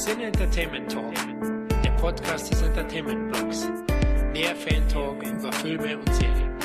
Sin 0.00 0.18
Entertainment 0.22 0.90
Talk, 0.90 1.12
der 1.84 1.90
Podcast 2.00 2.50
des 2.50 2.62
Entertainment 2.62 3.30
Blogs. 3.30 3.68
Der 4.34 4.56
Fan 4.56 4.88
Talk 4.88 5.22
über 5.22 5.52
Filme 5.52 5.98
und 5.98 6.14
Serien. 6.14 6.58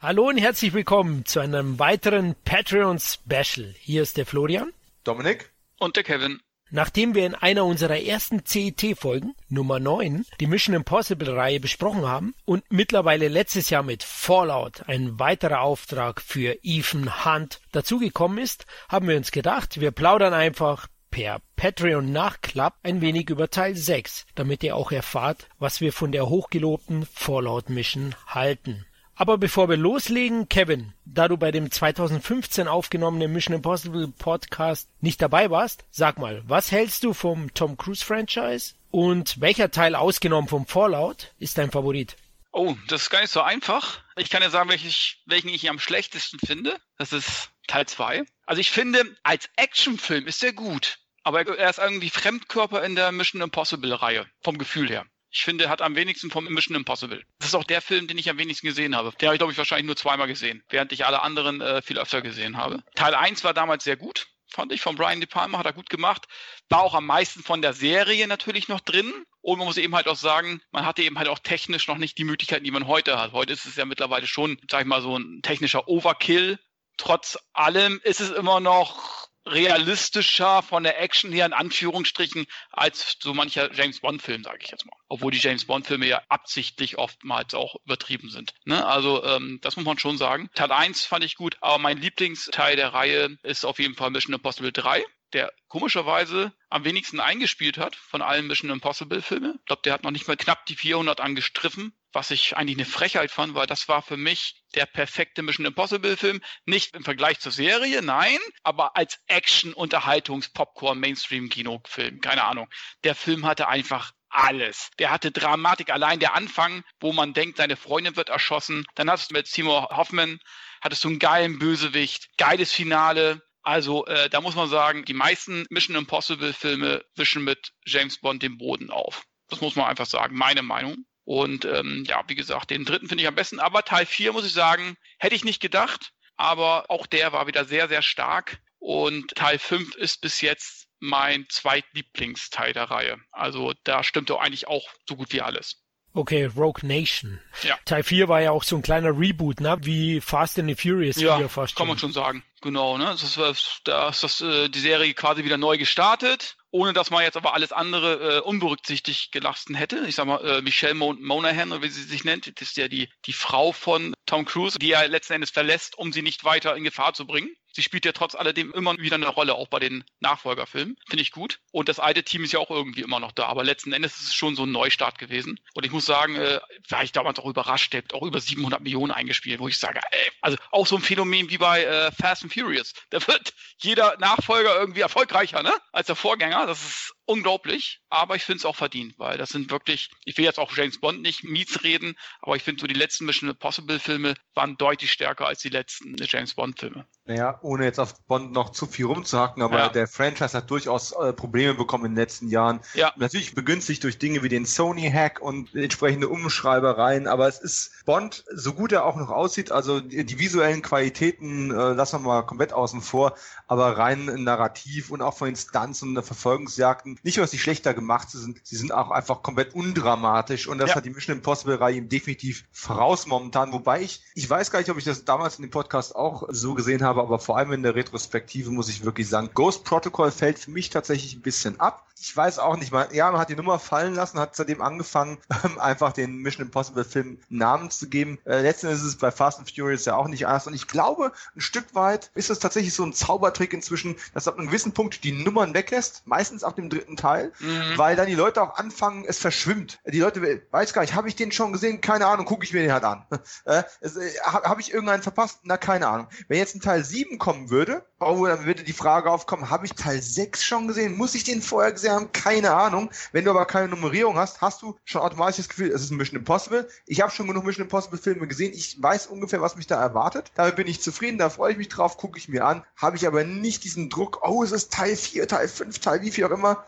Hallo 0.00 0.28
und 0.28 0.38
herzlich 0.38 0.72
willkommen 0.72 1.26
zu 1.26 1.40
einem 1.40 1.78
weiteren 1.78 2.36
Patreon 2.46 2.98
Special. 2.98 3.74
Hier 3.78 4.00
ist 4.00 4.16
der 4.16 4.24
Florian. 4.24 4.72
Dominik. 5.04 5.52
Und 5.78 5.96
der 5.96 6.04
Kevin. 6.04 6.40
Nachdem 6.72 7.16
wir 7.16 7.26
in 7.26 7.34
einer 7.34 7.64
unserer 7.64 8.00
ersten 8.00 8.44
CET-Folgen, 8.44 9.34
Nummer 9.48 9.80
9, 9.80 10.24
die 10.38 10.46
Mission 10.46 10.76
Impossible-Reihe 10.76 11.58
besprochen 11.58 12.06
haben 12.06 12.34
und 12.44 12.62
mittlerweile 12.70 13.26
letztes 13.26 13.70
Jahr 13.70 13.82
mit 13.82 14.04
Fallout 14.04 14.88
ein 14.88 15.18
weiterer 15.18 15.62
Auftrag 15.62 16.20
für 16.20 16.56
Ethan 16.62 17.24
Hunt 17.24 17.60
dazugekommen 17.72 18.38
ist, 18.38 18.66
haben 18.88 19.08
wir 19.08 19.16
uns 19.16 19.32
gedacht, 19.32 19.80
wir 19.80 19.90
plaudern 19.90 20.32
einfach 20.32 20.86
per 21.10 21.40
Patreon 21.56 22.12
Nachklapp 22.12 22.78
ein 22.84 23.00
wenig 23.00 23.30
über 23.30 23.50
Teil 23.50 23.74
6, 23.74 24.26
damit 24.36 24.62
ihr 24.62 24.76
auch 24.76 24.92
erfahrt, 24.92 25.48
was 25.58 25.80
wir 25.80 25.92
von 25.92 26.12
der 26.12 26.28
hochgelobten 26.28 27.04
Fallout 27.04 27.68
Mission 27.68 28.14
halten. 28.28 28.86
Aber 29.20 29.36
bevor 29.36 29.68
wir 29.68 29.76
loslegen, 29.76 30.48
Kevin, 30.48 30.94
da 31.04 31.28
du 31.28 31.36
bei 31.36 31.50
dem 31.50 31.70
2015 31.70 32.66
aufgenommenen 32.66 33.30
Mission 33.30 33.54
Impossible 33.54 34.08
Podcast 34.08 34.88
nicht 35.02 35.20
dabei 35.20 35.50
warst, 35.50 35.84
sag 35.90 36.18
mal, 36.18 36.42
was 36.46 36.72
hältst 36.72 37.04
du 37.04 37.12
vom 37.12 37.52
Tom 37.52 37.76
Cruise 37.76 38.02
Franchise? 38.02 38.76
Und 38.90 39.38
welcher 39.38 39.70
Teil 39.70 39.94
ausgenommen 39.94 40.48
vom 40.48 40.66
Fallout 40.66 41.34
ist 41.38 41.58
dein 41.58 41.70
Favorit? 41.70 42.16
Oh, 42.52 42.74
das 42.88 43.02
ist 43.02 43.10
gar 43.10 43.20
nicht 43.20 43.30
so 43.30 43.42
einfach. 43.42 44.00
Ich 44.16 44.30
kann 44.30 44.40
ja 44.40 44.48
sagen, 44.48 44.70
welchen 44.70 44.88
ich, 44.88 45.20
welchen 45.26 45.50
ich 45.50 45.68
am 45.68 45.78
schlechtesten 45.78 46.38
finde. 46.38 46.78
Das 46.96 47.12
ist 47.12 47.50
Teil 47.66 47.84
2. 47.84 48.24
Also 48.46 48.60
ich 48.62 48.70
finde, 48.70 49.04
als 49.22 49.50
Actionfilm 49.56 50.28
ist 50.28 50.42
er 50.42 50.54
gut. 50.54 50.98
Aber 51.24 51.46
er 51.46 51.68
ist 51.68 51.78
irgendwie 51.78 52.08
Fremdkörper 52.08 52.82
in 52.82 52.94
der 52.94 53.12
Mission 53.12 53.42
Impossible 53.42 53.92
Reihe. 53.92 54.24
Vom 54.40 54.56
Gefühl 54.56 54.88
her. 54.88 55.04
Ich 55.32 55.42
finde, 55.42 55.64
er 55.64 55.70
hat 55.70 55.80
am 55.80 55.94
wenigsten 55.94 56.30
vom 56.30 56.44
Mission 56.46 56.76
Impossible. 56.76 57.24
Das 57.38 57.48
ist 57.48 57.54
auch 57.54 57.64
der 57.64 57.80
Film, 57.80 58.08
den 58.08 58.18
ich 58.18 58.28
am 58.28 58.38
wenigsten 58.38 58.66
gesehen 58.66 58.96
habe. 58.96 59.12
Den 59.20 59.28
habe 59.28 59.36
ich, 59.36 59.38
glaube 59.38 59.52
ich, 59.52 59.58
wahrscheinlich 59.58 59.86
nur 59.86 59.96
zweimal 59.96 60.26
gesehen, 60.26 60.64
während 60.68 60.92
ich 60.92 61.06
alle 61.06 61.22
anderen 61.22 61.60
äh, 61.60 61.82
viel 61.82 61.98
öfter 61.98 62.20
gesehen 62.20 62.56
habe. 62.56 62.82
Teil 62.96 63.14
1 63.14 63.44
war 63.44 63.54
damals 63.54 63.84
sehr 63.84 63.96
gut, 63.96 64.26
fand 64.48 64.72
ich, 64.72 64.80
von 64.80 64.96
Brian 64.96 65.20
De 65.20 65.28
Palma, 65.28 65.58
hat 65.58 65.66
er 65.66 65.72
gut 65.72 65.88
gemacht. 65.88 66.26
War 66.68 66.82
auch 66.82 66.94
am 66.94 67.06
meisten 67.06 67.42
von 67.42 67.62
der 67.62 67.72
Serie 67.72 68.26
natürlich 68.26 68.68
noch 68.68 68.80
drin. 68.80 69.12
Und 69.40 69.58
man 69.58 69.66
muss 69.66 69.78
eben 69.78 69.94
halt 69.94 70.08
auch 70.08 70.16
sagen, 70.16 70.60
man 70.72 70.84
hatte 70.84 71.02
eben 71.02 71.18
halt 71.18 71.28
auch 71.28 71.38
technisch 71.38 71.86
noch 71.86 71.96
nicht 71.96 72.18
die 72.18 72.24
Möglichkeiten, 72.24 72.64
die 72.64 72.70
man 72.70 72.86
heute 72.86 73.18
hat. 73.18 73.32
Heute 73.32 73.52
ist 73.52 73.64
es 73.64 73.76
ja 73.76 73.84
mittlerweile 73.84 74.26
schon, 74.26 74.58
sag 74.70 74.82
ich 74.82 74.86
mal, 74.86 75.00
so 75.00 75.16
ein 75.16 75.40
technischer 75.42 75.88
Overkill. 75.88 76.58
Trotz 76.96 77.38
allem 77.52 78.00
ist 78.04 78.20
es 78.20 78.30
immer 78.30 78.60
noch 78.60 79.29
realistischer 79.46 80.62
von 80.62 80.82
der 80.82 81.00
Action 81.00 81.32
her 81.32 81.46
in 81.46 81.52
Anführungsstrichen 81.52 82.46
als 82.70 83.16
so 83.20 83.34
mancher 83.34 83.72
James 83.72 84.00
Bond 84.00 84.22
Film, 84.22 84.44
sage 84.44 84.58
ich 84.62 84.70
jetzt 84.70 84.86
mal. 84.86 84.96
Obwohl 85.08 85.32
die 85.32 85.38
James 85.38 85.64
Bond 85.64 85.86
Filme 85.86 86.06
ja 86.06 86.22
absichtlich 86.28 86.98
oftmals 86.98 87.54
auch 87.54 87.76
übertrieben 87.84 88.30
sind. 88.30 88.54
Ne? 88.64 88.84
Also 88.86 89.24
ähm, 89.24 89.58
das 89.62 89.76
muss 89.76 89.84
man 89.84 89.98
schon 89.98 90.18
sagen. 90.18 90.50
Teil 90.54 90.72
1 90.72 91.04
fand 91.04 91.24
ich 91.24 91.36
gut, 91.36 91.56
aber 91.60 91.78
mein 91.78 91.98
Lieblingsteil 91.98 92.76
der 92.76 92.92
Reihe 92.92 93.38
ist 93.42 93.64
auf 93.64 93.78
jeden 93.78 93.94
Fall 93.94 94.10
Mission 94.10 94.34
Impossible 94.34 94.72
3 94.72 95.04
der 95.32 95.52
komischerweise 95.68 96.52
am 96.70 96.84
wenigsten 96.84 97.20
eingespielt 97.20 97.78
hat 97.78 97.96
von 97.96 98.22
allen 98.22 98.46
Mission 98.46 98.70
Impossible 98.70 99.22
Filmen. 99.22 99.56
Ich 99.60 99.64
glaube, 99.66 99.82
der 99.82 99.92
hat 99.92 100.02
noch 100.02 100.10
nicht 100.10 100.26
mal 100.26 100.36
knapp 100.36 100.66
die 100.66 100.74
400 100.74 101.20
angestriffen, 101.20 101.92
was 102.12 102.30
ich 102.30 102.56
eigentlich 102.56 102.76
eine 102.76 102.86
Frechheit 102.86 103.30
fand, 103.30 103.54
weil 103.54 103.66
das 103.66 103.88
war 103.88 104.02
für 104.02 104.16
mich 104.16 104.62
der 104.74 104.86
perfekte 104.86 105.42
Mission 105.42 105.66
Impossible 105.66 106.16
Film. 106.16 106.40
Nicht 106.64 106.94
im 106.94 107.04
Vergleich 107.04 107.40
zur 107.40 107.52
Serie, 107.52 108.02
nein, 108.02 108.38
aber 108.62 108.96
als 108.96 109.18
Action, 109.26 109.72
Unterhaltungs, 109.72 110.48
Popcorn, 110.50 110.98
Mainstream-Kinofilm. 111.00 112.20
Keine 112.20 112.44
Ahnung. 112.44 112.68
Der 113.04 113.14
Film 113.14 113.46
hatte 113.46 113.68
einfach 113.68 114.12
alles. 114.28 114.90
Der 114.98 115.10
hatte 115.10 115.32
Dramatik, 115.32 115.90
allein 115.90 116.20
der 116.20 116.34
Anfang, 116.34 116.84
wo 117.00 117.12
man 117.12 117.32
denkt, 117.32 117.56
seine 117.58 117.76
Freundin 117.76 118.16
wird 118.16 118.28
erschossen. 118.28 118.84
Dann 118.94 119.10
hast 119.10 119.30
du 119.30 119.34
mit 119.34 119.46
Seymour 119.46 119.88
Hoffman, 119.90 120.38
hattest 120.80 121.04
du 121.04 121.08
einen 121.08 121.18
geilen 121.18 121.58
Bösewicht, 121.58 122.28
geiles 122.36 122.72
Finale, 122.72 123.42
also 123.62 124.06
äh, 124.06 124.30
da 124.30 124.40
muss 124.40 124.54
man 124.54 124.68
sagen, 124.68 125.04
die 125.04 125.14
meisten 125.14 125.66
Mission 125.70 125.96
Impossible 125.96 126.52
Filme 126.52 127.04
wischen 127.14 127.44
mit 127.44 127.72
James 127.84 128.18
Bond 128.18 128.42
den 128.42 128.56
Boden 128.56 128.90
auf. 128.90 129.26
Das 129.48 129.60
muss 129.60 129.76
man 129.76 129.86
einfach 129.86 130.06
sagen, 130.06 130.36
meine 130.36 130.62
Meinung. 130.62 131.04
Und 131.24 131.64
ähm, 131.64 132.04
ja, 132.08 132.22
wie 132.26 132.34
gesagt, 132.34 132.70
den 132.70 132.84
dritten 132.84 133.08
finde 133.08 133.22
ich 133.22 133.28
am 133.28 133.34
besten. 133.34 133.60
Aber 133.60 133.84
Teil 133.84 134.06
4, 134.06 134.32
muss 134.32 134.46
ich 134.46 134.52
sagen, 134.52 134.96
hätte 135.18 135.34
ich 135.34 135.44
nicht 135.44 135.60
gedacht. 135.60 136.12
Aber 136.36 136.86
auch 136.88 137.06
der 137.06 137.32
war 137.32 137.46
wieder 137.46 137.64
sehr, 137.64 137.88
sehr 137.88 138.02
stark. 138.02 138.58
Und 138.78 139.34
Teil 139.34 139.58
5 139.58 139.94
ist 139.96 140.22
bis 140.22 140.40
jetzt 140.40 140.88
mein 140.98 141.46
zweitlieblingsteil 141.48 142.72
der 142.72 142.90
Reihe. 142.90 143.18
Also 143.30 143.74
da 143.84 144.02
stimmt 144.02 144.30
doch 144.30 144.40
eigentlich 144.40 144.68
auch 144.68 144.88
so 145.08 145.16
gut 145.16 145.32
wie 145.32 145.42
alles. 145.42 145.82
Okay, 146.12 146.46
Rogue 146.46 146.82
Nation. 146.82 147.40
Ja. 147.62 147.78
Teil 147.84 148.02
4 148.02 148.28
war 148.28 148.40
ja 148.40 148.50
auch 148.50 148.64
so 148.64 148.76
ein 148.76 148.82
kleiner 148.82 149.16
Reboot, 149.16 149.60
ne? 149.60 149.78
Wie 149.82 150.20
Fast 150.20 150.58
and 150.58 150.68
the 150.68 150.74
Furious 150.74 151.20
ja, 151.20 151.36
4 151.36 151.48
fast. 151.48 151.76
Kann 151.76 151.86
man 151.86 151.98
schon 151.98 152.12
sagen. 152.12 152.42
Genau, 152.62 152.98
ne? 152.98 153.04
Das 153.04 153.22
ist, 153.22 153.80
da 153.84 154.08
ist 154.08 154.22
das, 154.24 154.40
äh, 154.40 154.68
die 154.68 154.80
Serie 154.80 155.14
quasi 155.14 155.44
wieder 155.44 155.56
neu 155.56 155.78
gestartet, 155.78 156.56
ohne 156.70 156.92
dass 156.92 157.10
man 157.10 157.22
jetzt 157.22 157.36
aber 157.36 157.54
alles 157.54 157.72
andere 157.72 158.38
äh, 158.38 158.40
unberücksichtigt 158.40 159.32
gelassen 159.32 159.74
hätte. 159.74 160.04
Ich 160.06 160.14
sag 160.14 160.26
mal, 160.26 160.44
äh, 160.44 160.62
Michelle 160.62 160.94
Mon 160.94 161.20
Monahan, 161.22 161.72
oder 161.72 161.82
wie 161.82 161.88
sie 161.88 162.02
sich 162.02 162.24
nennt, 162.24 162.46
das 162.60 162.68
ist 162.68 162.76
ja 162.76 162.88
die, 162.88 163.08
die 163.26 163.32
Frau 163.32 163.72
von 163.72 164.14
Tom 164.26 164.44
Cruise, 164.44 164.78
die 164.78 164.92
er 164.92 165.08
letzten 165.08 165.34
Endes 165.34 165.50
verlässt, 165.50 165.98
um 165.98 166.12
sie 166.12 166.22
nicht 166.22 166.44
weiter 166.44 166.76
in 166.76 166.84
Gefahr 166.84 167.14
zu 167.14 167.26
bringen. 167.26 167.54
Sie 167.72 167.82
spielt 167.82 168.04
ja 168.04 168.12
trotz 168.12 168.34
alledem 168.34 168.72
immer 168.72 168.96
wieder 168.98 169.16
eine 169.16 169.28
Rolle, 169.28 169.54
auch 169.54 169.68
bei 169.68 169.78
den 169.78 170.04
Nachfolgerfilmen. 170.20 170.96
Finde 171.08 171.22
ich 171.22 171.30
gut. 171.30 171.60
Und 171.72 171.88
das 171.88 172.00
alte 172.00 172.22
Team 172.22 172.44
ist 172.44 172.52
ja 172.52 172.58
auch 172.58 172.70
irgendwie 172.70 173.02
immer 173.02 173.20
noch 173.20 173.32
da. 173.32 173.46
Aber 173.46 173.64
letzten 173.64 173.92
Endes 173.92 174.20
ist 174.20 174.28
es 174.28 174.34
schon 174.34 174.56
so 174.56 174.64
ein 174.64 174.72
Neustart 174.72 175.18
gewesen. 175.18 175.60
Und 175.74 175.86
ich 175.86 175.92
muss 175.92 176.06
sagen, 176.06 176.36
äh, 176.36 176.60
war 176.88 177.02
ich 177.02 177.12
damals 177.12 177.38
auch 177.38 177.46
überrascht. 177.46 177.92
Der 177.92 178.02
hat 178.02 178.14
auch 178.14 178.22
über 178.22 178.40
700 178.40 178.80
Millionen 178.80 179.12
eingespielt, 179.12 179.60
wo 179.60 179.68
ich 179.68 179.78
sage, 179.78 180.00
ey, 180.10 180.32
also 180.40 180.56
auch 180.70 180.86
so 180.86 180.96
ein 180.96 181.02
Phänomen 181.02 181.50
wie 181.50 181.58
bei 181.58 181.84
äh, 181.84 182.12
Fast 182.12 182.42
and 182.42 182.52
Furious. 182.52 182.94
Da 183.10 183.26
wird 183.26 183.54
jeder 183.78 184.16
Nachfolger 184.18 184.78
irgendwie 184.78 185.00
erfolgreicher, 185.00 185.62
ne? 185.62 185.72
Als 185.92 186.06
der 186.06 186.16
Vorgänger. 186.16 186.66
Das 186.66 186.82
ist 186.82 187.14
unglaublich, 187.30 188.00
aber 188.08 188.34
ich 188.34 188.42
finde 188.42 188.58
es 188.58 188.64
auch 188.64 188.74
verdient, 188.74 189.16
weil 189.18 189.38
das 189.38 189.50
sind 189.50 189.70
wirklich, 189.70 190.10
ich 190.24 190.36
will 190.36 190.44
jetzt 190.44 190.58
auch 190.58 190.76
James 190.76 190.98
Bond 190.98 191.22
nicht 191.22 191.44
mies 191.44 191.84
reden, 191.84 192.16
aber 192.40 192.56
ich 192.56 192.64
finde 192.64 192.80
so 192.80 192.88
die 192.88 192.94
letzten 192.94 193.24
Mission 193.24 193.48
Impossible 193.48 194.00
Filme 194.00 194.34
waren 194.54 194.76
deutlich 194.76 195.12
stärker 195.12 195.46
als 195.46 195.60
die 195.60 195.68
letzten 195.68 196.16
James 196.18 196.54
Bond 196.54 196.80
Filme. 196.80 197.06
Naja, 197.30 197.60
ohne 197.62 197.84
jetzt 197.84 198.00
auf 198.00 198.20
Bond 198.22 198.50
noch 198.50 198.70
zu 198.70 198.86
viel 198.86 199.06
rumzuhacken, 199.06 199.62
aber 199.62 199.78
ja. 199.78 199.88
der 199.88 200.08
Franchise 200.08 200.52
hat 200.52 200.68
durchaus 200.68 201.12
äh, 201.12 201.32
Probleme 201.32 201.74
bekommen 201.74 202.06
in 202.06 202.10
den 202.10 202.16
letzten 202.16 202.48
Jahren. 202.48 202.80
Ja. 202.94 203.12
Natürlich 203.16 203.54
begünstigt 203.54 204.02
durch 204.02 204.18
Dinge 204.18 204.42
wie 204.42 204.48
den 204.48 204.66
Sony-Hack 204.66 205.40
und 205.40 205.72
entsprechende 205.72 206.28
Umschreibereien, 206.28 207.28
aber 207.28 207.46
es 207.46 207.60
ist 207.60 208.04
Bond, 208.04 208.44
so 208.52 208.72
gut 208.72 208.90
er 208.90 209.04
auch 209.04 209.14
noch 209.14 209.30
aussieht, 209.30 209.70
also 209.70 210.00
die, 210.00 210.26
die 210.26 210.40
visuellen 210.40 210.82
Qualitäten 210.82 211.70
äh, 211.70 211.92
lassen 211.92 212.16
wir 212.16 212.26
mal 212.26 212.42
komplett 212.42 212.72
außen 212.72 213.00
vor, 213.00 213.36
aber 213.68 213.96
rein 213.96 214.24
narrativ 214.24 215.12
und 215.12 215.22
auch 215.22 215.36
von 215.36 215.46
den 215.46 215.56
Stunts 215.56 216.02
und 216.02 216.20
Verfolgungsjagden 216.20 217.20
nicht 217.22 217.36
nur, 217.36 217.44
dass 217.44 217.52
sie 217.52 217.60
schlechter 217.60 217.94
gemacht 217.94 218.28
sind, 218.30 218.58
sie 218.64 218.74
sind 218.74 218.92
auch 218.92 219.12
einfach 219.12 219.44
komplett 219.44 219.72
undramatisch 219.76 220.66
und 220.66 220.78
das 220.78 220.90
ja. 220.90 220.96
hat 220.96 221.04
die 221.04 221.10
Mission 221.10 221.36
Impossible 221.36 221.76
Reihe 221.76 221.94
ihm 221.94 222.08
definitiv 222.08 222.64
voraus 222.72 223.28
momentan. 223.28 223.72
Wobei 223.72 224.02
ich, 224.02 224.20
ich 224.34 224.50
weiß 224.50 224.72
gar 224.72 224.80
nicht, 224.80 224.90
ob 224.90 224.98
ich 224.98 225.04
das 225.04 225.24
damals 225.24 225.60
in 225.60 225.62
dem 225.62 225.70
Podcast 225.70 226.16
auch 226.16 226.48
so 226.48 226.74
gesehen 226.74 227.04
habe, 227.04 227.19
aber 227.20 227.38
vor 227.38 227.56
allem 227.56 227.72
in 227.72 227.82
der 227.82 227.94
Retrospektive 227.94 228.70
muss 228.70 228.88
ich 228.88 229.04
wirklich 229.04 229.28
sagen, 229.28 229.50
Ghost 229.54 229.84
Protocol 229.84 230.30
fällt 230.30 230.58
für 230.58 230.70
mich 230.70 230.90
tatsächlich 230.90 231.34
ein 231.34 231.42
bisschen 231.42 231.80
ab 231.80 232.06
ich 232.20 232.36
weiß 232.36 232.58
auch 232.58 232.76
nicht 232.76 232.92
mal. 232.92 233.08
Ja, 233.12 233.30
man 233.30 233.40
hat 233.40 233.48
die 233.48 233.56
Nummer 233.56 233.78
fallen 233.78 234.14
lassen, 234.14 234.38
hat 234.38 234.54
seitdem 234.54 234.82
angefangen, 234.82 235.38
ähm, 235.64 235.78
einfach 235.78 236.12
den 236.12 236.38
Mission 236.38 236.66
Impossible 236.66 237.04
Film 237.04 237.38
Namen 237.48 237.90
zu 237.90 238.08
geben. 238.08 238.38
Äh, 238.44 238.60
letztendlich 238.60 239.00
ist 239.00 239.06
es 239.06 239.16
bei 239.16 239.30
Fast 239.30 239.58
and 239.58 239.70
Furious 239.70 240.04
ja 240.04 240.16
auch 240.16 240.28
nicht 240.28 240.46
anders. 240.46 240.66
Und 240.66 240.74
ich 240.74 240.86
glaube, 240.86 241.32
ein 241.56 241.60
Stück 241.60 241.94
weit 241.94 242.30
ist 242.34 242.50
es 242.50 242.58
tatsächlich 242.58 242.94
so 242.94 243.04
ein 243.04 243.14
Zaubertrick 243.14 243.72
inzwischen, 243.72 244.16
dass 244.34 244.48
ab 244.48 244.58
einem 244.58 244.66
gewissen 244.66 244.92
Punkt 244.92 245.24
die 245.24 245.32
Nummern 245.32 245.74
weglässt, 245.74 246.22
meistens 246.26 246.62
ab 246.62 246.76
dem 246.76 246.90
dritten 246.90 247.16
Teil, 247.16 247.52
mhm. 247.58 247.96
weil 247.96 248.16
dann 248.16 248.26
die 248.26 248.34
Leute 248.34 248.62
auch 248.62 248.76
anfangen, 248.76 249.24
es 249.26 249.38
verschwimmt. 249.38 249.98
Die 250.06 250.20
Leute, 250.20 250.62
weiß 250.70 250.92
gar 250.92 251.02
nicht, 251.02 251.14
habe 251.14 251.28
ich 251.28 251.36
den 251.36 251.52
schon 251.52 251.72
gesehen? 251.72 252.00
Keine 252.00 252.26
Ahnung, 252.26 252.44
gucke 252.44 252.64
ich 252.64 252.72
mir 252.72 252.82
den 252.82 252.92
halt 252.92 253.04
an. 253.04 253.24
äh, 253.64 253.78
äh, 254.02 254.10
habe 254.44 254.80
ich 254.80 254.92
irgendeinen 254.92 255.22
verpasst? 255.22 255.60
Na, 255.62 255.78
keine 255.78 256.08
Ahnung. 256.08 256.26
Wenn 256.48 256.58
jetzt 256.58 256.74
ein 256.74 256.80
Teil 256.80 257.02
7 257.10 257.38
kommen 257.38 257.70
würde, 257.70 258.04
dann 258.18 258.66
würde 258.66 258.84
die 258.84 258.92
Frage 258.92 259.30
aufkommen, 259.30 259.70
habe 259.70 259.86
ich 259.86 259.94
Teil 259.94 260.22
6 260.22 260.64
schon 260.64 260.88
gesehen? 260.88 261.16
Muss 261.16 261.34
ich 261.34 261.44
den 261.44 261.62
vorher 261.62 261.92
gesehen 261.92 262.12
haben? 262.12 262.32
Keine 262.32 262.72
Ahnung. 262.72 263.10
Wenn 263.32 263.44
du 263.44 263.50
aber 263.50 263.64
keine 263.66 263.88
Nummerierung 263.88 264.36
hast, 264.36 264.60
hast 264.60 264.82
du 264.82 264.96
schon 265.04 265.22
automatisch 265.22 265.56
das 265.56 265.68
Gefühl, 265.68 265.90
es 265.90 266.02
ist 266.02 266.10
ein 266.10 266.16
Mission 266.16 266.38
Impossible. 266.38 266.88
Ich 267.06 267.20
habe 267.20 267.32
schon 267.32 267.46
genug 267.46 267.64
Mission 267.64 267.84
Impossible 267.84 268.18
Filme 268.18 268.46
gesehen. 268.46 268.72
Ich 268.74 269.02
weiß 269.02 269.26
ungefähr, 269.26 269.60
was 269.60 269.76
mich 269.76 269.86
da 269.86 270.00
erwartet. 270.00 270.52
Damit 270.54 270.76
bin 270.76 270.86
ich 270.86 271.00
zufrieden, 271.00 271.38
da 271.38 271.50
freue 271.50 271.72
ich 271.72 271.78
mich 271.78 271.88
drauf, 271.88 272.16
gucke 272.16 272.38
ich 272.38 272.48
mir 272.48 272.64
an. 272.64 272.84
Habe 272.96 273.16
ich 273.16 273.26
aber 273.26 273.44
nicht 273.44 273.84
diesen 273.84 274.10
Druck, 274.10 274.40
oh, 274.42 274.62
es 274.62 274.72
ist 274.72 274.92
Teil 274.92 275.16
4, 275.16 275.48
Teil 275.48 275.68
5, 275.68 275.98
Teil 275.98 276.22
wie 276.22 276.30
viel 276.30 276.44
auch 276.44 276.50
immer. 276.50 276.84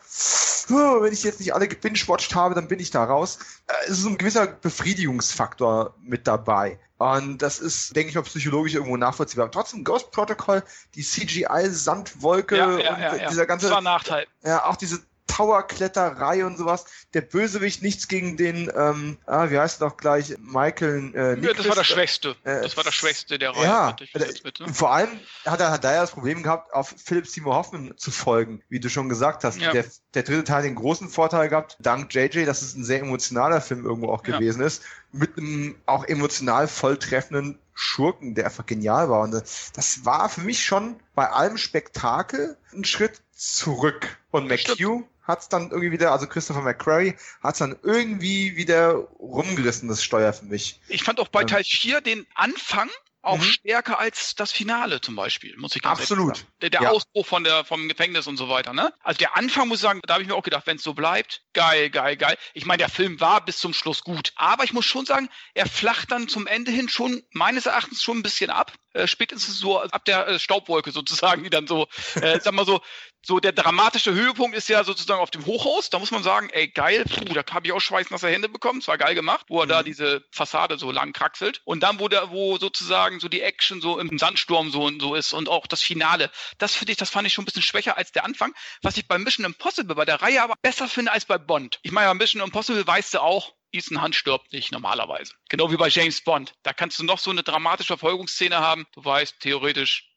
Wenn 0.70 1.12
ich 1.12 1.22
jetzt 1.22 1.40
nicht 1.40 1.54
alle 1.54 1.68
gebingewatcht 1.68 2.34
habe, 2.34 2.54
dann 2.54 2.68
bin 2.68 2.80
ich 2.80 2.90
da 2.90 3.04
raus. 3.04 3.38
Äh, 3.66 3.72
es 3.86 3.98
ist 3.98 4.06
ein 4.06 4.18
gewisser 4.18 4.46
Befriedigungsfaktor 4.46 5.94
mit 6.02 6.26
dabei. 6.26 6.78
Und 6.98 7.38
das 7.42 7.58
ist, 7.58 7.96
denke 7.96 8.10
ich 8.10 8.14
mal, 8.14 8.22
psychologisch 8.22 8.74
irgendwo 8.74 8.96
nachvollziehbar. 8.96 9.46
Aber 9.46 9.52
trotzdem 9.52 9.82
Ghost 9.82 10.12
Protocol, 10.12 10.62
die 10.94 11.02
CGI-Sandwolke 11.02 12.56
Ja, 12.56 12.78
ja, 12.78 12.94
und 12.94 13.00
ja, 13.00 13.28
dieser 13.28 13.46
ganze, 13.46 13.66
Das 13.66 13.72
war 13.72 13.80
ein 13.80 13.84
Nachteil. 13.84 14.26
ja, 14.44 14.64
auch 14.64 14.76
diese 14.76 15.00
Tower-Kletterei 15.32 16.44
und 16.44 16.58
sowas. 16.58 16.84
Der 17.14 17.22
Bösewicht 17.22 17.82
nichts 17.82 18.08
gegen 18.08 18.36
den, 18.36 18.70
ähm, 18.76 19.18
ah, 19.26 19.50
wie 19.50 19.58
heißt 19.58 19.80
doch 19.80 19.96
gleich, 19.96 20.34
Michael 20.38 21.12
äh, 21.14 21.40
Ja, 21.40 21.52
das 21.54 21.66
war 21.68 21.74
der 21.74 21.84
Schwächste. 21.84 22.36
Äh, 22.44 22.62
Das 22.62 22.76
war 22.76 22.84
der 22.84 22.92
Schwächste 22.92 23.38
der 23.38 23.50
Reihe. 23.56 23.64
Ja, 23.64 23.96
mit, 24.44 24.60
ne? 24.60 24.72
vor 24.74 24.92
allem 24.92 25.08
hat 25.46 25.60
er, 25.60 25.70
hat 25.70 25.84
er 25.84 25.94
ja 25.94 26.00
das 26.02 26.10
Problem 26.12 26.42
gehabt, 26.42 26.72
auf 26.74 26.94
Philip 27.02 27.26
Seymour 27.26 27.54
Hoffman 27.54 27.94
zu 27.96 28.10
folgen, 28.10 28.62
wie 28.68 28.80
du 28.80 28.88
schon 28.90 29.08
gesagt 29.08 29.44
hast. 29.44 29.58
Ja. 29.60 29.72
Der, 29.72 29.86
der 30.14 30.22
dritte 30.22 30.44
Teil 30.44 30.56
hat 30.58 30.64
den 30.64 30.74
großen 30.74 31.08
Vorteil 31.08 31.48
gehabt, 31.48 31.76
dank 31.80 32.12
JJ, 32.14 32.44
dass 32.44 32.62
es 32.62 32.74
ein 32.74 32.84
sehr 32.84 33.00
emotionaler 33.00 33.60
Film 33.60 33.84
irgendwo 33.84 34.10
auch 34.10 34.26
Ja. 34.26 34.36
gewesen 34.38 34.62
ist, 34.62 34.82
mit 35.12 35.36
einem 35.38 35.76
auch 35.86 36.04
emotional 36.04 36.68
volltreffenden 36.68 37.58
Schurken, 37.74 38.34
der 38.34 38.44
einfach 38.46 38.66
genial 38.66 39.08
war. 39.08 39.22
Und 39.22 39.32
das 39.32 39.72
das 39.72 40.04
war 40.04 40.28
für 40.28 40.42
mich 40.42 40.62
schon 40.62 40.96
bei 41.14 41.28
allem 41.30 41.56
Spektakel 41.56 42.56
ein 42.74 42.84
Schritt 42.84 43.22
zurück. 43.34 44.18
Und. 44.30 44.48
McHugh 44.48 45.04
hat 45.22 45.40
es 45.40 45.48
dann 45.48 45.70
irgendwie 45.70 45.92
wieder, 45.92 46.12
also 46.12 46.26
Christopher 46.26 46.62
McQuarrie, 46.62 47.14
hat 47.42 47.54
es 47.54 47.58
dann 47.58 47.76
irgendwie 47.82 48.56
wieder 48.56 48.92
rumgerissen, 49.18 49.88
das 49.88 50.02
Steuer 50.02 50.32
für 50.32 50.46
mich. 50.46 50.80
Ich 50.88 51.04
fand 51.04 51.20
auch 51.20 51.28
bei 51.28 51.42
Ähm. 51.42 51.46
Teil 51.48 51.64
4 51.64 52.00
den 52.00 52.26
Anfang 52.34 52.90
auch 53.24 53.38
Mhm. 53.38 53.42
stärker 53.42 54.00
als 54.00 54.34
das 54.34 54.50
Finale 54.50 55.00
zum 55.00 55.14
Beispiel, 55.14 55.56
muss 55.56 55.76
ich 55.76 55.82
ganz 55.82 56.00
Absolut. 56.00 56.38
sagen. 56.38 56.48
Der, 56.60 56.70
der 56.70 56.82
Ja. 56.82 56.90
Ausbruch 56.90 57.24
von 57.24 57.44
der, 57.44 57.64
vom 57.64 57.88
Gefängnis 57.88 58.26
und 58.26 58.36
so 58.36 58.48
weiter, 58.48 58.72
ne? 58.72 58.92
Also 59.00 59.18
der 59.18 59.36
Anfang, 59.36 59.68
muss 59.68 59.78
ich 59.78 59.82
sagen, 59.82 60.00
da 60.04 60.14
habe 60.14 60.24
ich 60.24 60.28
mir 60.28 60.34
auch 60.34 60.42
gedacht, 60.42 60.66
wenn 60.66 60.76
es 60.76 60.82
so 60.82 60.92
bleibt, 60.92 61.42
geil, 61.52 61.88
geil, 61.90 62.16
geil. 62.16 62.36
Ich 62.52 62.66
meine, 62.66 62.78
der 62.78 62.88
Film 62.88 63.20
war 63.20 63.44
bis 63.44 63.58
zum 63.58 63.74
Schluss 63.74 64.02
gut. 64.02 64.32
Aber 64.34 64.64
ich 64.64 64.72
muss 64.72 64.86
schon 64.86 65.06
sagen, 65.06 65.28
er 65.54 65.66
flacht 65.66 66.10
dann 66.10 66.26
zum 66.26 66.48
Ende 66.48 66.72
hin 66.72 66.88
schon, 66.88 67.22
meines 67.30 67.66
Erachtens, 67.66 68.02
schon 68.02 68.18
ein 68.18 68.22
bisschen 68.24 68.50
ab. 68.50 68.72
Äh, 68.92 69.06
spätestens 69.06 69.56
so 69.56 69.80
ab 69.80 70.04
der 70.04 70.26
äh, 70.26 70.38
Staubwolke 70.40 70.90
sozusagen, 70.90 71.44
die 71.44 71.50
dann 71.50 71.68
so, 71.68 71.86
äh, 72.16 72.40
sag 72.40 72.52
mal 72.54 72.66
so, 72.66 72.80
so 73.24 73.38
der 73.38 73.52
dramatische 73.52 74.12
Höhepunkt 74.12 74.56
ist 74.56 74.68
ja 74.68 74.82
sozusagen 74.84 75.20
auf 75.20 75.30
dem 75.30 75.46
Hochhaus. 75.46 75.90
Da 75.90 75.98
muss 75.98 76.10
man 76.10 76.22
sagen, 76.22 76.50
ey, 76.50 76.68
geil, 76.68 77.04
puh, 77.04 77.32
da 77.32 77.42
habe 77.52 77.66
ich 77.66 77.72
auch 77.72 77.80
schweißnasse 77.80 78.28
Hände 78.28 78.48
bekommen. 78.48 78.80
Es 78.80 78.88
war 78.88 78.98
geil 78.98 79.14
gemacht, 79.14 79.46
wo 79.48 79.60
er 79.60 79.66
da 79.66 79.80
Mhm. 79.80 79.84
diese 79.84 80.24
Fassade 80.32 80.78
so 80.78 80.90
lang 80.90 81.12
kraxelt. 81.12 81.60
Und 81.64 81.82
dann, 81.82 82.00
wo 82.00 82.08
der, 82.08 82.30
wo 82.30 82.58
sozusagen 82.58 83.20
so 83.20 83.28
die 83.28 83.40
Action 83.40 83.80
so 83.80 83.98
im 83.98 84.18
Sandsturm 84.18 84.70
so 84.70 84.82
und 84.84 85.00
so 85.00 85.14
ist 85.14 85.32
und 85.32 85.48
auch 85.48 85.66
das 85.66 85.82
Finale. 85.82 86.30
Das 86.58 86.74
finde 86.74 86.92
ich, 86.92 86.98
das 86.98 87.10
fand 87.10 87.26
ich 87.26 87.32
schon 87.32 87.42
ein 87.42 87.46
bisschen 87.46 87.62
schwächer 87.62 87.96
als 87.96 88.12
der 88.12 88.24
Anfang. 88.24 88.52
Was 88.82 88.96
ich 88.96 89.06
bei 89.06 89.18
Mission 89.18 89.46
Impossible, 89.46 89.94
bei 89.94 90.04
der 90.04 90.20
Reihe 90.20 90.42
aber 90.42 90.54
besser 90.60 90.88
finde 90.88 91.12
als 91.12 91.24
bei 91.24 91.38
Bond. 91.38 91.78
Ich 91.82 91.92
meine, 91.92 92.08
bei 92.08 92.14
Mission 92.14 92.42
Impossible 92.42 92.86
weißt 92.86 93.14
du 93.14 93.20
auch, 93.20 93.54
Ethan 93.72 94.02
Hunt 94.02 94.14
stirbt 94.14 94.52
nicht 94.52 94.70
normalerweise. 94.70 95.32
Genau 95.48 95.70
wie 95.70 95.76
bei 95.78 95.88
James 95.88 96.22
Bond. 96.22 96.52
Da 96.62 96.74
kannst 96.74 96.98
du 96.98 97.04
noch 97.04 97.18
so 97.18 97.30
eine 97.30 97.42
dramatische 97.42 97.86
Verfolgungsszene 97.96 98.58
haben. 98.58 98.86
Du 98.92 99.02
weißt 99.04 99.40
theoretisch, 99.40 100.11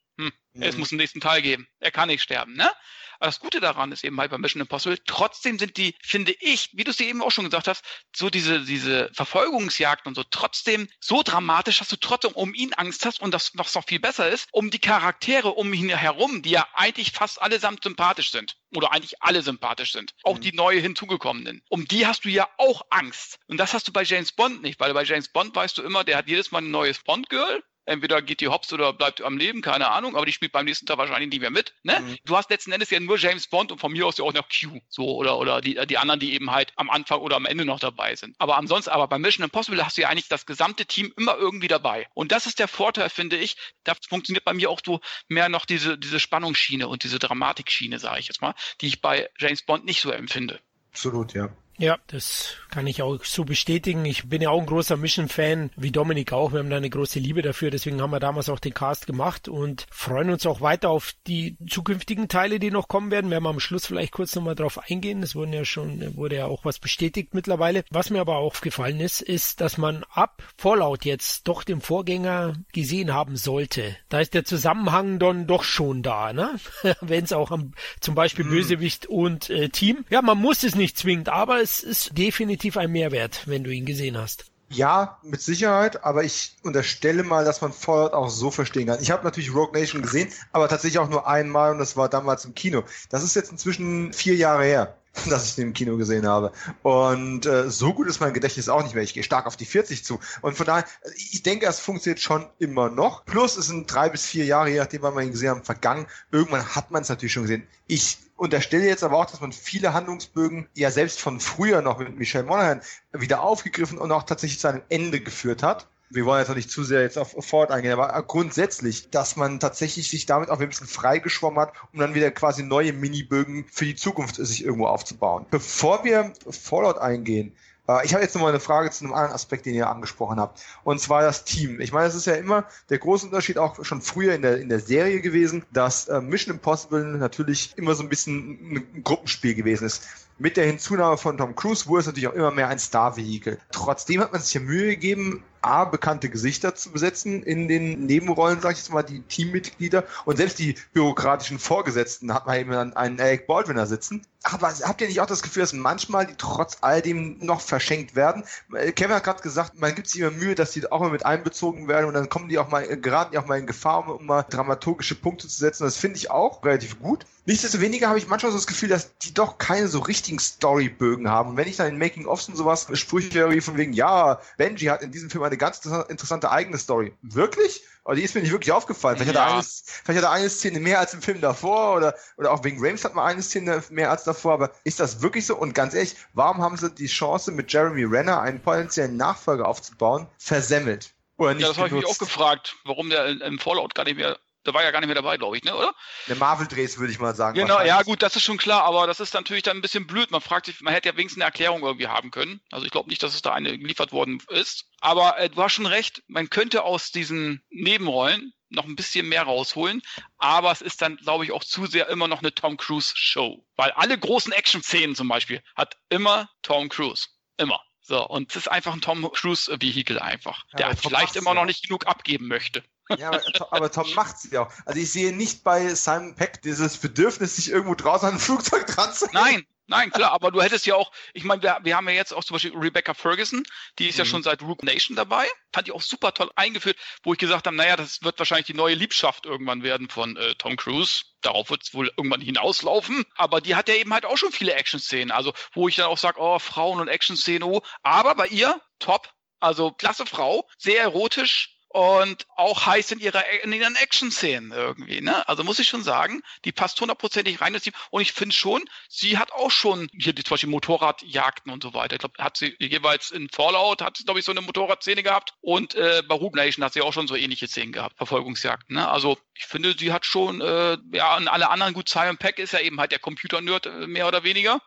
hm, 0.56 0.62
es 0.62 0.74
Mhm. 0.74 0.80
muss 0.80 0.92
einen 0.92 0.98
nächsten 0.98 1.20
Teil 1.20 1.42
geben. 1.42 1.66
Er 1.80 1.90
kann 1.90 2.08
nicht 2.08 2.22
sterben, 2.22 2.54
ne? 2.54 2.70
Aber 3.18 3.28
das 3.28 3.40
Gute 3.40 3.60
daran 3.60 3.92
ist 3.92 4.04
eben 4.04 4.20
halt 4.20 4.30
bei 4.30 4.36
Mission 4.36 4.60
Impossible, 4.60 4.98
trotzdem 5.06 5.58
sind 5.58 5.78
die, 5.78 5.94
finde 6.02 6.32
ich, 6.38 6.68
wie 6.74 6.84
du 6.84 6.90
es 6.90 6.98
dir 6.98 7.06
eben 7.06 7.22
auch 7.22 7.30
schon 7.30 7.46
gesagt 7.46 7.66
hast, 7.66 7.82
so 8.14 8.28
diese, 8.28 8.60
diese 8.60 9.10
Verfolgungsjagden 9.14 10.10
und 10.10 10.14
so 10.16 10.22
trotzdem 10.22 10.86
so 11.00 11.22
dramatisch, 11.22 11.78
dass 11.78 11.88
du 11.88 11.96
trotzdem 11.96 12.32
um 12.32 12.52
ihn 12.52 12.74
Angst 12.74 13.06
hast 13.06 13.22
und 13.22 13.32
das, 13.32 13.52
was 13.54 13.74
noch 13.74 13.86
viel 13.86 14.00
besser 14.00 14.28
ist, 14.28 14.48
um 14.52 14.70
die 14.70 14.78
Charaktere 14.78 15.48
um 15.52 15.72
ihn 15.72 15.88
herum, 15.88 16.42
die 16.42 16.50
ja 16.50 16.66
eigentlich 16.74 17.12
fast 17.12 17.40
allesamt 17.40 17.82
sympathisch 17.84 18.32
sind. 18.32 18.56
Oder 18.74 18.92
eigentlich 18.92 19.22
alle 19.22 19.40
sympathisch 19.40 19.92
sind. 19.92 20.12
Auch 20.22 20.36
Mhm. 20.36 20.40
die 20.42 20.52
neu 20.52 20.78
hinzugekommenen. 20.78 21.62
Um 21.70 21.88
die 21.88 22.06
hast 22.06 22.26
du 22.26 22.28
ja 22.28 22.46
auch 22.58 22.82
Angst. 22.90 23.38
Und 23.46 23.56
das 23.56 23.72
hast 23.72 23.88
du 23.88 23.92
bei 23.92 24.02
James 24.02 24.32
Bond 24.32 24.60
nicht, 24.60 24.78
weil 24.78 24.92
bei 24.92 25.04
James 25.04 25.28
Bond 25.28 25.54
weißt 25.54 25.78
du 25.78 25.82
immer, 25.82 26.04
der 26.04 26.18
hat 26.18 26.28
jedes 26.28 26.50
Mal 26.50 26.60
ein 26.62 26.70
neues 26.70 26.98
Bond-Girl 26.98 27.62
entweder 27.86 28.20
geht 28.22 28.40
die 28.40 28.48
hops 28.48 28.72
oder 28.72 28.92
bleibt 28.92 29.22
am 29.22 29.38
Leben, 29.38 29.62
keine 29.62 29.90
Ahnung, 29.90 30.16
aber 30.16 30.26
die 30.26 30.32
spielt 30.32 30.52
beim 30.52 30.66
nächsten 30.66 30.86
Tag 30.86 30.98
wahrscheinlich 30.98 31.30
nicht 31.30 31.40
mehr 31.40 31.50
mit. 31.50 31.74
Ne? 31.82 32.00
Mhm. 32.00 32.16
Du 32.24 32.36
hast 32.36 32.50
letzten 32.50 32.72
Endes 32.72 32.90
ja 32.90 33.00
nur 33.00 33.16
James 33.16 33.46
Bond 33.46 33.72
und 33.72 33.78
von 33.78 33.92
mir 33.92 34.06
aus 34.06 34.18
ja 34.18 34.24
auch 34.24 34.32
noch 34.32 34.48
Q. 34.48 34.80
So, 34.88 35.16
oder, 35.16 35.38
oder 35.38 35.60
die, 35.60 35.74
die 35.86 35.98
anderen, 35.98 36.20
die 36.20 36.34
eben 36.34 36.50
halt 36.50 36.72
am 36.76 36.90
Anfang 36.90 37.20
oder 37.20 37.36
am 37.36 37.46
Ende 37.46 37.64
noch 37.64 37.80
dabei 37.80 38.14
sind. 38.16 38.34
Aber 38.38 38.56
ansonsten, 38.58 38.90
aber 38.90 39.08
bei 39.08 39.18
Mission 39.18 39.44
Impossible 39.44 39.84
hast 39.84 39.96
du 39.96 40.02
ja 40.02 40.08
eigentlich 40.08 40.28
das 40.28 40.46
gesamte 40.46 40.86
Team 40.86 41.12
immer 41.16 41.36
irgendwie 41.36 41.68
dabei. 41.68 42.06
Und 42.14 42.32
das 42.32 42.46
ist 42.46 42.58
der 42.58 42.68
Vorteil, 42.68 43.08
finde 43.08 43.36
ich. 43.36 43.56
Da 43.84 43.94
funktioniert 44.08 44.44
bei 44.44 44.52
mir 44.52 44.70
auch 44.70 44.80
so 44.84 45.00
mehr 45.28 45.48
noch 45.48 45.64
diese, 45.64 45.96
diese 45.96 46.20
Spannungsschiene 46.20 46.88
und 46.88 47.04
diese 47.04 47.18
Dramatikschiene, 47.18 47.98
sage 47.98 48.20
ich 48.20 48.28
jetzt 48.28 48.42
mal, 48.42 48.54
die 48.80 48.88
ich 48.88 49.00
bei 49.00 49.30
James 49.38 49.62
Bond 49.62 49.84
nicht 49.84 50.00
so 50.00 50.10
empfinde. 50.10 50.60
Absolut, 50.90 51.34
ja. 51.34 51.50
Ja, 51.78 51.98
das 52.06 52.54
kann 52.70 52.86
ich 52.86 53.02
auch 53.02 53.22
so 53.24 53.44
bestätigen. 53.44 54.04
Ich 54.06 54.28
bin 54.28 54.40
ja 54.40 54.50
auch 54.50 54.60
ein 54.60 54.66
großer 54.66 54.96
Mission-Fan, 54.96 55.70
wie 55.76 55.90
Dominik 55.90 56.32
auch. 56.32 56.52
Wir 56.52 56.60
haben 56.60 56.70
da 56.70 56.76
eine 56.76 56.88
große 56.88 57.18
Liebe 57.18 57.42
dafür. 57.42 57.70
Deswegen 57.70 58.00
haben 58.00 58.10
wir 58.10 58.20
damals 58.20 58.48
auch 58.48 58.58
den 58.58 58.72
Cast 58.72 59.06
gemacht 59.06 59.48
und 59.48 59.86
freuen 59.90 60.30
uns 60.30 60.46
auch 60.46 60.62
weiter 60.62 60.88
auf 60.88 61.12
die 61.26 61.56
zukünftigen 61.68 62.28
Teile, 62.28 62.58
die 62.58 62.70
noch 62.70 62.88
kommen 62.88 63.10
werden. 63.10 63.30
Werden 63.30 63.44
wir 63.44 63.50
am 63.50 63.60
Schluss 63.60 63.86
vielleicht 63.86 64.12
kurz 64.12 64.34
nochmal 64.34 64.54
drauf 64.54 64.80
eingehen. 64.90 65.22
Es 65.22 65.34
wurden 65.34 65.52
ja 65.52 65.64
schon, 65.64 66.16
wurde 66.16 66.36
ja 66.36 66.46
auch 66.46 66.64
was 66.64 66.78
bestätigt 66.78 67.34
mittlerweile. 67.34 67.84
Was 67.90 68.08
mir 68.10 68.20
aber 68.20 68.36
aufgefallen 68.36 69.00
ist, 69.00 69.20
ist, 69.20 69.60
dass 69.60 69.76
man 69.76 70.04
ab 70.10 70.42
Fallout 70.56 71.04
jetzt 71.04 71.46
doch 71.46 71.62
den 71.62 71.82
Vorgänger 71.82 72.54
gesehen 72.72 73.12
haben 73.12 73.36
sollte. 73.36 73.96
Da 74.08 74.20
ist 74.20 74.32
der 74.32 74.44
Zusammenhang 74.44 75.18
dann 75.18 75.46
doch 75.46 75.62
schon 75.62 76.02
da, 76.02 76.32
ne? 76.32 76.54
Wenn 77.02 77.24
es 77.24 77.32
auch 77.32 77.50
am, 77.50 77.72
zum 78.00 78.14
Beispiel 78.14 78.46
Bösewicht 78.46 79.06
und 79.06 79.50
äh, 79.50 79.68
Team. 79.68 80.04
Ja, 80.08 80.22
man 80.22 80.38
muss 80.38 80.62
es 80.62 80.74
nicht 80.74 80.96
zwingend, 80.96 81.28
aber 81.28 81.65
es 81.66 81.82
ist 81.82 82.16
definitiv 82.16 82.76
ein 82.76 82.92
Mehrwert, 82.92 83.42
wenn 83.46 83.64
du 83.64 83.70
ihn 83.70 83.86
gesehen 83.86 84.16
hast. 84.16 84.44
Ja, 84.68 85.18
mit 85.24 85.42
Sicherheit, 85.42 86.04
aber 86.04 86.22
ich 86.22 86.56
unterstelle 86.62 87.24
mal, 87.24 87.44
dass 87.44 87.60
man 87.60 87.72
Fallout 87.72 88.12
auch 88.12 88.30
so 88.30 88.52
verstehen 88.52 88.86
kann. 88.86 89.02
Ich 89.02 89.10
habe 89.10 89.24
natürlich 89.24 89.52
Rogue 89.52 89.72
Nation 89.72 90.00
gesehen, 90.00 90.28
aber 90.52 90.68
tatsächlich 90.68 91.00
auch 91.00 91.08
nur 91.08 91.26
einmal 91.26 91.72
und 91.72 91.78
das 91.78 91.96
war 91.96 92.08
damals 92.08 92.44
im 92.44 92.54
Kino. 92.54 92.84
Das 93.10 93.24
ist 93.24 93.34
jetzt 93.34 93.50
inzwischen 93.50 94.12
vier 94.12 94.36
Jahre 94.36 94.62
her, 94.62 94.96
dass 95.28 95.46
ich 95.48 95.56
den 95.56 95.68
im 95.68 95.72
Kino 95.72 95.96
gesehen 95.96 96.24
habe. 96.24 96.52
Und 96.82 97.46
äh, 97.46 97.68
so 97.68 97.92
gut 97.92 98.06
ist 98.06 98.20
mein 98.20 98.32
Gedächtnis 98.32 98.68
auch 98.68 98.84
nicht 98.84 98.94
mehr. 98.94 99.02
Ich 99.02 99.14
gehe 99.14 99.24
stark 99.24 99.46
auf 99.46 99.56
die 99.56 99.66
40 99.66 100.04
zu. 100.04 100.20
Und 100.42 100.56
von 100.56 100.66
daher, 100.66 100.84
ich 101.16 101.42
denke, 101.42 101.66
es 101.66 101.80
funktioniert 101.80 102.20
schon 102.20 102.46
immer 102.60 102.90
noch. 102.90 103.24
Plus 103.24 103.56
es 103.56 103.66
sind 103.66 103.92
drei 103.92 104.08
bis 104.08 104.24
vier 104.24 104.44
Jahre, 104.44 104.70
je 104.70 104.78
nachdem, 104.78 105.02
wann 105.02 105.16
wir 105.16 105.22
ihn 105.22 105.32
gesehen 105.32 105.50
haben, 105.50 105.64
vergangen. 105.64 106.06
Irgendwann 106.30 106.76
hat 106.76 106.92
man 106.92 107.02
es 107.02 107.08
natürlich 107.08 107.32
schon 107.32 107.42
gesehen. 107.42 107.66
Ich 107.88 108.18
unterstelle 108.36 108.86
jetzt 108.86 109.02
aber 109.02 109.16
auch, 109.16 109.26
dass 109.26 109.40
man 109.40 109.52
viele 109.52 109.92
Handlungsbögen 109.92 110.68
ja 110.74 110.90
selbst 110.90 111.20
von 111.20 111.40
früher 111.40 111.82
noch 111.82 111.98
mit 111.98 112.18
Michelle 112.18 112.44
Monaghan 112.44 112.82
wieder 113.12 113.42
aufgegriffen 113.42 113.98
und 113.98 114.12
auch 114.12 114.24
tatsächlich 114.24 114.60
zu 114.60 114.68
einem 114.68 114.82
Ende 114.88 115.20
geführt 115.20 115.62
hat. 115.62 115.88
Wir 116.08 116.24
wollen 116.24 116.38
jetzt 116.38 116.48
noch 116.48 116.56
nicht 116.56 116.70
zu 116.70 116.84
sehr 116.84 117.02
jetzt 117.02 117.18
auf 117.18 117.34
Ford 117.40 117.72
eingehen, 117.72 117.92
aber 117.92 118.22
grundsätzlich, 118.22 119.10
dass 119.10 119.34
man 119.34 119.58
tatsächlich 119.58 120.08
sich 120.08 120.24
damit 120.24 120.50
auch 120.50 120.60
ein 120.60 120.68
bisschen 120.68 120.86
freigeschwommen 120.86 121.58
hat, 121.58 121.72
um 121.92 121.98
dann 121.98 122.14
wieder 122.14 122.30
quasi 122.30 122.62
neue 122.62 122.92
Minibögen 122.92 123.66
für 123.72 123.86
die 123.86 123.96
Zukunft 123.96 124.36
sich 124.36 124.64
irgendwo 124.64 124.86
aufzubauen. 124.86 125.46
Bevor 125.50 126.04
wir 126.04 126.32
Fallout 126.48 126.98
eingehen, 126.98 127.56
ich 128.04 128.14
habe 128.14 128.22
jetzt 128.22 128.34
nochmal 128.34 128.50
eine 128.50 128.60
Frage 128.60 128.90
zu 128.90 129.04
einem 129.04 129.14
anderen 129.14 129.34
Aspekt, 129.34 129.64
den 129.66 129.74
ihr 129.74 129.88
angesprochen 129.88 130.40
habt. 130.40 130.60
Und 130.82 131.00
zwar 131.00 131.22
das 131.22 131.44
Team. 131.44 131.80
Ich 131.80 131.92
meine, 131.92 132.08
es 132.08 132.14
ist 132.14 132.26
ja 132.26 132.34
immer 132.34 132.64
der 132.90 132.98
große 132.98 133.26
Unterschied 133.26 133.58
auch 133.58 133.84
schon 133.84 134.02
früher 134.02 134.34
in 134.34 134.42
der, 134.42 134.58
in 134.58 134.68
der 134.68 134.80
Serie 134.80 135.20
gewesen, 135.20 135.64
dass 135.72 136.08
äh, 136.08 136.20
Mission 136.20 136.56
Impossible 136.56 137.04
natürlich 137.04 137.74
immer 137.76 137.94
so 137.94 138.02
ein 138.02 138.08
bisschen 138.08 138.84
ein 138.94 139.02
Gruppenspiel 139.04 139.54
gewesen 139.54 139.86
ist. 139.86 140.02
Mit 140.38 140.56
der 140.56 140.66
Hinzunahme 140.66 141.16
von 141.16 141.38
Tom 141.38 141.54
Cruise 141.54 141.86
wurde 141.86 142.00
es 142.00 142.06
natürlich 142.06 142.28
auch 142.28 142.34
immer 142.34 142.50
mehr 142.50 142.68
ein 142.68 142.78
Star-Vehikel. 142.78 143.58
Trotzdem 143.70 144.20
hat 144.20 144.32
man 144.32 144.42
sich 144.42 144.52
ja 144.54 144.60
Mühe 144.60 144.88
gegeben, 144.88 145.44
A, 145.66 145.84
bekannte 145.84 146.30
Gesichter 146.30 146.74
zu 146.74 146.90
besetzen 146.90 147.42
in 147.42 147.68
den 147.68 148.06
Nebenrollen, 148.06 148.60
sag 148.60 148.72
ich 148.72 148.78
jetzt 148.78 148.92
mal, 148.92 149.02
die 149.02 149.22
Teammitglieder 149.22 150.04
und 150.24 150.36
selbst 150.36 150.58
die 150.58 150.76
bürokratischen 150.92 151.58
Vorgesetzten 151.58 152.32
hat 152.32 152.46
man 152.46 152.58
eben 152.58 152.70
dann 152.70 152.96
einen 152.96 153.18
Eric 153.18 153.46
Baldwin 153.46 153.76
da 153.76 153.86
sitzen. 153.86 154.22
Aber 154.48 154.68
habt 154.68 155.00
ihr 155.00 155.08
nicht 155.08 155.20
auch 155.20 155.26
das 155.26 155.42
Gefühl, 155.42 155.62
dass 155.62 155.72
manchmal 155.72 156.24
die 156.26 156.36
trotz 156.38 156.78
all 156.80 157.02
dem 157.02 157.38
noch 157.40 157.60
verschenkt 157.60 158.14
werden? 158.14 158.44
Äh, 158.72 158.92
Kevin 158.92 159.16
hat 159.16 159.24
gerade 159.24 159.42
gesagt, 159.42 159.80
man 159.80 159.94
gibt 159.94 160.08
sich 160.08 160.20
immer 160.20 160.30
Mühe, 160.30 160.54
dass 160.54 160.70
die 160.70 160.90
auch 160.90 161.00
mal 161.00 161.10
mit 161.10 161.26
einbezogen 161.26 161.88
werden 161.88 162.06
und 162.06 162.14
dann 162.14 162.28
kommen 162.28 162.48
die 162.48 162.58
auch 162.58 162.68
mal, 162.68 162.88
äh, 162.88 162.96
geraten 162.96 163.32
die 163.32 163.38
auch 163.38 163.46
mal 163.46 163.58
in 163.58 163.66
Gefahr, 163.66 164.08
um, 164.08 164.24
mal 164.24 164.44
dramaturgische 164.48 165.16
Punkte 165.16 165.48
zu 165.48 165.58
setzen. 165.58 165.82
Das 165.82 165.96
finde 165.96 166.18
ich 166.18 166.30
auch 166.30 166.64
relativ 166.64 167.00
gut. 167.00 167.26
Nichtsdestoweniger 167.46 168.08
habe 168.08 168.18
ich 168.18 168.28
manchmal 168.28 168.52
so 168.52 168.58
das 168.58 168.66
Gefühl, 168.66 168.88
dass 168.88 169.16
die 169.18 169.32
doch 169.32 169.58
keine 169.58 169.88
so 169.88 170.00
richtigen 170.00 170.38
Storybögen 170.38 171.28
haben. 171.28 171.50
Und 171.50 171.56
wenn 171.56 171.68
ich 171.68 171.76
dann 171.76 171.88
in 171.88 171.98
Making-ofs 171.98 172.48
und 172.48 172.56
sowas 172.56 172.88
Sprüche 172.92 173.38
höre 173.38 173.62
von 173.62 173.76
wegen, 173.76 173.92
ja, 173.92 174.40
Benji 174.56 174.86
hat 174.86 175.02
in 175.02 175.12
diesem 175.12 175.30
Film 175.30 175.44
eine 175.44 175.55
ganz 175.58 175.84
interessante 176.08 176.50
eigene 176.50 176.78
Story. 176.78 177.12
Wirklich? 177.22 177.82
Aber 178.04 178.14
die 178.14 178.22
ist 178.22 178.34
mir 178.34 178.40
nicht 178.42 178.52
wirklich 178.52 178.72
aufgefallen. 178.72 179.16
Vielleicht, 179.18 179.34
Ja. 179.34 179.40
hat, 179.40 179.50
er 179.50 179.54
eine, 179.54 179.64
vielleicht 179.64 180.24
hat 180.24 180.30
er 180.30 180.30
eine 180.30 180.48
Szene 180.48 180.78
mehr 180.80 181.00
als 181.00 181.12
im 181.12 181.22
Film 181.22 181.40
davor 181.40 181.96
oder, 181.96 182.14
oder 182.36 182.52
auch 182.52 182.62
wegen 182.62 182.78
Rames 182.84 183.04
hat 183.04 183.14
man 183.14 183.26
eine 183.26 183.42
Szene 183.42 183.82
mehr 183.90 184.10
als 184.10 184.24
davor. 184.24 184.52
Aber 184.52 184.70
ist 184.84 185.00
das 185.00 185.22
wirklich 185.22 185.44
so? 185.46 185.56
Und 185.56 185.74
ganz 185.74 185.92
ehrlich, 185.94 186.14
warum 186.32 186.62
haben 186.62 186.76
sie 186.76 186.90
die 186.90 187.06
Chance, 187.08 187.50
mit 187.50 187.72
Jeremy 187.72 188.04
Renner 188.04 188.40
einen 188.40 188.60
potenziellen 188.60 189.16
Nachfolger 189.16 189.66
aufzubauen, 189.66 190.28
versemmelt? 190.38 191.12
Oder 191.36 191.54
nicht 191.54 191.62
Ja, 191.62 191.68
das 191.68 191.78
habe 191.78 191.88
ich 191.88 191.94
mich 191.94 192.06
auch 192.06 192.18
gefragt, 192.18 192.76
warum 192.84 193.10
der 193.10 193.26
im 193.42 193.58
Fallout 193.58 193.94
gar 193.94 194.04
nicht 194.04 194.16
mehr 194.16 194.38
Der 194.66 194.74
war 194.74 194.82
ja 194.82 194.90
gar 194.90 195.00
nicht 195.00 195.06
mehr 195.06 195.14
dabei, 195.14 195.36
glaube 195.36 195.56
ich, 195.56 195.64
ne, 195.64 195.74
oder? 195.74 195.94
Der 196.28 196.36
Marvel-Drehs, 196.36 196.98
würde 196.98 197.12
ich 197.12 197.18
mal 197.18 197.34
sagen. 197.34 197.58
Genau, 197.58 197.80
ja 197.80 198.02
gut, 198.02 198.22
das 198.22 198.36
ist 198.36 198.42
schon 198.42 198.58
klar, 198.58 198.82
aber 198.82 199.06
das 199.06 199.20
ist 199.20 199.34
natürlich 199.34 199.62
dann 199.62 199.78
ein 199.78 199.82
bisschen 199.82 200.06
blöd. 200.06 200.30
Man 200.30 200.40
fragt 200.40 200.66
sich, 200.66 200.80
man 200.80 200.92
hätte 200.92 201.08
ja 201.08 201.16
wenigstens 201.16 201.40
eine 201.40 201.46
Erklärung 201.46 201.82
irgendwie 201.82 202.08
haben 202.08 202.30
können. 202.30 202.60
Also 202.70 202.84
ich 202.84 202.92
glaube 202.92 203.08
nicht, 203.08 203.22
dass 203.22 203.34
es 203.34 203.42
da 203.42 203.52
eine 203.52 203.78
geliefert 203.78 204.12
worden 204.12 204.42
ist. 204.50 204.86
Aber 205.00 205.38
äh, 205.38 205.48
du 205.48 205.62
hast 205.62 205.74
schon 205.74 205.86
recht, 205.86 206.22
man 206.26 206.50
könnte 206.50 206.82
aus 206.82 207.10
diesen 207.10 207.62
Nebenrollen 207.70 208.52
noch 208.68 208.84
ein 208.84 208.96
bisschen 208.96 209.28
mehr 209.28 209.44
rausholen, 209.44 210.02
aber 210.38 210.72
es 210.72 210.82
ist 210.82 211.00
dann, 211.00 211.16
glaube 211.16 211.44
ich, 211.44 211.52
auch 211.52 211.62
zu 211.62 211.86
sehr 211.86 212.08
immer 212.08 212.28
noch 212.28 212.40
eine 212.40 212.52
Tom 212.52 212.76
Cruise 212.76 213.12
Show. 213.14 213.64
Weil 213.76 213.92
alle 213.92 214.18
großen 214.18 214.52
Action-Szenen 214.52 215.14
zum 215.14 215.28
Beispiel 215.28 215.62
hat 215.76 215.96
immer 216.08 216.48
Tom 216.62 216.88
Cruise. 216.88 217.28
Immer. 217.56 217.80
So, 218.00 218.24
und 218.24 218.50
es 218.50 218.56
ist 218.56 218.68
einfach 218.68 218.92
ein 218.92 219.00
Tom 219.00 219.28
Cruise-Vehikel 219.32 220.20
einfach, 220.20 220.64
ja, 220.72 220.88
der 220.88 220.96
vielleicht 220.96 221.34
immer 221.34 221.54
noch 221.54 221.64
nicht 221.64 221.82
genug 221.82 222.06
abgeben 222.06 222.46
möchte. 222.46 222.84
Ja, 223.18 223.28
aber, 223.28 223.42
aber 223.70 223.90
Tom 223.90 224.12
macht 224.14 224.36
es 224.36 224.50
ja 224.50 224.62
auch. 224.62 224.72
Also 224.84 225.00
ich 225.00 225.12
sehe 225.12 225.34
nicht 225.34 225.62
bei 225.64 225.94
Simon 225.94 226.34
Peck 226.34 226.62
dieses 226.62 226.96
Bedürfnis, 226.98 227.56
sich 227.56 227.70
irgendwo 227.70 227.94
draußen 227.94 228.28
an 228.28 228.34
ein 228.34 228.40
Flugzeug 228.40 228.86
dran 228.86 229.12
zu 229.12 229.26
Nein, 229.32 229.64
Nein, 229.88 230.10
klar, 230.10 230.32
aber 230.32 230.50
du 230.50 230.60
hättest 230.60 230.84
ja 230.86 230.96
auch, 230.96 231.12
ich 231.32 231.44
meine, 231.44 231.62
wir, 231.62 231.78
wir, 231.82 231.96
haben 231.96 232.08
ja 232.08 232.14
jetzt 232.14 232.32
auch 232.32 232.42
zum 232.42 232.56
Beispiel 232.56 232.76
Rebecca 232.76 233.14
Ferguson, 233.14 233.62
die 234.00 234.08
ist 234.08 234.16
mhm. 234.16 234.18
ja 234.18 234.24
schon 234.24 234.42
seit 234.42 234.62
Rook 234.62 234.82
Nation 234.82 235.16
dabei. 235.16 235.46
Fand 235.72 235.86
ich 235.86 235.94
auch 235.94 236.02
super 236.02 236.34
toll 236.34 236.50
eingeführt, 236.56 236.96
wo 237.22 237.32
ich 237.32 237.38
gesagt 237.38 237.66
habe, 237.66 237.76
naja, 237.76 237.96
das 237.96 238.22
wird 238.22 238.36
wahrscheinlich 238.38 238.66
die 238.66 238.74
neue 238.74 238.94
Liebschaft 238.94 239.46
irgendwann 239.46 239.84
werden 239.84 240.08
von 240.08 240.36
äh, 240.36 240.56
Tom 240.56 240.76
Cruise. 240.76 241.22
Darauf 241.40 241.70
wird 241.70 241.84
es 241.84 241.94
wohl 241.94 242.10
irgendwann 242.16 242.40
hinauslaufen. 242.40 243.24
Aber 243.36 243.60
die 243.60 243.76
hat 243.76 243.88
ja 243.88 243.94
eben 243.94 244.12
halt 244.12 244.24
auch 244.24 244.36
schon 244.36 244.50
viele 244.50 244.74
Action-Szenen. 244.74 245.30
Also, 245.30 245.52
wo 245.72 245.86
ich 245.86 245.94
dann 245.94 246.06
auch 246.06 246.18
sage, 246.18 246.40
oh, 246.40 246.58
Frauen 246.58 247.00
und 247.00 247.08
Action-Szenen, 247.08 247.62
oh. 247.62 247.82
Aber 248.02 248.34
bei 248.34 248.48
ihr, 248.48 248.80
top. 248.98 249.32
Also, 249.60 249.92
klasse 249.92 250.26
Frau, 250.26 250.68
sehr 250.78 251.00
erotisch, 251.00 251.75
und 251.96 252.46
auch 252.56 252.84
heiß 252.84 253.12
in 253.12 253.20
ihrer 253.20 253.42
in 253.64 253.72
ihren 253.72 253.96
Action-Szenen 253.96 254.70
irgendwie. 254.70 255.22
Ne? 255.22 255.48
Also 255.48 255.64
muss 255.64 255.78
ich 255.78 255.88
schon 255.88 256.02
sagen, 256.02 256.42
die 256.66 256.72
passt 256.72 257.00
hundertprozentig 257.00 257.62
rein. 257.62 257.74
Und 258.10 258.20
ich 258.20 258.32
finde 258.32 258.54
schon, 258.54 258.84
sie 259.08 259.38
hat 259.38 259.50
auch 259.52 259.70
schon 259.70 260.10
hier 260.12 260.34
die, 260.34 260.44
zum 260.44 260.54
Beispiel 260.54 260.68
Motorradjagden 260.68 261.72
und 261.72 261.82
so 261.82 261.94
weiter. 261.94 262.16
Ich 262.16 262.20
glaube, 262.20 262.36
hat 262.38 262.58
sie 262.58 262.76
jeweils 262.78 263.30
in 263.30 263.48
Fallout 263.48 264.02
hat 264.02 264.18
sie 264.18 264.24
glaube 264.24 264.40
ich 264.40 264.44
so 264.44 264.52
eine 264.52 264.60
Motorradszene 264.60 265.22
gehabt 265.22 265.54
und 265.62 265.94
äh, 265.94 266.22
bei 266.28 266.34
Rogue 266.34 266.62
Nation 266.62 266.84
hat 266.84 266.92
sie 266.92 267.00
auch 267.00 267.14
schon 267.14 267.28
so 267.28 267.34
ähnliche 267.34 267.66
Szenen 267.66 267.92
gehabt, 267.92 268.18
Verfolgungsjagden. 268.18 268.96
Ne? 268.96 269.08
Also 269.08 269.38
ich 269.54 269.64
finde, 269.64 269.94
sie 269.98 270.12
hat 270.12 270.26
schon 270.26 270.60
äh, 270.60 270.98
ja 271.12 271.38
und 271.38 271.48
alle 271.48 271.70
anderen 271.70 271.94
gut. 271.94 272.10
Simon 272.10 272.36
Peck 272.36 272.58
ist 272.58 272.74
ja 272.74 272.80
eben 272.80 273.00
halt 273.00 273.12
der 273.12 273.20
Computer-Nerd 273.20 273.86
äh, 273.86 274.06
mehr 274.06 274.28
oder 274.28 274.44
weniger. 274.44 274.82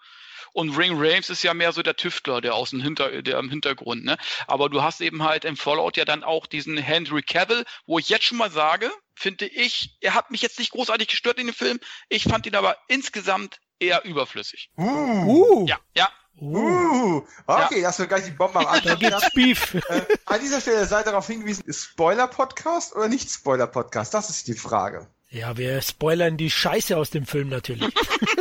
Und 0.53 0.77
Ring 0.77 0.94
Rames 0.96 1.29
ist 1.29 1.44
ja 1.44 1.53
mehr 1.53 1.72
so 1.72 1.82
der 1.82 1.96
Tüftler, 1.96 2.41
der 2.41 2.56
aus 2.56 2.72
dem 2.72 2.82
Hinter, 2.82 3.22
der 3.22 3.39
im 3.39 3.50
Hintergrund, 3.50 4.06
ne? 4.06 4.18
Aber 4.48 4.70
du 4.70 4.82
hast 4.82 5.01
eben 5.01 5.24
halt 5.24 5.46
im 5.46 5.58
Fallout 5.58 5.98
ja 5.98 6.06
dann 6.06 6.24
auch 6.24 6.46
diesen 6.48 6.77
Henry 6.77 7.22
Cavill, 7.22 7.65
wo 7.86 8.00
ich 8.00 8.10
jetzt 8.10 8.25
schon 8.25 8.38
mal 8.38 8.51
sage, 8.51 8.91
finde 9.15 9.46
ich, 9.46 9.98
er 10.01 10.13
hat 10.13 10.32
mich 10.32 10.41
jetzt 10.41 10.60
nicht 10.60 10.72
großartig 10.72 11.08
gestört 11.08 11.39
in 11.39 11.48
dem 11.48 11.56
Film. 11.56 11.79
Ich 12.08 12.24
fand 12.24 12.46
ihn 12.46 12.56
aber 12.56 12.77
insgesamt 12.88 13.60
eher 13.79 14.06
überflüssig. 14.06 14.70
Uh. 14.77 14.84
uh. 14.84 15.68
Ja, 15.68 15.77
ja, 15.96 16.10
Uh, 16.41 17.22
okay, 17.48 17.82
ja. 17.82 17.89
das 17.89 18.00
wird 18.00 18.10
gleich 18.10 18.24
die 18.24 18.32
Bombe 18.32 18.60
am 18.60 18.68
Anfang. 18.68 18.98
da 19.00 19.10
gibt's 19.10 19.29
Beef. 19.34 19.74
Äh, 19.89 20.06
an 20.25 20.39
dieser 20.39 20.62
Stelle 20.62 20.86
seid 20.86 21.06
darauf 21.06 21.27
hingewiesen, 21.27 21.65
ist 21.65 21.84
Spoiler-Podcast 21.84 22.96
oder 22.96 23.10
nicht 23.10 23.29
Spoiler-Podcast? 23.29 24.13
Das 24.13 24.29
ist 24.29 24.48
die 24.48 24.53
Frage. 24.53 25.08
Ja, 25.31 25.57
wir 25.57 25.81
spoilern 25.81 26.38
die 26.38 26.50
Scheiße 26.50 26.98
aus 26.98 27.12
dem 27.12 27.25
Film 27.25 27.50
natürlich. 27.50 27.93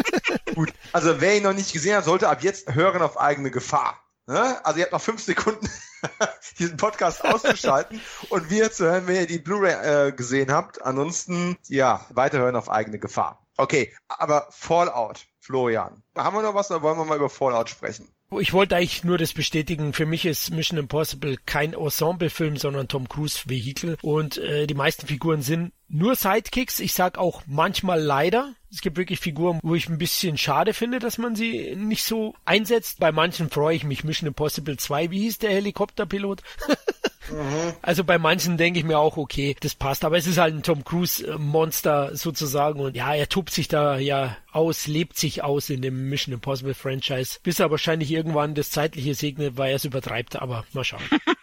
Gut, 0.54 0.72
also 0.92 1.20
wer 1.20 1.36
ihn 1.36 1.42
noch 1.42 1.52
nicht 1.52 1.72
gesehen 1.72 1.94
hat, 1.94 2.04
sollte 2.04 2.28
ab 2.28 2.42
jetzt 2.42 2.74
hören 2.74 3.02
auf 3.02 3.20
eigene 3.20 3.50
Gefahr. 3.50 4.02
Ne? 4.26 4.64
Also 4.64 4.78
ihr 4.78 4.84
habt 4.84 4.92
noch 4.92 5.02
fünf 5.02 5.22
Sekunden, 5.22 5.68
diesen 6.58 6.78
Podcast 6.78 7.24
auszuschalten 7.24 8.00
und 8.30 8.48
wir 8.50 8.72
zu 8.72 8.86
hören, 8.86 9.06
wenn 9.06 9.16
ihr 9.16 9.26
die 9.26 9.38
Blu-ray 9.38 10.08
äh, 10.08 10.12
gesehen 10.12 10.50
habt. 10.50 10.80
Ansonsten, 10.82 11.58
ja, 11.68 12.06
weiterhören 12.10 12.56
auf 12.56 12.70
eigene 12.70 12.98
Gefahr. 12.98 13.46
Okay, 13.58 13.94
aber 14.08 14.48
Fallout, 14.50 15.26
Florian. 15.40 16.02
Haben 16.16 16.36
wir 16.36 16.42
noch 16.42 16.54
was 16.54 16.70
oder 16.70 16.82
wollen 16.82 16.96
wir 16.96 17.04
mal 17.04 17.16
über 17.16 17.28
Fallout 17.28 17.68
sprechen? 17.68 18.08
Ich 18.38 18.52
wollte 18.52 18.76
eigentlich 18.76 19.04
nur 19.04 19.16
das 19.16 19.32
bestätigen. 19.32 19.94
Für 19.94 20.04
mich 20.04 20.26
ist 20.26 20.50
Mission 20.50 20.78
Impossible 20.78 21.38
kein 21.46 21.72
Ensemble-Film, 21.72 22.58
sondern 22.58 22.86
Tom 22.86 23.08
Cruise-Vehikel. 23.08 23.96
Und 24.02 24.36
äh, 24.36 24.66
die 24.66 24.74
meisten 24.74 25.06
Figuren 25.06 25.40
sind 25.40 25.72
nur 25.88 26.14
Sidekicks. 26.14 26.78
Ich 26.80 26.92
sag 26.92 27.16
auch 27.16 27.42
manchmal 27.46 28.02
leider. 28.02 28.54
Es 28.70 28.82
gibt 28.82 28.98
wirklich 28.98 29.20
Figuren, 29.20 29.60
wo 29.62 29.74
ich 29.74 29.88
ein 29.88 29.96
bisschen 29.96 30.36
schade 30.36 30.74
finde, 30.74 30.98
dass 30.98 31.16
man 31.16 31.36
sie 31.36 31.74
nicht 31.74 32.04
so 32.04 32.34
einsetzt. 32.44 33.00
Bei 33.00 33.12
manchen 33.12 33.48
freue 33.48 33.74
ich 33.74 33.84
mich. 33.84 34.04
Mission 34.04 34.28
Impossible 34.28 34.76
2, 34.76 35.10
wie 35.10 35.20
hieß 35.20 35.38
der 35.38 35.50
Helikopterpilot? 35.50 36.42
Mhm. 37.30 37.74
Also 37.82 38.04
bei 38.04 38.18
manchen 38.18 38.56
denke 38.56 38.78
ich 38.78 38.84
mir 38.84 38.98
auch, 38.98 39.16
okay, 39.16 39.56
das 39.60 39.74
passt. 39.74 40.04
Aber 40.04 40.16
es 40.16 40.26
ist 40.26 40.38
halt 40.38 40.54
ein 40.54 40.62
Tom 40.62 40.84
Cruise 40.84 41.38
Monster 41.38 42.14
sozusagen. 42.16 42.80
Und 42.80 42.96
ja, 42.96 43.14
er 43.14 43.28
tobt 43.28 43.50
sich 43.50 43.68
da 43.68 43.98
ja 43.98 44.36
aus, 44.52 44.86
lebt 44.86 45.16
sich 45.16 45.42
aus 45.42 45.70
in 45.70 45.82
dem 45.82 46.08
Mission 46.08 46.34
Impossible 46.34 46.74
Franchise, 46.74 47.38
bis 47.42 47.60
er 47.60 47.70
wahrscheinlich 47.70 48.10
irgendwann 48.10 48.54
das 48.54 48.70
Zeitliche 48.70 49.14
segnet, 49.14 49.56
weil 49.56 49.70
er 49.70 49.76
es 49.76 49.84
übertreibt. 49.84 50.36
Aber 50.36 50.64
mal 50.72 50.84
schauen. 50.84 51.02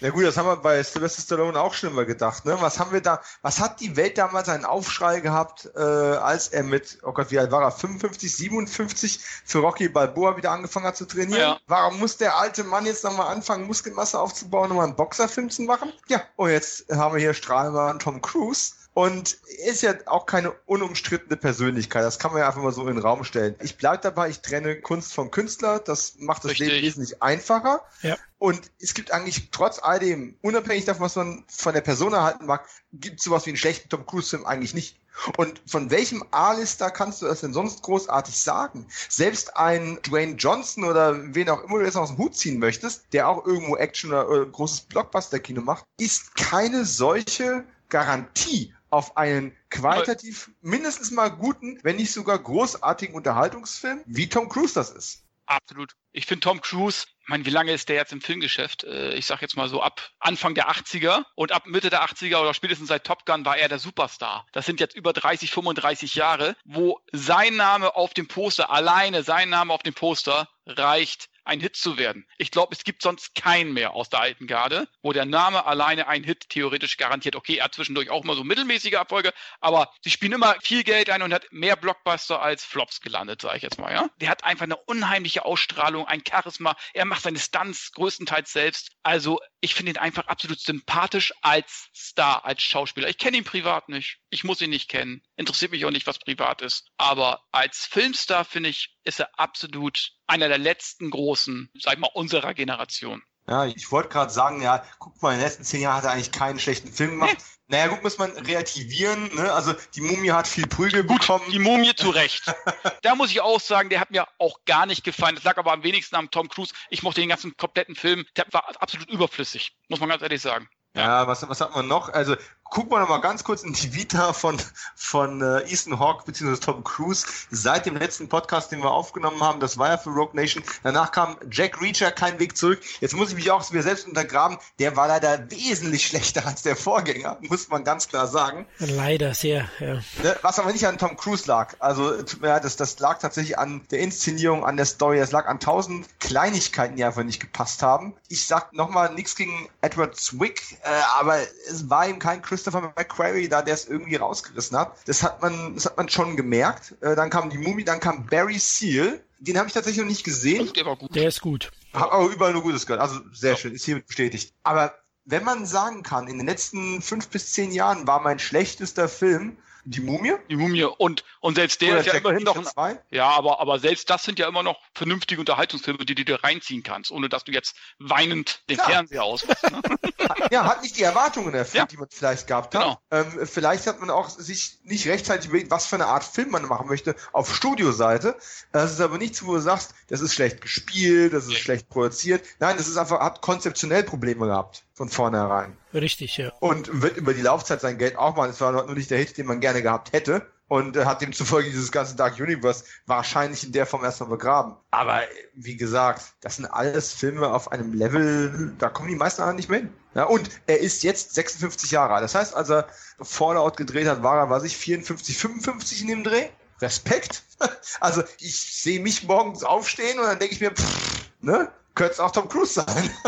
Na 0.00 0.10
gut, 0.10 0.24
das 0.24 0.36
haben 0.36 0.46
wir 0.46 0.56
bei 0.56 0.82
Sylvester 0.82 1.22
Stallone 1.22 1.58
auch 1.58 1.74
schon 1.74 1.90
immer 1.90 2.04
gedacht. 2.04 2.44
Ne? 2.44 2.56
Was 2.60 2.78
haben 2.78 2.92
wir 2.92 3.00
da, 3.00 3.20
was 3.42 3.60
hat 3.60 3.80
die 3.80 3.96
Welt 3.96 4.18
damals 4.18 4.48
einen 4.48 4.64
Aufschrei 4.64 5.20
gehabt, 5.20 5.70
äh, 5.76 5.80
als 5.80 6.48
er 6.48 6.62
mit, 6.62 6.98
oh 7.02 7.12
Gott, 7.12 7.30
wie 7.30 7.38
alt 7.38 7.50
war 7.50 7.62
er, 7.62 7.70
55, 7.70 8.36
57 8.36 9.20
für 9.44 9.58
Rocky 9.58 9.88
Balboa 9.88 10.36
wieder 10.36 10.50
angefangen 10.50 10.86
hat 10.86 10.96
zu 10.96 11.06
trainieren? 11.06 11.40
Ja. 11.40 11.60
Warum 11.66 11.98
muss 11.98 12.16
der 12.16 12.36
alte 12.36 12.64
Mann 12.64 12.86
jetzt 12.86 13.04
nochmal 13.04 13.28
anfangen, 13.28 13.66
Muskelmasse 13.66 14.18
aufzubauen, 14.18 14.70
um 14.70 14.80
einen 14.80 14.96
Boxerfilm 14.96 15.50
zu 15.50 15.62
machen? 15.62 15.92
Ja, 16.08 16.22
und 16.36 16.50
jetzt 16.50 16.90
haben 16.90 17.14
wir 17.14 17.20
hier 17.20 17.34
Strahlmann 17.34 17.98
Tom 17.98 18.20
Cruise 18.20 18.72
und 18.94 19.38
ist 19.66 19.82
ja 19.82 19.94
auch 20.06 20.24
keine 20.24 20.52
unumstrittene 20.66 21.36
Persönlichkeit. 21.36 22.04
Das 22.04 22.20
kann 22.20 22.30
man 22.30 22.40
ja 22.40 22.46
einfach 22.46 22.62
mal 22.62 22.72
so 22.72 22.82
in 22.82 22.94
den 22.94 22.98
Raum 22.98 23.24
stellen. 23.24 23.56
Ich 23.60 23.76
bleibe 23.76 24.00
dabei, 24.00 24.30
ich 24.30 24.40
trenne 24.40 24.80
Kunst 24.80 25.12
vom 25.12 25.32
Künstler. 25.32 25.80
Das 25.80 26.14
macht 26.18 26.44
das 26.44 26.52
Richtig. 26.52 26.68
Leben 26.68 26.86
wesentlich 26.86 27.20
einfacher. 27.20 27.84
Ja. 28.02 28.16
Und 28.38 28.70
es 28.78 28.94
gibt 28.94 29.10
eigentlich 29.10 29.50
trotz 29.50 29.80
all 29.82 29.98
dem, 29.98 30.36
unabhängig 30.42 30.84
davon, 30.84 31.06
was 31.06 31.16
man 31.16 31.44
von 31.48 31.74
der 31.74 31.80
Person 31.80 32.12
erhalten 32.12 32.46
mag, 32.46 32.68
gibt 32.92 33.18
es 33.18 33.24
sowas 33.24 33.46
wie 33.46 33.50
einen 33.50 33.56
schlechten 33.56 33.88
Tom 33.88 34.06
Cruise-Film 34.06 34.46
eigentlich 34.46 34.74
nicht. 34.74 35.00
Und 35.36 35.60
von 35.66 35.90
welchem 35.90 36.24
A-Lister 36.30 36.90
kannst 36.90 37.22
du 37.22 37.26
das 37.26 37.40
denn 37.40 37.52
sonst 37.52 37.82
großartig 37.82 38.38
sagen? 38.40 38.86
Selbst 39.08 39.56
ein 39.56 39.98
Dwayne 40.02 40.34
Johnson 40.34 40.84
oder 40.84 41.34
wen 41.34 41.48
auch 41.48 41.64
immer 41.64 41.78
du 41.78 41.84
jetzt 41.84 41.96
aus 41.96 42.10
dem 42.10 42.18
Hut 42.18 42.36
ziehen 42.36 42.58
möchtest, 42.58 43.06
der 43.12 43.28
auch 43.28 43.44
irgendwo 43.44 43.76
Action 43.76 44.10
oder, 44.10 44.28
oder 44.28 44.46
großes 44.46 44.82
Blockbuster-Kino 44.82 45.62
macht, 45.62 45.84
ist 45.98 46.36
keine 46.36 46.84
solche 46.84 47.64
Garantie 47.88 48.74
auf 48.94 49.16
einen 49.16 49.56
qualitativ 49.70 50.52
mindestens 50.60 51.10
mal 51.10 51.28
guten, 51.28 51.80
wenn 51.82 51.96
nicht 51.96 52.12
sogar 52.12 52.38
großartigen 52.38 53.16
Unterhaltungsfilm, 53.16 54.02
wie 54.06 54.28
Tom 54.28 54.48
Cruise 54.48 54.72
das 54.72 54.90
ist. 54.90 55.24
Absolut. 55.46 55.92
Ich 56.12 56.26
finde 56.26 56.40
Tom 56.40 56.60
Cruise, 56.60 57.06
ich 57.20 57.28
meine, 57.28 57.44
wie 57.44 57.50
lange 57.50 57.72
ist 57.72 57.88
der 57.88 57.96
jetzt 57.96 58.12
im 58.12 58.20
Filmgeschäft? 58.20 58.84
Äh, 58.84 59.14
ich 59.14 59.26
sag 59.26 59.42
jetzt 59.42 59.56
mal 59.56 59.68
so 59.68 59.82
ab 59.82 60.10
Anfang 60.20 60.54
der 60.54 60.70
80er 60.70 61.24
und 61.34 61.50
ab 61.50 61.66
Mitte 61.66 61.90
der 61.90 62.04
80er 62.04 62.36
oder 62.36 62.54
spätestens 62.54 62.88
seit 62.88 63.04
Top 63.04 63.26
Gun 63.26 63.44
war 63.44 63.56
er 63.58 63.68
der 63.68 63.80
Superstar. 63.80 64.46
Das 64.52 64.64
sind 64.64 64.78
jetzt 64.78 64.94
über 64.94 65.12
30, 65.12 65.50
35 65.50 66.14
Jahre, 66.14 66.56
wo 66.64 67.00
sein 67.12 67.56
Name 67.56 67.96
auf 67.96 68.14
dem 68.14 68.28
Poster, 68.28 68.70
alleine 68.70 69.24
sein 69.24 69.50
Name 69.50 69.72
auf 69.74 69.82
dem 69.82 69.94
Poster 69.94 70.48
reicht, 70.66 71.28
ein 71.44 71.60
Hit 71.60 71.76
zu 71.76 71.98
werden. 71.98 72.26
Ich 72.38 72.50
glaube, 72.50 72.74
es 72.74 72.84
gibt 72.84 73.02
sonst 73.02 73.34
keinen 73.34 73.72
mehr 73.72 73.92
aus 73.92 74.08
der 74.08 74.20
alten 74.20 74.46
Garde, 74.46 74.88
wo 75.02 75.12
der 75.12 75.24
Name 75.24 75.66
alleine 75.66 76.08
ein 76.08 76.24
Hit 76.24 76.48
theoretisch 76.48 76.96
garantiert. 76.96 77.36
Okay, 77.36 77.56
er 77.56 77.64
hat 77.64 77.74
zwischendurch 77.74 78.10
auch 78.10 78.24
mal 78.24 78.36
so 78.36 78.44
mittelmäßige 78.44 78.92
Erfolge, 78.92 79.32
aber 79.60 79.92
sie 80.02 80.10
spielen 80.10 80.32
immer 80.32 80.56
viel 80.60 80.84
Geld 80.84 81.10
ein 81.10 81.22
und 81.22 81.32
hat 81.32 81.46
mehr 81.50 81.76
Blockbuster 81.76 82.40
als 82.42 82.64
Flops 82.64 83.00
gelandet, 83.00 83.42
sage 83.42 83.58
ich 83.58 83.62
jetzt 83.62 83.78
mal. 83.78 83.92
Ja, 83.92 84.08
der 84.20 84.30
hat 84.30 84.44
einfach 84.44 84.64
eine 84.64 84.76
unheimliche 84.76 85.44
Ausstrahlung, 85.44 86.06
ein 86.06 86.22
Charisma. 86.26 86.76
Er 86.92 87.04
macht 87.04 87.22
seine 87.22 87.38
Stunts 87.38 87.92
größtenteils 87.92 88.52
selbst. 88.52 88.90
Also 89.02 89.40
ich 89.60 89.74
finde 89.74 89.92
ihn 89.92 89.98
einfach 89.98 90.26
absolut 90.26 90.60
sympathisch 90.60 91.32
als 91.42 91.88
Star, 91.94 92.44
als 92.44 92.62
Schauspieler. 92.62 93.08
Ich 93.08 93.18
kenne 93.18 93.36
ihn 93.36 93.44
privat 93.44 93.88
nicht. 93.88 94.18
Ich 94.30 94.44
muss 94.44 94.60
ihn 94.60 94.70
nicht 94.70 94.88
kennen. 94.88 95.22
Interessiert 95.36 95.72
mich 95.72 95.84
auch 95.84 95.90
nicht, 95.90 96.06
was 96.06 96.18
privat 96.18 96.62
ist. 96.62 96.88
Aber 96.96 97.42
als 97.52 97.86
Filmstar 97.86 98.44
finde 98.44 98.70
ich, 98.70 98.93
ist 99.04 99.20
er 99.20 99.28
absolut 99.38 100.12
einer 100.26 100.48
der 100.48 100.58
letzten 100.58 101.10
großen, 101.10 101.70
sag 101.78 101.94
ich 101.94 101.98
mal, 101.98 102.10
unserer 102.14 102.54
Generation. 102.54 103.22
Ja, 103.46 103.66
ich 103.66 103.92
wollte 103.92 104.08
gerade 104.08 104.32
sagen, 104.32 104.62
ja, 104.62 104.82
guck 104.98 105.20
mal, 105.22 105.32
in 105.32 105.38
den 105.38 105.44
letzten 105.44 105.64
zehn 105.64 105.82
Jahren 105.82 105.98
hat 105.98 106.04
er 106.04 106.12
eigentlich 106.12 106.32
keinen 106.32 106.58
schlechten 106.58 106.90
Film 106.90 107.10
gemacht. 107.10 107.36
Nee. 107.38 107.44
Naja, 107.66 107.88
gut, 107.88 108.02
muss 108.02 108.18
man 108.18 108.30
relativieren. 108.30 109.34
Ne? 109.34 109.52
Also 109.52 109.74
die 109.94 110.00
Mumie 110.00 110.32
hat 110.32 110.46
viel 110.46 110.66
Prügel 110.66 111.04
gut, 111.04 111.20
bekommen. 111.20 111.44
Die 111.50 111.58
Mumie 111.58 111.94
zu 111.94 112.10
Recht. 112.10 112.54
da 113.02 113.14
muss 113.14 113.30
ich 113.30 113.40
auch 113.40 113.60
sagen, 113.60 113.90
der 113.90 114.00
hat 114.00 114.10
mir 114.10 114.26
auch 114.38 114.64
gar 114.64 114.86
nicht 114.86 115.04
gefallen. 115.04 115.34
Das 115.34 115.44
lag 115.44 115.56
aber 115.58 115.72
am 115.72 115.82
wenigsten 115.82 116.16
am 116.16 116.30
Tom 116.30 116.48
Cruise. 116.48 116.74
Ich 116.90 117.02
mochte 117.02 117.20
den 117.20 117.28
ganzen 117.28 117.56
kompletten 117.56 117.94
Film. 117.94 118.24
Der 118.36 118.46
war 118.50 118.64
absolut 118.80 119.08
überflüssig, 119.10 119.76
muss 119.88 120.00
man 120.00 120.08
ganz 120.08 120.22
ehrlich 120.22 120.42
sagen. 120.42 120.68
Ja, 120.96 121.26
was, 121.26 121.46
was 121.48 121.60
hat 121.60 121.74
man 121.74 121.88
noch? 121.88 122.08
Also 122.08 122.36
gucken 122.74 122.90
wir 122.90 122.98
noch 122.98 123.08
mal 123.08 123.18
ganz 123.18 123.44
kurz 123.44 123.62
in 123.62 123.72
die 123.72 123.94
Vita 123.94 124.32
von, 124.32 124.60
von 124.96 125.40
äh, 125.40 125.60
Ethan 125.72 126.00
Hawke 126.00 126.24
bzw. 126.26 126.56
Tom 126.56 126.82
Cruise. 126.82 127.24
Seit 127.52 127.86
dem 127.86 127.96
letzten 127.96 128.28
Podcast, 128.28 128.72
den 128.72 128.80
wir 128.80 128.90
aufgenommen 128.90 129.40
haben, 129.40 129.60
das 129.60 129.78
war 129.78 129.90
ja 129.90 129.96
für 129.96 130.10
Rogue 130.10 130.34
Nation. 130.34 130.64
Danach 130.82 131.12
kam 131.12 131.36
Jack 131.52 131.80
Reacher, 131.80 132.10
kein 132.10 132.40
Weg 132.40 132.56
zurück. 132.56 132.80
Jetzt 133.00 133.14
muss 133.14 133.28
ich 133.28 133.36
mich 133.36 133.52
auch 133.52 133.70
mir 133.70 133.84
selbst 133.84 134.08
untergraben. 134.08 134.58
Der 134.80 134.96
war 134.96 135.06
leider 135.06 135.48
wesentlich 135.52 136.04
schlechter 136.08 136.44
als 136.44 136.62
der 136.62 136.74
Vorgänger, 136.74 137.38
muss 137.42 137.68
man 137.68 137.84
ganz 137.84 138.08
klar 138.08 138.26
sagen. 138.26 138.66
Leider 138.80 139.34
sehr, 139.34 139.68
ja. 139.78 139.94
Ne, 140.24 140.36
was 140.42 140.58
aber 140.58 140.72
nicht 140.72 140.84
an 140.84 140.98
Tom 140.98 141.16
Cruise 141.16 141.46
lag. 141.46 141.76
Also 141.78 142.12
ja, 142.42 142.58
das, 142.58 142.74
das 142.74 142.98
lag 142.98 143.20
tatsächlich 143.20 143.56
an 143.56 143.82
der 143.92 144.00
Inszenierung, 144.00 144.64
an 144.64 144.76
der 144.76 144.86
Story. 144.86 145.20
Es 145.20 145.30
lag 145.30 145.46
an 145.46 145.60
tausend 145.60 146.08
Kleinigkeiten, 146.18 146.96
die 146.96 147.04
einfach 147.04 147.22
nicht 147.22 147.38
gepasst 147.38 147.82
haben. 147.82 148.16
Ich 148.28 148.48
sag 148.48 148.72
nochmal 148.72 149.14
nichts 149.14 149.36
gegen 149.36 149.68
Edward 149.80 150.16
Zwick, 150.16 150.76
äh, 150.82 150.88
aber 151.20 151.38
es 151.70 151.88
war 151.88 152.08
ihm 152.08 152.18
kein 152.18 152.42
Christopher 152.64 152.92
McQuarrie 152.96 153.48
da, 153.48 153.60
der 153.62 153.74
es 153.74 153.86
irgendwie 153.86 154.16
rausgerissen 154.16 154.76
hat. 154.78 154.96
Das 155.06 155.22
hat 155.22 155.42
man, 155.42 155.74
das 155.74 155.84
hat 155.84 155.96
man 155.96 156.08
schon 156.08 156.36
gemerkt. 156.36 156.94
Äh, 157.02 157.14
dann 157.14 157.28
kam 157.28 157.50
die 157.50 157.58
Mumie, 157.58 157.84
dann 157.84 158.00
kam 158.00 158.26
Barry 158.26 158.58
Seal. 158.58 159.22
Den 159.38 159.58
habe 159.58 159.68
ich 159.68 159.74
tatsächlich 159.74 160.02
noch 160.02 160.08
nicht 160.08 160.24
gesehen. 160.24 160.60
Also 160.60 160.72
der 160.72 160.86
war 160.86 160.96
gut. 160.96 161.14
Der 161.14 161.28
ist 161.28 161.42
gut. 161.42 161.70
Hab 161.92 162.12
aber 162.12 162.32
überall 162.32 162.54
nur 162.54 162.62
Gutes 162.62 162.86
gehört. 162.86 163.02
Also 163.02 163.20
sehr 163.32 163.52
ja. 163.52 163.56
schön, 163.56 163.74
ist 163.74 163.84
hiermit 163.84 164.06
bestätigt. 164.06 164.54
Aber 164.62 164.94
wenn 165.26 165.44
man 165.44 165.66
sagen 165.66 166.02
kann, 166.02 166.26
in 166.26 166.38
den 166.38 166.46
letzten 166.46 167.02
fünf 167.02 167.28
bis 167.28 167.52
zehn 167.52 167.70
Jahren 167.70 168.06
war 168.06 168.20
mein 168.20 168.38
schlechtester 168.38 169.08
Film 169.08 169.58
die 169.84 170.00
Mumie? 170.00 170.34
Die 170.48 170.56
Mumie 170.56 170.84
und, 170.84 171.24
und 171.40 171.56
selbst 171.56 171.80
der 171.80 171.90
Oder 171.90 172.00
ist 172.00 172.06
ja 172.06 172.14
Jack 172.14 172.24
immerhin 172.24 172.44
noch. 172.44 172.56
Ein, 172.56 172.64
zwei? 172.64 172.98
ja, 173.10 173.28
aber, 173.28 173.60
aber 173.60 173.78
selbst 173.78 174.08
das 174.08 174.22
sind 174.22 174.38
ja 174.38 174.48
immer 174.48 174.62
noch 174.62 174.78
vernünftige 174.94 175.40
Unterhaltungsfilme, 175.40 176.04
die 176.04 176.14
du 176.14 176.24
dir 176.24 176.42
reinziehen 176.42 176.82
kannst, 176.82 177.10
ohne 177.10 177.28
dass 177.28 177.44
du 177.44 177.52
jetzt 177.52 177.76
weinend 177.98 178.62
den 178.70 178.76
Klar. 178.76 178.88
Fernseher 178.88 179.24
ausmachst. 179.24 179.70
Ne? 179.70 179.82
ja, 180.50 180.64
hat 180.64 180.82
nicht 180.82 180.96
die 180.96 181.02
Erwartungen 181.02 181.54
erfüllt, 181.54 181.74
ja. 181.74 181.86
die 181.86 181.96
man 181.96 182.08
vielleicht 182.10 182.46
gehabt 182.46 182.74
hat. 182.74 182.82
Genau. 182.82 182.98
Ähm, 183.10 183.46
vielleicht 183.46 183.86
hat 183.86 184.00
man 184.00 184.10
auch 184.10 184.28
sich 184.28 184.78
nicht 184.84 185.06
rechtzeitig 185.06 185.48
überlegt, 185.48 185.70
was 185.70 185.86
für 185.86 185.96
eine 185.96 186.06
Art 186.06 186.24
Film 186.24 186.50
man 186.50 186.66
machen 186.66 186.88
möchte 186.88 187.14
auf 187.32 187.54
Studioseite. 187.54 188.36
Das 188.72 188.92
ist 188.92 189.00
aber 189.00 189.18
nichts, 189.18 189.44
wo 189.44 189.54
du 189.54 189.60
sagst, 189.60 189.94
das 190.08 190.20
ist 190.20 190.34
schlecht 190.34 190.60
gespielt, 190.60 191.32
das 191.32 191.44
ist 191.44 191.52
ja. 191.52 191.58
schlecht 191.58 191.88
produziert. 191.88 192.44
Nein, 192.58 192.76
das 192.76 192.88
ist 192.88 192.96
einfach, 192.96 193.20
hat 193.20 193.42
konzeptionell 193.42 194.04
Probleme 194.04 194.46
gehabt 194.46 194.84
von 194.94 195.08
vornherein. 195.08 195.76
Richtig, 195.92 196.36
ja. 196.36 196.52
Und 196.60 197.02
wird 197.02 197.16
über 197.16 197.34
die 197.34 197.42
Laufzeit 197.42 197.80
sein 197.80 197.98
Geld 197.98 198.16
auch 198.16 198.36
machen. 198.36 198.50
Es 198.50 198.60
war 198.60 198.72
nur 198.72 198.94
nicht 198.94 199.10
der 199.10 199.18
Hit, 199.18 199.36
den 199.36 199.46
man 199.46 199.60
gerne 199.60 199.82
gehabt 199.82 200.12
hätte. 200.12 200.46
Und 200.66 200.96
äh, 200.96 201.04
hat 201.04 201.20
demzufolge 201.20 201.68
dieses 201.68 201.92
ganze 201.92 202.16
Dark 202.16 202.40
Universe 202.40 202.84
wahrscheinlich 203.06 203.64
in 203.64 203.72
der 203.72 203.84
Form 203.84 204.02
erstmal 204.02 204.30
begraben. 204.30 204.76
Aber 204.92 205.20
wie 205.54 205.76
gesagt, 205.76 206.22
das 206.40 206.56
sind 206.56 206.66
alles 206.66 207.12
Filme 207.12 207.52
auf 207.52 207.70
einem 207.70 207.92
Level, 207.92 208.72
da 208.78 208.88
kommen 208.88 209.08
die 209.08 209.14
meisten 209.14 209.42
anderen 209.42 209.56
nicht 209.56 209.68
mehr 209.68 209.80
hin. 209.80 209.92
Ja, 210.14 210.24
und 210.24 210.48
er 210.66 210.80
ist 210.80 211.02
jetzt 211.02 211.34
56 211.34 211.90
Jahre 211.90 212.14
alt. 212.14 212.24
Das 212.24 212.34
heißt, 212.34 212.54
als 212.54 212.70
er 212.70 212.88
Fallout 213.20 213.76
gedreht 213.76 214.06
hat, 214.08 214.22
war 214.22 214.38
er, 214.38 214.48
was 214.48 214.64
ich, 214.64 214.76
54, 214.76 215.36
55 215.36 216.00
in 216.00 216.08
dem 216.08 216.24
Dreh. 216.24 216.48
Respekt. 216.80 217.42
Also 218.00 218.22
ich 218.40 218.82
sehe 218.82 219.00
mich 219.00 219.24
morgens 219.24 219.62
aufstehen 219.62 220.18
und 220.18 220.26
dann 220.26 220.38
denke 220.38 220.54
ich 220.54 220.60
mir, 220.60 220.72
pff, 220.72 221.30
ne, 221.40 221.70
könnte 221.94 222.14
es 222.14 222.20
auch 222.20 222.30
Tom 222.30 222.48
Cruise 222.48 222.74
sein. 222.74 223.10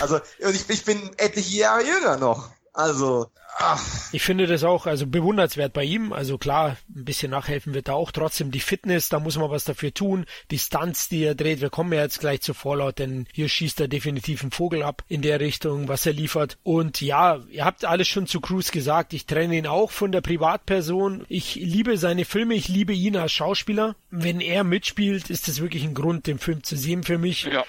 Also, 0.00 0.20
ich, 0.38 0.68
ich 0.68 0.84
bin 0.84 1.10
etliche 1.16 1.56
Jahre 1.56 1.82
jünger 1.82 2.16
noch. 2.18 2.50
Also, 2.78 3.26
ach. 3.58 3.84
Ich 4.12 4.22
finde 4.22 4.46
das 4.46 4.62
auch 4.62 4.86
also 4.86 5.04
bewundernswert 5.04 5.72
bei 5.72 5.82
ihm. 5.82 6.12
Also 6.12 6.38
klar, 6.38 6.76
ein 6.94 7.04
bisschen 7.04 7.32
nachhelfen 7.32 7.74
wird 7.74 7.88
da 7.88 7.94
auch. 7.94 8.12
Trotzdem 8.12 8.52
die 8.52 8.60
Fitness, 8.60 9.08
da 9.08 9.18
muss 9.18 9.36
man 9.36 9.50
was 9.50 9.64
dafür 9.64 9.92
tun. 9.92 10.26
Die 10.52 10.60
Stunts, 10.60 11.08
die 11.08 11.24
er 11.24 11.34
dreht, 11.34 11.60
wir 11.60 11.70
kommen 11.70 11.92
ja 11.92 12.02
jetzt 12.02 12.20
gleich 12.20 12.40
zu 12.40 12.54
Fallout, 12.54 13.00
denn 13.00 13.26
hier 13.32 13.48
schießt 13.48 13.80
er 13.80 13.88
definitiv 13.88 14.42
einen 14.42 14.52
Vogel 14.52 14.84
ab 14.84 15.02
in 15.08 15.22
der 15.22 15.40
Richtung, 15.40 15.88
was 15.88 16.06
er 16.06 16.12
liefert. 16.12 16.56
Und 16.62 17.00
ja, 17.00 17.40
ihr 17.50 17.64
habt 17.64 17.84
alles 17.84 18.06
schon 18.06 18.28
zu 18.28 18.40
Cruz 18.40 18.70
gesagt. 18.70 19.12
Ich 19.12 19.26
trenne 19.26 19.56
ihn 19.56 19.66
auch 19.66 19.90
von 19.90 20.12
der 20.12 20.20
Privatperson. 20.20 21.24
Ich 21.28 21.56
liebe 21.56 21.98
seine 21.98 22.24
Filme, 22.24 22.54
ich 22.54 22.68
liebe 22.68 22.92
ihn 22.92 23.16
als 23.16 23.32
Schauspieler. 23.32 23.96
Wenn 24.10 24.40
er 24.40 24.62
mitspielt, 24.62 25.30
ist 25.30 25.48
das 25.48 25.60
wirklich 25.60 25.82
ein 25.82 25.94
Grund, 25.94 26.28
den 26.28 26.38
Film 26.38 26.62
zu 26.62 26.76
sehen 26.76 27.02
für 27.02 27.18
mich. 27.18 27.42
Ja. 27.42 27.64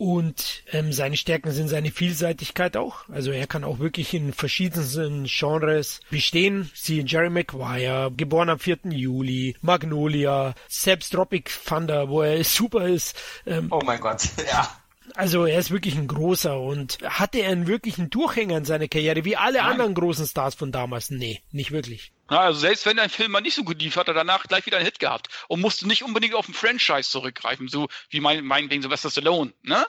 Und 0.00 0.62
ähm, 0.72 0.94
seine 0.94 1.18
Stärken 1.18 1.50
sind 1.50 1.68
seine 1.68 1.90
Vielseitigkeit 1.90 2.74
auch. 2.78 3.06
Also 3.10 3.32
er 3.32 3.46
kann 3.46 3.64
auch 3.64 3.80
wirklich 3.80 4.14
in 4.14 4.32
verschiedensten 4.32 5.26
Genres 5.28 6.00
bestehen. 6.08 6.70
Sie 6.74 7.04
Jerry 7.06 7.28
Maguire, 7.28 8.10
geboren 8.16 8.48
am 8.48 8.58
4. 8.58 8.78
Juli, 8.92 9.56
Magnolia, 9.60 10.54
selbst 10.68 11.10
Tropic 11.10 11.50
Thunder, 11.66 12.08
wo 12.08 12.22
er 12.22 12.42
super 12.44 12.88
ist. 12.88 13.14
Ähm, 13.44 13.66
oh 13.70 13.82
mein 13.84 14.00
Gott, 14.00 14.22
ja. 14.50 14.79
Also 15.14 15.44
er 15.44 15.58
ist 15.58 15.70
wirklich 15.70 15.96
ein 15.96 16.06
großer 16.06 16.58
und 16.58 16.98
hatte 17.02 17.38
er 17.38 17.50
einen 17.50 17.66
wirklichen 17.66 18.10
Durchhänger 18.10 18.58
in 18.58 18.64
seiner 18.64 18.88
Karriere, 18.88 19.24
wie 19.24 19.36
alle 19.36 19.58
Nein. 19.58 19.72
anderen 19.72 19.94
großen 19.94 20.26
Stars 20.26 20.54
von 20.54 20.72
damals? 20.72 21.10
Nee, 21.10 21.42
nicht 21.50 21.70
wirklich. 21.70 22.12
Ja, 22.30 22.40
also 22.40 22.60
selbst 22.60 22.86
wenn 22.86 22.98
ein 22.98 23.10
Film 23.10 23.32
mal 23.32 23.40
nicht 23.40 23.54
so 23.56 23.64
gut 23.64 23.82
lief, 23.82 23.96
hat 23.96 24.08
er 24.08 24.14
danach 24.14 24.44
gleich 24.44 24.66
wieder 24.66 24.76
einen 24.76 24.86
Hit 24.86 25.00
gehabt 25.00 25.28
und 25.48 25.60
musste 25.60 25.88
nicht 25.88 26.04
unbedingt 26.04 26.34
auf 26.34 26.48
ein 26.48 26.54
Franchise 26.54 27.10
zurückgreifen, 27.10 27.68
so 27.68 27.88
wie 28.08 28.20
mein, 28.20 28.44
meinetwegen 28.44 28.82
Sylvester 28.82 29.10
Stallone, 29.10 29.52
ne? 29.62 29.84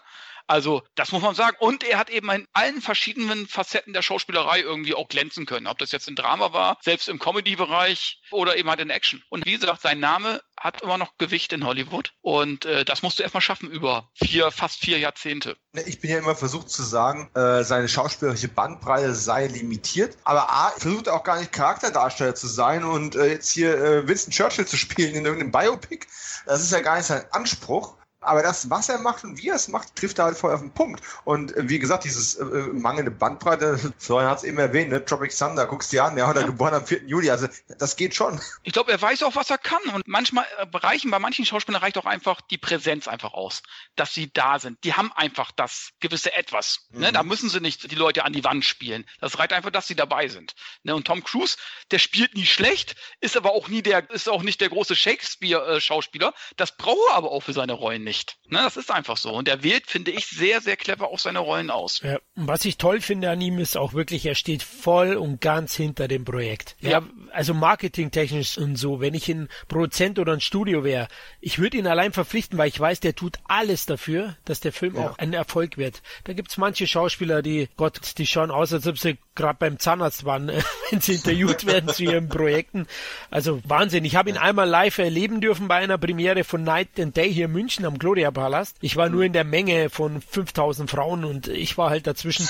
Also, 0.48 0.84
das 0.96 1.12
muss 1.12 1.22
man 1.22 1.36
sagen. 1.36 1.58
Und 1.60 1.84
er 1.84 1.98
hat 1.98 2.10
eben 2.10 2.30
in 2.30 2.48
allen 2.54 2.82
verschiedenen 2.82 3.48
Facetten 3.48 3.94
der 3.94 4.02
Schauspielerei 4.02 4.62
irgendwie 4.62 4.94
auch 4.94 5.08
glänzen 5.08 5.46
können. 5.46 5.68
Ob 5.68 5.78
das 5.78 5.92
jetzt 5.92 6.08
ein 6.08 6.16
Drama 6.16 6.54
war, 6.54 6.78
selbst 6.82 7.10
im 7.10 7.20
Comedy-Bereich 7.20 8.22
oder 8.32 8.58
eben 8.58 8.70
halt 8.70 8.80
in 8.80 8.90
Action. 8.90 9.24
Und 9.30 9.46
wie 9.46 9.54
gesagt, 9.54 9.82
sein 9.82 10.00
Name 10.00 10.42
hat 10.62 10.82
immer 10.82 10.98
noch 10.98 11.18
Gewicht 11.18 11.54
in 11.54 11.66
Hollywood. 11.66 12.14
Und 12.22 12.66
äh, 12.66 12.86
das 12.86 13.02
musst 13.02 13.18
du 13.18 13.24
erstmal 13.24 13.42
schaffen 13.42 13.70
über 13.70 14.10
vier, 14.14 14.52
fast 14.52 14.80
vier 14.80 15.00
Jahrzehnte. 15.00 15.58
Ne, 15.74 15.82
ich 15.84 16.00
bin 16.00 16.12
ja 16.12 16.20
immer 16.20 16.36
versucht 16.36 16.70
zu 16.70 16.84
sagen, 16.84 17.30
äh, 17.34 17.64
seine 17.64 17.90
schauspielerische 17.90 18.48
Bandbreite 18.48 19.16
sei 19.16 19.48
limitiert. 19.48 20.18
Aber 20.24 20.50
A, 20.52 20.70
versucht 20.78 21.08
er 21.08 21.16
auch 21.16 21.24
gar 21.24 21.40
nicht 21.40 21.52
Charakterdarsteller 21.52 22.36
zu 22.36 22.48
sein 22.48 22.84
und 22.84 23.16
äh, 23.16 23.28
jetzt 23.28 23.52
hier 23.52 23.76
äh, 23.76 24.08
Winston 24.08 24.32
Churchill 24.32 24.68
zu 24.68 24.78
spielen 24.78 25.16
in 25.16 25.26
irgendeinem 25.26 25.52
Biopic. 25.52 26.06
Das 26.46 26.62
ist 26.62 26.72
ja 26.72 26.82
gar 26.82 26.98
nicht 26.98 27.06
sein 27.06 27.26
Anspruch. 27.32 27.96
Aber 28.24 28.44
das, 28.44 28.70
was 28.70 28.88
er 28.88 29.00
macht 29.00 29.24
und 29.24 29.38
wie 29.40 29.50
er 29.50 29.56
es 29.56 29.68
macht, 29.68 29.96
trifft 29.96 30.20
er 30.20 30.26
halt 30.26 30.38
voll 30.38 30.54
auf 30.54 30.60
den 30.60 30.72
Punkt. 30.72 31.02
Und 31.24 31.56
äh, 31.58 31.68
wie 31.68 31.80
gesagt, 31.80 32.04
dieses 32.04 32.36
äh, 32.36 32.46
mangelnde 32.46 33.10
Bandbreite, 33.10 33.80
Florian 33.98 34.30
hat 34.30 34.38
es 34.38 34.44
eben 34.44 34.60
erwähnt, 34.60 34.92
ne? 34.92 35.04
Tropic 35.04 35.36
Thunder, 35.36 35.66
guckst 35.66 35.92
dir 35.92 36.04
an, 36.04 36.16
der 36.16 36.28
hat 36.28 36.38
er 36.38 36.44
geboren 36.44 36.76
am 36.76 36.86
4. 36.86 37.04
Juli, 37.06 37.32
also 37.32 37.48
das 37.80 37.96
geht 37.96 38.14
schon. 38.14 38.40
Ich 38.62 38.74
glaube, 38.74 38.92
er 38.92 39.02
weiß 39.02 39.24
auch, 39.24 39.36
was 39.36 39.50
er 39.50 39.58
kann. 39.58 39.82
Und 39.96 40.08
manchmal 40.08 40.46
äh, 40.60 40.78
reichen, 40.78 41.10
bei 41.10 41.18
manchen 41.18 41.46
Schauspielern 41.46 41.82
reicht 41.82 41.98
auch 41.98 42.06
einfach 42.06 42.42
die 42.42 42.60
Präsenz 42.60 43.08
einfach 43.08 43.34
aus, 43.34 43.64
dass 43.96 44.14
sie 44.14 44.32
da 44.32 44.60
sind. 44.60 44.84
Die 44.84 44.94
haben 44.94 45.12
einfach 45.14 45.52
das 45.52 45.90
gewisse 46.00 46.36
Etwas. 46.36 46.88
Ne? 46.92 47.10
Mhm. 47.10 47.14
Da 47.14 47.24
müssen 47.24 47.50
sie 47.50 47.60
nicht 47.60 47.92
die 47.92 47.96
Leute 47.96 48.24
an 48.24 48.34
die 48.34 48.44
Wand 48.44 48.66
spielen. 48.66 49.04
Das 49.20 49.40
reicht 49.40 49.52
einfach, 49.52 49.72
dass 49.72 49.88
sie 49.88 49.96
dabei 49.96 50.28
sind. 50.28 50.54
Ne? 50.84 50.94
Und 50.94 51.08
Tom 51.08 51.24
Cruise, 51.24 51.58
der 51.90 51.98
spielt 51.98 52.36
nie 52.36 52.46
schlecht, 52.46 52.96
ist 53.20 53.36
aber 53.36 53.54
auch 53.54 53.68
nie 53.68 53.82
der, 53.82 54.08
ist 54.12 54.30
auch 54.30 54.44
nicht 54.44 54.62
der 54.62 54.70
große 54.70 54.96
Shakespeare-Schauspieler. 54.96 56.36
Das 56.56 56.78
braucht 56.78 57.10
er 57.10 57.16
aber 57.16 57.32
auch 57.32 57.42
für 57.42 57.54
seine 57.54 57.74
Rollen 57.74 58.04
nicht 58.04 58.11
nicht. 58.12 58.38
Ne, 58.50 58.60
das 58.64 58.76
ist 58.76 58.92
einfach 58.92 59.16
so. 59.16 59.32
Und 59.32 59.48
er 59.48 59.64
wählt, 59.64 59.88
finde 59.88 60.12
ich, 60.12 60.28
sehr, 60.28 60.60
sehr 60.60 60.76
clever 60.76 61.08
auch 61.08 61.20
seine 61.20 61.40
Rollen 61.40 61.70
aus. 61.70 62.02
Ja, 62.04 62.20
was 62.36 62.66
ich 62.66 62.78
toll 62.78 63.00
finde 63.00 63.30
an 63.30 63.40
ihm 63.40 63.60
ist 63.60 63.78
auch 63.78 63.94
wirklich, 63.94 64.26
er 64.26 64.36
steht 64.36 64.62
voll 64.62 65.16
und 65.16 65.40
ganz 65.40 65.74
hinter 65.74 66.10
dem 66.10 66.26
Projekt. 66.26 66.76
Ja, 66.82 66.90
ja 66.90 67.04
also 67.32 67.54
marketingtechnisch 67.54 68.58
und 68.58 68.76
so, 68.76 69.00
wenn 69.00 69.14
ich 69.14 69.30
ein 69.30 69.48
Produzent 69.70 70.20
oder 70.20 70.34
ein 70.34 70.42
Studio 70.42 70.84
wäre, 70.84 71.08
ich 71.40 71.60
würde 71.60 71.78
ihn 71.78 71.88
allein 71.88 72.12
verpflichten, 72.12 72.58
weil 72.58 72.68
ich 72.68 72.78
weiß, 72.78 73.00
der 73.00 73.16
tut 73.16 73.38
alles 73.46 73.86
dafür, 73.86 74.36
dass 74.44 74.60
der 74.60 74.74
Film 74.74 74.96
ja. 74.96 75.08
auch 75.08 75.18
ein 75.18 75.32
Erfolg 75.32 75.78
wird. 75.78 76.02
Da 76.26 76.34
gibt's 76.34 76.58
manche 76.58 76.88
Schauspieler, 76.88 77.42
die, 77.42 77.70
Gott, 77.78 78.18
die 78.18 78.28
schauen 78.28 78.52
aus, 78.52 78.74
als 78.74 78.86
ob 78.86 78.98
sie 79.00 79.18
gerade 79.36 79.58
beim 79.60 79.80
Zahnarzt 79.80 80.26
waren, 80.26 80.52
wenn 80.90 81.00
sie 81.00 81.14
interviewt 81.14 81.66
werden 81.66 81.90
zu 81.90 82.04
ihren 82.04 82.28
Projekten. 82.28 82.86
Also 83.30 83.62
Wahnsinn. 83.64 84.04
Ich 84.04 84.18
habe 84.18 84.30
ihn 84.30 84.38
einmal 84.38 84.68
live 84.68 84.98
erleben 84.98 85.40
dürfen 85.40 85.70
bei 85.70 85.76
einer 85.76 85.98
Premiere 85.98 86.44
von 86.44 86.64
Night 86.64 87.00
and 87.00 87.16
Day 87.16 87.34
hier 87.34 87.46
in 87.46 87.54
München 87.54 87.86
am 87.86 87.98
Gloria 88.02 88.32
Palast. 88.32 88.78
Ich 88.82 88.96
war 88.96 89.10
nur 89.10 89.24
in 89.24 89.32
der 89.32 89.44
Menge 89.44 89.92
von 89.92 90.22
5000 90.22 90.90
Frauen 90.90 91.24
und 91.24 91.48
ich 91.48 91.78
war 91.78 91.92
halt 91.92 92.08
dazwischen. 92.08 92.50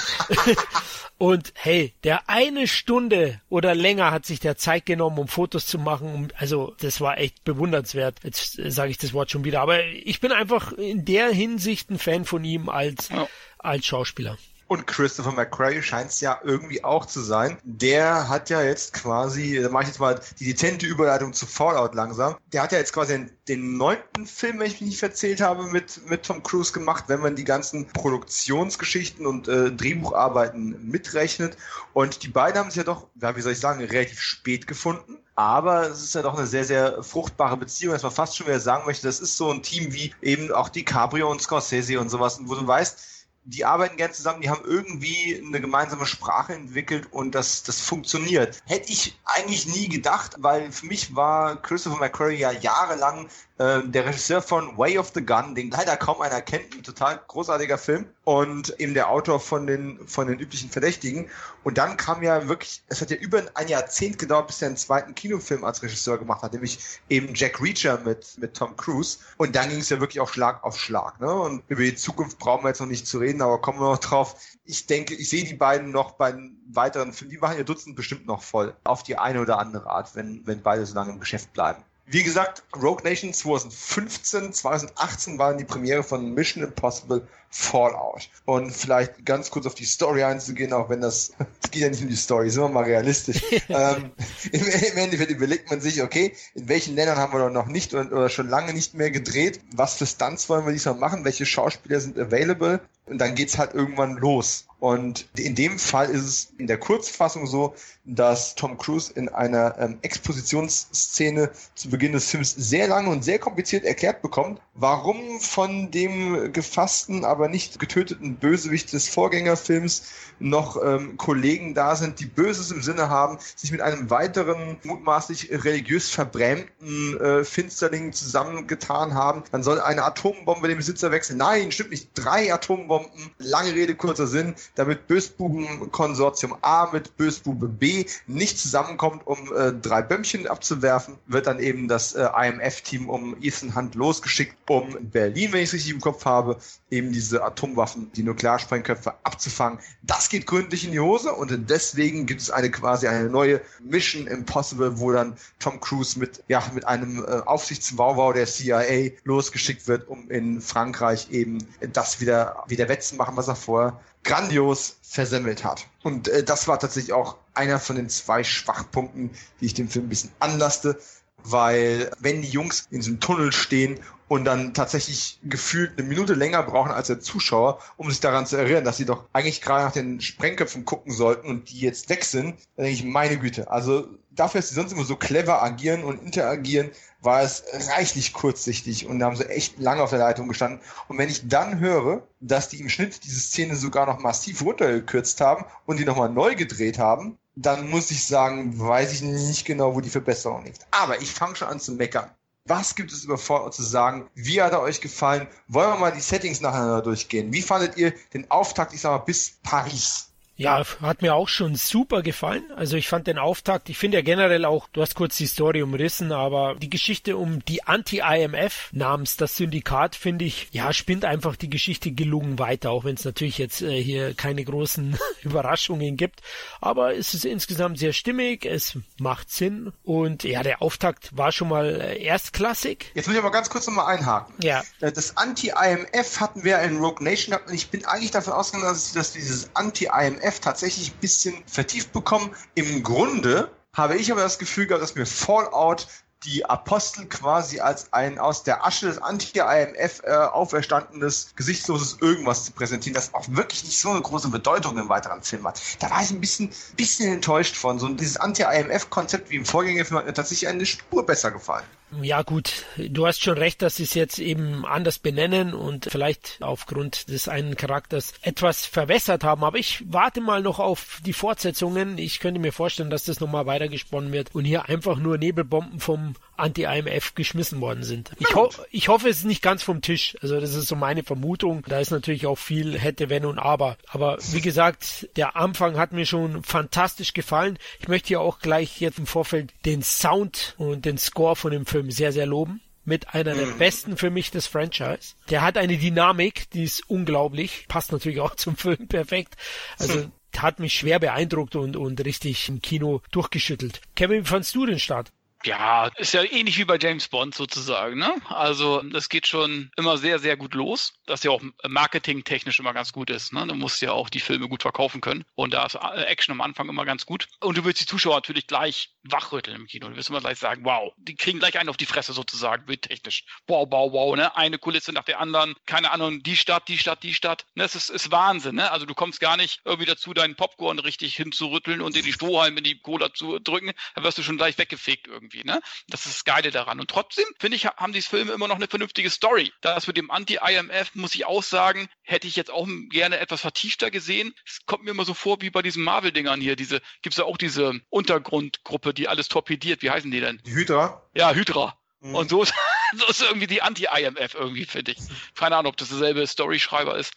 und 1.18 1.52
hey, 1.56 1.94
der 2.06 2.30
eine 2.30 2.68
Stunde 2.68 3.42
oder 3.50 3.76
länger 3.76 4.12
hat 4.12 4.26
sich 4.26 4.40
der 4.40 4.56
Zeit 4.56 4.86
genommen, 4.86 5.20
um 5.20 5.28
Fotos 5.28 5.66
zu 5.66 5.78
machen. 5.78 6.32
Also 6.38 6.74
das 6.80 7.02
war 7.02 7.18
echt 7.18 7.44
bewundernswert. 7.44 8.20
Jetzt 8.24 8.62
sage 8.66 8.92
ich 8.92 8.98
das 8.98 9.12
Wort 9.12 9.30
schon 9.30 9.44
wieder. 9.44 9.60
Aber 9.60 9.84
ich 9.84 10.22
bin 10.22 10.32
einfach 10.32 10.72
in 10.72 11.04
der 11.04 11.28
Hinsicht 11.32 11.90
ein 11.90 12.00
Fan 12.00 12.24
von 12.24 12.46
ihm 12.46 12.70
als, 12.70 13.10
als 13.58 13.86
Schauspieler. 13.86 14.38
Und 14.72 14.88
Christopher 14.88 15.34
McQuarrie 15.34 15.82
scheint 15.82 16.12
es 16.12 16.22
ja 16.22 16.40
irgendwie 16.46 16.82
auch 16.82 17.06
zu 17.06 17.20
sein. 17.20 17.58
Der 17.64 18.30
hat 18.30 18.50
ja 18.50 18.62
jetzt 18.64 18.94
quasi, 18.94 19.60
da 19.62 19.68
mache 19.68 19.84
ich 19.84 19.90
jetzt 19.90 20.00
mal 20.00 20.22
die 20.40 20.46
dezente 20.46 20.86
Überleitung 20.86 21.34
zu 21.34 21.46
Fallout 21.46 21.94
langsam. 21.94 22.38
Der 22.54 22.64
hat 22.64 22.72
ja 22.72 22.78
jetzt 22.78 22.94
quasi 22.94 23.26
den, 23.50 23.76
neunten 23.76 24.26
Film, 24.26 24.60
wenn 24.60 24.68
ich 24.68 24.80
mich 24.80 24.92
nicht 24.92 25.04
erzählt 25.04 25.42
habe, 25.42 25.66
mit, 25.66 26.10
mit 26.10 26.24
Tom 26.24 26.42
Cruise 26.42 26.72
gemacht, 26.72 27.04
wenn 27.08 27.20
man 27.20 27.36
die 27.36 27.44
ganzen 27.44 27.86
Produktionsgeschichten 27.86 29.26
und 29.26 29.50
äh, 29.50 29.74
Drehbucharbeiten 29.74 30.90
mitrechnet. 30.90 31.58
Und 31.92 32.24
die 32.24 32.30
beiden 32.30 32.58
haben 32.58 32.70
sich 32.70 32.78
ja 32.78 32.86
doch, 32.86 33.08
ja, 33.22 33.36
wie 33.36 33.42
soll 33.42 33.52
ich 33.52 33.60
sagen, 33.60 33.84
relativ 33.84 34.22
spät 34.22 34.68
gefunden. 34.68 35.18
Aber 35.36 35.90
es 35.90 36.02
ist 36.02 36.16
ja 36.16 36.22
doch 36.22 36.38
eine 36.38 36.48
sehr, 36.48 36.64
sehr 36.64 37.04
fruchtbare 37.04 37.58
Beziehung, 37.58 37.92
dass 37.92 38.04
man 38.04 38.12
fast 38.14 38.38
schon 38.38 38.48
wieder 38.48 38.62
sagen 38.62 38.86
möchte, 38.86 39.08
das 39.08 39.20
ist 39.20 39.36
so 39.36 39.52
ein 39.52 39.64
Team 39.64 39.92
wie 39.92 40.14
eben 40.22 40.50
auch 40.54 40.70
DiCaprio 40.70 41.30
und 41.30 41.42
Scorsese 41.42 42.00
und 42.00 42.08
sowas, 42.08 42.40
wo 42.44 42.56
du 42.56 42.66
weißt, 42.66 43.11
die 43.44 43.66
arbeiten 43.66 43.98
gern 43.98 44.14
zusammen, 44.14 44.42
die 44.42 44.50
haben 44.50 44.64
irgendwie 44.64 45.42
eine 45.46 45.60
gemeinsame 45.60 46.06
Sprache 46.06 46.54
entwickelt 46.54 47.08
und 47.12 47.34
das, 47.34 47.64
das 47.64 47.82
funktioniert. 47.82 48.62
Hätte 48.66 48.92
ich 48.92 49.20
eigentlich 49.26 49.66
nie 49.68 49.90
gedacht, 49.90 50.36
weil 50.40 50.72
für 50.72 50.86
mich 50.86 51.16
war 51.16 51.62
Christopher 51.62 52.00
McQuarrie 52.00 52.38
ja 52.38 52.52
jahrelang 52.52 53.30
äh, 53.62 53.88
der 53.88 54.08
Regisseur 54.08 54.42
von 54.42 54.76
Way 54.76 54.98
of 54.98 55.12
the 55.14 55.24
Gun, 55.24 55.54
den 55.54 55.70
leider 55.70 55.96
kaum 55.96 56.20
einer 56.22 56.42
kennt, 56.42 56.74
ein 56.74 56.82
total 56.82 57.22
großartiger 57.28 57.78
Film 57.78 58.08
und 58.24 58.80
eben 58.80 58.96
der 58.96 59.10
Autor 59.10 59.40
von 59.40 59.68
den, 59.68 60.00
von 60.08 60.28
den 60.28 60.40
üblichen 60.40 60.72
Verdächtigen. 60.72 61.30
Und 61.64 61.78
dann 61.78 61.96
kam 61.96 62.24
ja 62.24 62.48
wirklich, 62.48 62.82
es 62.88 63.02
hat 63.02 63.12
ja 63.12 63.18
über 63.18 63.44
ein 63.54 63.68
Jahrzehnt 63.68 64.18
gedauert, 64.18 64.48
bis 64.48 64.64
er 64.64 64.70
einen 64.70 64.78
zweiten 64.78 65.14
Kinofilm 65.14 65.64
als 65.64 65.84
Regisseur 65.84 66.18
gemacht 66.18 66.42
hat, 66.42 66.54
nämlich 66.54 66.80
eben 67.10 67.36
Jack 67.36 67.62
Reacher 67.62 68.00
mit, 68.00 68.36
mit 68.40 68.56
Tom 68.56 68.76
Cruise. 68.78 69.20
Und 69.38 69.56
dann 69.56 69.70
ging 69.70 69.80
es 69.80 69.90
ja 69.90 70.00
wirklich 70.00 70.22
auch 70.22 70.30
Schlag 70.30 70.64
auf 70.64 70.80
Schlag. 70.80 71.20
Ne? 71.20 71.32
Und 71.32 71.62
über 71.68 71.84
die 71.84 71.96
Zukunft 71.96 72.40
brauchen 72.40 72.64
wir 72.64 72.70
jetzt 72.70 72.80
noch 72.80 72.88
nicht 72.88 73.06
zu 73.06 73.20
reden, 73.20 73.44
aber 73.44 73.62
kommen 73.62 73.80
wir 73.80 73.92
noch 73.92 74.00
drauf. 74.00 74.36
Ich 74.66 74.88
denke, 74.88 75.14
ich 75.14 75.30
sehe 75.30 75.44
die 75.44 75.54
beiden 75.54 75.92
noch 75.92 76.14
bei 76.14 76.34
weiteren 76.72 77.14
Filmen, 77.14 77.32
die 77.32 77.38
machen 77.38 77.58
ihr 77.60 77.64
Dutzend 77.64 77.96
bestimmt 77.96 78.26
noch 78.26 78.42
voll. 78.42 78.76
Auf 78.86 79.04
die 79.04 79.20
eine 79.20 79.40
oder 79.40 79.60
andere 79.60 79.88
Art, 79.88 80.16
wenn, 80.16 80.42
wenn 80.48 80.64
beide 80.64 80.84
so 80.88 80.96
lange 80.96 81.12
im 81.12 81.20
Geschäft 81.20 81.54
bleiben. 81.54 81.84
Wie 82.06 82.24
gesagt, 82.24 82.64
Rogue 82.76 83.04
Nation 83.04 83.34
2015, 83.34 84.54
2018 84.54 85.38
waren 85.38 85.58
die 85.58 85.64
Premiere 85.64 86.04
von 86.04 86.34
Mission 86.34 86.64
Impossible 86.64 87.28
Fallout. 87.50 88.30
Und 88.46 88.72
vielleicht 88.72 89.26
ganz 89.26 89.52
kurz 89.52 89.66
auf 89.66 89.76
die 89.76 89.86
Story 89.86 90.24
einzugehen, 90.24 90.74
auch 90.74 90.90
wenn 90.90 91.02
das, 91.02 91.34
es 91.64 91.72
geht 91.72 91.82
ja 91.82 91.90
nicht 91.90 92.02
um 92.02 92.10
die 92.10 92.16
Story, 92.16 92.50
sind 92.50 92.64
wir 92.64 92.70
mal 92.70 92.86
realistisch. 92.86 93.42
ähm, 93.70 94.12
im, 94.52 94.68
im, 94.68 94.98
Endeffekt 94.98 95.32
überlegt 95.32 95.70
man 95.70 95.82
sich, 95.82 96.02
okay, 96.02 96.34
in 96.56 96.70
welchen 96.70 96.96
Ländern 96.96 97.18
haben 97.18 97.34
wir 97.34 97.50
noch 97.50 97.68
nicht 97.68 97.94
oder, 97.94 98.12
oder 98.12 98.30
schon 98.30 98.50
lange 98.50 98.74
nicht 98.74 98.94
mehr 98.94 99.12
gedreht? 99.12 99.60
Was 99.74 99.96
für 99.96 100.06
Stunts 100.06 100.50
wollen 100.50 100.66
wir 100.66 100.74
diesmal 100.74 100.96
machen? 100.96 101.26
Welche 101.26 101.46
Schauspieler 101.46 102.00
sind 102.00 102.18
available? 102.18 102.80
Und 103.06 103.20
dann 103.20 103.36
geht's 103.36 103.58
halt 103.58 103.74
irgendwann 103.74 104.16
los. 104.16 104.68
Und 104.82 105.28
in 105.38 105.54
dem 105.54 105.78
Fall 105.78 106.10
ist 106.10 106.24
es 106.24 106.54
in 106.58 106.66
der 106.66 106.80
Kurzfassung 106.80 107.46
so, 107.46 107.76
dass 108.04 108.56
Tom 108.56 108.80
Cruise 108.80 109.14
in 109.14 109.30
einer 109.30 109.78
ähm, 109.78 110.00
Expositionsszene 110.02 111.52
zu 111.76 111.92
Beginn 111.92 112.14
des 112.14 112.32
Films 112.32 112.56
sehr 112.58 112.88
lange 112.88 113.12
und 113.12 113.24
sehr 113.24 113.38
kompliziert 113.38 113.86
erklärt 113.86 114.24
bekommt, 114.24 114.60
warum 114.74 115.40
von 115.40 115.92
dem 115.92 116.52
gefassten, 116.52 117.26
aber 117.26 117.48
nicht 117.48 117.78
getöteten 117.78 118.38
Bösewicht 118.38 118.92
des 118.92 119.08
Vorgängerfilms 119.08 120.02
noch 120.40 120.84
ähm, 120.84 121.16
Kollegen 121.18 121.76
da 121.76 121.96
sind, 121.96 122.20
die 122.20 122.26
Böses 122.26 122.72
im 122.72 122.82
Sinne 122.82 123.08
haben, 123.08 123.38
sich 123.56 123.72
mit 123.72 123.82
einem 123.82 124.10
weiteren 124.10 124.78
mutmaßlich 124.84 125.52
religiös 125.52 126.10
verbrämten 126.10 127.20
äh, 127.20 127.44
Finsterling 127.44 128.14
zusammengetan 128.14 129.14
haben. 129.14 129.44
Man 129.52 129.62
soll 129.62 129.80
eine 129.80 130.04
Atombombe 130.04 130.68
den 130.68 130.78
Besitzer 130.78 131.12
wechseln. 131.12 131.38
Nein, 131.38 131.72
stimmt 131.72 131.92
nicht. 131.92 132.10
Drei 132.16 132.52
Atombomben. 132.52 133.12
Lange 133.38 133.76
Rede, 133.76 133.94
kurzer 133.94 134.26
Sinn 134.26 134.56
damit 134.76 135.08
Bösbuben-Konsortium 135.08 136.56
A 136.62 136.90
mit 136.92 137.18
Bösbube 137.18 137.68
B 137.68 138.06
nicht 138.28 138.58
zusammenkommt, 138.58 139.26
um 139.26 139.38
äh, 139.54 139.74
drei 139.74 140.02
Bömmchen 140.02 140.48
abzuwerfen, 140.48 141.16
wird 141.28 141.48
dann 141.48 141.60
eben 141.60 141.88
das 141.88 142.14
äh, 142.14 142.26
IMF-Team 142.26 143.10
um 143.10 143.36
Ethan 143.42 143.76
Hunt 143.76 143.96
losgeschickt, 143.96 144.56
um 144.70 144.96
Berlin, 145.02 145.52
wenn 145.52 145.62
ich 145.62 145.70
es 145.70 145.74
richtig 145.74 145.94
im 145.94 146.02
Kopf 146.02 146.26
habe, 146.26 146.58
eben 146.90 147.12
diese 147.12 147.44
Atomwaffen, 147.44 148.12
die 148.14 148.24
Nuklearsprengköpfe 148.24 149.14
abzufangen. 149.24 149.80
Das 150.04 150.30
geht 150.30 150.48
gründlich 150.48 150.86
in 150.86 150.92
die 150.92 151.00
Hose 151.00 151.34
und 151.34 151.70
deswegen 151.70 152.26
gibt 152.26 152.42
es 152.42 152.50
eine 152.50 152.72
quasi 152.72 153.08
eine 153.08 153.30
neue 153.30 153.62
Mission 153.84 154.28
Impossible, 154.28 155.00
wo 155.00 155.12
dann 155.12 155.36
Tom 155.60 155.80
Cruise 155.80 156.18
mit, 156.18 156.44
ja, 156.48 156.64
mit 156.74 156.88
einem 156.88 157.24
äh, 157.24 157.42
Aufsichtswauwau 157.46 158.34
der 158.34 158.46
CIA 158.46 159.12
losgeschickt 159.24 159.88
wird, 159.88 160.08
um 160.08 160.30
in 160.30 160.62
Frankreich 160.62 161.30
eben 161.32 161.60
das 161.94 162.22
wieder, 162.22 162.64
wieder 162.68 162.88
wettzumachen, 162.90 163.36
was 163.36 163.48
er 163.48 163.56
vorher 163.56 164.00
grandios 164.24 164.98
versemmelt 165.02 165.64
hat. 165.64 165.88
Und 166.04 166.28
äh, 166.28 166.44
das 166.44 166.68
war 166.68 166.80
tatsächlich 166.80 167.14
auch 167.14 167.38
einer 167.54 167.80
von 167.80 167.96
den 167.96 168.10
zwei 168.10 168.44
Schwachpunkten, 168.44 169.32
die 169.60 169.66
ich 169.66 169.74
dem 169.74 169.90
Film 169.90 170.06
ein 170.06 170.10
bisschen 170.10 170.32
anlasste, 170.40 171.00
weil 171.44 172.12
wenn 172.20 172.42
die 172.42 172.50
Jungs 172.50 172.88
in 172.92 173.02
so 173.02 173.10
einem 173.10 173.20
Tunnel 173.20 173.52
stehen 173.52 174.00
und 174.32 174.46
dann 174.46 174.74
tatsächlich 174.74 175.42
gefühlt 175.44 176.00
eine 176.00 176.08
Minute 176.08 176.36
länger 176.36 176.64
brauchen 176.64 176.94
als 176.94 177.08
der 177.08 177.20
Zuschauer, 177.20 177.80
um 177.98 178.10
sich 178.10 178.22
daran 178.22 178.46
zu 178.46 178.56
erinnern, 178.56 178.86
dass 178.86 178.96
sie 178.96 179.04
doch 179.04 179.26
eigentlich 179.34 179.60
gerade 179.60 179.84
nach 179.84 179.92
den 179.92 180.22
Sprengköpfen 180.22 180.86
gucken 180.86 181.12
sollten 181.12 181.50
und 181.50 181.70
die 181.70 181.82
jetzt 181.82 182.08
weg 182.08 182.24
sind, 182.24 182.56
dann 182.78 182.86
denke 182.86 182.92
ich, 182.92 183.04
meine 183.04 183.38
Güte, 183.38 183.70
also 183.70 184.08
dafür, 184.30 184.62
dass 184.62 184.70
sie 184.70 184.76
sonst 184.76 184.94
immer 184.94 185.04
so 185.04 185.18
clever 185.18 185.62
agieren 185.62 186.06
und 186.06 186.24
interagieren, 186.24 186.92
war 187.20 187.42
es 187.42 187.66
reichlich 187.90 188.32
kurzsichtig 188.32 189.06
und 189.06 189.20
da 189.20 189.26
haben 189.26 189.36
sie 189.36 189.50
echt 189.50 189.80
lange 189.80 190.02
auf 190.02 190.12
der 190.12 190.20
Leitung 190.20 190.48
gestanden. 190.48 190.80
Und 191.10 191.18
wenn 191.18 191.28
ich 191.28 191.50
dann 191.50 191.82
höre, 191.82 192.26
dass 192.40 192.70
die 192.70 192.80
im 192.80 192.88
Schnitt 192.88 193.26
diese 193.26 193.42
Szene 193.42 193.76
sogar 193.76 194.06
noch 194.06 194.20
massiv 194.20 194.62
runtergekürzt 194.62 195.42
haben 195.42 195.66
und 195.86 196.00
die 196.00 196.06
nochmal 196.06 196.30
neu 196.30 196.56
gedreht 196.56 197.00
haben, 197.00 197.38
dann 197.58 197.90
muss 197.90 198.12
ich 198.12 198.26
sagen, 198.26 198.80
weiß 198.80 199.12
ich 199.12 199.24
nicht 199.24 199.66
genau, 199.66 199.94
wo 199.94 200.00
die 200.00 200.10
Verbesserung 200.10 200.64
liegt. 200.64 200.88
Aber 200.92 201.22
ich 201.22 201.34
fange 201.34 201.58
schon 201.58 201.68
an 201.68 201.82
zu 201.82 201.92
meckern. 201.92 202.32
Was 202.66 202.96
gibt 202.96 203.12
es 203.12 203.24
über 203.24 203.38
Fallout 203.38 203.74
zu 203.74 203.84
sagen? 203.84 204.30
Wie 204.36 204.62
hat 204.62 204.74
er 204.74 204.82
euch 204.82 205.02
gefallen? 205.02 205.48
Wollen 205.68 205.90
wir 205.90 205.98
mal 205.98 206.12
die 206.12 206.22
Settings 206.22 206.62
nacheinander 206.62 207.02
durchgehen? 207.02 207.52
Wie 207.52 207.62
fandet 207.62 207.98
ihr 207.98 208.14
den 208.34 208.50
Auftakt, 208.52 208.94
ich 208.94 209.02
sag 209.02 209.12
mal, 209.12 209.26
bis 209.26 209.60
Paris? 209.64 210.31
Ja, 210.62 210.84
hat 211.02 211.22
mir 211.22 211.34
auch 211.34 211.48
schon 211.48 211.76
super 211.76 212.22
gefallen. 212.22 212.64
Also 212.76 212.96
ich 212.96 213.08
fand 213.08 213.26
den 213.26 213.40
Auftakt, 213.40 213.90
ich 213.90 213.98
finde 213.98 214.18
ja 214.18 214.24
generell 214.24 214.66
auch, 214.66 214.88
du 214.94 215.02
hast 215.02 215.16
kurz 215.16 215.38
die 215.38 215.48
Story 215.48 215.82
umrissen, 215.82 216.32
aber 216.32 216.76
die 216.76 216.90
Geschichte 216.90 217.36
um 217.36 217.66
die 217.66 217.84
Anti-IMF 217.84 218.90
namens 218.92 219.38
das 219.38 219.56
Syndikat, 219.56 220.16
finde 220.16 220.46
ich, 220.46 220.68
ja, 220.72 220.94
spinnt 220.94 221.26
einfach 221.26 221.56
die 221.56 221.70
Geschichte 221.70 222.12
gelungen 222.12 222.60
weiter, 222.60 222.92
auch 222.92 223.06
wenn 223.06 223.16
es 223.16 223.26
natürlich 223.26 223.58
jetzt 223.58 223.82
äh, 223.82 224.02
hier 224.02 224.36
keine 224.36 224.64
großen 224.64 225.18
Überraschungen 225.42 226.16
gibt. 226.16 226.42
Aber 226.80 227.16
es 227.16 227.34
ist 227.34 227.46
insgesamt 227.46 227.98
sehr 227.98 228.14
stimmig, 228.14 228.66
es 228.66 228.98
macht 229.20 229.50
Sinn 229.50 229.92
und 230.04 230.44
ja, 230.44 230.62
der 230.62 230.82
Auftakt 230.82 231.36
war 231.36 231.52
schon 231.52 231.70
mal 231.70 232.00
äh, 232.02 232.24
erstklassig. 232.24 233.12
Jetzt 233.16 233.26
muss 233.28 233.36
ich 233.36 233.42
aber 233.42 233.52
ganz 233.52 233.70
kurz 233.70 233.88
nochmal 233.88 234.16
einhaken. 234.16 234.54
Ja. 234.62 234.84
Äh, 235.00 235.12
das 235.12 235.38
Anti-IMF 235.38 236.40
hatten 236.40 236.64
wir 236.64 236.80
in 236.80 236.98
Rogue 236.98 237.24
Nation 237.24 237.58
und 237.68 237.74
ich 237.74 237.90
bin 237.90 238.06
eigentlich 238.06 238.32
davon 238.32 238.54
ausgegangen, 238.54 238.94
dass, 238.94 239.14
dass 239.14 239.34
dieses 239.34 239.72
Anti-IMF 239.74 240.51
FF 240.52 240.60
tatsächlich 240.60 241.12
ein 241.12 241.20
bisschen 241.20 241.64
vertieft 241.66 242.12
bekommen. 242.12 242.56
Im 242.76 243.04
Grunde 243.04 243.72
habe 243.94 244.16
ich 244.16 244.32
aber 244.32 244.42
das 244.42 244.60
Gefühl 244.60 244.88
gehabt, 244.88 245.04
dass 245.04 245.16
mir 245.16 245.26
Fallout 245.26 246.08
die 246.44 246.66
Apostel 246.66 247.28
quasi 247.28 247.80
als 247.80 248.12
ein 248.14 248.40
aus 248.40 248.64
der 248.64 248.84
Asche 248.84 249.06
des 249.06 249.20
Anti-IMF 249.20 250.22
äh, 250.24 250.32
auferstandenes, 250.32 251.54
gesichtsloses 251.56 252.18
Irgendwas 252.20 252.66
zu 252.66 252.72
präsentieren, 252.72 253.14
das 253.14 253.34
auch 253.36 253.46
wirklich 253.50 253.84
nicht 253.84 254.00
so 254.00 254.10
eine 254.10 254.22
große 254.22 254.50
Bedeutung 254.50 254.98
im 254.98 255.08
weiteren 255.08 255.44
Film 255.44 255.68
hat. 255.68 255.80
Da 256.00 256.10
war 256.10 256.24
ich 256.24 256.32
ein 256.32 256.42
bisschen, 256.42 256.72
bisschen 256.98 257.32
enttäuscht 257.32 257.76
von. 257.76 258.00
So 258.00 258.10
dieses 258.10 258.38
Anti-IMF-Konzept 258.38 259.52
wie 259.52 259.58
im 259.58 259.66
Vorgängerfilm 259.66 260.18
hat 260.18 260.26
mir 260.26 260.34
tatsächlich 260.34 260.68
eine 260.68 260.86
Spur 260.86 261.26
besser 261.26 261.52
gefallen. 261.52 261.86
Ja 262.22 262.42
gut, 262.42 262.86
du 262.98 263.26
hast 263.26 263.42
schon 263.42 263.58
recht, 263.58 263.82
dass 263.82 263.96
sie 263.96 264.04
es 264.04 264.14
jetzt 264.14 264.40
eben 264.40 264.86
anders 264.86 265.20
benennen 265.20 265.74
und 265.74 266.08
vielleicht 266.12 266.58
aufgrund 266.60 267.30
des 267.30 267.48
einen 267.48 267.76
Charakters 267.76 268.34
etwas 268.42 268.86
verwässert 268.86 269.44
haben. 269.44 269.64
Aber 269.64 269.78
ich 269.78 270.04
warte 270.08 270.42
mal 270.42 270.62
noch 270.62 270.80
auf 270.80 271.22
die 271.26 271.34
Fortsetzungen. 271.34 272.18
Ich 272.18 272.40
könnte 272.40 272.60
mir 272.60 272.74
vorstellen, 272.74 273.10
dass 273.10 273.26
das 273.26 273.40
nochmal 273.40 273.66
weitergesponnen 273.66 274.32
wird 274.32 274.54
und 274.54 274.66
hier 274.66 274.90
einfach 274.90 275.18
nur 275.18 275.38
Nebelbomben 275.38 276.00
vom 276.00 276.36
Anti-IMF 276.58 277.34
geschmissen 277.34 277.82
worden 277.82 278.04
sind. 278.04 278.32
Ich, 278.40 278.56
ho 278.56 278.70
ich 278.92 279.08
hoffe, 279.08 279.30
es 279.30 279.40
ist 279.40 279.46
nicht 279.46 279.64
ganz 279.64 279.82
vom 279.82 280.02
Tisch. 280.02 280.38
Also 280.42 280.60
das 280.60 280.76
ist 280.76 280.88
so 280.88 280.96
meine 280.96 281.24
Vermutung. 281.24 281.84
Da 281.88 282.00
ist 282.00 282.12
natürlich 282.12 282.46
auch 282.46 282.58
viel 282.58 282.98
hätte, 283.00 283.30
wenn 283.30 283.46
und 283.46 283.58
aber. 283.58 283.98
Aber 284.08 284.38
wie 284.52 284.62
gesagt, 284.62 285.28
der 285.36 285.56
Anfang 285.56 285.98
hat 285.98 286.12
mir 286.12 286.26
schon 286.26 286.64
fantastisch 286.64 287.34
gefallen. 287.34 287.80
Ich 288.00 288.08
möchte 288.08 288.30
hier 288.30 288.42
auch 288.42 288.60
gleich 288.60 289.02
jetzt 289.02 289.18
im 289.18 289.26
Vorfeld 289.26 289.74
den 289.86 290.04
Sound 290.04 290.76
und 290.78 291.06
den 291.06 291.18
Score 291.18 291.56
von 291.56 291.72
dem 291.72 291.86
Film 291.86 292.01
Film 292.02 292.12
sehr, 292.12 292.32
sehr 292.32 292.46
loben. 292.46 292.82
Mit 293.04 293.34
einer 293.34 293.56
der 293.56 293.66
mhm. 293.66 293.78
besten 293.80 294.16
für 294.18 294.30
mich 294.30 294.52
des 294.52 294.68
Franchise. 294.68 295.34
Der 295.50 295.64
hat 295.64 295.76
eine 295.76 295.98
Dynamik, 295.98 296.70
die 296.70 296.84
ist 296.84 297.10
unglaublich. 297.10 297.86
Passt 297.88 298.12
natürlich 298.12 298.40
auch 298.40 298.56
zum 298.56 298.76
Film 298.76 299.08
perfekt. 299.08 299.56
Also 299.98 300.32
hat 300.58 300.80
mich 300.80 300.94
schwer 300.94 301.18
beeindruckt 301.18 301.76
und, 301.76 301.96
und 301.96 302.24
richtig 302.24 302.70
im 302.70 302.82
Kino 302.82 303.22
durchgeschüttelt. 303.32 304.02
Kevin, 304.16 304.44
wie 304.44 304.48
fandst 304.48 304.76
du 304.76 304.86
den 304.86 305.00
Start? 305.00 305.32
Ja, 305.64 306.08
ist 306.18 306.34
ja 306.34 306.44
ähnlich 306.44 306.78
wie 306.80 306.86
bei 306.86 306.98
James 307.00 307.28
Bond 307.28 307.54
sozusagen. 307.54 308.18
Ne? 308.18 308.36
Also 308.50 309.02
das 309.04 309.30
geht 309.30 309.46
schon 309.46 309.92
immer 309.96 310.18
sehr, 310.18 310.40
sehr 310.40 310.58
gut 310.58 310.74
los, 310.74 311.14
das 311.28 311.44
ja 311.44 311.52
auch 311.52 311.62
marketingtechnisch 311.88 312.80
immer 312.80 312.94
ganz 312.94 313.14
gut 313.14 313.30
ist. 313.30 313.54
Ne? 313.54 313.68
Du 313.68 313.76
musst 313.76 314.02
ja 314.02 314.12
auch 314.12 314.30
die 314.30 314.40
Filme 314.40 314.68
gut 314.68 314.82
verkaufen 314.82 315.22
können 315.22 315.44
und 315.54 315.74
da 315.74 315.86
ist 315.86 315.96
Action 315.96 316.54
am 316.54 316.62
Anfang 316.62 316.90
immer 316.90 317.06
ganz 317.06 317.26
gut. 317.26 317.48
Und 317.60 317.78
du 317.78 317.86
willst 317.86 318.02
die 318.02 318.08
Zuschauer 318.08 318.36
natürlich 318.36 318.66
gleich 318.66 319.12
wachrütteln 319.24 319.76
im 319.76 319.88
Kino. 319.88 320.10
Du 320.10 320.16
wirst 320.16 320.30
immer 320.30 320.42
gleich 320.42 320.58
sagen, 320.58 320.84
wow, 320.84 321.14
die 321.18 321.36
kriegen 321.36 321.60
gleich 321.60 321.78
einen 321.78 321.90
auf 321.90 321.98
die 321.98 322.06
Fresse 322.06 322.34
sozusagen, 322.34 322.86
bildtechnisch. 322.86 323.46
Wow, 323.68 323.88
wow, 323.90 324.12
wow, 324.12 324.36
ne? 324.36 324.56
Eine 324.56 324.78
Kulisse 324.78 325.14
nach 325.14 325.24
der 325.24 325.40
anderen, 325.40 325.76
keine 325.86 326.12
Ahnung, 326.12 326.44
die 326.44 326.56
Stadt, 326.56 326.88
die 326.88 326.98
Stadt, 326.98 327.24
die 327.24 327.34
Stadt. 327.34 327.66
Ne? 327.76 327.84
Das 327.84 327.96
ist, 327.96 328.10
ist 328.10 328.32
Wahnsinn, 328.32 328.76
ne? 328.76 328.92
Also 328.92 329.06
du 329.06 329.14
kommst 329.14 329.40
gar 329.40 329.58
nicht 329.58 329.82
irgendwie 329.86 330.06
dazu, 330.06 330.34
deinen 330.34 330.56
Popcorn 330.56 331.00
richtig 331.00 331.36
hinzurütteln 331.36 332.02
und 332.02 332.16
dir 332.16 332.24
die 332.24 332.34
Strohhalme 332.34 332.80
in 332.80 332.84
die 332.84 333.00
Cola 333.00 333.34
zu 333.34 333.60
drücken, 333.60 333.92
dann 334.16 334.24
wirst 334.24 334.38
du 334.38 334.44
schon 334.44 334.58
gleich 334.58 334.78
weggefegt 334.78 335.28
irgendwie, 335.28 335.64
ne? 335.64 335.82
Das 336.08 336.26
ist 336.26 336.36
das 336.36 336.44
Geile 336.46 336.72
daran. 336.72 337.00
Und 337.00 337.10
trotzdem, 337.10 337.46
finde 337.60 337.78
ich, 337.78 337.86
haben 337.86 338.14
diese 338.14 338.30
Filme 338.30 338.52
immer 338.54 338.68
noch 338.68 338.76
eine 338.76 338.88
vernünftige 338.88 339.30
Story. 339.30 339.72
Das 339.82 340.08
mit 340.08 340.18
dem 340.18 340.32
Anti-IMF, 340.32 341.16
muss 341.16 341.36
ich 341.36 341.46
auch 341.46 341.64
sagen, 341.64 342.10
hätte 342.24 342.48
ich 342.48 342.56
jetzt 342.56 342.72
auch 342.72 342.88
gerne 343.10 343.38
etwas 343.38 343.62
vertiefter 343.62 344.12
gesehen. 344.12 344.54
Es 344.66 344.80
kommt 344.86 345.04
mir 345.04 345.12
immer 345.12 345.26
so 345.26 345.34
vor 345.34 345.62
wie 345.62 345.70
bei 345.70 345.82
diesen 345.82 346.04
Marvel-Dingern 346.04 346.62
hier. 346.62 346.76
Diese, 346.76 347.02
gibt 347.22 347.34
es 347.34 347.38
ja 347.38 347.46
auch 347.46 347.58
diese 347.58 348.00
Untergrundgruppe, 348.10 349.11
die 349.14 349.28
alles 349.28 349.48
torpediert. 349.48 350.02
Wie 350.02 350.12
heißen 350.12 350.32
die 350.32 350.40
denn? 350.40 350.62
Die 350.66 350.74
Hydra? 350.74 351.22
Ja, 351.34 351.54
Hydra. 351.54 351.98
Mhm. 352.22 352.36
Und 352.36 352.50
so 352.50 352.64
ist, 352.64 352.74
so 353.18 353.28
ist 353.28 353.42
irgendwie 353.42 353.68
die 353.68 353.82
Anti-IMF 353.82 354.54
irgendwie, 354.54 354.86
finde 354.86 355.12
ich. 355.12 355.18
Keine 355.56 355.76
Ahnung, 355.76 355.92
ob 355.92 355.98
das 355.98 356.10
derselbe 356.10 356.46
Storyschreiber 356.46 357.18
ist. 357.18 357.34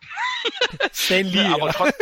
Stan 0.92 1.26
Lee. 1.26 1.46
Aber, 1.46 1.72
trotz, 1.72 1.94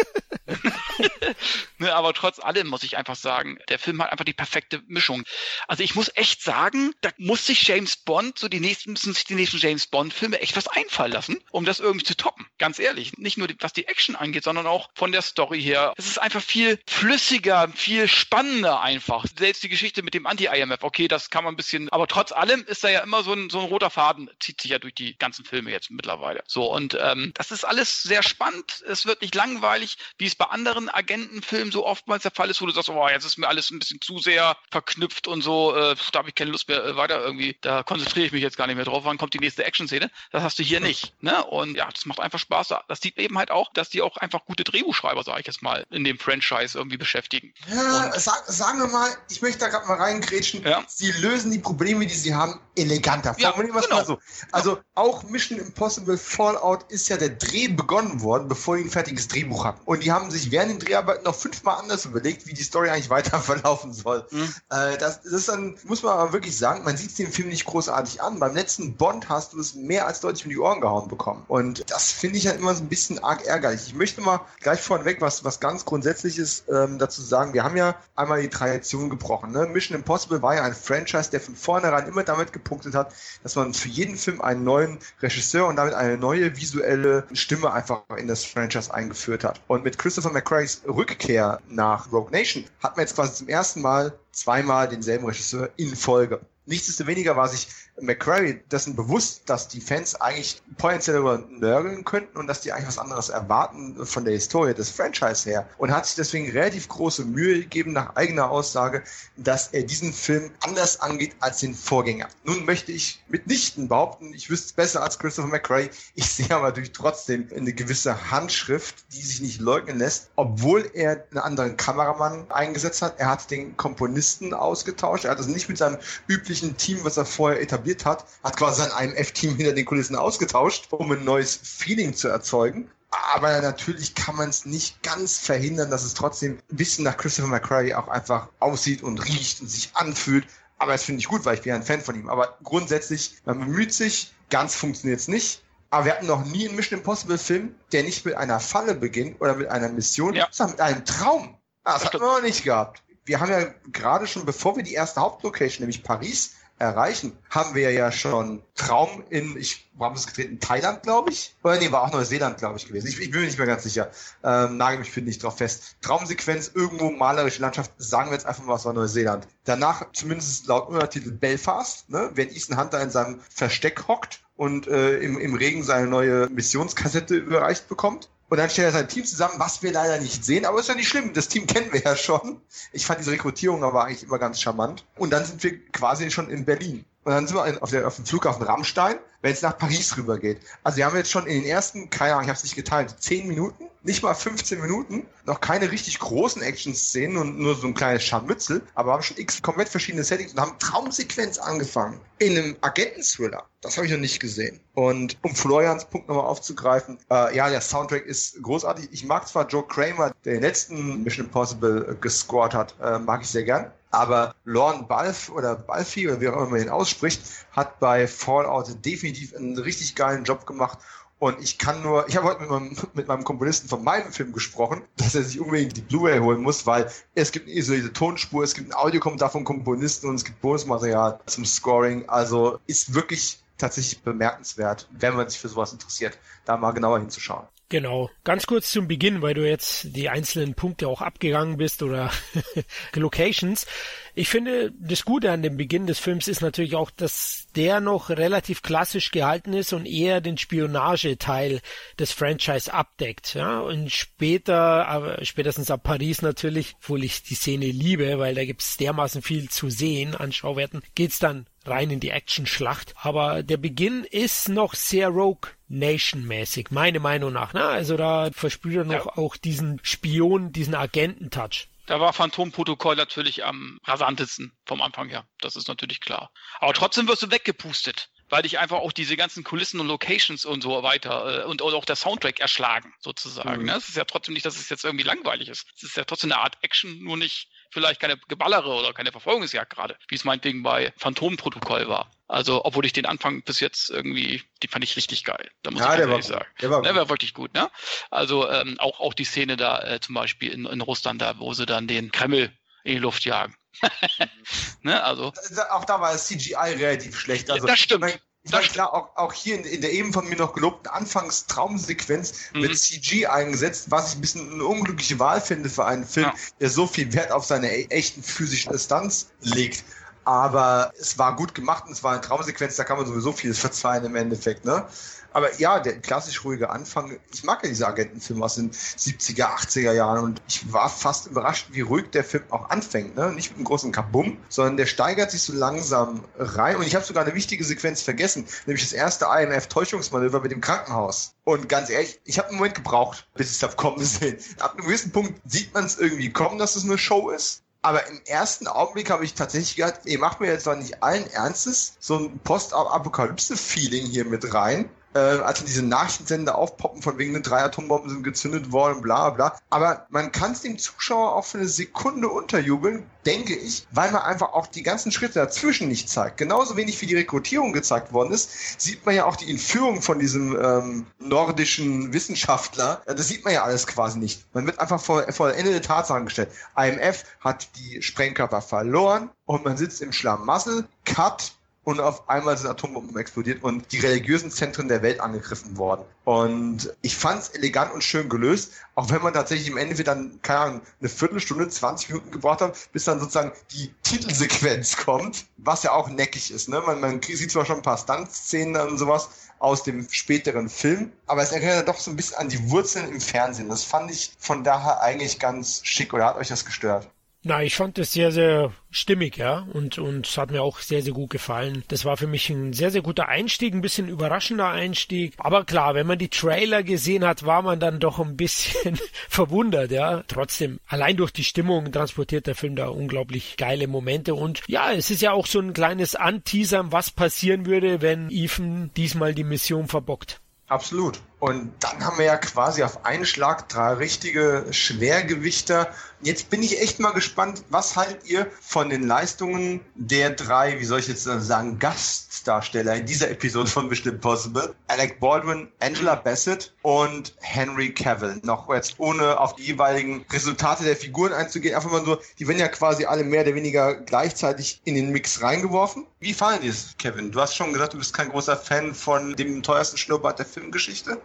ne, 1.78 1.94
aber 1.94 2.12
trotz 2.14 2.38
allem 2.38 2.68
muss 2.68 2.82
ich 2.82 2.96
einfach 2.96 3.16
sagen, 3.16 3.58
der 3.68 3.78
Film 3.78 4.02
hat 4.02 4.12
einfach 4.12 4.24
die 4.24 4.32
perfekte 4.32 4.82
Mischung. 4.86 5.24
Also 5.68 5.82
ich 5.82 5.94
muss 5.94 6.10
echt 6.14 6.42
sagen, 6.42 6.92
da 7.00 7.10
muss 7.18 7.46
sich 7.46 7.62
James 7.66 7.96
Bond, 7.96 8.38
so 8.38 8.48
die 8.48 8.60
nächsten, 8.60 8.92
müssen 8.92 9.14
sich 9.14 9.24
die 9.24 9.34
nächsten 9.34 9.58
James 9.58 9.86
Bond-Filme 9.86 10.40
echt 10.40 10.56
was 10.56 10.68
einfallen 10.68 11.12
lassen, 11.12 11.38
um 11.50 11.64
das 11.64 11.80
irgendwie 11.80 12.04
zu 12.04 12.16
toppen. 12.16 12.46
Ganz 12.58 12.78
ehrlich. 12.78 13.12
Nicht 13.18 13.38
nur 13.38 13.48
die, 13.48 13.56
was 13.60 13.72
die 13.72 13.86
Action 13.86 14.16
angeht, 14.16 14.44
sondern 14.44 14.66
auch 14.66 14.90
von 14.94 15.12
der 15.12 15.22
Story 15.22 15.62
her. 15.62 15.94
Es 15.96 16.06
ist 16.06 16.18
einfach 16.18 16.42
viel 16.42 16.78
flüssiger, 16.88 17.68
viel 17.74 18.08
spannender 18.08 18.80
einfach. 18.80 19.26
Selbst 19.38 19.62
die 19.62 19.68
Geschichte 19.68 20.02
mit 20.02 20.14
dem 20.14 20.26
Anti-IMF, 20.26 20.82
okay, 20.82 21.08
das 21.08 21.30
kann 21.30 21.44
man 21.44 21.54
ein 21.54 21.56
bisschen, 21.56 21.88
aber 21.90 22.06
trotz 22.06 22.32
allem 22.32 22.64
ist 22.66 22.84
da 22.84 22.88
ja 22.88 23.00
immer 23.00 23.22
so 23.22 23.32
ein, 23.32 23.50
so 23.50 23.60
ein 23.60 23.66
roter 23.66 23.90
Faden, 23.90 24.30
zieht 24.40 24.60
sich 24.60 24.70
ja 24.70 24.78
durch 24.78 24.94
die 24.94 25.16
ganzen 25.18 25.44
Filme 25.44 25.70
jetzt 25.70 25.90
mittlerweile. 25.90 26.42
So, 26.46 26.72
und 26.72 26.96
ähm, 27.00 27.32
das 27.34 27.50
ist 27.50 27.64
alles 27.64 28.02
sehr 28.02 28.22
spannend. 28.22 28.82
Es 28.86 29.06
wird 29.06 29.22
nicht 29.22 29.34
langweilig, 29.34 29.96
wie 30.18 30.26
es 30.26 30.34
bei 30.34 30.46
anderen 30.46 30.88
Agentenfilmen 30.94 31.72
so 31.72 31.86
oftmals 31.86 32.22
der 32.22 32.32
Fall 32.32 32.50
ist, 32.50 32.60
wo 32.60 32.66
du 32.66 32.72
sagst, 32.72 32.88
oh, 32.88 33.08
jetzt 33.08 33.24
ist 33.24 33.38
mir 33.38 33.48
alles 33.48 33.70
ein 33.70 33.78
bisschen 33.78 34.00
zu 34.00 34.18
sehr 34.18 34.56
verknüpft 34.70 35.28
und 35.28 35.42
so, 35.42 35.74
äh, 35.74 35.94
da 36.12 36.20
habe 36.20 36.28
ich 36.28 36.34
keine 36.34 36.50
Lust 36.50 36.68
mehr 36.68 36.84
äh, 36.84 36.96
weiter 36.96 37.20
irgendwie, 37.20 37.56
da 37.60 37.82
konzentriere 37.82 38.26
ich 38.26 38.32
mich 38.32 38.42
jetzt 38.42 38.56
gar 38.56 38.66
nicht 38.66 38.76
mehr 38.76 38.84
drauf, 38.84 39.04
wann 39.04 39.18
kommt 39.18 39.34
die 39.34 39.38
nächste 39.38 39.64
Action-Szene. 39.64 40.10
Das 40.30 40.42
hast 40.42 40.58
du 40.58 40.62
hier 40.62 40.80
nicht. 40.80 41.14
Ne? 41.22 41.44
Und 41.44 41.76
ja, 41.76 41.88
das 41.90 42.06
macht 42.06 42.20
einfach 42.20 42.38
Spaß. 42.38 42.68
Das 42.88 43.00
sieht 43.00 43.18
eben 43.18 43.38
halt 43.38 43.50
auch, 43.50 43.72
dass 43.72 43.90
die 43.90 44.02
auch 44.02 44.16
einfach 44.16 44.44
gute 44.44 44.64
Drehbuchschreiber, 44.64 45.22
sage 45.22 45.40
ich 45.40 45.46
jetzt 45.46 45.62
mal, 45.62 45.86
in 45.90 46.04
dem 46.04 46.18
Franchise 46.18 46.76
irgendwie 46.76 46.96
beschäftigen. 46.96 47.52
Ja, 47.68 48.12
sag, 48.18 48.44
sagen 48.46 48.78
wir 48.80 48.88
mal, 48.88 49.10
ich 49.30 49.42
möchte 49.42 49.60
da 49.60 49.68
gerade 49.68 49.86
mal 49.86 49.96
reingrätschen, 49.96 50.62
ja. 50.64 50.82
sie 50.88 51.12
lösen 51.12 51.50
die 51.50 51.58
Probleme, 51.58 52.06
die 52.06 52.14
sie 52.14 52.34
haben, 52.34 52.60
eleganter. 52.76 53.34
Es 53.38 53.88
genau. 53.88 54.04
so. 54.04 54.18
Also 54.50 54.78
auch 54.94 55.22
Mission 55.24 55.58
Impossible 55.58 56.16
Fallout 56.16 56.90
ist 56.90 57.08
ja 57.08 57.16
der 57.16 57.30
Dreh 57.30 57.68
begonnen 57.68 58.22
worden, 58.22 58.48
bevor 58.48 58.76
die 58.76 58.84
ein 58.84 58.90
fertiges 58.90 59.28
Drehbuch 59.28 59.64
hatten. 59.64 59.80
Und 59.84 60.04
die 60.04 60.12
haben 60.12 60.30
sich 60.30 60.50
während 60.50 60.71
den 60.72 60.86
Dreharbeiten 60.86 61.24
noch 61.24 61.34
fünfmal 61.34 61.78
anders 61.78 62.04
überlegt, 62.04 62.46
wie 62.46 62.54
die 62.54 62.62
Story 62.62 62.90
eigentlich 62.90 63.10
weiter 63.10 63.40
verlaufen 63.40 63.92
soll. 63.92 64.26
Mhm. 64.30 64.54
Äh, 64.70 64.98
das, 64.98 65.22
das, 65.22 65.32
ist 65.32 65.48
dann, 65.48 65.76
muss 65.84 66.02
man 66.02 66.12
aber 66.12 66.32
wirklich 66.32 66.56
sagen, 66.56 66.84
man 66.84 66.96
sieht 66.96 67.10
es 67.10 67.16
dem 67.16 67.32
Film 67.32 67.48
nicht 67.48 67.64
großartig 67.64 68.22
an. 68.22 68.38
Beim 68.38 68.54
letzten 68.54 68.96
Bond 68.96 69.28
hast 69.28 69.52
du 69.52 69.60
es 69.60 69.74
mehr 69.74 70.06
als 70.06 70.20
deutlich 70.20 70.44
um 70.44 70.50
die 70.50 70.58
Ohren 70.58 70.80
gehauen 70.80 71.08
bekommen. 71.08 71.44
Und 71.48 71.90
das 71.90 72.10
finde 72.10 72.38
ich 72.38 72.46
halt 72.46 72.58
immer 72.58 72.74
so 72.74 72.82
ein 72.82 72.88
bisschen 72.88 73.22
arg 73.22 73.44
ärgerlich. 73.46 73.86
Ich 73.86 73.94
möchte 73.94 74.20
mal 74.20 74.40
gleich 74.60 74.80
vorneweg 74.80 75.20
was, 75.20 75.44
was 75.44 75.60
ganz 75.60 75.84
Grundsätzliches 75.84 76.64
ähm, 76.68 76.98
dazu 76.98 77.22
sagen. 77.22 77.54
Wir 77.54 77.64
haben 77.64 77.76
ja 77.76 77.96
einmal 78.14 78.42
die 78.42 78.48
Tradition 78.48 79.10
gebrochen. 79.10 79.52
Ne? 79.52 79.66
Mission 79.66 79.96
Impossible 79.96 80.42
war 80.42 80.54
ja 80.54 80.62
ein 80.62 80.74
Franchise, 80.74 81.30
der 81.30 81.40
von 81.40 81.56
vornherein 81.56 82.06
immer 82.06 82.24
damit 82.24 82.52
gepunktet 82.52 82.94
hat, 82.94 83.12
dass 83.42 83.56
man 83.56 83.74
für 83.74 83.88
jeden 83.88 84.16
Film 84.16 84.40
einen 84.40 84.64
neuen 84.64 84.98
Regisseur 85.20 85.66
und 85.66 85.76
damit 85.76 85.94
eine 85.94 86.16
neue 86.16 86.56
visuelle 86.56 87.24
Stimme 87.32 87.72
einfach 87.72 88.02
in 88.16 88.28
das 88.28 88.44
Franchise 88.44 88.92
eingeführt 88.92 89.44
hat. 89.44 89.60
Und 89.66 89.84
mit 89.84 89.98
Christopher 89.98 90.30
McCrae's 90.62 90.82
Rückkehr 90.86 91.60
nach 91.68 92.12
Rogue 92.12 92.30
Nation 92.30 92.64
hat 92.82 92.96
man 92.96 93.04
jetzt 93.04 93.16
quasi 93.16 93.34
zum 93.34 93.48
ersten 93.48 93.82
Mal 93.82 94.16
zweimal 94.30 94.88
denselben 94.88 95.26
Regisseur 95.26 95.70
in 95.76 95.96
Folge. 95.96 96.40
Nichtsdestoweniger 96.66 97.36
war 97.36 97.48
sich 97.48 97.66
McCrary 98.00 98.62
dessen 98.70 98.96
bewusst, 98.96 99.42
dass 99.46 99.68
die 99.68 99.80
Fans 99.80 100.18
eigentlich 100.20 100.62
potenziell 100.78 101.16
darüber 101.16 101.44
nörgeln 101.50 102.04
könnten 102.04 102.38
und 102.38 102.46
dass 102.46 102.62
die 102.62 102.72
eigentlich 102.72 102.88
was 102.88 102.98
anderes 102.98 103.28
erwarten 103.28 104.06
von 104.06 104.24
der 104.24 104.32
Historie 104.32 104.72
des 104.72 104.90
Franchise 104.90 105.48
her 105.48 105.68
und 105.76 105.92
hat 105.92 106.06
sich 106.06 106.16
deswegen 106.16 106.50
relativ 106.50 106.88
große 106.88 107.24
Mühe 107.24 107.60
gegeben, 107.60 107.92
nach 107.92 108.16
eigener 108.16 108.50
Aussage, 108.50 109.02
dass 109.36 109.68
er 109.68 109.82
diesen 109.82 110.12
Film 110.12 110.50
anders 110.60 111.00
angeht 111.00 111.36
als 111.40 111.60
den 111.60 111.74
Vorgänger. 111.74 112.28
Nun 112.44 112.64
möchte 112.64 112.92
ich 112.92 113.22
mitnichten 113.28 113.88
behaupten, 113.88 114.32
ich 114.32 114.48
wüsste 114.48 114.66
es 114.66 114.72
besser 114.72 115.02
als 115.02 115.18
Christopher 115.18 115.48
McCrary. 115.48 115.90
Ich 116.14 116.30
sehe 116.30 116.50
aber 116.50 116.68
natürlich 116.68 116.92
trotzdem 116.92 117.48
eine 117.54 117.72
gewisse 117.72 118.30
Handschrift, 118.30 119.04
die 119.12 119.20
sich 119.20 119.40
nicht 119.40 119.60
leugnen 119.60 119.98
lässt, 119.98 120.30
obwohl 120.36 120.90
er 120.94 121.26
einen 121.30 121.38
anderen 121.38 121.76
Kameramann 121.76 122.50
eingesetzt 122.50 123.02
hat. 123.02 123.20
Er 123.20 123.28
hat 123.28 123.50
den 123.50 123.76
Komponisten 123.76 124.54
ausgetauscht. 124.54 125.26
Er 125.26 125.32
hat 125.32 125.40
es 125.40 125.46
nicht 125.46 125.68
mit 125.68 125.78
seinem 125.78 125.98
üblichen 126.26 126.76
Team, 126.76 127.04
was 127.04 127.16
er 127.16 127.26
vorher 127.26 127.60
etabliert 127.60 127.81
etabliert 127.82 128.04
hat, 128.04 128.24
hat 128.42 128.56
quasi 128.56 128.82
sein 128.82 129.10
IMF-Team 129.10 129.56
hinter 129.56 129.72
den 129.72 129.84
Kulissen 129.84 130.16
ausgetauscht, 130.16 130.88
um 130.90 131.10
ein 131.12 131.24
neues 131.24 131.58
Feeling 131.62 132.14
zu 132.14 132.28
erzeugen. 132.28 132.90
Aber 133.34 133.60
natürlich 133.60 134.14
kann 134.14 134.36
man 134.36 134.48
es 134.48 134.64
nicht 134.64 135.02
ganz 135.02 135.38
verhindern, 135.38 135.90
dass 135.90 136.02
es 136.02 136.14
trotzdem 136.14 136.58
ein 136.70 136.76
bisschen 136.76 137.04
nach 137.04 137.16
Christopher 137.16 137.48
McCrary 137.48 137.92
auch 137.94 138.08
einfach 138.08 138.48
aussieht 138.58 139.02
und 139.02 139.18
riecht 139.26 139.60
und 139.60 139.68
sich 139.68 139.90
anfühlt. 139.94 140.46
Aber 140.78 140.92
das 140.92 141.04
finde 141.04 141.20
ich 141.20 141.28
gut, 141.28 141.44
weil 141.44 141.54
ich 141.54 141.62
bin 141.62 141.72
ein 141.72 141.82
Fan 141.82 142.00
von 142.00 142.14
ihm. 142.14 142.30
Aber 142.30 142.56
grundsätzlich, 142.62 143.36
man 143.44 143.60
bemüht 143.60 143.92
sich, 143.92 144.32
ganz 144.48 144.74
funktioniert 144.74 145.20
es 145.20 145.28
nicht. 145.28 145.62
Aber 145.90 146.06
wir 146.06 146.14
hatten 146.14 146.26
noch 146.26 146.44
nie 146.46 146.66
einen 146.66 146.76
Mission 146.76 147.00
Impossible 147.00 147.36
Film, 147.36 147.74
der 147.92 148.02
nicht 148.02 148.24
mit 148.24 148.34
einer 148.34 148.60
Falle 148.60 148.94
beginnt 148.94 149.40
oder 149.42 149.54
mit 149.54 149.68
einer 149.68 149.90
Mission, 149.90 150.32
ja. 150.32 150.48
sondern 150.50 150.76
mit 150.76 150.80
einem 150.80 151.04
Traum. 151.04 151.58
Ah, 151.84 151.92
das, 151.92 152.02
das 152.02 152.14
hatten 152.14 152.22
wir 152.22 152.34
noch 152.34 152.42
nicht 152.42 152.64
gehabt. 152.64 153.02
Wir 153.26 153.40
haben 153.40 153.50
ja 153.50 153.66
gerade 153.92 154.26
schon, 154.26 154.46
bevor 154.46 154.74
wir 154.76 154.82
die 154.82 154.94
erste 154.94 155.20
Hauptlocation, 155.20 155.82
nämlich 155.82 156.02
Paris, 156.02 156.54
erreichen, 156.82 157.32
haben 157.48 157.74
wir 157.74 157.90
ja 157.92 158.10
schon 158.12 158.62
Traum 158.74 159.22
in, 159.30 159.56
ich 159.56 159.88
haben 159.98 160.16
es 160.16 160.26
gedreht? 160.26 160.50
In 160.50 160.60
Thailand, 160.60 161.02
glaube 161.02 161.30
ich? 161.30 161.54
Oder 161.62 161.78
nee, 161.78 161.92
war 161.92 162.02
auch 162.02 162.12
Neuseeland, 162.12 162.58
glaube 162.58 162.76
ich, 162.76 162.86
gewesen. 162.86 163.06
Ich, 163.06 163.20
ich, 163.20 163.30
bin 163.30 163.40
mir 163.40 163.46
nicht 163.46 163.58
mehr 163.58 163.66
ganz 163.66 163.84
sicher. 163.84 164.10
Ähm, 164.42 164.76
nagel 164.76 164.98
mich 164.98 165.10
finde 165.10 165.28
nicht 165.28 165.42
drauf 165.42 165.58
fest. 165.58 165.96
Traumsequenz, 166.02 166.72
irgendwo 166.74 167.10
malerische 167.10 167.62
Landschaft, 167.62 167.92
sagen 167.98 168.30
wir 168.30 168.34
jetzt 168.34 168.46
einfach 168.46 168.64
mal, 168.64 168.76
es 168.76 168.84
war 168.84 168.92
Neuseeland. 168.92 169.46
Danach, 169.64 170.06
zumindest 170.12 170.66
laut 170.66 170.88
Untertitel 170.88 171.30
Belfast, 171.30 172.10
ne, 172.10 172.30
wenn 172.34 172.48
Ethan 172.48 172.78
Hunter 172.78 173.00
in 173.00 173.10
seinem 173.10 173.40
Versteck 173.48 174.08
hockt 174.08 174.40
und 174.56 174.88
äh, 174.88 175.18
im, 175.18 175.38
im 175.38 175.54
Regen 175.54 175.84
seine 175.84 176.08
neue 176.08 176.48
Missionskassette 176.48 177.36
überreicht 177.36 177.88
bekommt. 177.88 178.28
Und 178.52 178.58
dann 178.58 178.68
stellt 178.68 178.88
er 178.88 178.92
sein 178.92 179.08
Team 179.08 179.24
zusammen, 179.24 179.54
was 179.56 179.82
wir 179.82 179.92
leider 179.92 180.20
nicht 180.20 180.44
sehen, 180.44 180.66
aber 180.66 180.78
ist 180.78 180.90
ja 180.90 180.94
nicht 180.94 181.08
schlimm. 181.08 181.32
Das 181.32 181.48
Team 181.48 181.66
kennen 181.66 181.90
wir 181.90 182.02
ja 182.02 182.14
schon. 182.14 182.60
Ich 182.92 183.06
fand 183.06 183.18
diese 183.18 183.30
Rekrutierung 183.30 183.82
aber 183.82 184.04
eigentlich 184.04 184.24
immer 184.24 184.38
ganz 184.38 184.60
charmant. 184.60 185.06
Und 185.16 185.30
dann 185.30 185.42
sind 185.46 185.62
wir 185.62 185.82
quasi 185.86 186.30
schon 186.30 186.50
in 186.50 186.66
Berlin. 186.66 187.06
Und 187.24 187.32
dann 187.32 187.46
sind 187.46 187.56
wir 187.56 187.82
auf, 187.82 187.90
der, 187.90 188.06
auf 188.06 188.16
dem 188.16 188.26
Flughafen 188.26 188.64
Rammstein, 188.64 189.16
wenn 189.42 189.52
es 189.52 189.62
nach 189.62 189.78
Paris 189.78 190.16
rübergeht. 190.16 190.60
Also 190.82 190.98
wir 190.98 191.06
haben 191.06 191.16
jetzt 191.16 191.30
schon 191.30 191.46
in 191.46 191.62
den 191.62 191.64
ersten, 191.64 192.10
keine 192.10 192.32
Ahnung, 192.32 192.44
ich 192.44 192.48
habe 192.48 192.56
es 192.56 192.64
nicht 192.64 192.74
geteilt, 192.74 193.14
10 193.18 193.46
Minuten, 193.46 193.84
nicht 194.02 194.22
mal 194.24 194.34
15 194.34 194.80
Minuten, 194.80 195.26
noch 195.44 195.60
keine 195.60 195.92
richtig 195.92 196.18
großen 196.18 196.62
Action-Szenen 196.62 197.36
und 197.36 197.58
nur 197.60 197.76
so 197.76 197.86
ein 197.86 197.94
kleines 197.94 198.24
Scharmützel, 198.24 198.82
aber 198.94 199.12
haben 199.12 199.22
schon 199.22 199.38
x 199.38 199.62
komplett 199.62 199.88
verschiedene 199.88 200.24
Settings 200.24 200.52
und 200.52 200.60
haben 200.60 200.78
Traumsequenz 200.80 201.58
angefangen. 201.58 202.20
In 202.40 202.58
einem 202.58 202.76
Agenten-Thriller. 202.80 203.64
Das 203.80 203.96
habe 203.96 204.06
ich 204.06 204.12
noch 204.12 204.18
nicht 204.18 204.40
gesehen. 204.40 204.80
Und 204.94 205.36
um 205.42 205.54
Florians 205.54 206.04
Punkt 206.04 206.28
nochmal 206.28 206.46
aufzugreifen, 206.46 207.18
äh, 207.30 207.56
ja, 207.56 207.70
der 207.70 207.80
Soundtrack 207.80 208.26
ist 208.26 208.60
großartig. 208.62 209.08
Ich 209.12 209.24
mag 209.24 209.46
zwar 209.46 209.68
Joe 209.68 209.86
Kramer, 209.86 210.32
der 210.44 210.54
den 210.54 210.62
letzten 210.62 211.22
Mission 211.22 211.46
Impossible 211.46 212.16
gescored 212.20 212.74
hat, 212.74 212.96
äh, 213.00 213.18
mag 213.20 213.42
ich 213.42 213.48
sehr 213.48 213.62
gern. 213.62 213.92
Aber 214.12 214.54
Lorne 214.64 215.04
Balf 215.04 215.48
oder 215.48 215.74
Balfi 215.74 216.28
oder 216.28 216.40
wie 216.40 216.48
auch 216.48 216.56
immer 216.56 216.66
man 216.66 216.82
ihn 216.82 216.90
ausspricht, 216.90 217.40
hat 217.72 217.98
bei 217.98 218.28
Fallout 218.28 219.04
definitiv 219.04 219.56
einen 219.56 219.78
richtig 219.78 220.14
geilen 220.14 220.44
Job 220.44 220.66
gemacht. 220.66 220.98
Und 221.38 221.60
ich 221.60 221.78
kann 221.78 222.02
nur, 222.02 222.28
ich 222.28 222.36
habe 222.36 222.46
heute 222.46 222.60
mit 222.60 222.70
meinem, 222.70 222.96
mit 223.14 223.26
meinem 223.26 223.42
Komponisten 223.42 223.88
von 223.88 224.04
meinem 224.04 224.30
Film 224.30 224.52
gesprochen, 224.52 225.02
dass 225.16 225.34
er 225.34 225.42
sich 225.42 225.58
unbedingt 225.58 225.96
die 225.96 226.02
Blu-ray 226.02 226.38
holen 226.38 226.62
muss, 226.62 226.86
weil 226.86 227.10
es 227.34 227.50
gibt 227.50 227.66
eine 227.66 227.74
isolierte 227.74 228.12
Tonspur, 228.12 228.62
es 228.62 228.74
gibt 228.74 228.90
ein 228.90 228.94
Audiokommentar 228.94 229.50
vom 229.50 229.64
Komponisten 229.64 230.28
und 230.28 230.36
es 230.36 230.44
gibt 230.44 230.60
Bonusmaterial 230.60 231.40
zum 231.46 231.64
Scoring. 231.64 232.28
Also 232.28 232.78
ist 232.86 233.14
wirklich 233.14 233.58
tatsächlich 233.78 234.22
bemerkenswert, 234.22 235.08
wenn 235.10 235.34
man 235.34 235.48
sich 235.48 235.58
für 235.58 235.68
sowas 235.68 235.92
interessiert, 235.92 236.38
da 236.64 236.76
mal 236.76 236.92
genauer 236.92 237.18
hinzuschauen. 237.18 237.66
Genau. 237.92 238.30
Ganz 238.42 238.66
kurz 238.66 238.90
zum 238.90 239.06
Beginn, 239.06 239.42
weil 239.42 239.52
du 239.52 239.68
jetzt 239.68 240.16
die 240.16 240.30
einzelnen 240.30 240.72
Punkte 240.72 241.08
auch 241.08 241.20
abgegangen 241.20 241.76
bist 241.76 242.02
oder 242.02 242.30
Locations. 243.14 243.86
Ich 244.34 244.48
finde, 244.48 244.94
das 244.98 245.26
Gute 245.26 245.52
an 245.52 245.60
dem 245.60 245.76
Beginn 245.76 246.06
des 246.06 246.18
Films 246.18 246.48
ist 246.48 246.62
natürlich 246.62 246.96
auch, 246.96 247.10
dass 247.10 247.66
der 247.76 248.00
noch 248.00 248.30
relativ 248.30 248.80
klassisch 248.80 249.30
gehalten 249.30 249.74
ist 249.74 249.92
und 249.92 250.06
eher 250.06 250.40
den 250.40 250.56
Spionageteil 250.56 251.82
des 252.18 252.32
Franchise 252.32 252.90
abdeckt. 252.90 253.52
Ja, 253.52 253.80
und 253.80 254.10
später, 254.10 255.06
aber 255.06 255.44
spätestens 255.44 255.90
ab 255.90 256.02
Paris 256.02 256.40
natürlich, 256.40 256.94
obwohl 256.96 257.22
ich 257.22 257.42
die 257.42 257.56
Szene 257.56 257.84
liebe, 257.84 258.38
weil 258.38 258.54
da 258.54 258.64
gibt's 258.64 258.96
dermaßen 258.96 259.42
viel 259.42 259.68
zu 259.68 259.90
sehen 259.90 260.34
an 260.34 260.50
Schauwerten, 260.50 261.02
geht's 261.14 261.40
dann 261.40 261.66
rein 261.86 262.10
in 262.10 262.20
die 262.20 262.30
Action-Schlacht. 262.30 263.14
Aber 263.22 263.62
der 263.62 263.76
Beginn 263.76 264.24
ist 264.24 264.68
noch 264.68 264.94
sehr 264.94 265.28
Rogue 265.28 265.70
Nation-mäßig, 265.88 266.88
meine 266.90 267.20
Meinung 267.20 267.52
nach. 267.52 267.72
Ne? 267.72 267.84
Also 267.84 268.16
da 268.16 268.50
verspürt 268.52 268.96
er 268.96 269.04
noch 269.04 269.26
ja. 269.26 269.36
auch 269.36 269.56
diesen 269.56 270.00
Spion, 270.02 270.72
diesen 270.72 270.94
Agenten-Touch. 270.94 271.88
Da 272.06 272.20
war 272.20 272.32
Phantom-Protokoll 272.32 273.16
natürlich 273.16 273.64
am 273.64 273.98
rasantesten 274.04 274.72
vom 274.86 275.02
Anfang 275.02 275.28
her. 275.28 275.46
Das 275.60 275.76
ist 275.76 275.88
natürlich 275.88 276.20
klar. 276.20 276.50
Aber 276.80 276.92
trotzdem 276.94 277.28
wirst 277.28 277.42
du 277.42 277.50
weggepustet 277.50 278.30
weil 278.52 278.62
dich 278.62 278.78
einfach 278.78 278.98
auch 278.98 279.12
diese 279.12 279.34
ganzen 279.34 279.64
Kulissen 279.64 279.98
und 279.98 280.08
Locations 280.08 280.66
und 280.66 280.82
so 280.82 281.02
weiter 281.02 281.62
äh, 281.62 281.64
und, 281.64 281.80
und 281.80 281.94
auch 281.94 282.04
der 282.04 282.16
Soundtrack 282.16 282.60
erschlagen, 282.60 283.14
sozusagen. 283.18 283.80
Mhm. 283.80 283.86
Ne? 283.86 283.96
Es 283.96 284.10
ist 284.10 284.16
ja 284.18 284.26
trotzdem 284.26 284.52
nicht, 284.52 284.66
dass 284.66 284.78
es 284.78 284.90
jetzt 284.90 285.06
irgendwie 285.06 285.24
langweilig 285.24 285.70
ist. 285.70 285.86
Es 285.96 286.02
ist 286.02 286.18
ja 286.18 286.24
trotzdem 286.24 286.52
eine 286.52 286.60
Art 286.60 286.76
Action, 286.82 287.18
nur 287.20 287.38
nicht 287.38 287.70
vielleicht 287.92 288.20
keine 288.20 288.38
Geballere 288.48 288.88
oder 288.88 289.12
keine 289.12 289.30
Verfolgungsjagd 289.30 289.94
gerade, 289.94 290.16
wie 290.28 290.34
es 290.34 290.44
meinetwegen 290.44 290.82
bei 290.82 291.12
Phantom-Protokoll 291.18 292.08
war. 292.08 292.30
Also, 292.48 292.84
obwohl 292.84 293.06
ich 293.06 293.12
den 293.12 293.26
Anfang 293.26 293.62
bis 293.62 293.80
jetzt 293.80 294.10
irgendwie, 294.10 294.62
die 294.82 294.88
fand 294.88 295.04
ich 295.04 295.16
richtig 295.16 295.44
geil. 295.44 295.70
Da 295.82 295.90
muss 295.90 296.00
ja, 296.00 296.14
ich 296.14 296.20
ehrlich 296.20 296.46
sagen. 296.46 296.66
Der 296.80 296.90
war, 296.90 297.02
der 297.02 297.14
war 297.14 297.28
wirklich 297.28 297.54
gut, 297.54 297.72
ne? 297.74 297.90
Also 298.30 298.68
ähm, 298.68 298.98
auch, 298.98 299.20
auch 299.20 299.34
die 299.34 299.44
Szene 299.44 299.76
da 299.76 300.02
äh, 300.02 300.20
zum 300.20 300.34
Beispiel 300.34 300.72
in, 300.72 300.86
in 300.86 301.00
Russland, 301.00 301.40
da, 301.40 301.58
wo 301.58 301.72
sie 301.74 301.86
dann 301.86 302.06
den 302.06 302.32
Kreml 302.32 302.72
in 303.04 303.14
die 303.14 303.20
Luft 303.20 303.44
jagen. 303.44 303.76
ne, 305.02 305.22
also. 305.22 305.52
Auch 305.90 306.04
da 306.04 306.20
war 306.20 306.32
das 306.32 306.46
CGI 306.46 306.74
relativ 306.74 307.38
schlecht. 307.38 307.70
Also, 307.70 307.86
das 307.86 307.98
stimmt. 307.98 308.22
Mein, 308.22 308.38
ich 308.64 308.70
meine, 308.70 308.86
klar, 308.86 309.12
auch, 309.12 309.36
auch 309.36 309.52
hier 309.52 309.76
in, 309.76 309.84
in, 309.84 310.00
der 310.00 310.12
eben 310.12 310.32
von 310.32 310.48
mir 310.48 310.56
noch 310.56 310.72
gelobten 310.72 311.08
Anfangstraumsequenz 311.08 312.54
mhm. 312.72 312.82
wird 312.82 312.96
CG 312.96 313.46
eingesetzt, 313.46 314.10
was 314.10 314.30
ich 314.30 314.34
ein 314.36 314.40
bisschen 314.40 314.72
eine 314.72 314.84
unglückliche 314.84 315.38
Wahl 315.40 315.60
finde 315.60 315.90
für 315.90 316.04
einen 316.04 316.24
Film, 316.24 316.46
ja. 316.46 316.54
der 316.80 316.90
so 316.90 317.06
viel 317.06 317.32
Wert 317.32 317.50
auf 317.50 317.64
seine 317.64 317.92
e 317.92 318.06
echten 318.10 318.42
physischen 318.42 318.92
Distanz 318.92 319.50
legt. 319.60 320.04
Aber 320.44 321.12
es 321.18 321.38
war 321.38 321.56
gut 321.56 321.74
gemacht 321.74 322.06
und 322.06 322.12
es 322.12 322.22
war 322.22 322.32
eine 322.32 322.40
Traumsequenz, 322.40 322.96
da 322.96 323.04
kann 323.04 323.16
man 323.16 323.26
sowieso 323.26 323.52
vieles 323.52 323.78
verzeihen 323.78 324.24
im 324.24 324.34
Endeffekt, 324.34 324.84
ne? 324.84 325.06
Aber 325.52 325.74
ja, 325.78 326.00
der 326.00 326.20
klassisch 326.20 326.64
ruhige 326.64 326.90
Anfang, 326.90 327.38
ich 327.52 327.64
mag 327.64 327.82
ja 327.82 327.88
diese 327.88 328.06
Agentenfilme 328.06 328.64
aus 328.64 328.76
den 328.76 328.90
70er, 328.90 329.64
80er 329.64 330.12
Jahren 330.12 330.44
und 330.44 330.62
ich 330.68 330.92
war 330.92 331.08
fast 331.08 331.46
überrascht, 331.46 331.88
wie 331.90 332.00
ruhig 332.00 332.30
der 332.30 332.44
Film 332.44 332.64
auch 332.70 332.90
anfängt. 332.90 333.36
Ne? 333.36 333.52
Nicht 333.52 333.70
mit 333.70 333.78
einem 333.78 333.84
großen 333.84 334.12
Kabum, 334.12 334.58
sondern 334.68 334.96
der 334.96 335.06
steigert 335.06 335.50
sich 335.50 335.62
so 335.62 335.72
langsam 335.72 336.44
rein 336.58 336.96
und 336.96 337.06
ich 337.06 337.14
habe 337.14 337.24
sogar 337.24 337.44
eine 337.44 337.54
wichtige 337.54 337.84
Sequenz 337.84 338.22
vergessen, 338.22 338.66
nämlich 338.86 339.04
das 339.04 339.12
erste 339.12 339.46
IMF-Täuschungsmanöver 339.46 340.60
mit 340.60 340.72
dem 340.72 340.80
Krankenhaus. 340.80 341.54
Und 341.64 341.88
ganz 341.88 342.10
ehrlich, 342.10 342.40
ich 342.44 342.58
habe 342.58 342.68
einen 342.68 342.78
Moment 342.78 342.94
gebraucht, 342.94 343.46
bis 343.54 343.70
ich 343.70 343.76
es 343.76 343.82
habe 343.82 343.96
kommen 343.96 344.24
sehen. 344.24 344.56
Ab 344.80 344.94
einem 344.94 345.06
gewissen 345.06 345.32
Punkt 345.32 345.60
sieht 345.64 345.92
man 345.94 346.04
es 346.04 346.18
irgendwie 346.18 346.52
kommen, 346.52 346.78
dass 346.78 346.96
es 346.96 347.04
eine 347.04 347.18
Show 347.18 347.50
ist. 347.50 347.82
Aber 348.04 348.26
im 348.26 348.40
ersten 348.46 348.88
Augenblick 348.88 349.30
habe 349.30 349.44
ich 349.44 349.54
tatsächlich 349.54 349.94
gedacht, 349.94 350.22
ihr 350.24 350.40
macht 350.40 350.60
mir 350.60 350.66
jetzt 350.66 350.88
doch 350.88 350.96
nicht 350.96 351.22
allen 351.22 351.48
Ernstes 351.52 352.16
so 352.18 352.36
ein 352.36 352.58
Post-Apokalypse-Feeling 352.64 354.26
hier 354.26 354.44
mit 354.44 354.74
rein 354.74 355.08
äh, 355.34 355.38
als 355.38 355.84
diese 355.84 356.04
Nachrichtensender 356.04 356.76
aufpoppen, 356.76 357.22
von 357.22 357.38
wegen, 357.38 357.60
drei 357.62 357.82
Atombomben 357.82 358.30
sind 358.30 358.42
gezündet 358.42 358.92
worden, 358.92 359.22
bla 359.22 359.50
bla. 359.50 359.78
Aber 359.90 360.26
man 360.30 360.52
kann 360.52 360.72
es 360.72 360.82
dem 360.82 360.98
Zuschauer 360.98 361.54
auch 361.54 361.64
für 361.64 361.78
eine 361.78 361.88
Sekunde 361.88 362.48
unterjubeln, 362.48 363.26
denke 363.46 363.74
ich, 363.74 364.06
weil 364.10 364.30
man 364.30 364.42
einfach 364.42 364.72
auch 364.72 364.86
die 364.86 365.02
ganzen 365.02 365.32
Schritte 365.32 365.54
dazwischen 365.54 366.08
nicht 366.08 366.28
zeigt. 366.28 366.58
Genauso 366.58 366.96
wenig 366.96 367.20
wie 367.20 367.26
die 367.26 367.36
Rekrutierung 367.36 367.92
gezeigt 367.92 368.32
worden 368.32 368.52
ist, 368.52 369.00
sieht 369.00 369.24
man 369.24 369.34
ja 369.34 369.44
auch 369.44 369.56
die 369.56 369.70
Entführung 369.70 370.22
von 370.22 370.38
diesem 370.38 370.78
ähm, 370.80 371.26
nordischen 371.38 372.32
Wissenschaftler. 372.32 373.22
Das 373.26 373.48
sieht 373.48 373.64
man 373.64 373.74
ja 373.74 373.82
alles 373.82 374.06
quasi 374.06 374.38
nicht. 374.38 374.64
Man 374.74 374.86
wird 374.86 374.98
einfach 375.00 375.20
vor, 375.20 375.44
vor 375.52 375.72
Ende 375.72 375.92
der 375.92 376.02
Tatsachen 376.02 376.44
gestellt. 376.44 376.70
IMF 376.96 377.44
hat 377.60 377.88
die 377.96 378.22
Sprengkörper 378.22 378.82
verloren 378.82 379.50
und 379.66 379.84
man 379.84 379.96
sitzt 379.96 380.22
im 380.22 380.32
Schlamassel. 380.32 381.06
Cut 381.24 381.72
und 382.04 382.20
auf 382.20 382.48
einmal 382.48 382.76
sind 382.76 382.90
Atombomben 382.90 383.36
explodiert 383.36 383.82
und 383.82 384.10
die 384.12 384.18
religiösen 384.18 384.70
Zentren 384.70 385.08
der 385.08 385.22
Welt 385.22 385.40
angegriffen 385.40 385.96
worden. 385.96 386.24
Und 386.44 387.14
ich 387.22 387.36
fand 387.36 387.62
es 387.62 387.68
elegant 387.68 388.12
und 388.12 388.24
schön 388.24 388.48
gelöst, 388.48 388.92
auch 389.14 389.30
wenn 389.30 389.42
man 389.42 389.54
tatsächlich 389.54 389.88
im 389.88 389.96
Endeffekt 389.96 390.28
dann, 390.28 390.58
keine 390.62 390.80
Ahnung, 390.80 391.00
eine 391.20 391.28
Viertelstunde, 391.28 391.88
20 391.88 392.30
Minuten 392.30 392.50
gebraucht 392.50 392.80
hat, 392.80 392.96
bis 393.12 393.24
dann 393.24 393.38
sozusagen 393.38 393.72
die 393.92 394.12
Titelsequenz 394.24 395.16
kommt, 395.16 395.66
was 395.76 396.02
ja 396.02 396.12
auch 396.12 396.28
neckig 396.28 396.72
ist. 396.72 396.88
Ne? 396.88 397.00
Man, 397.06 397.20
man 397.20 397.40
sieht 397.40 397.70
zwar 397.70 397.86
schon 397.86 397.96
ein 397.96 398.02
paar 398.02 398.18
Stunt-Szenen 398.18 399.08
und 399.08 399.18
sowas 399.18 399.48
aus 399.78 400.02
dem 400.02 400.28
späteren 400.30 400.88
Film, 400.88 401.32
aber 401.46 401.62
es 401.62 401.72
erinnert 401.72 402.08
doch 402.08 402.18
so 402.18 402.30
ein 402.30 402.36
bisschen 402.36 402.56
an 402.56 402.68
die 402.68 402.90
Wurzeln 402.90 403.28
im 403.28 403.40
Fernsehen. 403.40 403.88
Das 403.88 404.04
fand 404.04 404.30
ich 404.30 404.52
von 404.58 404.84
daher 404.84 405.20
eigentlich 405.20 405.58
ganz 405.58 406.00
schick. 406.04 406.32
Oder 406.34 406.46
hat 406.46 406.56
euch 406.56 406.68
das 406.68 406.84
gestört? 406.84 407.28
Na, 407.64 407.80
ich 407.82 407.94
fand 407.94 408.18
es 408.18 408.32
sehr, 408.32 408.50
sehr 408.50 408.92
stimmig, 409.10 409.56
ja, 409.56 409.86
und, 409.92 410.18
und 410.18 410.48
es 410.48 410.58
hat 410.58 410.72
mir 410.72 410.82
auch 410.82 410.98
sehr, 410.98 411.22
sehr 411.22 411.32
gut 411.32 411.50
gefallen. 411.50 412.02
Das 412.08 412.24
war 412.24 412.36
für 412.36 412.48
mich 412.48 412.68
ein 412.70 412.92
sehr, 412.92 413.12
sehr 413.12 413.22
guter 413.22 413.48
Einstieg, 413.48 413.94
ein 413.94 414.00
bisschen 414.00 414.28
überraschender 414.28 414.88
Einstieg. 414.88 415.54
Aber 415.58 415.84
klar, 415.84 416.16
wenn 416.16 416.26
man 416.26 416.38
die 416.38 416.48
Trailer 416.48 417.04
gesehen 417.04 417.44
hat, 417.44 417.64
war 417.64 417.82
man 417.82 418.00
dann 418.00 418.18
doch 418.18 418.40
ein 418.40 418.56
bisschen 418.56 419.16
verwundert, 419.48 420.10
ja. 420.10 420.42
Trotzdem, 420.48 420.98
allein 421.06 421.36
durch 421.36 421.52
die 421.52 421.62
Stimmung 421.62 422.10
transportiert 422.10 422.66
der 422.66 422.74
Film 422.74 422.96
da 422.96 423.08
unglaublich 423.08 423.76
geile 423.76 424.08
Momente 424.08 424.54
und 424.54 424.82
ja, 424.88 425.12
es 425.12 425.30
ist 425.30 425.42
ja 425.42 425.52
auch 425.52 425.66
so 425.66 425.78
ein 425.78 425.92
kleines 425.92 426.34
Anteasern, 426.34 427.12
was 427.12 427.30
passieren 427.30 427.86
würde, 427.86 428.20
wenn 428.22 428.50
Ethan 428.50 429.12
diesmal 429.16 429.54
die 429.54 429.64
Mission 429.64 430.08
verbockt. 430.08 430.60
Absolut. 430.88 431.40
Und 431.62 431.92
dann 432.00 432.24
haben 432.24 432.38
wir 432.38 432.46
ja 432.46 432.56
quasi 432.56 433.04
auf 433.04 433.24
einen 433.24 433.46
Schlag 433.46 433.88
drei 433.88 434.14
richtige 434.14 434.84
Schwergewichter. 434.90 436.12
Jetzt 436.40 436.70
bin 436.70 436.82
ich 436.82 437.00
echt 437.00 437.20
mal 437.20 437.30
gespannt, 437.30 437.84
was 437.88 438.16
haltet 438.16 438.44
ihr 438.46 438.66
von 438.80 439.08
den 439.10 439.28
Leistungen 439.28 440.00
der 440.16 440.50
drei, 440.50 440.98
wie 440.98 441.04
soll 441.04 441.20
ich 441.20 441.28
jetzt 441.28 441.44
sagen, 441.44 442.00
Gastdarsteller 442.00 443.14
in 443.14 443.26
dieser 443.26 443.48
Episode 443.48 443.88
von 443.88 444.08
Mission 444.08 444.34
Impossible? 444.34 444.92
Alec 445.06 445.38
Baldwin, 445.38 445.86
Angela 446.00 446.34
Bassett 446.34 446.92
und 447.02 447.54
Henry 447.60 448.12
Cavill. 448.12 448.60
Noch 448.64 448.92
jetzt 448.92 449.20
ohne 449.20 449.60
auf 449.60 449.76
die 449.76 449.84
jeweiligen 449.84 450.44
Resultate 450.50 451.04
der 451.04 451.14
Figuren 451.14 451.52
einzugehen, 451.52 451.94
einfach 451.94 452.10
mal 452.10 452.24
so, 452.24 452.38
die 452.58 452.66
werden 452.66 452.80
ja 452.80 452.88
quasi 452.88 453.24
alle 453.24 453.44
mehr 453.44 453.62
oder 453.62 453.76
weniger 453.76 454.16
gleichzeitig 454.16 455.00
in 455.04 455.14
den 455.14 455.30
Mix 455.30 455.62
reingeworfen. 455.62 456.26
Wie 456.40 456.54
fallen 456.54 456.80
dir 456.80 456.90
es, 456.90 457.14
Kevin? 457.18 457.52
Du 457.52 457.60
hast 457.60 457.76
schon 457.76 457.92
gesagt, 457.92 458.14
du 458.14 458.18
bist 458.18 458.34
kein 458.34 458.48
großer 458.48 458.76
Fan 458.76 459.14
von 459.14 459.54
dem 459.54 459.80
teuersten 459.84 460.16
Schnurrbart 460.16 460.58
der 460.58 460.66
Filmgeschichte 460.66 461.40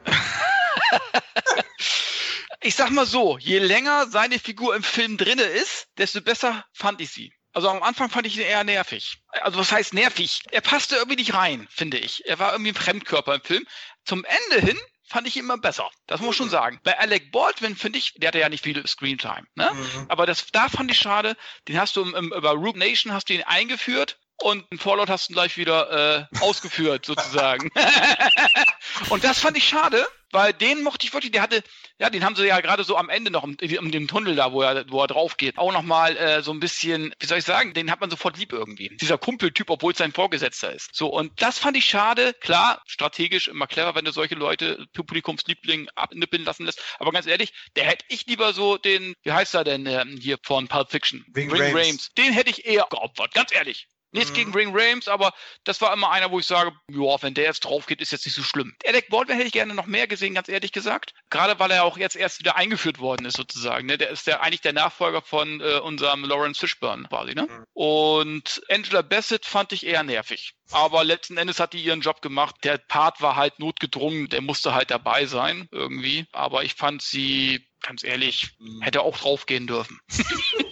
ich 2.62 2.76
sag 2.76 2.90
mal 2.92 3.06
so, 3.06 3.38
je 3.38 3.60
länger 3.60 4.08
seine 4.10 4.40
Figur 4.40 4.76
im 4.76 4.84
Film 4.84 5.18
drinne 5.18 5.44
ist, 5.44 5.88
desto 5.98 6.22
besser 6.22 6.66
fand 6.74 7.02
ich 7.02 7.12
sie. 7.12 7.34
Also 7.54 7.70
am 7.70 7.82
Anfang 7.82 8.10
fand 8.10 8.28
ich 8.28 8.36
ihn 8.36 8.44
eher 8.44 8.64
nervig. 8.64 9.18
Also 9.42 9.58
was 9.58 9.72
heißt 9.72 9.94
nervig? 9.94 10.44
Er 10.52 10.62
passte 10.62 10.96
irgendwie 10.96 11.16
nicht 11.16 11.34
rein, 11.34 11.68
finde 11.72 11.98
ich. 11.98 12.26
Er 12.26 12.40
war 12.40 12.52
irgendwie 12.52 12.72
ein 12.72 12.76
Fremdkörper 12.76 13.36
im 13.36 13.42
Film. 13.42 13.66
Zum 14.06 14.26
Ende 14.26 14.66
hin 14.66 14.78
fand 15.08 15.28
ich 15.28 15.38
ihn 15.38 15.44
immer 15.44 15.58
besser. 15.58 15.90
Das 16.06 16.20
muss 16.20 16.28
man 16.28 16.34
schon 16.36 16.50
sagen. 16.50 16.80
Bei 16.84 17.00
Alec 17.00 17.32
Baldwin 17.32 17.76
finde 17.76 17.98
ich, 17.98 18.14
der 18.18 18.28
hatte 18.28 18.40
ja 18.40 18.50
nicht 18.50 18.64
viel 18.64 18.86
Screentime, 18.86 19.48
ne? 19.56 19.72
Mhm. 19.74 20.06
Aber 20.10 20.26
das, 20.26 20.46
da 20.52 20.70
fand 20.70 20.92
ich 20.92 21.00
schade. 21.00 21.36
Den 21.68 21.80
hast 21.80 21.96
du 21.96 22.02
im, 22.02 22.14
im, 22.14 22.34
über 22.34 22.52
Rook 22.52 22.76
Nation 22.76 23.14
hast 23.14 23.30
du 23.30 23.34
ihn 23.34 23.44
eingeführt 23.44 24.20
und 24.40 24.66
in 24.70 24.78
Fallout 24.78 25.10
hast 25.10 25.30
du 25.30 25.34
gleich 25.34 25.58
wieder 25.58 26.30
äh, 26.32 26.42
ausgeführt, 26.42 27.06
sozusagen. 27.06 27.70
und 29.10 29.24
das 29.24 29.40
fand 29.40 29.58
ich 29.58 29.68
schade, 29.68 30.06
weil 30.32 30.54
den 30.54 30.84
mochte 30.84 31.06
ich 31.06 31.14
wirklich, 31.14 31.32
der 31.32 31.42
hatte, 31.42 31.64
ja, 32.00 32.10
den 32.10 32.24
haben 32.24 32.36
sie 32.36 32.46
ja 32.46 32.60
gerade 32.60 32.84
so 32.84 32.98
am 32.98 33.10
Ende 33.10 33.32
noch, 33.32 33.44
um, 33.44 33.58
um 33.80 33.92
den 33.92 34.08
Tunnel 34.08 34.36
da, 34.36 34.52
wo 34.52 34.62
er, 34.62 34.86
wo 34.90 35.02
er 35.02 35.08
drauf 35.08 35.38
geht, 35.38 35.58
auch 35.58 35.72
nochmal 35.72 36.18
äh, 36.18 36.42
so 36.44 36.52
ein 36.52 36.60
bisschen, 36.60 37.14
wie 37.20 37.26
soll 37.26 37.40
ich 37.40 37.46
sagen, 37.46 37.74
den 37.74 37.90
hat 37.90 38.02
man 38.02 38.10
sofort 38.10 38.38
lieb 38.38 38.54
irgendwie. 38.54 38.96
Dieser 39.02 39.18
Kumpeltyp, 39.18 39.70
obwohl 39.70 39.94
es 39.94 39.98
sein 39.98 40.12
Vorgesetzter 40.12 40.74
ist. 40.74 40.94
So, 40.94 41.08
und 41.08 41.42
das 41.42 41.58
fand 41.58 41.78
ich 41.78 41.86
schade. 41.86 42.34
Klar, 42.40 42.82
strategisch 42.86 43.48
immer 43.48 43.68
clever, 43.68 43.96
wenn 43.96 44.06
du 44.06 44.12
solche 44.12 44.36
Leute, 44.36 44.86
Publikumsliebling, 44.94 45.90
abnippeln 45.96 46.44
lassen 46.44 46.66
lässt. 46.66 46.82
Aber 47.00 47.12
ganz 47.12 47.26
ehrlich, 47.26 47.54
der 47.76 47.86
hätte 47.86 48.06
ich 48.10 48.26
lieber 48.28 48.54
so 48.54 48.78
den, 48.78 49.16
wie 49.24 49.32
heißt 49.32 49.56
er 49.56 49.64
denn 49.64 49.86
ähm, 49.86 50.18
hier 50.22 50.38
von 50.44 50.68
Pulp 50.68 50.92
Fiction? 50.92 51.26
Wing 51.34 51.50
Rames. 51.50 51.74
Rames. 51.74 52.10
Den 52.18 52.34
hätte 52.34 52.50
ich 52.50 52.66
eher 52.66 52.86
geopfert, 52.90 53.34
ganz 53.34 53.54
ehrlich. 53.54 53.88
Nichts 54.12 54.32
mhm. 54.32 54.36
gegen 54.36 54.54
Ring 54.54 54.70
Rames, 54.74 55.08
aber 55.08 55.34
das 55.66 55.82
war 55.82 55.94
immer 55.94 56.12
einer, 56.12 56.32
wo 56.32 56.40
ich 56.40 56.46
sage, 56.46 56.72
ja, 56.90 57.22
wenn 57.22 57.34
der 57.34 57.44
jetzt 57.44 57.62
drauf 57.62 57.86
geht, 57.86 58.02
ist 58.02 58.12
jetzt 58.12 58.26
nicht 58.26 58.36
so 58.36 58.44
schlimm. 58.44 58.76
Alec 58.86 59.10
Baldwin 59.10 59.36
hätte 59.36 59.48
ich 59.48 59.54
gerne 59.54 59.74
noch 59.74 59.86
mehr 59.86 60.08
gesehen, 60.08 60.34
ganz 60.34 60.48
ehrlich 60.48 60.72
gesagt. 60.72 61.14
Gerade 61.30 61.60
weil 61.60 61.72
er 61.72 61.84
auch 61.84 61.98
jetzt 61.98 62.16
erst 62.16 62.40
wieder 62.40 62.56
eingeführt 62.56 63.00
worden 63.00 63.26
ist, 63.26 63.36
sozusagen. 63.36 63.86
Ne? 63.86 63.98
Der 63.98 64.10
ist 64.10 64.26
der 64.26 64.42
eigentlich 64.42 64.62
der 64.62 64.74
Nachfolger 64.74 65.22
von 65.22 65.60
äh, 65.60 65.80
unserem 65.80 66.24
Lawrence 66.24 66.60
Fishburne 66.60 67.08
quasi, 67.10 67.36
ne? 67.36 67.44
Mhm. 67.44 67.66
Und 67.74 68.62
Angela 68.70 69.02
Bassett 69.02 69.46
fand 69.46 69.74
ich 69.74 69.86
eher 69.86 70.04
nervig. 70.04 70.54
Aber 70.72 71.04
letzten 71.04 71.38
Endes 71.38 71.60
hat 71.60 71.74
die 71.74 71.84
ihren 71.84 72.02
Job 72.02 72.22
gemacht. 72.22 72.56
Der 72.64 72.78
Part 72.78 73.22
war 73.22 73.36
halt 73.36 73.60
notgedrungen, 73.60 74.30
der 74.30 74.42
musste 74.42 74.74
halt 74.74 74.90
dabei 74.90 75.26
sein, 75.26 75.68
irgendwie. 75.72 76.26
Aber 76.32 76.64
ich 76.64 76.76
fand 76.76 77.02
sie, 77.02 77.68
ganz 77.82 78.04
ehrlich, 78.04 78.56
mhm. 78.60 78.82
hätte 78.82 79.02
auch 79.02 79.18
draufgehen 79.18 79.68
dürfen. 79.68 80.00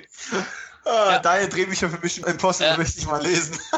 Ah, 0.84 1.12
ja. 1.12 1.18
Deine 1.18 1.48
Drehbücher 1.48 1.90
für 1.90 1.98
Mission 1.98 2.26
Impossible 2.26 2.72
ja. 2.72 2.76
möchte 2.76 2.98
ich 2.98 3.06
mal 3.06 3.22
lesen. 3.22 3.58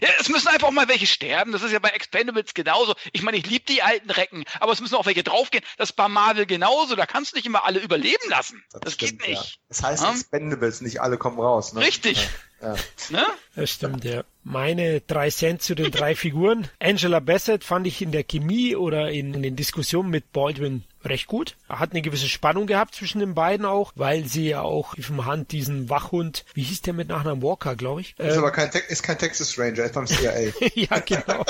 Ja, 0.00 0.08
es 0.20 0.28
müssen 0.28 0.48
einfach 0.48 0.70
mal 0.70 0.88
welche 0.88 1.06
sterben. 1.06 1.52
Das 1.52 1.62
ist 1.62 1.72
ja 1.72 1.78
bei 1.78 1.90
Expendables 1.90 2.54
genauso. 2.54 2.94
Ich 3.12 3.22
meine, 3.22 3.36
ich 3.36 3.46
liebe 3.46 3.64
die 3.66 3.82
alten 3.82 4.10
Recken, 4.10 4.44
aber 4.60 4.72
es 4.72 4.80
müssen 4.80 4.94
auch 4.94 5.06
welche 5.06 5.24
draufgehen. 5.24 5.64
Das 5.76 5.90
ist 5.90 5.96
bei 5.96 6.08
Marvel 6.08 6.46
genauso. 6.46 6.94
Da 6.94 7.06
kannst 7.06 7.32
du 7.32 7.36
nicht 7.36 7.46
immer 7.46 7.64
alle 7.64 7.80
überleben 7.80 8.28
lassen. 8.28 8.62
Das, 8.70 8.80
das 8.82 8.92
stimmt, 8.94 9.20
geht 9.20 9.28
nicht. 9.30 9.42
Ja. 9.42 9.60
Das 9.68 9.82
heißt 9.82 10.02
ja? 10.04 10.10
Expendables, 10.12 10.80
nicht 10.80 11.00
alle 11.00 11.18
kommen 11.18 11.40
raus. 11.40 11.72
Ne? 11.72 11.80
Richtig. 11.80 12.28
Ja. 12.60 12.74
Ne? 13.10 13.26
Das 13.54 13.70
stimmt, 13.70 14.04
ja. 14.04 14.24
Meine 14.44 15.00
drei 15.00 15.30
Cent 15.30 15.62
zu 15.62 15.74
den 15.74 15.90
drei 15.90 16.14
Figuren. 16.14 16.68
Angela 16.80 17.20
Bassett 17.20 17.64
fand 17.64 17.86
ich 17.86 18.02
in 18.02 18.12
der 18.12 18.24
Chemie 18.24 18.76
oder 18.76 19.10
in, 19.10 19.34
in 19.34 19.42
den 19.42 19.56
Diskussionen 19.56 20.10
mit 20.10 20.32
Baldwin 20.32 20.84
recht 21.08 21.26
gut. 21.26 21.56
Er 21.68 21.78
hat 21.78 21.92
eine 21.92 22.02
gewisse 22.02 22.28
Spannung 22.28 22.66
gehabt 22.66 22.94
zwischen 22.94 23.20
den 23.20 23.34
beiden 23.34 23.66
auch, 23.66 23.92
weil 23.94 24.24
sie 24.24 24.48
ja 24.48 24.62
auch 24.62 24.94
im 24.94 25.24
Hand 25.24 25.52
diesen 25.52 25.88
Wachhund, 25.90 26.44
wie 26.54 26.62
hieß 26.62 26.82
der 26.82 26.94
mit 26.94 27.08
Nachnamen 27.08 27.42
Walker, 27.42 27.76
glaube 27.76 28.00
ich. 28.00 28.18
Ist 28.18 28.34
ähm, 28.34 28.38
aber 28.38 28.50
kein, 28.50 28.70
ist 28.88 29.02
kein 29.02 29.18
Texas 29.18 29.58
Ranger, 29.58 29.84
ist 29.84 29.94
beim 29.94 30.06
CIA. 30.06 30.52
ja, 30.74 30.98
genau. 31.00 31.44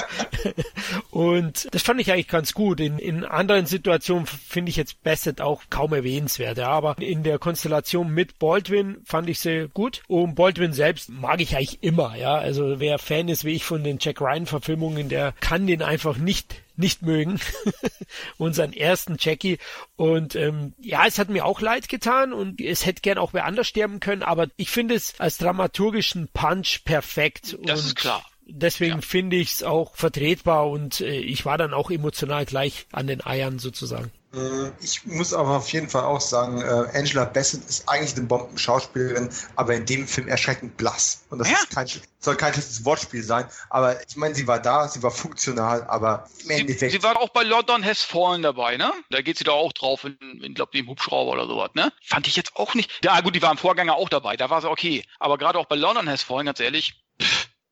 und 1.11 1.69
das 1.73 1.83
fand 1.83 2.01
ich 2.01 2.13
eigentlich 2.13 2.29
ganz 2.29 2.55
gut. 2.55 2.81
In, 2.81 2.99
in 2.99 3.25
anderen 3.25 3.67
Situationen 3.67 4.27
finde 4.27 4.71
ich 4.71 4.77
jetzt 4.77 5.03
Bassett 5.03 5.41
auch 5.41 5.63
kaum 5.71 5.93
erwähnenswert, 5.93 6.59
ja, 6.59 6.69
aber 6.69 6.97
in 6.99 7.23
der 7.23 7.39
Konstellation 7.39 8.13
mit 8.13 8.39
Baldwin 8.39 8.99
fand 9.05 9.29
ich 9.29 9.41
sie 9.41 9.69
gut. 9.73 10.03
Und 10.07 10.35
Baldwin 10.35 10.73
selbst 10.73 11.11
mag 11.11 11.41
ich 11.41 11.57
eigentlich 11.57 11.83
immer, 11.83 12.17
ja. 12.17 12.37
Also 12.37 12.81
wer 12.81 12.99
Fan 12.99 13.29
ist 13.29 13.45
wie 13.45 13.55
ich 13.55 13.65
von 13.65 13.85
den 13.85 13.99
Jack 14.01 14.21
Ryan 14.21 14.47
Verfilmungen, 14.47 15.09
der 15.09 15.35
kann 15.41 15.67
den 15.67 15.83
einfach 15.83 16.17
nicht 16.17 16.63
nicht 16.79 17.03
mögen, 17.03 17.41
unseren 18.39 18.73
ersten 18.73 19.17
Jackie. 19.19 19.59
Und 19.97 20.37
ähm, 20.37 20.75
ja, 20.81 21.07
es 21.07 21.19
hat 21.19 21.29
mir 21.29 21.45
auch 21.45 21.61
leid 21.61 21.89
getan 21.89 22.33
und 22.33 22.61
es 22.61 22.87
hätte 22.87 23.03
gern 23.03 23.19
auch 23.19 23.33
wer 23.33 23.45
anders 23.45 23.67
sterben 23.67 24.01
können, 24.01 24.23
aber 24.23 24.49
ich 24.57 24.71
finde 24.71 24.95
es 24.95 25.19
als 25.19 25.39
dramaturgischen 25.39 26.29
Punch 26.29 26.85
perfekt. 26.85 27.59
Das 27.63 27.85
ist 27.85 27.97
klar. 27.97 28.25
Deswegen 28.51 28.97
ja. 28.97 29.01
finde 29.03 29.37
ich 29.37 29.53
es 29.53 29.63
auch 29.63 29.95
vertretbar 29.95 30.71
und 30.71 31.03
äh, 31.03 31.19
ich 31.19 31.45
war 31.45 31.59
dann 31.59 31.75
auch 31.75 31.91
emotional 31.91 32.47
gleich 32.47 32.87
an 32.93 33.07
den 33.07 33.25
Eiern 33.25 33.59
sozusagen. 33.59 34.11
Äh, 34.39 34.71
ich 34.81 35.05
muss 35.07 35.33
aber 35.33 35.57
auf 35.57 35.73
jeden 35.73 35.89
Fall 35.89 36.05
auch 36.05 36.21
sagen, 36.21 36.61
äh, 36.61 36.97
Angela 36.97 37.25
Bassett 37.25 37.65
ist 37.69 37.89
eigentlich 37.89 38.17
eine 38.17 38.27
Bombenschauspielerin, 38.27 39.31
aber 39.57 39.75
in 39.75 39.87
dem 39.87 40.07
Film 40.07 40.29
erschreckend 40.29 40.77
blass. 40.77 41.25
Und 41.31 41.39
das 41.39 41.51
ja. 41.51 41.59
kein, 41.73 41.89
soll 42.21 42.37
kein 42.37 42.53
schlechtes 42.53 42.85
Wortspiel 42.85 43.23
sein, 43.23 43.47
aber 43.71 44.01
ich 44.07 44.17
meine, 44.17 44.35
sie 44.35 44.47
war 44.47 44.61
da, 44.61 44.89
sie 44.89 45.03
war 45.03 45.11
funktional, 45.11 45.85
aber 45.85 46.29
im 46.45 46.51
Endeffekt. 46.51 46.93
Sie, 46.93 47.03
war 47.03 47.17
auch 47.17 47.31
bei 47.31 47.43
London 47.43 47.85
Has 47.85 48.03
Fallen 48.03 48.43
dabei, 48.43 48.77
ne? 48.77 48.93
Da 49.11 49.23
geht 49.23 49.39
sie 49.39 49.45
da 49.45 49.53
auch 49.53 49.73
drauf 49.73 50.05
in, 50.05 50.17
in 50.43 50.55
glaube 50.55 50.71
ich, 50.75 50.81
im 50.81 50.89
Hubschrauber 50.89 51.33
oder 51.33 51.47
sowas, 51.47 51.71
ne? 51.75 51.93
Fand 52.03 52.27
ich 52.27 52.37
jetzt 52.37 52.57
auch 52.57 52.75
nicht. 52.75 53.05
Ja, 53.05 53.21
gut, 53.21 53.35
die 53.35 53.43
war 53.43 53.51
im 53.51 53.59
Vorgänger 53.59 53.97
auch 53.97 54.09
dabei, 54.09 54.37
da 54.37 54.51
war 54.51 54.61
sie 54.61 54.71
okay. 54.71 55.05
Aber 55.19 55.39
gerade 55.39 55.59
auch 55.59 55.67
bei 55.67 55.77
London 55.77 56.09
Has 56.09 56.23
Fallen, 56.23 56.47
ganz 56.47 56.61
ehrlich, 56.61 56.95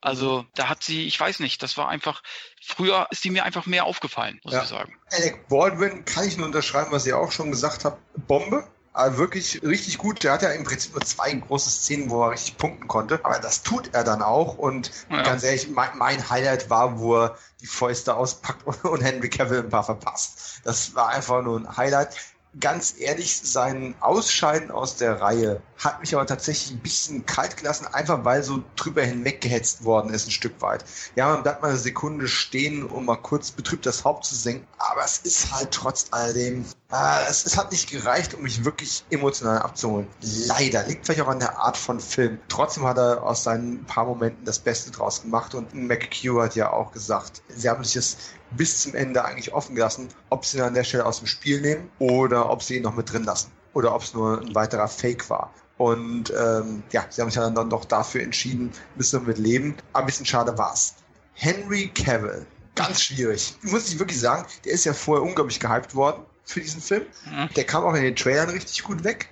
also 0.00 0.44
da 0.54 0.68
hat 0.68 0.82
sie, 0.82 1.06
ich 1.06 1.18
weiß 1.18 1.40
nicht, 1.40 1.62
das 1.62 1.76
war 1.76 1.88
einfach, 1.88 2.22
früher 2.62 3.06
ist 3.10 3.22
sie 3.22 3.30
mir 3.30 3.44
einfach 3.44 3.66
mehr 3.66 3.84
aufgefallen, 3.84 4.40
muss 4.44 4.54
ja. 4.54 4.62
ich 4.62 4.68
sagen. 4.68 4.96
Alec 5.10 5.48
Baldwin 5.48 6.04
kann 6.04 6.26
ich 6.28 6.36
nur 6.36 6.46
unterschreiben, 6.46 6.92
was 6.92 7.06
ihr 7.06 7.18
auch 7.18 7.32
schon 7.32 7.50
gesagt 7.50 7.84
habt. 7.84 7.98
Bombe. 8.26 8.66
Also 8.92 9.18
wirklich 9.18 9.62
richtig 9.62 9.98
gut. 9.98 10.24
Der 10.24 10.32
hat 10.32 10.40
ja 10.40 10.50
im 10.50 10.64
Prinzip 10.64 10.94
nur 10.94 11.02
zwei 11.02 11.30
große 11.34 11.68
Szenen, 11.68 12.08
wo 12.08 12.22
er 12.22 12.30
richtig 12.30 12.56
punkten 12.56 12.88
konnte. 12.88 13.20
Aber 13.24 13.38
das 13.38 13.62
tut 13.62 13.92
er 13.92 14.04
dann 14.04 14.22
auch. 14.22 14.56
Und 14.56 14.90
ja. 15.10 15.22
ganz 15.22 15.42
ehrlich, 15.42 15.68
mein, 15.68 15.90
mein, 15.98 16.30
Highlight 16.30 16.70
war, 16.70 16.98
wo 16.98 17.16
er 17.16 17.38
die 17.60 17.66
Fäuste 17.66 18.14
auspackt 18.16 18.64
und 18.84 19.02
Henry 19.02 19.28
Cavill 19.28 19.64
ein 19.64 19.68
paar 19.68 19.84
verpasst. 19.84 20.62
Das 20.64 20.94
war 20.94 21.08
einfach 21.10 21.42
nur 21.42 21.60
ein 21.60 21.76
Highlight 21.76 22.16
ganz 22.60 22.94
ehrlich, 22.98 23.36
sein 23.36 23.94
Ausscheiden 24.00 24.70
aus 24.70 24.96
der 24.96 25.20
Reihe 25.20 25.60
hat 25.78 26.00
mich 26.00 26.14
aber 26.14 26.26
tatsächlich 26.26 26.72
ein 26.72 26.80
bisschen 26.80 27.26
kalt 27.26 27.56
gelassen, 27.56 27.86
einfach 27.86 28.24
weil 28.24 28.42
so 28.42 28.62
drüber 28.76 29.02
hinweggehetzt 29.02 29.84
worden 29.84 30.12
ist, 30.12 30.26
ein 30.26 30.30
Stück 30.30 30.60
weit. 30.62 30.84
Ja, 31.16 31.32
man 31.32 31.42
bleibt 31.42 31.62
mal 31.62 31.68
eine 31.68 31.78
Sekunde 31.78 32.28
stehen, 32.28 32.84
um 32.84 33.04
mal 33.04 33.16
kurz 33.16 33.50
betrübt 33.50 33.84
das 33.84 34.04
Haupt 34.04 34.24
zu 34.24 34.34
senken, 34.34 34.66
aber 34.78 35.04
es 35.04 35.18
ist 35.18 35.52
halt 35.52 35.70
trotz 35.70 36.06
alledem, 36.10 36.64
äh, 36.92 37.28
es, 37.28 37.44
es 37.44 37.56
hat 37.56 37.72
nicht 37.72 37.90
gereicht, 37.90 38.34
um 38.34 38.42
mich 38.42 38.64
wirklich 38.64 39.04
emotional 39.10 39.58
abzuholen. 39.58 40.06
Leider, 40.46 40.84
liegt 40.84 41.04
vielleicht 41.04 41.22
auch 41.22 41.28
an 41.28 41.40
der 41.40 41.58
Art 41.58 41.76
von 41.76 41.98
Film. 41.98 42.38
Trotzdem 42.48 42.84
hat 42.84 42.98
er 42.98 43.22
aus 43.22 43.42
seinen 43.42 43.84
paar 43.84 44.04
Momenten 44.04 44.44
das 44.44 44.58
Beste 44.58 44.90
draus 44.90 45.22
gemacht 45.22 45.54
und 45.54 45.74
McHugh 45.74 46.42
hat 46.42 46.54
ja 46.54 46.70
auch 46.72 46.92
gesagt, 46.92 47.42
sie 47.48 47.68
haben 47.68 47.82
sich 47.82 47.94
das 47.94 48.16
bis 48.52 48.82
zum 48.82 48.94
Ende 48.94 49.24
eigentlich 49.24 49.52
offen 49.52 49.74
gelassen, 49.74 50.08
ob 50.30 50.44
sie 50.44 50.58
ihn 50.58 50.62
an 50.62 50.74
der 50.74 50.84
Stelle 50.84 51.06
aus 51.06 51.18
dem 51.18 51.26
Spiel 51.26 51.60
nehmen 51.60 51.90
oder 51.98 52.48
ob 52.50 52.62
sie 52.62 52.76
ihn 52.76 52.82
noch 52.82 52.94
mit 52.94 53.12
drin 53.12 53.24
lassen. 53.24 53.50
Oder 53.74 53.94
ob 53.94 54.02
es 54.02 54.14
nur 54.14 54.40
ein 54.40 54.54
weiterer 54.54 54.88
Fake 54.88 55.28
war. 55.28 55.52
Und 55.76 56.32
ähm, 56.38 56.82
ja, 56.92 57.04
sie 57.10 57.20
haben 57.20 57.30
sich 57.30 57.42
dann 57.42 57.68
doch 57.68 57.84
dafür 57.84 58.22
entschieden, 58.22 58.72
müssen 58.94 59.20
wir 59.20 59.28
mit 59.28 59.38
leben. 59.38 59.76
Aber 59.92 60.04
ein 60.04 60.06
bisschen 60.06 60.24
schade 60.24 60.56
war's. 60.56 60.94
Henry 61.34 61.88
Cavill, 61.88 62.46
ganz 62.74 63.02
schwierig. 63.02 63.54
Muss 63.60 63.88
ich 63.88 63.98
wirklich 63.98 64.18
sagen, 64.18 64.46
der 64.64 64.72
ist 64.72 64.86
ja 64.86 64.94
vorher 64.94 65.22
unglaublich 65.22 65.60
gehypt 65.60 65.94
worden 65.94 66.24
für 66.46 66.60
diesen 66.60 66.80
Film. 66.80 67.02
Mhm. 67.26 67.50
Der 67.54 67.64
kam 67.64 67.84
auch 67.84 67.94
in 67.94 68.02
den 68.02 68.16
Trailern 68.16 68.50
richtig 68.50 68.82
gut 68.82 69.04
weg. 69.04 69.28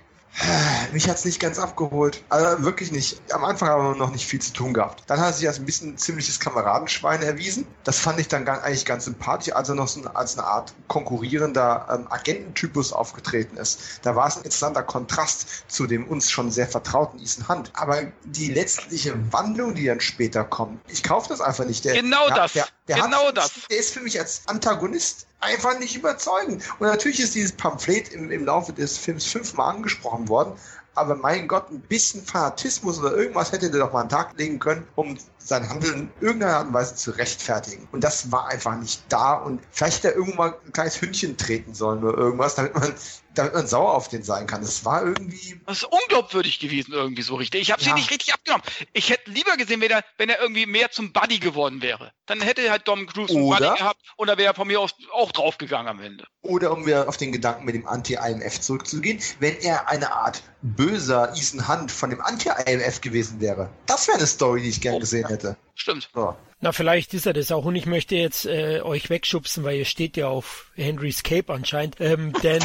Mich 0.91 1.07
hat 1.07 1.15
es 1.15 1.23
nicht 1.23 1.39
ganz 1.39 1.59
abgeholt. 1.59 2.21
Also 2.27 2.63
wirklich 2.63 2.91
nicht. 2.91 3.21
Am 3.31 3.45
Anfang 3.45 3.69
haben 3.69 3.83
wir 3.83 3.95
noch 3.95 4.11
nicht 4.11 4.25
viel 4.25 4.41
zu 4.41 4.51
tun 4.51 4.73
gehabt. 4.73 5.03
Dann 5.07 5.19
hat 5.19 5.27
er 5.27 5.33
sich 5.33 5.47
als 5.47 5.59
ein 5.59 5.65
bisschen 5.65 5.97
ziemliches 5.97 6.39
Kameradenschwein 6.41 7.21
erwiesen. 7.21 7.65
Das 7.85 7.99
fand 7.99 8.19
ich 8.19 8.27
dann 8.27 8.45
eigentlich 8.47 8.85
ganz 8.85 9.05
sympathisch, 9.05 9.53
als 9.53 9.69
er 9.69 9.75
noch 9.75 9.87
so 9.87 10.01
als 10.13 10.37
eine 10.37 10.45
Art 10.45 10.73
konkurrierender 10.89 11.87
ähm, 11.89 12.07
Agententypus 12.09 12.91
aufgetreten 12.91 13.55
ist. 13.55 13.99
Da 14.01 14.15
war 14.15 14.27
es 14.27 14.35
ein 14.35 14.43
interessanter 14.43 14.83
Kontrast 14.83 15.71
zu 15.71 15.87
dem 15.87 16.05
uns 16.05 16.29
schon 16.29 16.51
sehr 16.51 16.67
vertrauten 16.67 17.19
Ethan 17.21 17.47
Hunt. 17.47 17.71
Aber 17.73 18.03
die 18.25 18.51
letztliche 18.51 19.13
Wandlung, 19.31 19.73
die 19.73 19.85
dann 19.85 20.01
später 20.01 20.43
kommt, 20.43 20.81
ich 20.89 21.01
kaufe 21.01 21.29
das 21.29 21.39
einfach 21.39 21.65
nicht. 21.65 21.85
Der, 21.85 21.93
genau 21.93 22.27
der, 22.27 22.35
das. 22.35 22.53
Der, 22.53 22.67
der 22.89 22.95
genau 22.97 23.27
hat, 23.27 23.37
das. 23.37 23.51
Der 23.69 23.77
ist 23.77 23.93
für 23.93 24.01
mich 24.01 24.19
als 24.19 24.41
Antagonist 24.47 25.27
einfach 25.45 25.79
nicht 25.79 25.95
überzeugend. 25.95 26.63
Und 26.79 26.87
natürlich 26.87 27.19
ist 27.19 27.35
dieses 27.35 27.53
Pamphlet 27.53 28.09
im, 28.09 28.31
im 28.31 28.45
Laufe 28.45 28.73
des 28.73 28.97
Films 28.97 29.25
fünfmal 29.25 29.75
angesprochen 29.75 30.27
worden, 30.27 30.53
aber 30.95 31.15
mein 31.15 31.47
Gott, 31.47 31.69
ein 31.69 31.81
bisschen 31.81 32.25
Fanatismus 32.25 32.99
oder 32.99 33.15
irgendwas 33.15 33.51
hätte 33.51 33.69
der 33.69 33.81
doch 33.81 33.93
mal 33.93 34.03
den 34.03 34.09
Tag 34.09 34.37
legen 34.37 34.59
können, 34.59 34.87
um 34.95 35.17
sein 35.45 35.69
Handeln 35.69 36.09
in 36.19 36.25
irgendeiner 36.25 36.57
Art 36.57 36.67
und 36.67 36.73
Weise 36.73 36.95
zu 36.95 37.11
rechtfertigen. 37.11 37.87
Und 37.91 38.03
das 38.03 38.31
war 38.31 38.47
einfach 38.47 38.75
nicht 38.77 39.03
da. 39.09 39.33
Und 39.33 39.61
vielleicht 39.71 39.97
hätte 39.97 40.09
er 40.09 40.15
irgendwann 40.15 40.53
ein 40.65 40.73
kleines 40.73 40.99
Hündchen 40.99 41.37
treten 41.37 41.75
sollen 41.75 42.03
oder 42.03 42.17
irgendwas, 42.17 42.55
damit 42.55 42.73
man 42.73 42.93
damit 43.35 43.53
man 43.53 43.67
sauer 43.67 43.93
auf 43.93 44.07
den 44.07 44.23
sein 44.23 44.47
kann. 44.47 44.61
Das 44.61 44.85
war 44.85 45.03
irgendwie. 45.05 45.59
Das 45.65 45.79
ist 45.79 45.83
unglaubwürdig 45.85 46.59
gewesen, 46.59 46.93
irgendwie 46.93 47.21
so 47.21 47.35
richtig. 47.35 47.61
Ich 47.61 47.71
habe 47.71 47.81
ja. 47.81 47.89
sie 47.89 47.93
nicht 47.93 48.11
richtig 48.11 48.33
abgenommen. 48.33 48.65
Ich 48.93 49.09
hätte 49.09 49.29
lieber 49.29 49.57
gesehen, 49.57 49.81
wenn 49.81 49.91
er, 49.91 50.03
wenn 50.17 50.29
er 50.29 50.39
irgendwie 50.41 50.65
mehr 50.65 50.91
zum 50.91 51.11
Buddy 51.11 51.39
geworden 51.39 51.81
wäre. 51.81 52.11
Dann 52.25 52.41
hätte 52.41 52.69
halt 52.69 52.87
Dom 52.87 53.05
Cruise 53.07 53.35
einen 53.35 53.49
Buddy 53.49 53.77
gehabt 53.77 54.01
und 54.15 54.27
da 54.27 54.37
wäre 54.37 54.51
er 54.51 54.55
von 54.55 54.67
mir 54.67 54.79
aus 54.79 54.95
auch 55.13 55.31
draufgegangen 55.31 55.87
am 55.87 55.99
Ende. 55.99 56.25
Oder 56.41 56.71
um 56.71 56.85
wieder 56.85 57.07
auf 57.07 57.17
den 57.17 57.31
Gedanken 57.31 57.65
mit 57.65 57.75
dem 57.75 57.87
Anti-IMF 57.87 58.61
zurückzugehen, 58.61 59.19
wenn 59.39 59.57
er 59.59 59.89
eine 59.89 60.11
Art 60.13 60.41
böser 60.61 61.33
Ethan 61.35 61.67
Hunt 61.67 61.91
von 61.91 62.09
dem 62.09 62.21
Anti-IMF 62.21 63.01
gewesen 63.01 63.39
wäre. 63.39 63.69
Das 63.85 64.07
wäre 64.07 64.17
eine 64.17 64.27
Story, 64.27 64.61
die 64.61 64.69
ich 64.69 64.81
gern 64.81 64.95
oh, 64.95 64.99
gesehen 64.99 65.23
ja. 65.23 65.34
Hätte. 65.35 65.55
Stimmt. 65.75 66.09
So. 66.13 66.35
Na, 66.65 66.71
vielleicht 66.71 67.13
ist 67.13 67.27
er 67.27 67.33
das 67.33 67.51
auch 67.51 67.65
und 67.65 67.75
ich 67.75 67.85
möchte 67.85 68.15
jetzt 68.15 68.47
äh, 68.47 68.81
euch 68.81 69.11
wegschubsen, 69.11 69.63
weil 69.63 69.77
ihr 69.77 69.85
steht 69.85 70.17
ja 70.17 70.29
auf 70.29 70.71
Henry's 70.73 71.21
Cape 71.21 71.53
anscheinend. 71.53 71.97
Ähm, 71.99 72.33
denn 72.43 72.63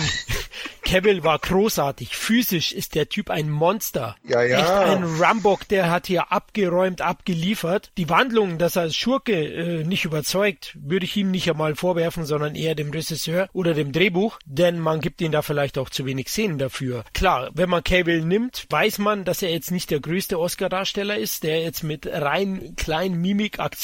Cavill 0.83 1.23
war 1.23 1.39
großartig. 1.39 2.17
Physisch 2.17 2.73
ist 2.73 2.95
der 2.95 3.11
Typ 3.11 3.29
ein 3.29 3.51
Monster. 3.51 4.17
Ja, 4.27 4.43
ja. 4.43 4.59
Echt 4.59 4.71
ein 4.71 5.05
Rambock, 5.05 5.69
der 5.69 5.91
hat 5.91 6.07
hier 6.07 6.33
abgeräumt, 6.33 7.03
abgeliefert. 7.03 7.93
Die 7.99 8.09
Wandlung, 8.09 8.57
dass 8.57 8.77
er 8.77 8.83
als 8.83 8.97
Schurke 8.97 9.35
äh, 9.35 9.85
nicht 9.85 10.07
überzeugt, 10.07 10.79
würde 10.81 11.05
ich 11.05 11.15
ihm 11.19 11.31
nicht 11.31 11.51
einmal 11.51 11.77
vorwerfen, 11.77 12.25
sondern 12.25 12.55
eher 12.55 12.75
dem 12.75 12.93
Regisseur 12.93 13.51
oder 13.53 13.75
dem 13.75 13.93
Drehbuch, 13.93 14.39
denn 14.47 14.81
man 14.81 15.03
gibt 15.03 15.21
ihm 15.21 15.31
da 15.31 15.43
vielleicht 15.43 15.77
auch 15.77 15.91
zu 15.91 16.07
wenig 16.07 16.29
Szenen 16.29 16.57
dafür. 16.57 17.05
Klar, 17.13 17.51
wenn 17.53 17.69
man 17.69 17.85
Cavill 17.85 18.25
nimmt, 18.25 18.65
weiß 18.71 18.97
man, 18.97 19.27
dass 19.27 19.43
er 19.43 19.51
jetzt 19.51 19.71
nicht 19.71 19.91
der 19.91 20.01
größte 20.01 20.41
Oscar-Darsteller 20.41 21.19
ist, 21.19 21.43
der 21.43 21.61
jetzt 21.61 21.83
mit 21.83 22.07
rein 22.07 22.75
kleinen 22.77 23.11
kleinen 23.11 23.21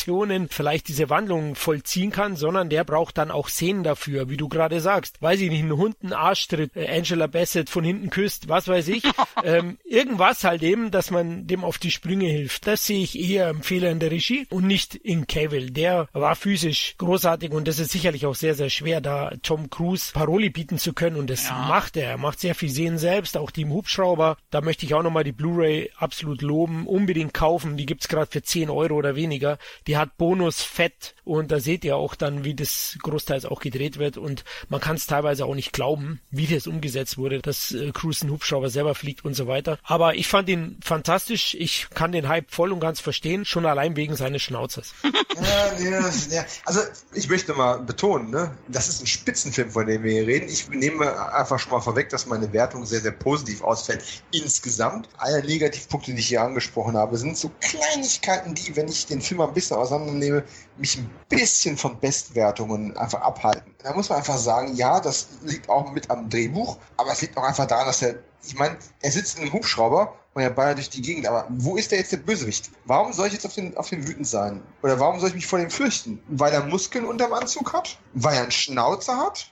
Mimikaktionen 0.06 0.48
vielleicht 0.48 0.88
diese 0.88 1.10
Wandlung 1.10 1.54
vollziehen 1.54 2.10
kann, 2.10 2.36
sondern 2.36 2.68
der 2.68 2.84
braucht 2.84 3.18
dann 3.18 3.30
auch 3.30 3.48
Szenen 3.48 3.82
dafür, 3.82 4.28
wie 4.28 4.36
du 4.36 4.48
gerade 4.48 4.80
sagst. 4.80 5.20
Weiß 5.20 5.40
ich 5.40 5.50
nicht, 5.50 5.62
einen 5.62 5.76
Hund 5.76 5.96
einen 6.02 6.12
Arsch 6.12 6.46
tritt, 6.48 6.76
äh, 6.76 6.88
Angela 6.88 7.26
Bassett 7.26 7.70
von 7.70 7.84
hinten 7.84 8.10
küsst, 8.10 8.48
was 8.48 8.68
weiß 8.68 8.88
ich. 8.88 9.02
ähm, 9.44 9.78
irgendwas 9.84 10.44
halt 10.44 10.62
eben, 10.62 10.90
dass 10.90 11.10
man 11.10 11.46
dem 11.46 11.64
auf 11.64 11.78
die 11.78 11.90
Sprünge 11.90 12.26
hilft. 12.26 12.66
Das 12.66 12.86
sehe 12.86 13.02
ich 13.02 13.18
eher 13.18 13.50
im 13.50 13.62
Fehler 13.62 13.90
in 13.90 13.98
der 13.98 14.10
Regie 14.10 14.46
und 14.50 14.66
nicht 14.66 14.94
in 14.94 15.26
Cavill. 15.26 15.70
Der 15.70 16.08
war 16.12 16.36
physisch 16.36 16.94
großartig 16.98 17.52
und 17.52 17.66
das 17.68 17.78
ist 17.78 17.90
sicherlich 17.90 18.26
auch 18.26 18.34
sehr, 18.34 18.54
sehr 18.54 18.70
schwer, 18.70 19.00
da 19.00 19.32
Tom 19.42 19.70
Cruise 19.70 20.12
Paroli 20.12 20.50
bieten 20.50 20.78
zu 20.78 20.92
können 20.92 21.16
und 21.16 21.28
das 21.30 21.48
ja. 21.48 21.66
macht 21.68 21.96
er. 21.96 22.10
Er 22.10 22.18
macht 22.18 22.40
sehr 22.40 22.54
viel 22.54 22.70
Sehen 22.70 22.98
selbst, 22.98 23.36
auch 23.36 23.50
die 23.50 23.62
im 23.62 23.72
Hubschrauber. 23.72 24.36
Da 24.50 24.60
möchte 24.60 24.86
ich 24.86 24.94
auch 24.94 25.02
nochmal 25.02 25.24
die 25.24 25.32
Blu-ray 25.32 25.90
absolut 25.96 26.42
loben. 26.42 26.86
Unbedingt 26.86 27.34
kaufen. 27.34 27.76
Die 27.76 27.86
gibt's 27.86 28.08
gerade 28.08 28.30
für 28.30 28.42
10 28.42 28.70
Euro 28.70 28.94
oder 28.94 29.16
weniger. 29.16 29.58
Die 29.86 29.96
hat 29.96 30.16
Bonus 30.16 30.62
Fett 30.62 31.14
und 31.24 31.50
da 31.52 31.60
seht 31.60 31.84
ihr 31.84 31.96
auch 31.96 32.14
dann, 32.14 32.44
wie 32.44 32.54
das 32.54 32.98
großteils 33.02 33.46
auch 33.46 33.60
gedreht 33.60 33.98
wird 33.98 34.16
und 34.16 34.44
man 34.68 34.80
kann 34.80 34.96
es 34.96 35.06
teilweise 35.06 35.44
auch 35.44 35.54
nicht 35.54 35.72
glauben, 35.72 36.20
wie 36.30 36.46
das 36.46 36.66
umgesetzt 36.66 37.18
wurde, 37.18 37.40
dass 37.40 37.72
äh, 37.72 37.92
Cruise 37.92 38.22
einen 38.22 38.32
Hubschrauber 38.32 38.70
selber 38.70 38.94
fliegt 38.94 39.24
und 39.24 39.34
so 39.34 39.46
weiter. 39.46 39.78
Aber 39.82 40.14
ich 40.14 40.28
fand 40.28 40.48
ihn 40.48 40.78
fantastisch. 40.82 41.54
Ich 41.54 41.88
kann 41.90 42.12
den 42.12 42.28
Hype 42.28 42.50
voll 42.50 42.72
und 42.72 42.80
ganz 42.80 43.00
verstehen, 43.00 43.44
schon 43.44 43.66
allein 43.66 43.96
wegen 43.96 44.16
seines 44.16 44.42
Schnauzers. 44.42 44.94
ja, 45.02 45.90
ja, 45.90 46.10
ja. 46.30 46.44
Also 46.64 46.80
ich 47.14 47.28
möchte 47.28 47.54
mal 47.54 47.78
betonen, 47.78 48.30
ne, 48.30 48.56
das 48.68 48.88
ist 48.88 49.02
ein 49.02 49.06
Spitzenfilm, 49.06 49.70
von 49.70 49.86
dem 49.86 50.02
wir 50.02 50.12
hier 50.12 50.26
reden. 50.26 50.48
Ich 50.48 50.68
nehme 50.68 51.32
einfach 51.32 51.58
schon 51.58 51.72
mal 51.72 51.80
vorweg, 51.80 52.08
dass 52.08 52.26
meine 52.26 52.52
Wertung 52.52 52.86
sehr, 52.86 53.00
sehr 53.00 53.12
positiv 53.12 53.62
ausfällt. 53.62 54.02
Insgesamt, 54.32 55.08
alle 55.16 55.44
Negativpunkte, 55.44 56.12
die 56.12 56.20
ich 56.20 56.28
hier 56.28 56.42
angesprochen 56.42 56.96
habe, 56.96 57.16
sind 57.18 57.36
so 57.36 57.50
Kleinigkeiten, 57.60 58.54
die, 58.54 58.76
wenn 58.76 58.88
ich 58.88 59.06
den 59.06 59.20
Film 59.20 59.40
ein 59.40 59.52
bisschen 59.52 59.75
auseinandernehme, 59.78 60.44
mich 60.76 60.98
ein 60.98 61.10
bisschen 61.28 61.76
von 61.76 61.98
Bestwertungen 62.00 62.96
einfach 62.96 63.20
abhalten. 63.20 63.74
Da 63.82 63.94
muss 63.94 64.08
man 64.08 64.18
einfach 64.18 64.38
sagen, 64.38 64.74
ja, 64.74 65.00
das 65.00 65.28
liegt 65.42 65.68
auch 65.68 65.90
mit 65.92 66.10
am 66.10 66.28
Drehbuch, 66.28 66.78
aber 66.96 67.12
es 67.12 67.22
liegt 67.22 67.36
auch 67.36 67.44
einfach 67.44 67.66
daran, 67.66 67.86
dass 67.86 68.02
er, 68.02 68.16
ich 68.44 68.54
meine, 68.56 68.76
er 69.02 69.10
sitzt 69.10 69.36
in 69.36 69.42
einem 69.42 69.52
Hubschrauber 69.52 70.14
und 70.34 70.42
er 70.42 70.50
ballert 70.50 70.76
durch 70.76 70.90
die 70.90 71.00
Gegend, 71.00 71.26
aber 71.26 71.46
wo 71.48 71.76
ist 71.76 71.90
der 71.90 71.98
jetzt 71.98 72.12
der 72.12 72.18
Bösewicht? 72.18 72.70
Warum 72.84 73.12
soll 73.12 73.28
ich 73.28 73.32
jetzt 73.32 73.46
auf 73.46 73.54
den, 73.54 73.76
auf 73.76 73.88
den 73.88 74.06
wütend 74.06 74.26
sein? 74.26 74.62
Oder 74.82 75.00
warum 75.00 75.18
soll 75.18 75.30
ich 75.30 75.34
mich 75.34 75.46
vor 75.46 75.58
dem 75.58 75.70
fürchten? 75.70 76.22
Weil 76.28 76.52
er 76.52 76.64
Muskeln 76.64 77.06
unterm 77.06 77.32
Anzug 77.32 77.72
hat? 77.72 77.98
Weil 78.12 78.34
er 78.34 78.42
einen 78.42 78.50
Schnauzer 78.50 79.16
hat? 79.16 79.50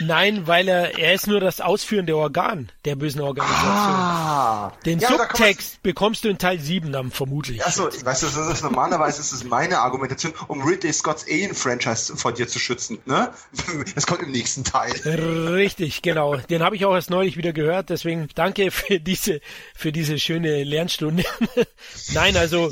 Nein, 0.00 0.46
weil 0.46 0.68
er, 0.68 0.98
er 0.98 1.14
ist 1.14 1.26
nur 1.26 1.40
das 1.40 1.60
ausführende 1.60 2.16
Organ 2.16 2.70
der 2.84 2.96
bösen 2.96 3.20
Organisation. 3.20 3.70
Ah, 3.70 4.72
Den 4.84 4.98
ja, 4.98 5.08
Subtext 5.08 5.82
bekommst 5.82 6.24
du 6.24 6.28
in 6.28 6.38
Teil 6.38 6.58
7 6.58 6.90
dann 6.90 7.10
vermutlich. 7.10 7.64
Achso, 7.64 7.86
weißt 7.86 8.22
du, 8.22 8.26
das 8.26 8.36
ist 8.36 8.62
normalerweise 8.62 9.20
ist 9.20 9.32
es 9.32 9.44
meine 9.44 9.78
Argumentation, 9.78 10.32
um 10.48 10.62
Ridley 10.62 10.92
Scotts 10.92 11.26
Alien-Franchise 11.28 12.16
vor 12.16 12.32
dir 12.32 12.48
zu 12.48 12.58
schützen. 12.58 12.98
Ne? 13.06 13.30
Das 13.94 14.06
kommt 14.06 14.22
im 14.22 14.32
nächsten 14.32 14.64
Teil. 14.64 14.92
Richtig, 14.92 16.02
genau. 16.02 16.36
Den 16.36 16.62
habe 16.62 16.74
ich 16.74 16.84
auch 16.84 16.94
erst 16.94 17.10
neulich 17.10 17.36
wieder 17.36 17.52
gehört, 17.52 17.90
deswegen 17.90 18.28
danke 18.34 18.70
für 18.70 18.98
diese, 18.98 19.40
für 19.74 19.92
diese 19.92 20.18
schöne 20.18 20.64
Lernstunde. 20.64 21.24
Nein, 22.12 22.36
also, 22.36 22.70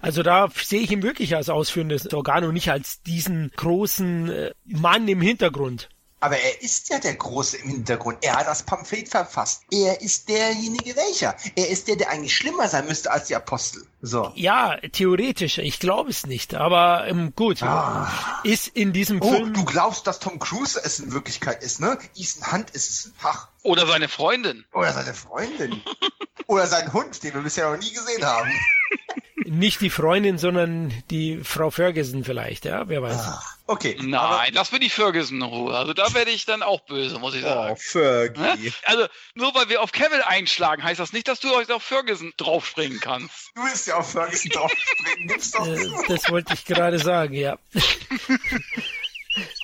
also 0.00 0.22
da 0.22 0.48
sehe 0.62 0.80
ich 0.80 0.90
ihn 0.90 1.02
wirklich 1.02 1.36
als 1.36 1.48
ausführendes 1.48 2.12
Organ 2.12 2.44
und 2.44 2.54
nicht 2.54 2.70
als 2.70 3.02
diesen 3.02 3.52
großen 3.56 4.30
äh, 4.30 4.50
Mann 4.64 5.06
im 5.08 5.20
Hintergrund. 5.20 5.88
Aber 6.20 6.36
er 6.36 6.62
ist 6.62 6.88
ja 6.88 6.98
der 6.98 7.14
Große 7.14 7.58
im 7.58 7.70
Hintergrund. 7.70 8.18
Er 8.22 8.36
hat 8.36 8.48
das 8.48 8.64
Pamphlet 8.64 9.08
verfasst. 9.08 9.62
Er 9.70 10.00
ist 10.00 10.28
derjenige 10.28 10.96
welcher. 10.96 11.36
Er 11.54 11.68
ist 11.68 11.86
der, 11.86 11.96
der 11.96 12.10
eigentlich 12.10 12.34
schlimmer 12.34 12.68
sein 12.68 12.86
müsste 12.86 13.10
als 13.10 13.28
die 13.28 13.36
Apostel. 13.36 13.86
So. 14.02 14.32
Ja, 14.34 14.78
theoretisch. 14.92 15.58
Ich 15.58 15.78
glaube 15.78 16.10
es 16.10 16.26
nicht. 16.26 16.54
Aber 16.54 17.06
ähm, 17.06 17.32
gut. 17.36 17.62
Ah. 17.62 18.40
Ist 18.42 18.68
in 18.68 18.92
diesem 18.92 19.22
oh, 19.22 19.30
Film. 19.30 19.54
Du 19.54 19.64
glaubst, 19.64 20.06
dass 20.08 20.18
Tom 20.18 20.40
Cruise 20.40 20.80
es 20.82 20.98
in 20.98 21.12
Wirklichkeit 21.12 21.62
ist, 21.62 21.80
ne? 21.80 21.98
Ethan 22.16 22.52
Hunt 22.52 22.70
ist 22.70 22.90
es. 22.90 23.12
Ach. 23.22 23.48
Oder 23.62 23.86
seine 23.86 24.08
Freundin. 24.08 24.64
Oder 24.72 24.92
seine 24.92 25.14
Freundin. 25.14 25.82
Oder 26.46 26.66
sein 26.66 26.92
Hund, 26.92 27.22
den 27.22 27.34
wir 27.34 27.42
bisher 27.42 27.70
noch 27.70 27.78
nie 27.78 27.92
gesehen 27.92 28.24
haben. 28.24 28.50
Nicht 29.44 29.80
die 29.80 29.90
Freundin, 29.90 30.38
sondern 30.38 30.92
die 31.10 31.40
Frau 31.44 31.70
Ferguson 31.70 32.24
vielleicht, 32.24 32.64
ja, 32.64 32.88
wer 32.88 33.02
weiß. 33.02 33.16
Ach, 33.18 33.56
okay. 33.66 33.96
Nein, 34.00 34.50
lass 34.52 34.72
mir 34.72 34.80
die 34.80 34.90
Ferguson 34.90 35.38
in 35.38 35.42
Ruhe. 35.42 35.76
Also 35.76 35.92
da 35.94 36.12
werde 36.14 36.30
ich 36.30 36.44
dann 36.44 36.62
auch 36.62 36.80
böse, 36.80 37.18
muss 37.18 37.34
ich 37.34 37.42
sagen. 37.42 37.74
Oh, 37.74 37.76
Fergie. 37.78 38.72
Also 38.84 39.06
nur 39.34 39.54
weil 39.54 39.68
wir 39.68 39.82
auf 39.82 39.92
Kevin 39.92 40.20
einschlagen, 40.22 40.82
heißt 40.82 41.00
das 41.00 41.12
nicht, 41.12 41.28
dass 41.28 41.40
du 41.40 41.54
euch 41.54 41.70
auf 41.70 41.82
Ferguson 41.82 42.32
draufspringen 42.36 43.00
kannst. 43.00 43.52
Du 43.54 43.62
willst 43.62 43.86
ja 43.86 43.96
auf 43.96 44.10
Ferguson 44.10 44.50
draufspringen, 44.50 45.28
gibt's 45.28 45.50
doch. 45.52 45.66
Äh, 45.66 45.88
das 46.08 46.30
wollte 46.30 46.54
ich 46.54 46.64
gerade 46.64 46.98
sagen, 46.98 47.34
ja. 47.34 47.58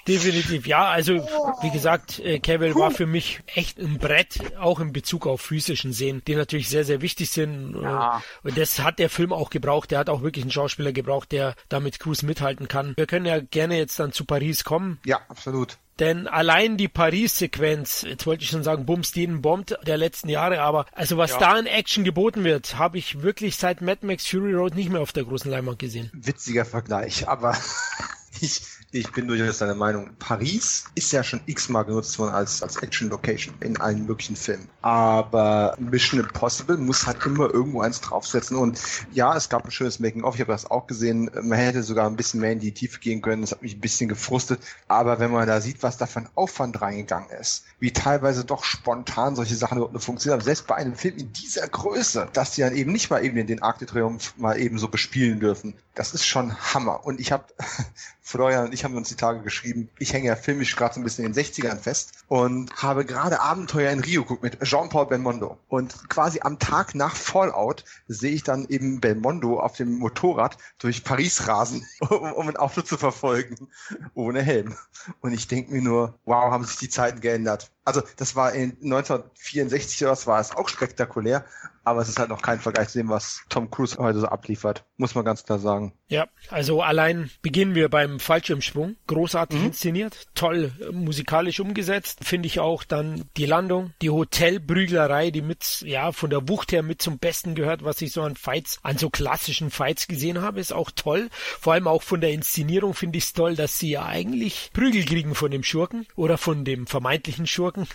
Definitiv, 0.07 0.67
ja. 0.67 0.89
Also 0.89 1.15
wie 1.63 1.71
gesagt, 1.71 2.19
äh, 2.21 2.39
Cavill 2.39 2.75
war 2.75 2.91
für 2.91 3.07
mich 3.07 3.41
echt 3.47 3.79
ein 3.79 3.99
Brett, 3.99 4.39
auch 4.59 4.81
in 4.81 4.93
Bezug 4.93 5.27
auf 5.27 5.41
physischen 5.41 5.93
Sehen, 5.93 6.23
die 6.27 6.35
natürlich 6.35 6.69
sehr, 6.69 6.85
sehr 6.85 7.01
wichtig 7.01 7.31
sind. 7.31 7.77
Ja. 7.81 8.23
Und 8.43 8.59
das 8.59 8.81
hat 8.81 8.99
der 8.99 9.11
Film 9.11 9.33
auch 9.33 9.51
gebraucht. 9.51 9.91
Der 9.91 9.99
hat 9.99 10.09
auch 10.09 10.23
wirklich 10.23 10.45
einen 10.45 10.53
Schauspieler 10.53 10.93
gebraucht, 10.93 11.33
der 11.33 11.55
damit 11.69 12.01
Cruise 12.01 12.25
mithalten 12.25 12.69
kann. 12.69 12.95
Wir 12.97 13.07
können 13.07 13.27
ja 13.27 13.41
gerne 13.41 13.79
jetzt 13.79 13.99
dann 13.99 14.13
zu 14.13 14.25
Paris 14.25 14.65
kommen. 14.65 14.99
Ja, 15.05 15.21
absolut. 15.29 15.79
Denn 16.01 16.27
allein 16.27 16.77
die 16.77 16.89
Paris-Sequenz, 16.89 18.03
jetzt 18.03 18.27
wollte 18.27 18.43
ich 18.43 18.51
schon 18.51 18.65
sagen, 18.65 18.85
bumst 18.85 19.15
jeden 19.15 19.43
Bombt 19.43 19.79
der 19.87 19.97
letzten 19.97 20.29
Jahre, 20.29 20.61
aber 20.61 20.87
also 20.93 21.17
was 21.19 21.33
ja. 21.33 21.39
da 21.39 21.59
in 21.59 21.67
Action 21.67 22.03
geboten 22.03 22.43
wird, 22.43 22.79
habe 22.79 22.99
ich 22.99 23.23
wirklich 23.23 23.57
seit 23.57 23.81
Mad 23.81 24.05
Max 24.05 24.27
Fury 24.27 24.55
Road 24.55 24.75
nicht 24.75 24.91
mehr 24.91 25.01
auf 25.01 25.13
der 25.13 25.23
großen 25.25 25.51
Leinwand 25.51 25.79
gesehen. 25.79 26.11
Witziger 26.13 26.65
Vergleich, 26.65 27.29
aber 27.29 27.57
ich, 28.41 28.63
ich 28.95 29.11
bin 29.11 29.27
durchaus 29.27 29.59
deiner 29.59 29.75
Meinung. 29.75 30.11
Paris 30.21 30.85
ist 30.95 31.11
ja 31.11 31.25
schon 31.25 31.41
x-mal 31.47 31.83
genutzt 31.83 32.17
worden 32.21 32.33
als, 32.33 32.63
als 32.63 32.77
Action-Location 32.77 33.53
in 33.61 33.77
allen 33.81 34.07
möglichen 34.07 34.37
Filmen. 34.37 34.69
Aber 34.83 35.75
Mission 35.81 36.21
Impossible 36.21 36.77
muss 36.77 37.05
halt 37.05 37.27
immer 37.27 37.53
irgendwo 37.53 37.81
eins 37.81 38.01
draufsetzen. 38.01 38.57
Und 38.57 38.81
ja, 39.13 39.37
es 39.37 39.49
gab 39.49 39.65
ein 39.65 39.73
schönes 39.73 39.99
Making-of. 39.99 40.37
Ich 40.37 40.41
habe 40.41 40.53
das 40.53 40.71
auch 40.71 40.87
gesehen. 40.87 41.29
Man 41.43 41.59
hätte 41.59 41.83
sogar 41.83 42.07
ein 42.07 42.15
bisschen 42.15 42.41
mehr 42.41 42.53
in 42.53 42.61
die 42.61 42.73
Tiefe 42.73 43.01
gehen 43.01 43.21
können. 43.21 43.43
Das 43.43 43.51
hat 43.51 43.63
mich 43.63 43.75
ein 43.75 43.81
bisschen 43.81 44.09
gefrustet. 44.09 44.61
Aber 44.87 45.19
wenn 45.19 45.33
man 45.33 45.49
da 45.49 45.61
sieht, 45.61 45.83
was 45.83 45.97
da 45.97 46.07
für 46.07 46.21
ein 46.21 46.29
Aufwand 46.37 46.81
reingegangen 46.81 47.31
ist, 47.41 47.65
wie 47.81 47.93
teilweise 47.93 48.45
doch 48.45 48.63
spontan 48.63 49.35
solche 49.35 49.57
Sachen 49.57 49.79
überhaupt 49.79 49.93
nur 49.93 50.03
funktionieren, 50.03 50.39
aber 50.39 50.45
selbst 50.45 50.69
bei 50.69 50.77
einem 50.77 50.95
Film 50.95 51.17
in 51.17 51.33
dieser 51.33 51.67
Größe, 51.67 52.29
dass 52.33 52.53
die 52.53 52.61
dann 52.61 52.77
eben 52.77 52.93
nicht 52.93 53.11
mal 53.11 53.25
eben 53.25 53.45
den 53.45 53.63
Arc 53.63 53.79
de 53.79 53.89
Triomphe 53.89 54.33
mal 54.37 54.57
eben 54.59 54.79
so 54.79 54.87
bespielen 54.87 55.41
dürfen, 55.41 55.75
das 55.95 56.13
ist 56.13 56.27
schon 56.27 56.55
Hammer. 56.75 57.05
Und 57.05 57.21
ich 57.21 57.33
habe, 57.33 57.45
Florian 58.21 58.67
und 58.67 58.75
ich 58.75 58.85
haben 58.85 58.97
uns 58.97 59.09
die 59.09 59.17
Tage 59.17 59.41
geschrieben, 59.43 59.89
ich 59.99 60.13
hänge 60.13 60.27
ja 60.27 60.37
filmisch 60.37 60.77
gerade 60.77 60.95
so 60.95 61.01
ein 61.01 61.05
bisschen 61.05 61.25
in 61.25 61.33
den 61.33 61.45
60ern 61.45 61.79
fest 61.79 62.13
und 62.29 62.75
habe 62.83 63.05
gerade 63.05 63.41
Abenteuer 63.41 63.91
in 63.91 64.01
Rio 64.01 64.23
geguckt 64.23 64.43
mit 64.43 64.61
Jean-Paul 64.61 65.07
Belmondo. 65.07 65.59
Und 65.69 66.09
quasi 66.09 66.41
am 66.43 66.59
Tag 66.59 66.95
nach 66.95 67.15
Fallout 67.15 67.85
sehe 68.09 68.33
ich 68.33 68.43
dann 68.43 68.67
eben 68.69 69.01
Belmondo 69.01 69.61
auf 69.61 69.77
dem 69.77 69.99
Motorrad 69.99 70.59
durch 70.79 71.05
Paris 71.05 71.47
rasen, 71.47 71.87
um, 72.01 72.33
um 72.33 72.49
ein 72.49 72.57
Auto 72.57 72.83
zu 72.83 72.97
verfolgen, 72.97 73.69
ohne 74.15 74.43
Helm. 74.43 74.75
Und 75.21 75.33
ich 75.33 75.49
denke 75.49 75.73
mir 75.73 75.83
nur, 75.83 76.19
wow, 76.25 76.51
haben 76.51 76.65
sich 76.65 76.79
die 76.79 76.89
Zeiten 76.89 77.21
geändert. 77.21 77.71
Also 77.85 78.03
das 78.17 78.35
war 78.35 78.53
in 78.53 78.77
1964 78.83 80.03
oder 80.03 80.13
was 80.13 80.27
war 80.27 80.41
es 80.41 80.53
auch 80.53 80.69
spektakulär, 80.69 81.45
aber 81.85 82.01
es 82.01 82.09
ist 82.09 82.19
halt 82.19 82.31
noch 82.31 82.41
kein 82.41 82.59
Vergleich 82.59 82.89
zu 82.89 82.99
dem, 82.99 83.11
was 83.11 83.43
Tom 83.51 83.71
Cruise 83.71 83.99
heute 83.99 84.21
so 84.21 84.27
abliefert, 84.27 84.85
muss 84.97 85.15
man 85.15 85.25
ganz 85.25 85.45
klar 85.45 85.59
sagen. 85.59 85.93
Ja, 86.09 86.29
also 86.49 86.83
allein 86.83 87.31
beginnen 87.43 87.75
wir 87.75 87.89
beim 87.91 88.21
Fallschirmschwung, 88.21 88.97
großartig 89.07 89.61
mhm. 89.61 89.67
inszeniert, 89.67 90.27
toll 90.35 90.73
äh, 90.81 90.93
musikalisch 90.93 91.61
umgesetzt, 91.61 92.21
finde 92.25 92.47
ich 92.47 92.59
auch 92.59 92.85
dann 92.85 93.25
die 93.37 93.47
Landung, 93.47 93.93
die 94.01 94.11
Hotelprüglerei, 94.11 95.31
die 95.31 95.43
mit 95.43 95.83
ja 95.83 96.13
von 96.13 96.31
der 96.31 96.49
Wucht 96.49 96.73
her 96.73 96.83
mit 96.83 97.03
zum 97.03 97.19
Besten 97.19 97.55
gehört, 97.55 97.85
was 97.85 98.01
ich 98.01 98.13
so 98.13 98.23
an 98.23 98.37
Fights, 98.37 98.79
an 98.83 98.97
so 98.97 99.11
klassischen 99.11 99.71
Fights 99.71 100.09
gesehen 100.09 100.41
habe, 100.41 100.61
ist 100.61 100.73
auch 100.73 100.91
toll. 100.91 101.29
Vor 101.33 101.75
allem 101.75 101.89
auch 101.89 102.03
von 102.03 102.21
der 102.21 102.33
Inszenierung 102.33 102.95
finde 102.95 103.19
ich 103.19 103.25
es 103.25 103.33
toll, 103.35 103.57
dass 103.57 103.79
sie 103.79 103.91
ja 103.91 104.07
eigentlich 104.07 104.71
Prügel 104.73 105.05
kriegen 105.05 105.35
von 105.35 105.51
dem 105.51 105.63
Schurken 105.63 106.07
oder 106.17 106.39
von 106.39 106.65
dem 106.65 106.87
vermeintlichen 106.87 107.47
Schurken 107.47 107.74
Schurken. 107.75 107.89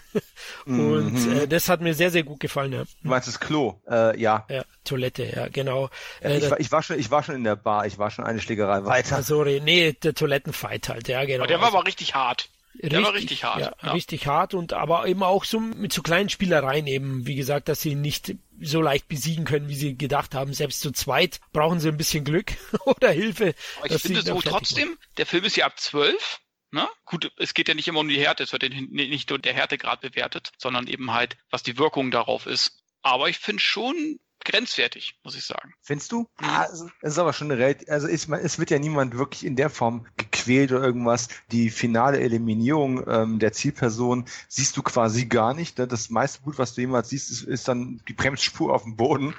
Und 0.66 1.14
mhm. 1.14 1.38
äh, 1.38 1.48
das 1.48 1.70
hat 1.70 1.82
mir 1.82 1.94
sehr, 1.94 2.12
sehr 2.12 2.24
gut 2.24 2.40
gefallen. 2.40 2.74
Ja. 2.74 2.84
Du 2.84 3.10
meinst 3.10 3.28
das 3.28 3.40
Klo? 3.40 3.82
Äh, 3.90 4.20
ja. 4.20 4.46
Ja, 4.50 4.64
Toilette, 4.84 5.26
ja, 5.26 5.48
genau. 5.48 5.90
Ja, 6.22 6.32
ich, 6.32 6.50
war, 6.50 6.60
ich, 6.60 6.72
war 6.72 6.84
schon, 6.84 7.00
ich 7.00 7.12
war 7.12 7.24
schon 7.24 7.36
in 7.36 7.44
der 7.44 7.56
Bar, 7.56 7.86
ich 7.86 7.98
war 7.98 8.12
schon 8.12 8.26
eine 8.26 8.42
Schlägerei 8.42 8.86
weiter. 8.86 9.18
Ah, 9.18 9.22
sorry, 9.24 9.62
nee, 9.64 9.94
der 9.94 10.14
Toilettenfight 10.14 10.90
halt, 10.90 11.08
ja, 11.08 11.24
genau. 11.26 11.40
Aber 11.40 11.48
der 11.48 11.62
war 11.62 11.70
aber 11.70 11.86
richtig 11.86 12.16
hart. 12.16 12.50
Der 12.76 12.92
richtig, 12.92 13.06
war 13.06 13.14
richtig 13.14 13.44
hart. 13.44 13.60
Ja, 13.60 13.74
ja, 13.82 13.92
richtig 13.92 14.28
hart 14.28 14.54
und 14.54 14.74
aber 14.74 15.06
eben 15.08 15.24
auch 15.24 15.44
so 15.44 15.60
mit 15.60 15.92
so 15.92 16.02
kleinen 16.02 16.30
Spielereien 16.30 16.88
eben, 16.88 17.26
wie 17.26 17.36
gesagt, 17.36 17.68
dass 17.68 17.82
sie 17.82 17.96
nicht 17.96 18.36
so 18.62 18.82
leicht 18.82 19.08
besiegen 19.08 19.44
können, 19.44 19.68
wie 19.70 19.76
sie 19.76 19.98
gedacht 19.98 20.36
haben. 20.36 20.54
Selbst 20.54 20.82
zu 20.82 20.92
zweit 20.92 21.40
brauchen 21.52 21.80
sie 21.80 21.90
ein 21.90 21.98
bisschen 21.98 22.24
Glück 22.24 22.54
oder 22.86 23.10
Hilfe. 23.10 23.54
Aber 23.80 23.92
ich 23.92 24.02
finde 24.02 24.22
so 24.22 24.40
trotzdem, 24.40 24.98
der 25.18 25.26
Film 25.26 25.46
ist 25.46 25.58
ja 25.58 25.66
ab 25.66 25.80
zwölf 25.80 26.40
Ne? 26.72 26.88
Gut, 27.06 27.32
es 27.38 27.54
geht 27.54 27.68
ja 27.68 27.74
nicht 27.74 27.88
immer 27.88 28.00
um 28.00 28.08
die 28.08 28.20
Härte, 28.20 28.44
es 28.44 28.52
wird 28.52 28.64
nicht 28.92 29.30
nur 29.30 29.40
der 29.40 29.54
Härtegrad 29.54 30.02
bewertet, 30.02 30.52
sondern 30.58 30.88
eben 30.88 31.12
halt, 31.12 31.38
was 31.50 31.64
die 31.64 31.78
Wirkung 31.78 32.12
darauf 32.12 32.46
ist. 32.46 32.84
Aber 33.02 33.30
ich 33.30 33.40
finde 33.40 33.62
schon, 33.62 34.20
grenzwertig, 34.44 35.20
muss 35.24 35.36
ich 35.36 35.46
sagen. 35.46 35.74
Findest 35.82 36.12
du? 36.12 36.22
Mhm. 36.22 36.48
Ah, 36.48 36.68
es 36.72 36.86
ist 37.02 37.20
aber 37.20 37.34
schon 37.34 37.52
eine 37.52 37.60
relativ, 37.60 37.90
also 37.90 38.08
ist, 38.08 38.30
es 38.30 38.60
wird 38.60 38.72
ja 38.72 38.80
niemand 38.80 39.18
wirklich 39.18 39.46
in 39.46 39.56
der 39.56 39.70
Form 39.70 40.06
gequält 40.18 40.72
oder 40.72 40.84
irgendwas. 40.84 41.28
Die 41.52 41.70
finale 41.70 42.20
Eliminierung 42.20 43.06
ähm, 43.08 43.40
der 43.40 43.54
Zielperson 43.54 44.26
siehst 44.48 44.78
du 44.78 44.84
quasi 44.84 45.26
gar 45.26 45.54
nicht. 45.54 45.78
Ne? 45.78 45.88
Das 45.88 46.10
meiste 46.10 46.42
Blut, 46.42 46.58
was 46.58 46.74
du 46.74 46.82
jemals 46.82 47.10
siehst, 47.10 47.30
ist, 47.32 47.44
ist 47.44 47.68
dann 47.68 48.02
die 48.08 48.14
Bremsspur 48.14 48.74
auf 48.74 48.84
dem 48.84 48.96
Boden. 48.96 49.36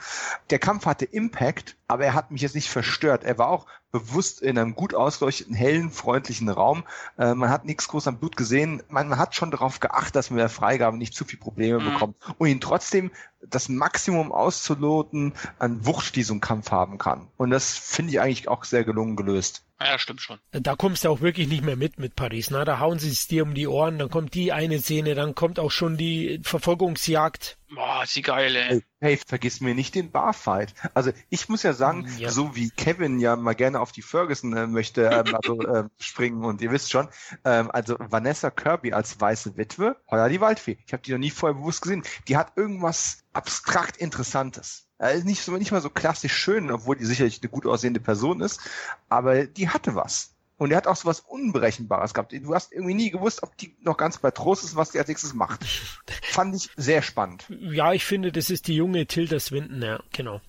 Der 0.51 0.59
Kampf 0.59 0.87
hatte 0.87 1.07
Impact, 1.07 1.77
aber 1.91 2.05
er 2.05 2.15
hat 2.15 2.31
mich 2.31 2.43
jetzt 2.43 2.55
nicht 2.55 2.71
verstört. 2.71 3.25
Er 3.25 3.39
war 3.39 3.49
auch 3.49 3.67
bewusst 3.91 4.41
in 4.41 4.57
einem 4.57 4.75
gut 4.75 4.95
ausgeleuchteten, 4.95 5.55
hellen, 5.55 5.91
freundlichen 5.91 6.49
Raum. 6.49 6.85
Äh, 7.19 7.35
man 7.35 7.51
hat 7.51 7.65
nichts 7.65 7.89
groß 7.89 8.07
am 8.07 8.19
Blut 8.19 8.37
gesehen. 8.37 8.83
Man, 8.89 9.19
hat 9.19 9.35
schon 9.35 9.51
darauf 9.51 9.81
geachtet, 9.81 10.17
dass 10.17 10.31
man 10.31 10.37
mit 10.37 10.43
der 10.43 10.49
Freigabe 10.49 10.97
nicht 10.97 11.15
zu 11.15 11.25
viel 11.25 11.39
Probleme 11.39 11.81
mhm. 11.81 11.93
bekommt 11.93 12.17
und 12.39 12.49
ihn 12.49 12.61
trotzdem 12.61 13.11
das 13.43 13.69
Maximum 13.69 14.33
auszuloten 14.33 15.33
an 15.59 15.85
Wucht, 15.85 16.15
die 16.15 16.23
so 16.23 16.35
ein 16.35 16.41
Kampf 16.41 16.71
haben 16.71 16.99
kann. 16.99 17.27
Und 17.37 17.51
das 17.51 17.77
finde 17.77 18.13
ich 18.13 18.21
eigentlich 18.21 18.49
auch 18.49 18.65
sehr 18.65 18.85
gelungen 18.85 19.17
gelöst. 19.17 19.65
Ja, 19.83 19.99
stimmt 19.99 20.21
schon. 20.21 20.39
Da 20.53 20.77
kommst 20.77 21.05
du 21.05 21.09
auch 21.09 21.23
wirklich 21.23 21.49
nicht 21.49 21.65
mehr 21.65 21.77
mit 21.77 21.99
mit 21.99 22.15
Paris. 22.15 22.51
Ne? 22.51 22.65
Da 22.67 22.81
hauen 22.81 22.99
sie 22.99 23.09
es 23.09 23.29
dir 23.29 23.43
um 23.43 23.55
die 23.55 23.67
Ohren, 23.67 23.99
dann 23.99 24.11
kommt 24.11 24.35
die 24.35 24.53
eine 24.53 24.79
Szene, 24.79 25.15
dann 25.15 25.35
kommt 25.35 25.59
auch 25.59 25.71
schon 25.71 25.97
die 25.97 26.41
Verfolgungsjagd. 26.43 27.57
Boah, 27.75 28.03
ist 28.03 28.15
die 28.15 28.23
geil, 28.23 28.57
ey. 28.57 28.83
Hey, 29.01 29.17
vergiss 29.17 29.63
mir 29.63 29.75
nicht 29.75 29.95
den 29.95 30.11
Barfight. 30.11 30.75
Also 30.93 31.13
ich 31.31 31.49
muss 31.49 31.63
ja 31.63 31.73
sagen, 31.73 32.07
ja. 32.19 32.29
so 32.29 32.57
wie 32.57 32.69
Kevin 32.69 33.21
ja 33.21 33.37
mal 33.37 33.55
gerne 33.55 33.81
auf 33.81 33.93
die 33.93 34.03
Ferguson 34.03 34.55
äh, 34.55 34.67
möchte 34.67 35.05
ähm, 35.05 35.35
also, 35.43 35.61
äh, 35.63 35.89
springen 35.99 36.45
und 36.45 36.61
ihr 36.61 36.73
wisst 36.73 36.91
schon, 36.91 37.09
ähm, 37.45 37.71
also 37.71 37.97
Vanessa 37.99 38.51
Kirby 38.51 38.93
als 38.93 39.19
weiße 39.19 39.57
Witwe, 39.57 39.97
heuer 40.11 40.29
die 40.29 40.43
Waldfee. 40.43 40.79
Ich 40.85 40.93
habe 40.93 41.03
die 41.03 41.13
noch 41.13 41.19
nie 41.19 41.31
vorher 41.31 41.59
bewusst 41.59 41.81
gesehen. 41.81 42.03
Die 42.29 42.37
hat 42.37 42.53
irgendwas 42.57 43.25
abstrakt 43.33 43.97
Interessantes. 43.97 44.90
Äh, 45.01 45.21
nicht, 45.21 45.43
so, 45.43 45.57
nicht 45.57 45.73
mal 45.73 45.81
so 45.81 45.89
klassisch 45.89 46.35
schön, 46.35 46.71
obwohl 46.71 46.95
die 46.95 47.07
sicherlich 47.07 47.41
eine 47.43 47.51
gut 47.51 47.65
aussehende 47.65 48.01
Person 48.01 48.43
ist, 48.43 48.61
aber 49.09 49.47
die 49.47 49.71
hatte 49.71 49.95
was. 49.95 50.35
Und 50.59 50.73
er 50.73 50.77
hat 50.77 50.87
auch 50.87 50.97
so 50.97 51.09
was 51.09 51.21
Unberechenbares 51.21 52.13
gehabt. 52.13 52.33
Du 52.33 52.55
hast 52.55 52.71
irgendwie 52.71 52.93
nie 52.93 53.11
gewusst, 53.11 53.43
ob 53.43 53.57
die 53.57 53.75
noch 53.81 53.97
ganz 53.97 54.19
bei 54.19 54.31
Trost 54.31 54.63
ist, 54.63 54.77
was 54.77 54.91
die 54.91 54.99
als 54.99 55.09
nächstes 55.09 55.33
macht. 55.33 55.65
Fand 56.23 56.55
ich 56.55 56.69
sehr 56.77 57.01
spannend. 57.01 57.47
Ja, 57.49 57.95
ich 57.95 58.05
finde, 58.05 58.31
das 58.31 58.51
ist 58.51 58.69
die 58.69 58.75
junge 58.75 59.07
Tilda 59.07 59.41
Swinton, 59.41 59.81
ja, 59.81 60.03
genau. 60.13 60.43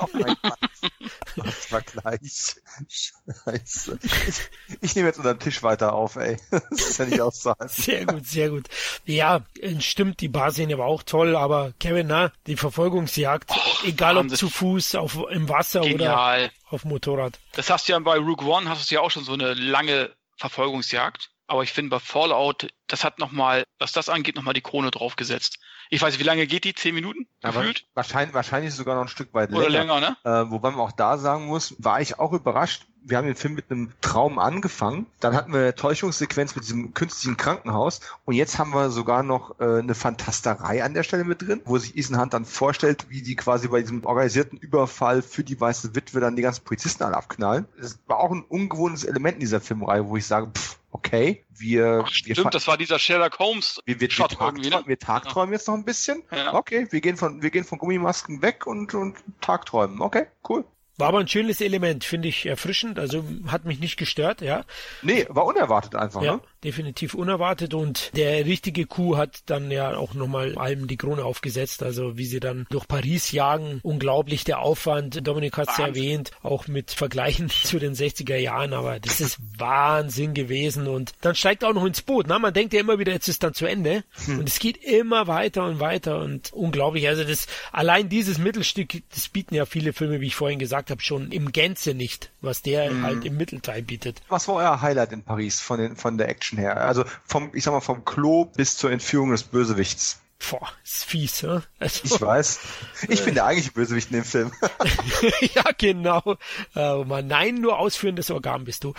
Oh 0.00 0.08
mein 0.12 0.36
Gott. 0.42 1.52
Vergleich. 1.52 2.56
Scheiße. 2.88 3.98
Ich, 4.02 4.40
ich 4.80 4.94
nehme 4.94 5.08
jetzt 5.08 5.18
unter 5.18 5.34
den 5.34 5.40
Tisch 5.40 5.62
weiter 5.62 5.92
auf, 5.92 6.16
ey. 6.16 6.36
Das 6.50 6.62
ist 6.70 6.98
ja 6.98 7.04
nicht 7.06 7.20
auszuhalten. 7.20 7.68
Sehr 7.68 8.06
gut, 8.06 8.26
sehr 8.26 8.50
gut. 8.50 8.68
Ja, 9.04 9.44
stimmt, 9.78 10.20
die 10.20 10.28
Barszene 10.28 10.78
war 10.78 10.86
auch 10.86 11.02
toll, 11.02 11.36
aber 11.36 11.72
Kevin, 11.80 12.06
na, 12.06 12.32
die 12.46 12.56
Verfolgungsjagd, 12.56 13.50
oh, 13.50 13.86
egal 13.86 14.16
ob 14.16 14.30
zu 14.34 14.48
Fuß, 14.48 14.96
auf, 14.96 15.18
im 15.30 15.48
Wasser 15.48 15.80
Genial. 15.80 16.46
oder 16.46 16.50
auf 16.70 16.84
Motorrad. 16.84 17.38
Das 17.52 17.70
hast 17.70 17.88
du 17.88 17.92
ja 17.92 17.98
bei 17.98 18.16
Rook 18.16 18.42
One, 18.42 18.68
hast 18.68 18.90
du 18.90 18.94
ja 18.94 19.00
auch 19.00 19.10
schon 19.10 19.24
so 19.24 19.32
eine 19.32 19.54
lange 19.54 20.14
Verfolgungsjagd. 20.36 21.30
Aber 21.46 21.62
ich 21.62 21.72
finde 21.72 21.90
bei 21.90 21.98
Fallout, 21.98 22.68
das 22.86 23.04
hat 23.04 23.18
nochmal, 23.18 23.64
was 23.78 23.92
das 23.92 24.08
angeht, 24.08 24.36
nochmal 24.36 24.54
die 24.54 24.62
Krone 24.62 24.90
draufgesetzt. 24.90 25.58
Ich 25.92 26.00
weiß, 26.00 26.18
wie 26.18 26.22
lange 26.22 26.46
geht 26.46 26.64
die? 26.64 26.74
Zehn 26.74 26.94
Minuten? 26.94 27.26
Gefühlt? 27.42 27.84
Wahrscheinlich, 27.92 28.32
wahrscheinlich 28.32 28.72
sogar 28.72 28.94
noch 28.94 29.02
ein 29.02 29.08
Stück 29.08 29.34
weit 29.34 29.52
Oder 29.52 29.68
länger. 29.68 30.00
länger 30.00 30.16
ne? 30.24 30.46
Äh, 30.46 30.50
wobei 30.50 30.70
man 30.70 30.80
auch 30.80 30.92
da 30.92 31.18
sagen 31.18 31.44
muss, 31.44 31.74
war 31.80 32.00
ich 32.00 32.18
auch 32.18 32.32
überrascht. 32.32 32.86
Wir 33.02 33.18
haben 33.18 33.26
den 33.26 33.36
Film 33.36 33.52
mit 33.52 33.70
einem 33.70 33.92
Traum 34.00 34.38
angefangen, 34.38 35.04
dann 35.20 35.34
hatten 35.34 35.52
wir 35.52 35.60
eine 35.60 35.74
Täuschungssequenz 35.74 36.54
mit 36.54 36.64
diesem 36.64 36.94
künstlichen 36.94 37.36
Krankenhaus 37.36 38.00
und 38.24 38.36
jetzt 38.36 38.58
haben 38.58 38.72
wir 38.72 38.90
sogar 38.90 39.22
noch 39.22 39.60
äh, 39.60 39.80
eine 39.80 39.94
Fantasterei 39.94 40.82
an 40.82 40.94
der 40.94 41.02
Stelle 41.02 41.24
mit 41.24 41.42
drin, 41.42 41.60
wo 41.66 41.76
sich 41.76 41.94
Ethan 41.94 42.18
Hunt 42.18 42.32
dann 42.32 42.46
vorstellt, 42.46 43.06
wie 43.10 43.20
die 43.20 43.36
quasi 43.36 43.68
bei 43.68 43.80
diesem 43.82 44.06
organisierten 44.06 44.56
Überfall 44.56 45.20
für 45.20 45.44
die 45.44 45.60
weiße 45.60 45.94
Witwe 45.94 46.20
dann 46.20 46.36
die 46.36 46.42
ganzen 46.42 46.64
Polizisten 46.64 47.02
alle 47.02 47.16
abknallen. 47.16 47.66
Das 47.78 47.98
war 48.06 48.20
auch 48.20 48.30
ein 48.30 48.44
ungewohntes 48.48 49.04
Element 49.04 49.34
in 49.34 49.40
dieser 49.40 49.60
Filmreihe, 49.60 50.06
wo 50.06 50.16
ich 50.16 50.26
sage, 50.26 50.46
pff, 50.54 50.78
okay, 50.92 51.44
wir... 51.50 52.04
Ach, 52.04 52.08
stimmt, 52.08 52.36
wir 52.38 52.50
das 52.50 52.66
war 52.68 52.76
dieser 52.76 52.98
Sherlock 52.98 53.38
Holmes 53.38 53.80
wir, 53.84 54.00
wir, 54.00 54.10
Shot 54.10 54.30
wir, 54.30 54.38
tagträumen, 54.38 54.70
ne? 54.70 54.82
wir 54.86 54.98
tagträumen 54.98 55.52
jetzt 55.52 55.66
noch 55.66 55.74
ein 55.74 55.84
bisschen. 55.84 56.22
Ja. 56.30 56.54
Okay, 56.54 56.86
wir 56.90 57.00
gehen 57.00 57.16
von 57.16 57.42
wir 57.42 57.50
gehen 57.50 57.64
von 57.64 57.78
Gummimasken 57.78 58.42
weg 58.42 58.66
und, 58.66 58.94
und 58.94 59.16
tagträumen. 59.40 60.00
Okay, 60.00 60.26
cool. 60.48 60.64
War 60.98 61.08
aber 61.08 61.18
ein 61.18 61.28
schönes 61.28 61.60
Element, 61.60 62.04
finde 62.04 62.28
ich 62.28 62.46
erfrischend, 62.46 62.98
also 62.98 63.24
hat 63.46 63.64
mich 63.64 63.80
nicht 63.80 63.96
gestört, 63.96 64.42
ja. 64.42 64.64
Nee, 65.00 65.26
war 65.30 65.46
unerwartet 65.46 65.96
einfach, 65.96 66.22
ja, 66.22 66.36
ne? 66.36 66.40
Definitiv 66.64 67.14
unerwartet 67.14 67.74
und 67.74 68.10
der 68.16 68.44
richtige 68.46 68.86
Coup 68.86 69.16
hat 69.16 69.40
dann 69.46 69.70
ja 69.70 69.96
auch 69.96 70.14
nochmal 70.14 70.56
allem 70.56 70.86
die 70.86 70.96
Krone 70.96 71.24
aufgesetzt, 71.24 71.82
also 71.82 72.16
wie 72.16 72.26
sie 72.26 72.40
dann 72.40 72.66
durch 72.70 72.86
Paris 72.86 73.32
jagen, 73.32 73.80
unglaublich 73.82 74.44
der 74.44 74.60
Aufwand, 74.60 75.26
Dominik 75.26 75.56
hat 75.56 75.70
es 75.70 75.78
ja 75.78 75.86
erwähnt, 75.88 76.30
auch 76.42 76.68
mit 76.68 76.90
Vergleichen 76.90 77.48
zu 77.64 77.78
den 77.78 77.94
60er 77.94 78.36
Jahren, 78.36 78.72
aber 78.72 79.00
das 79.00 79.20
ist 79.20 79.38
Wahnsinn 79.58 80.34
gewesen. 80.34 80.86
Und 80.86 81.12
dann 81.20 81.34
steigt 81.34 81.64
auch 81.64 81.74
noch 81.74 81.84
ins 81.84 82.02
Boot, 82.02 82.26
na, 82.28 82.38
man 82.38 82.54
denkt 82.54 82.72
ja 82.72 82.80
immer 82.80 82.98
wieder, 82.98 83.12
jetzt 83.12 83.28
ist 83.28 83.42
dann 83.42 83.54
zu 83.54 83.66
Ende. 83.66 84.04
Hm. 84.24 84.38
und 84.38 84.48
es 84.48 84.58
geht 84.58 84.76
immer 84.76 85.26
weiter 85.26 85.64
und 85.64 85.80
weiter 85.80 86.20
und 86.20 86.52
unglaublich, 86.52 87.08
also 87.08 87.24
das, 87.24 87.46
allein 87.72 88.08
dieses 88.08 88.38
Mittelstück, 88.38 89.02
das 89.10 89.28
bieten 89.28 89.54
ja 89.54 89.66
viele 89.66 89.92
Filme, 89.92 90.20
wie 90.20 90.26
ich 90.26 90.34
vorhin 90.34 90.58
gesagt 90.58 90.90
habe, 90.90 91.02
schon 91.02 91.32
im 91.32 91.52
Gänze 91.52 91.94
nicht, 91.94 92.30
was 92.40 92.62
der 92.62 92.90
hm. 92.90 93.02
halt 93.02 93.24
im 93.24 93.36
Mittelteil 93.36 93.82
bietet. 93.82 94.22
Was 94.28 94.48
war 94.48 94.56
euer 94.56 94.80
Highlight 94.80 95.12
in 95.12 95.22
Paris 95.22 95.60
von 95.60 95.78
den, 95.78 95.96
von 95.96 96.18
der 96.18 96.28
Action 96.28 96.51
her? 96.58 96.76
Also 96.76 97.04
vom, 97.24 97.50
ich 97.54 97.64
sag 97.64 97.72
mal, 97.72 97.80
vom 97.80 98.04
Klo 98.04 98.44
bis 98.44 98.76
zur 98.76 98.90
Entführung 98.90 99.30
des 99.30 99.42
Bösewichts. 99.44 100.22
Boah, 100.50 100.68
ist 100.82 101.04
fies, 101.04 101.42
ne? 101.44 101.62
Also, 101.78 102.00
ich 102.02 102.20
weiß. 102.20 102.60
Ich 103.08 103.20
äh, 103.20 103.24
bin 103.24 103.34
der 103.34 103.44
eigentliche 103.44 103.72
Bösewicht 103.72 104.10
in 104.10 104.16
dem 104.16 104.24
Film. 104.24 104.50
ja, 105.54 105.64
genau. 105.78 106.36
Oh 106.74 107.04
Mann, 107.06 107.28
nein, 107.28 107.56
nur 107.56 107.78
ausführendes 107.78 108.30
Organ 108.30 108.64
bist 108.64 108.82
du. 108.82 108.92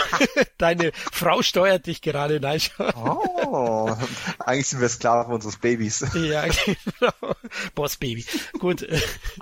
Deine 0.58 0.90
Frau 1.12 1.42
steuert 1.42 1.86
dich 1.86 2.02
gerade. 2.02 2.40
Nein. 2.40 2.60
oh, 2.96 3.94
eigentlich 4.40 4.66
sind 4.66 4.80
wir 4.80 4.88
Sklaven 4.88 5.32
unseres 5.32 5.58
Babys. 5.58 6.04
ja, 6.14 6.46
genau. 6.64 7.34
Boss 7.74 7.96
Baby. 7.96 8.24
Gut. 8.58 8.86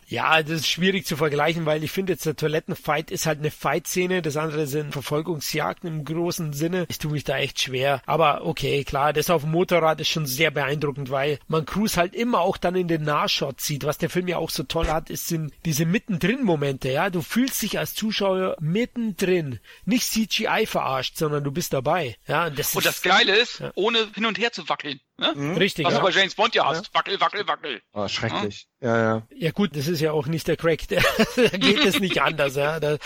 Ja, 0.08 0.42
das 0.42 0.60
ist 0.60 0.68
schwierig 0.68 1.06
zu 1.06 1.16
vergleichen, 1.16 1.66
weil 1.66 1.84
ich 1.84 1.90
finde 1.90 2.12
jetzt 2.12 2.26
der 2.26 2.36
Toilettenfight 2.36 3.10
ist 3.10 3.26
halt 3.26 3.38
eine 3.38 3.50
Fight-Szene. 3.50 4.22
Das 4.22 4.36
andere 4.36 4.66
sind 4.66 4.92
Verfolgungsjagden 4.92 5.88
im 5.88 6.04
großen 6.04 6.52
Sinne. 6.52 6.86
Ich 6.88 6.98
tue 6.98 7.12
mich 7.12 7.24
da 7.24 7.38
echt 7.38 7.60
schwer. 7.60 8.02
Aber 8.06 8.44
okay, 8.44 8.84
klar, 8.84 9.12
das 9.12 9.30
auf 9.30 9.42
dem 9.42 9.50
Motorrad 9.50 10.00
ist 10.00 10.08
schon 10.08 10.26
sehr 10.26 10.50
beeindruckend, 10.50 11.10
weil 11.10 11.38
man 11.48 11.66
Cruise 11.66 11.96
halt 11.96 12.14
immer 12.14 12.40
auch 12.40 12.56
dann 12.56 12.76
in 12.76 12.88
den 12.88 13.02
Nahshot 13.02 13.60
sieht. 13.60 13.84
Was 13.84 13.98
der 13.98 14.10
Film 14.10 14.28
ja 14.28 14.38
auch 14.38 14.50
so 14.50 14.62
toll 14.62 14.88
hat, 14.88 15.10
ist 15.10 15.28
sind 15.28 15.52
diese 15.64 15.84
mittendrin-Momente, 15.84 16.90
ja. 16.90 17.10
Du 17.10 17.22
fühlst 17.22 17.62
dich 17.62 17.78
als 17.78 17.94
Zuschauer 17.94 18.56
mittendrin. 18.60 19.60
Nicht 19.84 20.06
CGI 20.06 20.66
verarscht, 20.66 21.16
sondern 21.16 21.44
du 21.44 21.52
bist 21.52 21.72
dabei. 21.72 22.16
Ja, 22.26 22.46
und 22.46 22.58
das, 22.58 22.74
und 22.74 22.86
das 22.86 23.02
Geile 23.02 23.36
ist, 23.36 23.60
ja. 23.60 23.72
ohne 23.74 24.10
hin 24.14 24.26
und 24.26 24.38
her 24.38 24.52
zu 24.52 24.68
wackeln. 24.68 25.00
Ne? 25.18 25.32
Mhm. 25.34 25.56
Richtig. 25.56 25.86
Was 25.86 25.94
ja. 25.94 26.00
du 26.00 26.04
bei 26.04 26.10
James 26.10 26.34
Bond 26.34 26.54
ja 26.54 26.66
hast. 26.66 26.92
Wackel, 26.94 27.18
wackel, 27.20 27.48
wackel. 27.48 27.80
Oh, 27.94 28.06
schrecklich. 28.06 28.68
Ja, 28.80 28.98
ja. 28.98 29.22
Ja 29.34 29.50
gut, 29.50 29.74
das 29.74 29.88
ist 29.88 30.00
ja 30.00 30.12
auch 30.12 30.26
nicht 30.26 30.46
der 30.46 30.58
Crack. 30.58 30.86
da 30.88 30.98
geht 31.56 31.84
es 31.86 32.00
nicht 32.00 32.20
anders. 32.20 32.54
Ja, 32.54 32.78
da 32.80 32.98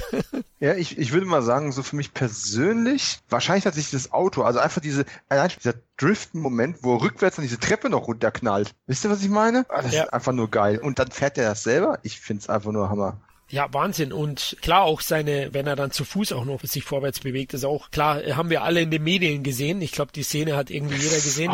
ja 0.60 0.74
ich, 0.74 0.98
ich 0.98 1.12
würde 1.12 1.26
mal 1.26 1.42
sagen, 1.42 1.72
so 1.72 1.82
für 1.82 1.96
mich 1.96 2.12
persönlich, 2.12 3.20
wahrscheinlich 3.30 3.64
hat 3.64 3.74
sich 3.74 3.90
das 3.90 4.12
Auto, 4.12 4.42
also 4.42 4.58
einfach 4.58 4.82
diese, 4.82 5.06
allein 5.30 5.50
dieser 5.56 5.74
Drift-Moment, 5.96 6.82
wo 6.82 6.96
er 6.96 7.02
rückwärts 7.02 7.38
an 7.38 7.44
diese 7.44 7.58
Treppe 7.58 7.88
noch 7.88 8.08
runterknallt. 8.08 8.74
Wisst 8.86 9.04
ihr, 9.04 9.10
was 9.10 9.22
ich 9.22 9.30
meine? 9.30 9.64
Ah, 9.70 9.80
das 9.80 9.94
ja. 9.94 10.04
ist 10.04 10.12
einfach 10.12 10.32
nur 10.32 10.50
geil. 10.50 10.78
Und 10.78 10.98
dann 10.98 11.10
fährt 11.10 11.38
er 11.38 11.48
das 11.48 11.62
selber. 11.62 11.98
Ich 12.02 12.20
find's 12.20 12.50
einfach 12.50 12.72
nur 12.72 12.90
Hammer. 12.90 13.22
Ja, 13.54 13.72
Wahnsinn. 13.72 14.12
Und 14.12 14.56
klar, 14.62 14.82
auch 14.82 15.00
seine, 15.00 15.50
wenn 15.52 15.68
er 15.68 15.76
dann 15.76 15.92
zu 15.92 16.04
Fuß 16.04 16.32
auch 16.32 16.44
noch 16.44 16.60
sich 16.62 16.82
vorwärts 16.82 17.20
bewegt, 17.20 17.54
ist 17.54 17.64
auch 17.64 17.92
klar, 17.92 18.20
haben 18.34 18.50
wir 18.50 18.64
alle 18.64 18.80
in 18.80 18.90
den 18.90 19.04
Medien 19.04 19.44
gesehen. 19.44 19.80
Ich 19.80 19.92
glaube, 19.92 20.10
die 20.10 20.24
Szene 20.24 20.56
hat 20.56 20.70
irgendwie 20.70 20.96
jeder 20.96 21.14
gesehen. 21.14 21.52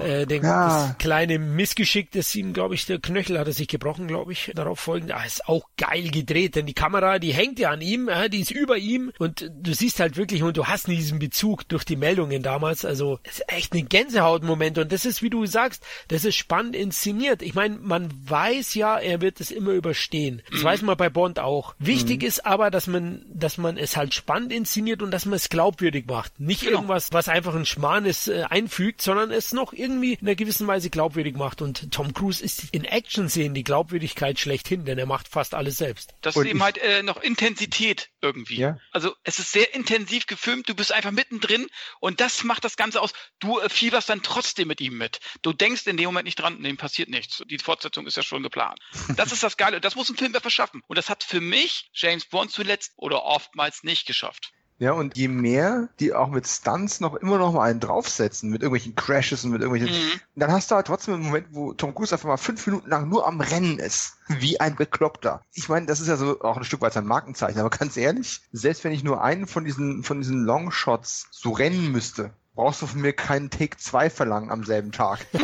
Oh, 0.00 0.02
äh, 0.02 0.24
den, 0.24 0.42
ja. 0.42 0.86
Das 0.86 0.96
kleine 0.96 1.38
Missgeschick, 1.38 2.10
das 2.12 2.34
ihm, 2.34 2.54
glaube 2.54 2.74
ich, 2.74 2.86
der 2.86 3.00
Knöchel 3.00 3.38
hat 3.38 3.46
er 3.46 3.52
sich 3.52 3.68
gebrochen, 3.68 4.08
glaube 4.08 4.32
ich, 4.32 4.52
darauf 4.54 4.80
folgend. 4.80 5.12
Ah, 5.12 5.22
ist 5.26 5.46
auch 5.46 5.68
geil 5.76 6.08
gedreht, 6.08 6.56
denn 6.56 6.64
die 6.64 6.72
Kamera, 6.72 7.18
die 7.18 7.34
hängt 7.34 7.58
ja 7.58 7.68
an 7.68 7.82
ihm, 7.82 8.08
äh, 8.08 8.30
die 8.30 8.40
ist 8.40 8.50
über 8.50 8.78
ihm 8.78 9.12
und 9.18 9.52
du 9.60 9.74
siehst 9.74 10.00
halt 10.00 10.16
wirklich 10.16 10.42
und 10.42 10.56
du 10.56 10.68
hast 10.68 10.86
diesen 10.86 11.18
Bezug 11.18 11.68
durch 11.68 11.84
die 11.84 11.96
Meldungen 11.96 12.42
damals. 12.42 12.86
Also, 12.86 13.18
es 13.24 13.40
ist 13.40 13.52
echt 13.52 13.74
ein 13.74 13.90
Gänsehautmoment 13.90 14.78
und 14.78 14.90
das 14.90 15.04
ist, 15.04 15.20
wie 15.20 15.28
du 15.28 15.44
sagst, 15.44 15.84
das 16.08 16.24
ist 16.24 16.36
spannend 16.36 16.74
inszeniert. 16.74 17.42
Ich 17.42 17.52
meine, 17.52 17.76
man 17.76 18.08
weiß 18.26 18.74
ja, 18.74 18.96
er 18.96 19.20
wird 19.20 19.38
es 19.42 19.50
immer 19.50 19.72
überstehen. 19.72 20.40
Das 20.50 20.60
mhm. 20.60 20.64
weiß 20.64 20.82
man 20.82 20.93
man 20.94 20.98
bei 20.98 21.10
Bond 21.10 21.38
auch. 21.38 21.74
Wichtig 21.78 22.22
Mhm. 22.22 22.28
ist 22.28 22.46
aber, 22.46 22.70
dass 22.70 22.86
man, 22.86 23.24
dass 23.28 23.58
man 23.58 23.76
es 23.76 23.96
halt 23.96 24.14
spannend 24.14 24.52
inszeniert 24.52 25.02
und 25.02 25.10
dass 25.10 25.24
man 25.26 25.34
es 25.34 25.48
glaubwürdig 25.48 26.06
macht. 26.06 26.38
Nicht 26.40 26.60
Genau. 26.62 26.72
irgendwas, 26.78 27.12
was 27.12 27.28
einfach 27.28 27.54
ein 27.54 27.66
Schmarrnes 27.66 28.28
äh, 28.28 28.44
einfügt, 28.48 29.02
sondern 29.02 29.30
es 29.30 29.52
noch 29.52 29.72
irgendwie 29.72 30.14
in 30.14 30.26
einer 30.26 30.34
gewissen 30.36 30.66
Weise 30.66 30.90
glaubwürdig 30.90 31.36
macht. 31.36 31.62
Und 31.62 31.90
Tom 31.92 32.14
Cruise 32.14 32.42
ist 32.44 32.64
in 32.72 32.84
Action-Szenen 32.84 33.54
die 33.54 33.64
Glaubwürdigkeit 33.64 34.38
schlechthin, 34.38 34.84
denn 34.84 34.98
er 34.98 35.06
macht 35.06 35.28
fast 35.28 35.54
alles 35.54 35.76
selbst. 35.78 36.14
Das 36.20 36.36
Und 36.36 36.44
ist 36.44 36.50
eben 36.50 36.62
halt 36.62 36.78
äh, 36.78 37.02
noch 37.02 37.20
Intensität 37.22 38.10
irgendwie. 38.20 38.56
Ja. 38.56 38.78
Also 38.92 39.14
es 39.24 39.38
ist 39.38 39.52
sehr 39.52 39.74
intensiv 39.74 40.26
gefilmt, 40.26 40.68
du 40.68 40.74
bist 40.74 40.92
einfach 40.92 41.10
mittendrin 41.10 41.66
und 42.00 42.20
das 42.20 42.44
macht 42.44 42.64
das 42.64 42.76
Ganze 42.76 43.00
aus. 43.00 43.12
Du 43.38 43.60
äh, 43.60 43.68
fieberst 43.68 44.08
dann 44.08 44.22
trotzdem 44.22 44.68
mit 44.68 44.80
ihm 44.80 44.96
mit. 44.96 45.20
Du 45.42 45.52
denkst 45.52 45.86
in 45.86 45.96
dem 45.96 46.06
Moment 46.06 46.24
nicht 46.24 46.36
dran, 46.40 46.62
dem 46.62 46.76
passiert 46.76 47.08
nichts. 47.08 47.42
Die 47.46 47.58
Fortsetzung 47.58 48.06
ist 48.06 48.16
ja 48.16 48.22
schon 48.22 48.42
geplant. 48.42 48.78
Das 49.16 49.32
ist 49.32 49.42
das 49.42 49.56
Geile. 49.56 49.80
Das 49.80 49.94
muss 49.94 50.08
ein 50.08 50.16
Filmwerfer 50.16 50.50
schaffen. 50.74 50.82
Und 50.86 50.98
das 50.98 51.08
hat 51.08 51.22
für 51.22 51.40
mich 51.40 51.90
James 51.92 52.26
Bond 52.26 52.50
zuletzt 52.50 52.92
oder 52.96 53.24
oftmals 53.24 53.82
nicht 53.82 54.06
geschafft. 54.06 54.52
Ja, 54.80 54.90
und 54.90 55.16
je 55.16 55.28
mehr 55.28 55.88
die 56.00 56.12
auch 56.12 56.28
mit 56.28 56.48
Stunts 56.48 56.98
noch 56.98 57.14
immer 57.14 57.38
noch 57.38 57.52
mal 57.52 57.70
einen 57.70 57.78
draufsetzen, 57.78 58.50
mit 58.50 58.62
irgendwelchen 58.62 58.96
Crashes 58.96 59.44
und 59.44 59.52
mit 59.52 59.62
irgendwelchen, 59.62 59.96
Mhm. 59.96 60.20
dann 60.34 60.50
hast 60.50 60.68
du 60.68 60.74
halt 60.74 60.88
trotzdem 60.88 61.14
einen 61.14 61.22
Moment, 61.22 61.46
wo 61.52 61.72
Tom 61.74 61.94
Cruise 61.94 62.12
einfach 62.12 62.26
mal 62.26 62.36
fünf 62.36 62.66
Minuten 62.66 62.90
lang 62.90 63.08
nur 63.08 63.24
am 63.24 63.40
Rennen 63.40 63.78
ist. 63.78 64.16
Wie 64.26 64.58
ein 64.58 64.74
Bekloppter. 64.74 65.42
Ich 65.52 65.68
meine, 65.68 65.86
das 65.86 66.00
ist 66.00 66.08
ja 66.08 66.16
so 66.16 66.40
auch 66.40 66.56
ein 66.56 66.64
Stück 66.64 66.80
weit 66.80 66.92
sein 66.92 67.06
Markenzeichen, 67.06 67.60
aber 67.60 67.70
ganz 67.70 67.96
ehrlich, 67.96 68.40
selbst 68.50 68.82
wenn 68.82 68.90
ich 68.92 69.04
nur 69.04 69.22
einen 69.22 69.46
von 69.46 69.64
diesen, 69.64 70.02
von 70.02 70.20
diesen 70.20 70.44
Longshots 70.44 71.28
so 71.30 71.52
rennen 71.52 71.92
müsste, 71.92 72.32
brauchst 72.54 72.82
du 72.82 72.86
von 72.86 73.00
mir 73.00 73.12
keinen 73.12 73.50
Take 73.50 73.76
2 73.76 74.10
verlangen 74.10 74.50
am 74.50 74.64
selben 74.64 74.92
Tag. 74.92 75.26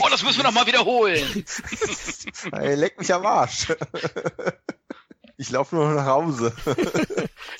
Oh, 0.00 0.08
das 0.10 0.22
müssen 0.22 0.38
wir 0.38 0.44
noch 0.44 0.52
mal 0.52 0.66
wiederholen. 0.66 1.44
Ey, 2.52 2.74
leck 2.74 2.98
mich 2.98 3.12
am 3.12 3.24
Arsch. 3.26 3.68
Ich 5.38 5.50
laufe 5.50 5.74
nur 5.74 5.88
noch 5.88 5.96
nach 5.96 6.06
Hause. 6.06 6.54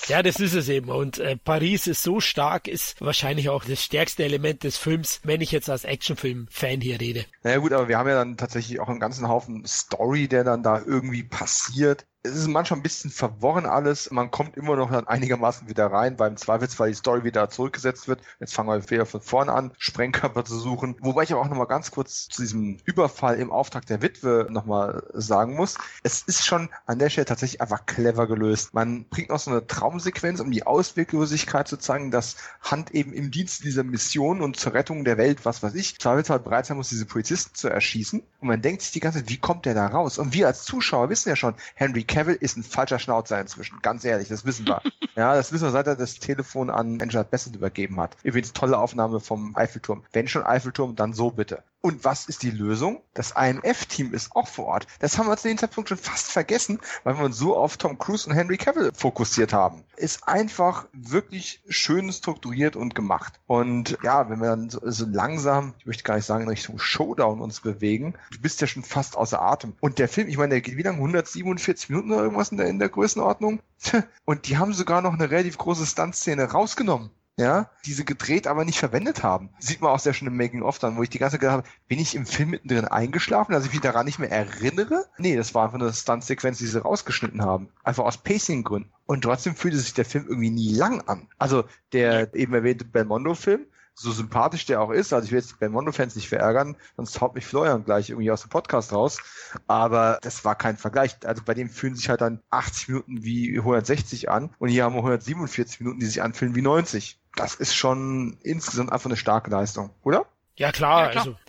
Ja, 0.07 0.23
das 0.23 0.39
ist 0.39 0.53
es 0.55 0.69
eben. 0.69 0.89
Und 0.89 1.19
äh, 1.19 1.37
Paris 1.37 1.89
ist 1.89 2.03
so 2.05 2.21
stark, 2.21 2.69
ist 2.69 3.01
wahrscheinlich 3.01 3.49
auch 3.49 3.65
das 3.65 3.83
stärkste 3.83 4.23
Element 4.23 4.63
des 4.63 4.77
Films, 4.77 5.21
wenn 5.25 5.41
ich 5.41 5.51
jetzt 5.51 5.69
als 5.69 5.83
Actionfilm-Fan 5.83 6.81
hier 6.81 7.01
rede. 7.01 7.25
Naja 7.43 7.59
gut, 7.59 7.73
aber 7.73 7.89
wir 7.89 7.99
haben 7.99 8.09
ja 8.09 8.15
dann 8.15 8.37
tatsächlich 8.37 8.79
auch 8.79 8.89
einen 8.89 9.01
ganzen 9.01 9.27
Haufen 9.27 9.65
Story, 9.67 10.29
der 10.29 10.45
dann 10.45 10.63
da 10.63 10.81
irgendwie 10.81 11.25
passiert. 11.25 12.07
Es 12.25 12.37
ist 12.37 12.47
manchmal 12.47 12.79
ein 12.79 12.85
bisschen 12.85 13.11
verworren 13.11 13.67
alles. 13.67 14.13
Man 14.13 14.31
kommt 14.31 14.57
immer 14.57 14.77
noch 14.77 14.93
dann 14.93 15.09
einigermaßen 15.09 15.69
wieder 15.69 15.87
rein, 15.87 16.21
weil 16.21 16.31
im 16.31 16.37
Zweifelsfall 16.37 16.89
die 16.89 16.95
Story 16.95 17.25
wieder 17.25 17.51
zurückgesetzt 17.51 18.07
wird. 18.07 18.21
Jetzt 18.39 18.55
fangen 18.55 18.69
wir 18.69 18.91
wieder 18.91 19.07
von 19.07 19.21
vorne 19.21 19.53
an, 19.53 19.73
Sprengkörper 19.77 20.45
zu 20.45 20.57
suchen. 20.57 20.95
Wobei 21.01 21.25
ich 21.25 21.33
aber 21.33 21.41
auch 21.41 21.49
nochmal 21.49 21.67
ganz 21.67 21.91
kurz 21.91 22.29
zu 22.29 22.43
diesem 22.43 22.79
Überfall 22.85 23.41
im 23.41 23.51
Auftrag 23.51 23.87
der 23.87 24.03
Witwe 24.03 24.47
nochmal 24.51 25.03
sagen 25.15 25.57
muss. 25.57 25.77
Es 26.05 26.23
ist 26.23 26.47
schon 26.47 26.69
an 26.87 27.01
der 27.01 27.11
Stelle 27.11 27.25
tatsächlich 27.25 27.61
einfach 27.61 27.87
clever 27.87 28.29
gelöst. 28.29 28.73
Man 28.73 29.05
bringt 29.07 29.31
noch 29.31 29.41
so 29.41 29.51
eine 29.51 29.67
Traumsequenz, 29.67 30.39
um 30.39 30.53
die 30.53 30.65
Ausweglosigkeit 30.65 31.67
zu 31.67 31.77
zeigen, 31.77 32.13
dass 32.13 32.37
Hand 32.61 32.93
eben 32.93 33.13
im 33.13 33.33
Dienst 33.33 33.65
dieser 33.65 33.83
Mission 33.83 34.43
und 34.43 34.55
zur 34.57 34.75
Rettung 34.75 35.05
der 35.05 35.19
Welt, 35.19 35.45
was 35.45 35.65
weiß 35.65 35.75
ich, 35.75 35.99
Zweifelsfall 35.99 36.39
bereit 36.39 36.67
sein 36.67 36.77
muss, 36.77 36.89
diese 36.89 37.07
Polizisten 37.07 37.57
zu 37.57 37.69
erschießen. 37.69 38.23
Und 38.41 38.47
man 38.47 38.63
denkt 38.63 38.83
sich 38.83 38.93
die 38.93 39.01
ganze 39.01 39.19
Zeit, 39.19 39.29
wie 39.29 39.39
kommt 39.39 39.67
der 39.67 39.75
da 39.75 39.89
raus? 39.89 40.19
Und 40.19 40.35
wir 40.35 40.47
als 40.47 40.63
Zuschauer 40.63 41.09
wissen 41.09 41.29
ja 41.29 41.35
schon, 41.35 41.57
Henry 41.75 42.05
Cavill 42.13 42.37
ist 42.39 42.59
ein 42.59 42.63
falscher 42.63 42.99
Schnauzer 42.99 43.41
inzwischen. 43.41 43.79
Ganz 43.81 44.05
ehrlich, 44.05 44.29
das 44.29 44.45
wissen 44.45 44.67
wir. 44.67 44.83
ja, 45.17 45.35
das 45.35 45.51
wissen 45.51 45.65
wir, 45.65 45.71
seit 45.71 45.87
er 45.87 45.97
das 45.97 46.19
Telefon 46.19 46.69
an 46.69 47.01
Angela 47.01 47.23
Bassett 47.23 47.57
übergeben 47.57 47.99
hat. 47.99 48.17
Übrigens 48.23 48.53
tolle 48.53 48.79
Aufnahme 48.79 49.19
vom 49.19 49.57
Eiffelturm. 49.57 50.05
Wenn 50.13 50.29
schon 50.29 50.45
Eiffelturm, 50.45 50.95
dann 50.95 51.15
so 51.15 51.31
bitte. 51.31 51.63
Und 51.83 52.05
was 52.05 52.27
ist 52.27 52.45
die 52.45 52.51
Lösung? 52.51 53.03
Das 53.13 53.35
IMF-Team 53.37 54.15
ist 54.15 54.37
auch 54.37 54.47
vor 54.47 54.67
Ort. 54.67 54.87
Das 55.01 55.19
haben 55.19 55.27
wir 55.27 55.37
zu 55.37 55.49
dem 55.49 55.59
Zeitpunkt 55.59 55.89
schon 55.89 55.99
fast 55.99 56.31
vergessen, 56.31 56.79
weil 57.03 57.19
wir 57.19 57.25
uns 57.25 57.37
so 57.37 57.57
auf 57.57 57.77
Tom 57.77 57.99
Cruise 57.99 58.29
und 58.29 58.37
Henry 58.37 58.57
Cavill 58.57 58.93
fokussiert 58.95 59.53
haben. 59.53 59.83
Ist 59.97 60.29
einfach 60.29 60.87
wirklich 60.93 61.61
schön 61.69 62.13
strukturiert 62.13 62.77
und 62.77 62.95
gemacht. 62.95 63.41
Und 63.49 63.99
ja, 64.05 64.31
wenn 64.31 64.39
wir 64.39 64.51
dann 64.51 64.71
so, 64.71 64.79
so 64.85 65.07
langsam, 65.07 65.75
ich 65.81 65.87
möchte 65.87 66.05
gar 66.05 66.15
nicht 66.15 66.25
sagen 66.25 66.45
in 66.45 66.51
Richtung 66.51 66.79
Showdown 66.79 67.41
uns 67.41 67.61
bewegen, 67.61 68.15
du 68.31 68.41
bist 68.41 68.61
ja 68.61 68.69
schon 68.69 68.85
fast 68.85 69.17
außer 69.17 69.43
Atem. 69.43 69.75
Und 69.81 69.99
der 69.99 70.09
Film, 70.09 70.29
ich 70.29 70.39
meine, 70.39 70.51
der 70.51 70.61
geht 70.61 70.77
wie 70.77 70.83
lang? 70.83 70.95
147 70.95 71.91
Minuten 71.91 72.13
oder 72.13 72.23
irgendwas 72.23 72.53
in 72.53 72.59
der, 72.59 72.69
in 72.69 72.79
der 72.79 72.91
Größenordnung? 72.91 73.61
Und 74.25 74.47
die 74.47 74.57
haben 74.57 74.73
sogar 74.73 75.03
noch 75.03 75.15
eine 75.15 75.33
relativ 75.33 75.59
große 75.59 75.85
Stuntszene 75.85 76.45
rausgenommen 76.45 77.11
ja, 77.39 77.71
diese 77.87 78.05
gedreht, 78.05 78.47
aber 78.47 78.65
nicht 78.65 78.79
verwendet 78.79 79.23
haben. 79.23 79.51
Sieht 79.59 79.81
man 79.81 79.91
auch 79.91 79.99
sehr 79.99 80.13
schön 80.13 80.29
im 80.29 80.37
Making-of 80.37 80.79
dann, 80.79 80.97
wo 80.97 81.03
ich 81.03 81.09
die 81.09 81.19
ganze 81.19 81.35
Zeit 81.35 81.41
gedacht 81.41 81.59
habe, 81.59 81.69
bin 81.89 81.99
ich 81.99 82.15
im 82.15 82.27
Film 82.27 82.51
mittendrin 82.51 82.85
eingeschlafen, 82.85 83.53
dass 83.53 83.65
ich 83.65 83.73
mich 83.73 83.81
daran 83.81 84.05
nicht 84.05 84.19
mehr 84.19 84.31
erinnere? 84.31 85.07
Nee, 85.19 85.37
das 85.37 85.55
war 85.55 85.65
einfach 85.65 85.81
eine 85.81 85.93
Stunt-Sequenz, 85.93 86.59
die 86.59 86.67
sie 86.67 86.83
rausgeschnitten 86.83 87.43
haben. 87.43 87.71
Einfach 87.85 88.05
aus 88.05 88.19
Pacing-Gründen. 88.19 88.93
Und 89.07 89.23
trotzdem 89.23 89.57
fühlte 89.57 89.79
sich 89.79 89.95
der 89.95 90.05
Film 90.05 90.27
irgendwie 90.29 90.51
nie 90.51 90.75
lang 90.75 91.01
an. 91.09 91.29
Also 91.39 91.65
der 91.93 92.35
eben 92.35 92.53
erwähnte 92.55 92.85
Belmondo-Film, 92.85 93.67
so 93.95 94.11
sympathisch 94.11 94.67
der 94.67 94.81
auch 94.81 94.91
ist, 94.91 95.13
also 95.13 95.27
ich 95.27 95.33
will 95.33 95.39
jetzt 95.39 95.53
die 95.53 95.59
Belmondo-Fans 95.59 96.17
nicht 96.17 96.29
verärgern, 96.29 96.77
sonst 96.97 97.21
haut 97.21 97.35
mich 97.35 97.47
Florian 97.47 97.85
gleich 97.85 98.11
irgendwie 98.11 98.31
aus 98.31 98.43
dem 98.43 98.51
Podcast 98.51 98.93
raus, 98.93 99.19
aber 99.67 100.19
das 100.23 100.45
war 100.45 100.55
kein 100.55 100.77
Vergleich. 100.77 101.17
Also 101.25 101.43
bei 101.45 101.55
dem 101.55 101.69
fühlen 101.69 101.95
sich 101.95 102.09
halt 102.09 102.21
dann 102.21 102.41
80 102.51 102.89
Minuten 102.89 103.23
wie 103.23 103.59
160 103.59 104.31
an 104.31 104.51
und 104.59 104.69
hier 104.69 104.85
haben 104.85 104.95
wir 104.95 105.01
147 105.01 105.81
Minuten, 105.81 106.01
die 106.01 106.07
sich 106.07 106.23
anfühlen 106.23 106.55
wie 106.55 106.63
90. 106.63 107.19
Das 107.37 107.55
ist 107.55 107.75
schon 107.75 108.39
insgesamt 108.43 108.93
einfach 108.93 109.07
eine 109.07 109.17
starke 109.17 109.51
Leistung, 109.51 109.91
oder? 110.03 110.27
Ja 110.57 110.71
klar, 110.73 111.07
Ja, 111.07 111.11
klar. 111.11 111.27
also 111.27 111.37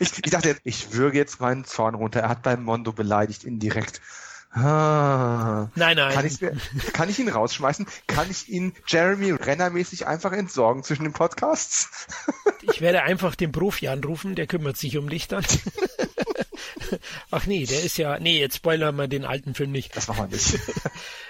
Ich, 0.00 0.24
ich 0.24 0.30
dachte, 0.30 0.48
jetzt, 0.48 0.60
ich 0.64 0.92
würge 0.92 1.16
jetzt 1.16 1.40
meinen 1.40 1.64
Zorn 1.64 1.94
runter. 1.94 2.20
Er 2.20 2.28
hat 2.28 2.42
Belmondo 2.42 2.92
beleidigt 2.92 3.44
indirekt. 3.44 4.00
Ah. 4.52 5.68
nein, 5.76 5.96
nein. 5.96 6.12
Kann, 6.12 6.28
mir, 6.40 6.82
kann 6.92 7.08
ich 7.08 7.20
ihn 7.20 7.28
rausschmeißen? 7.28 7.86
Kann 8.08 8.28
ich 8.28 8.48
ihn 8.48 8.74
Jeremy 8.84 9.30
Renner-mäßig 9.30 10.08
einfach 10.08 10.32
entsorgen 10.32 10.82
zwischen 10.82 11.04
den 11.04 11.12
Podcasts? 11.12 12.06
Ich 12.62 12.82
werde 12.82 13.02
einfach 13.04 13.36
den 13.36 13.52
Profi 13.52 13.88
anrufen, 13.88 14.34
der 14.34 14.46
kümmert 14.46 14.76
sich 14.76 14.98
um 14.98 15.08
dich 15.08 15.28
dann. 15.28 15.44
Ach 17.30 17.46
nee, 17.46 17.64
der 17.64 17.82
ist 17.82 17.98
ja, 17.98 18.18
nee, 18.18 18.38
jetzt 18.38 18.56
spoilern 18.56 18.96
wir 18.96 19.08
den 19.08 19.24
alten 19.24 19.54
Film 19.54 19.72
nicht. 19.72 19.96
Das 19.96 20.08
machen 20.08 20.30
wir 20.30 20.36
nicht. 20.36 20.58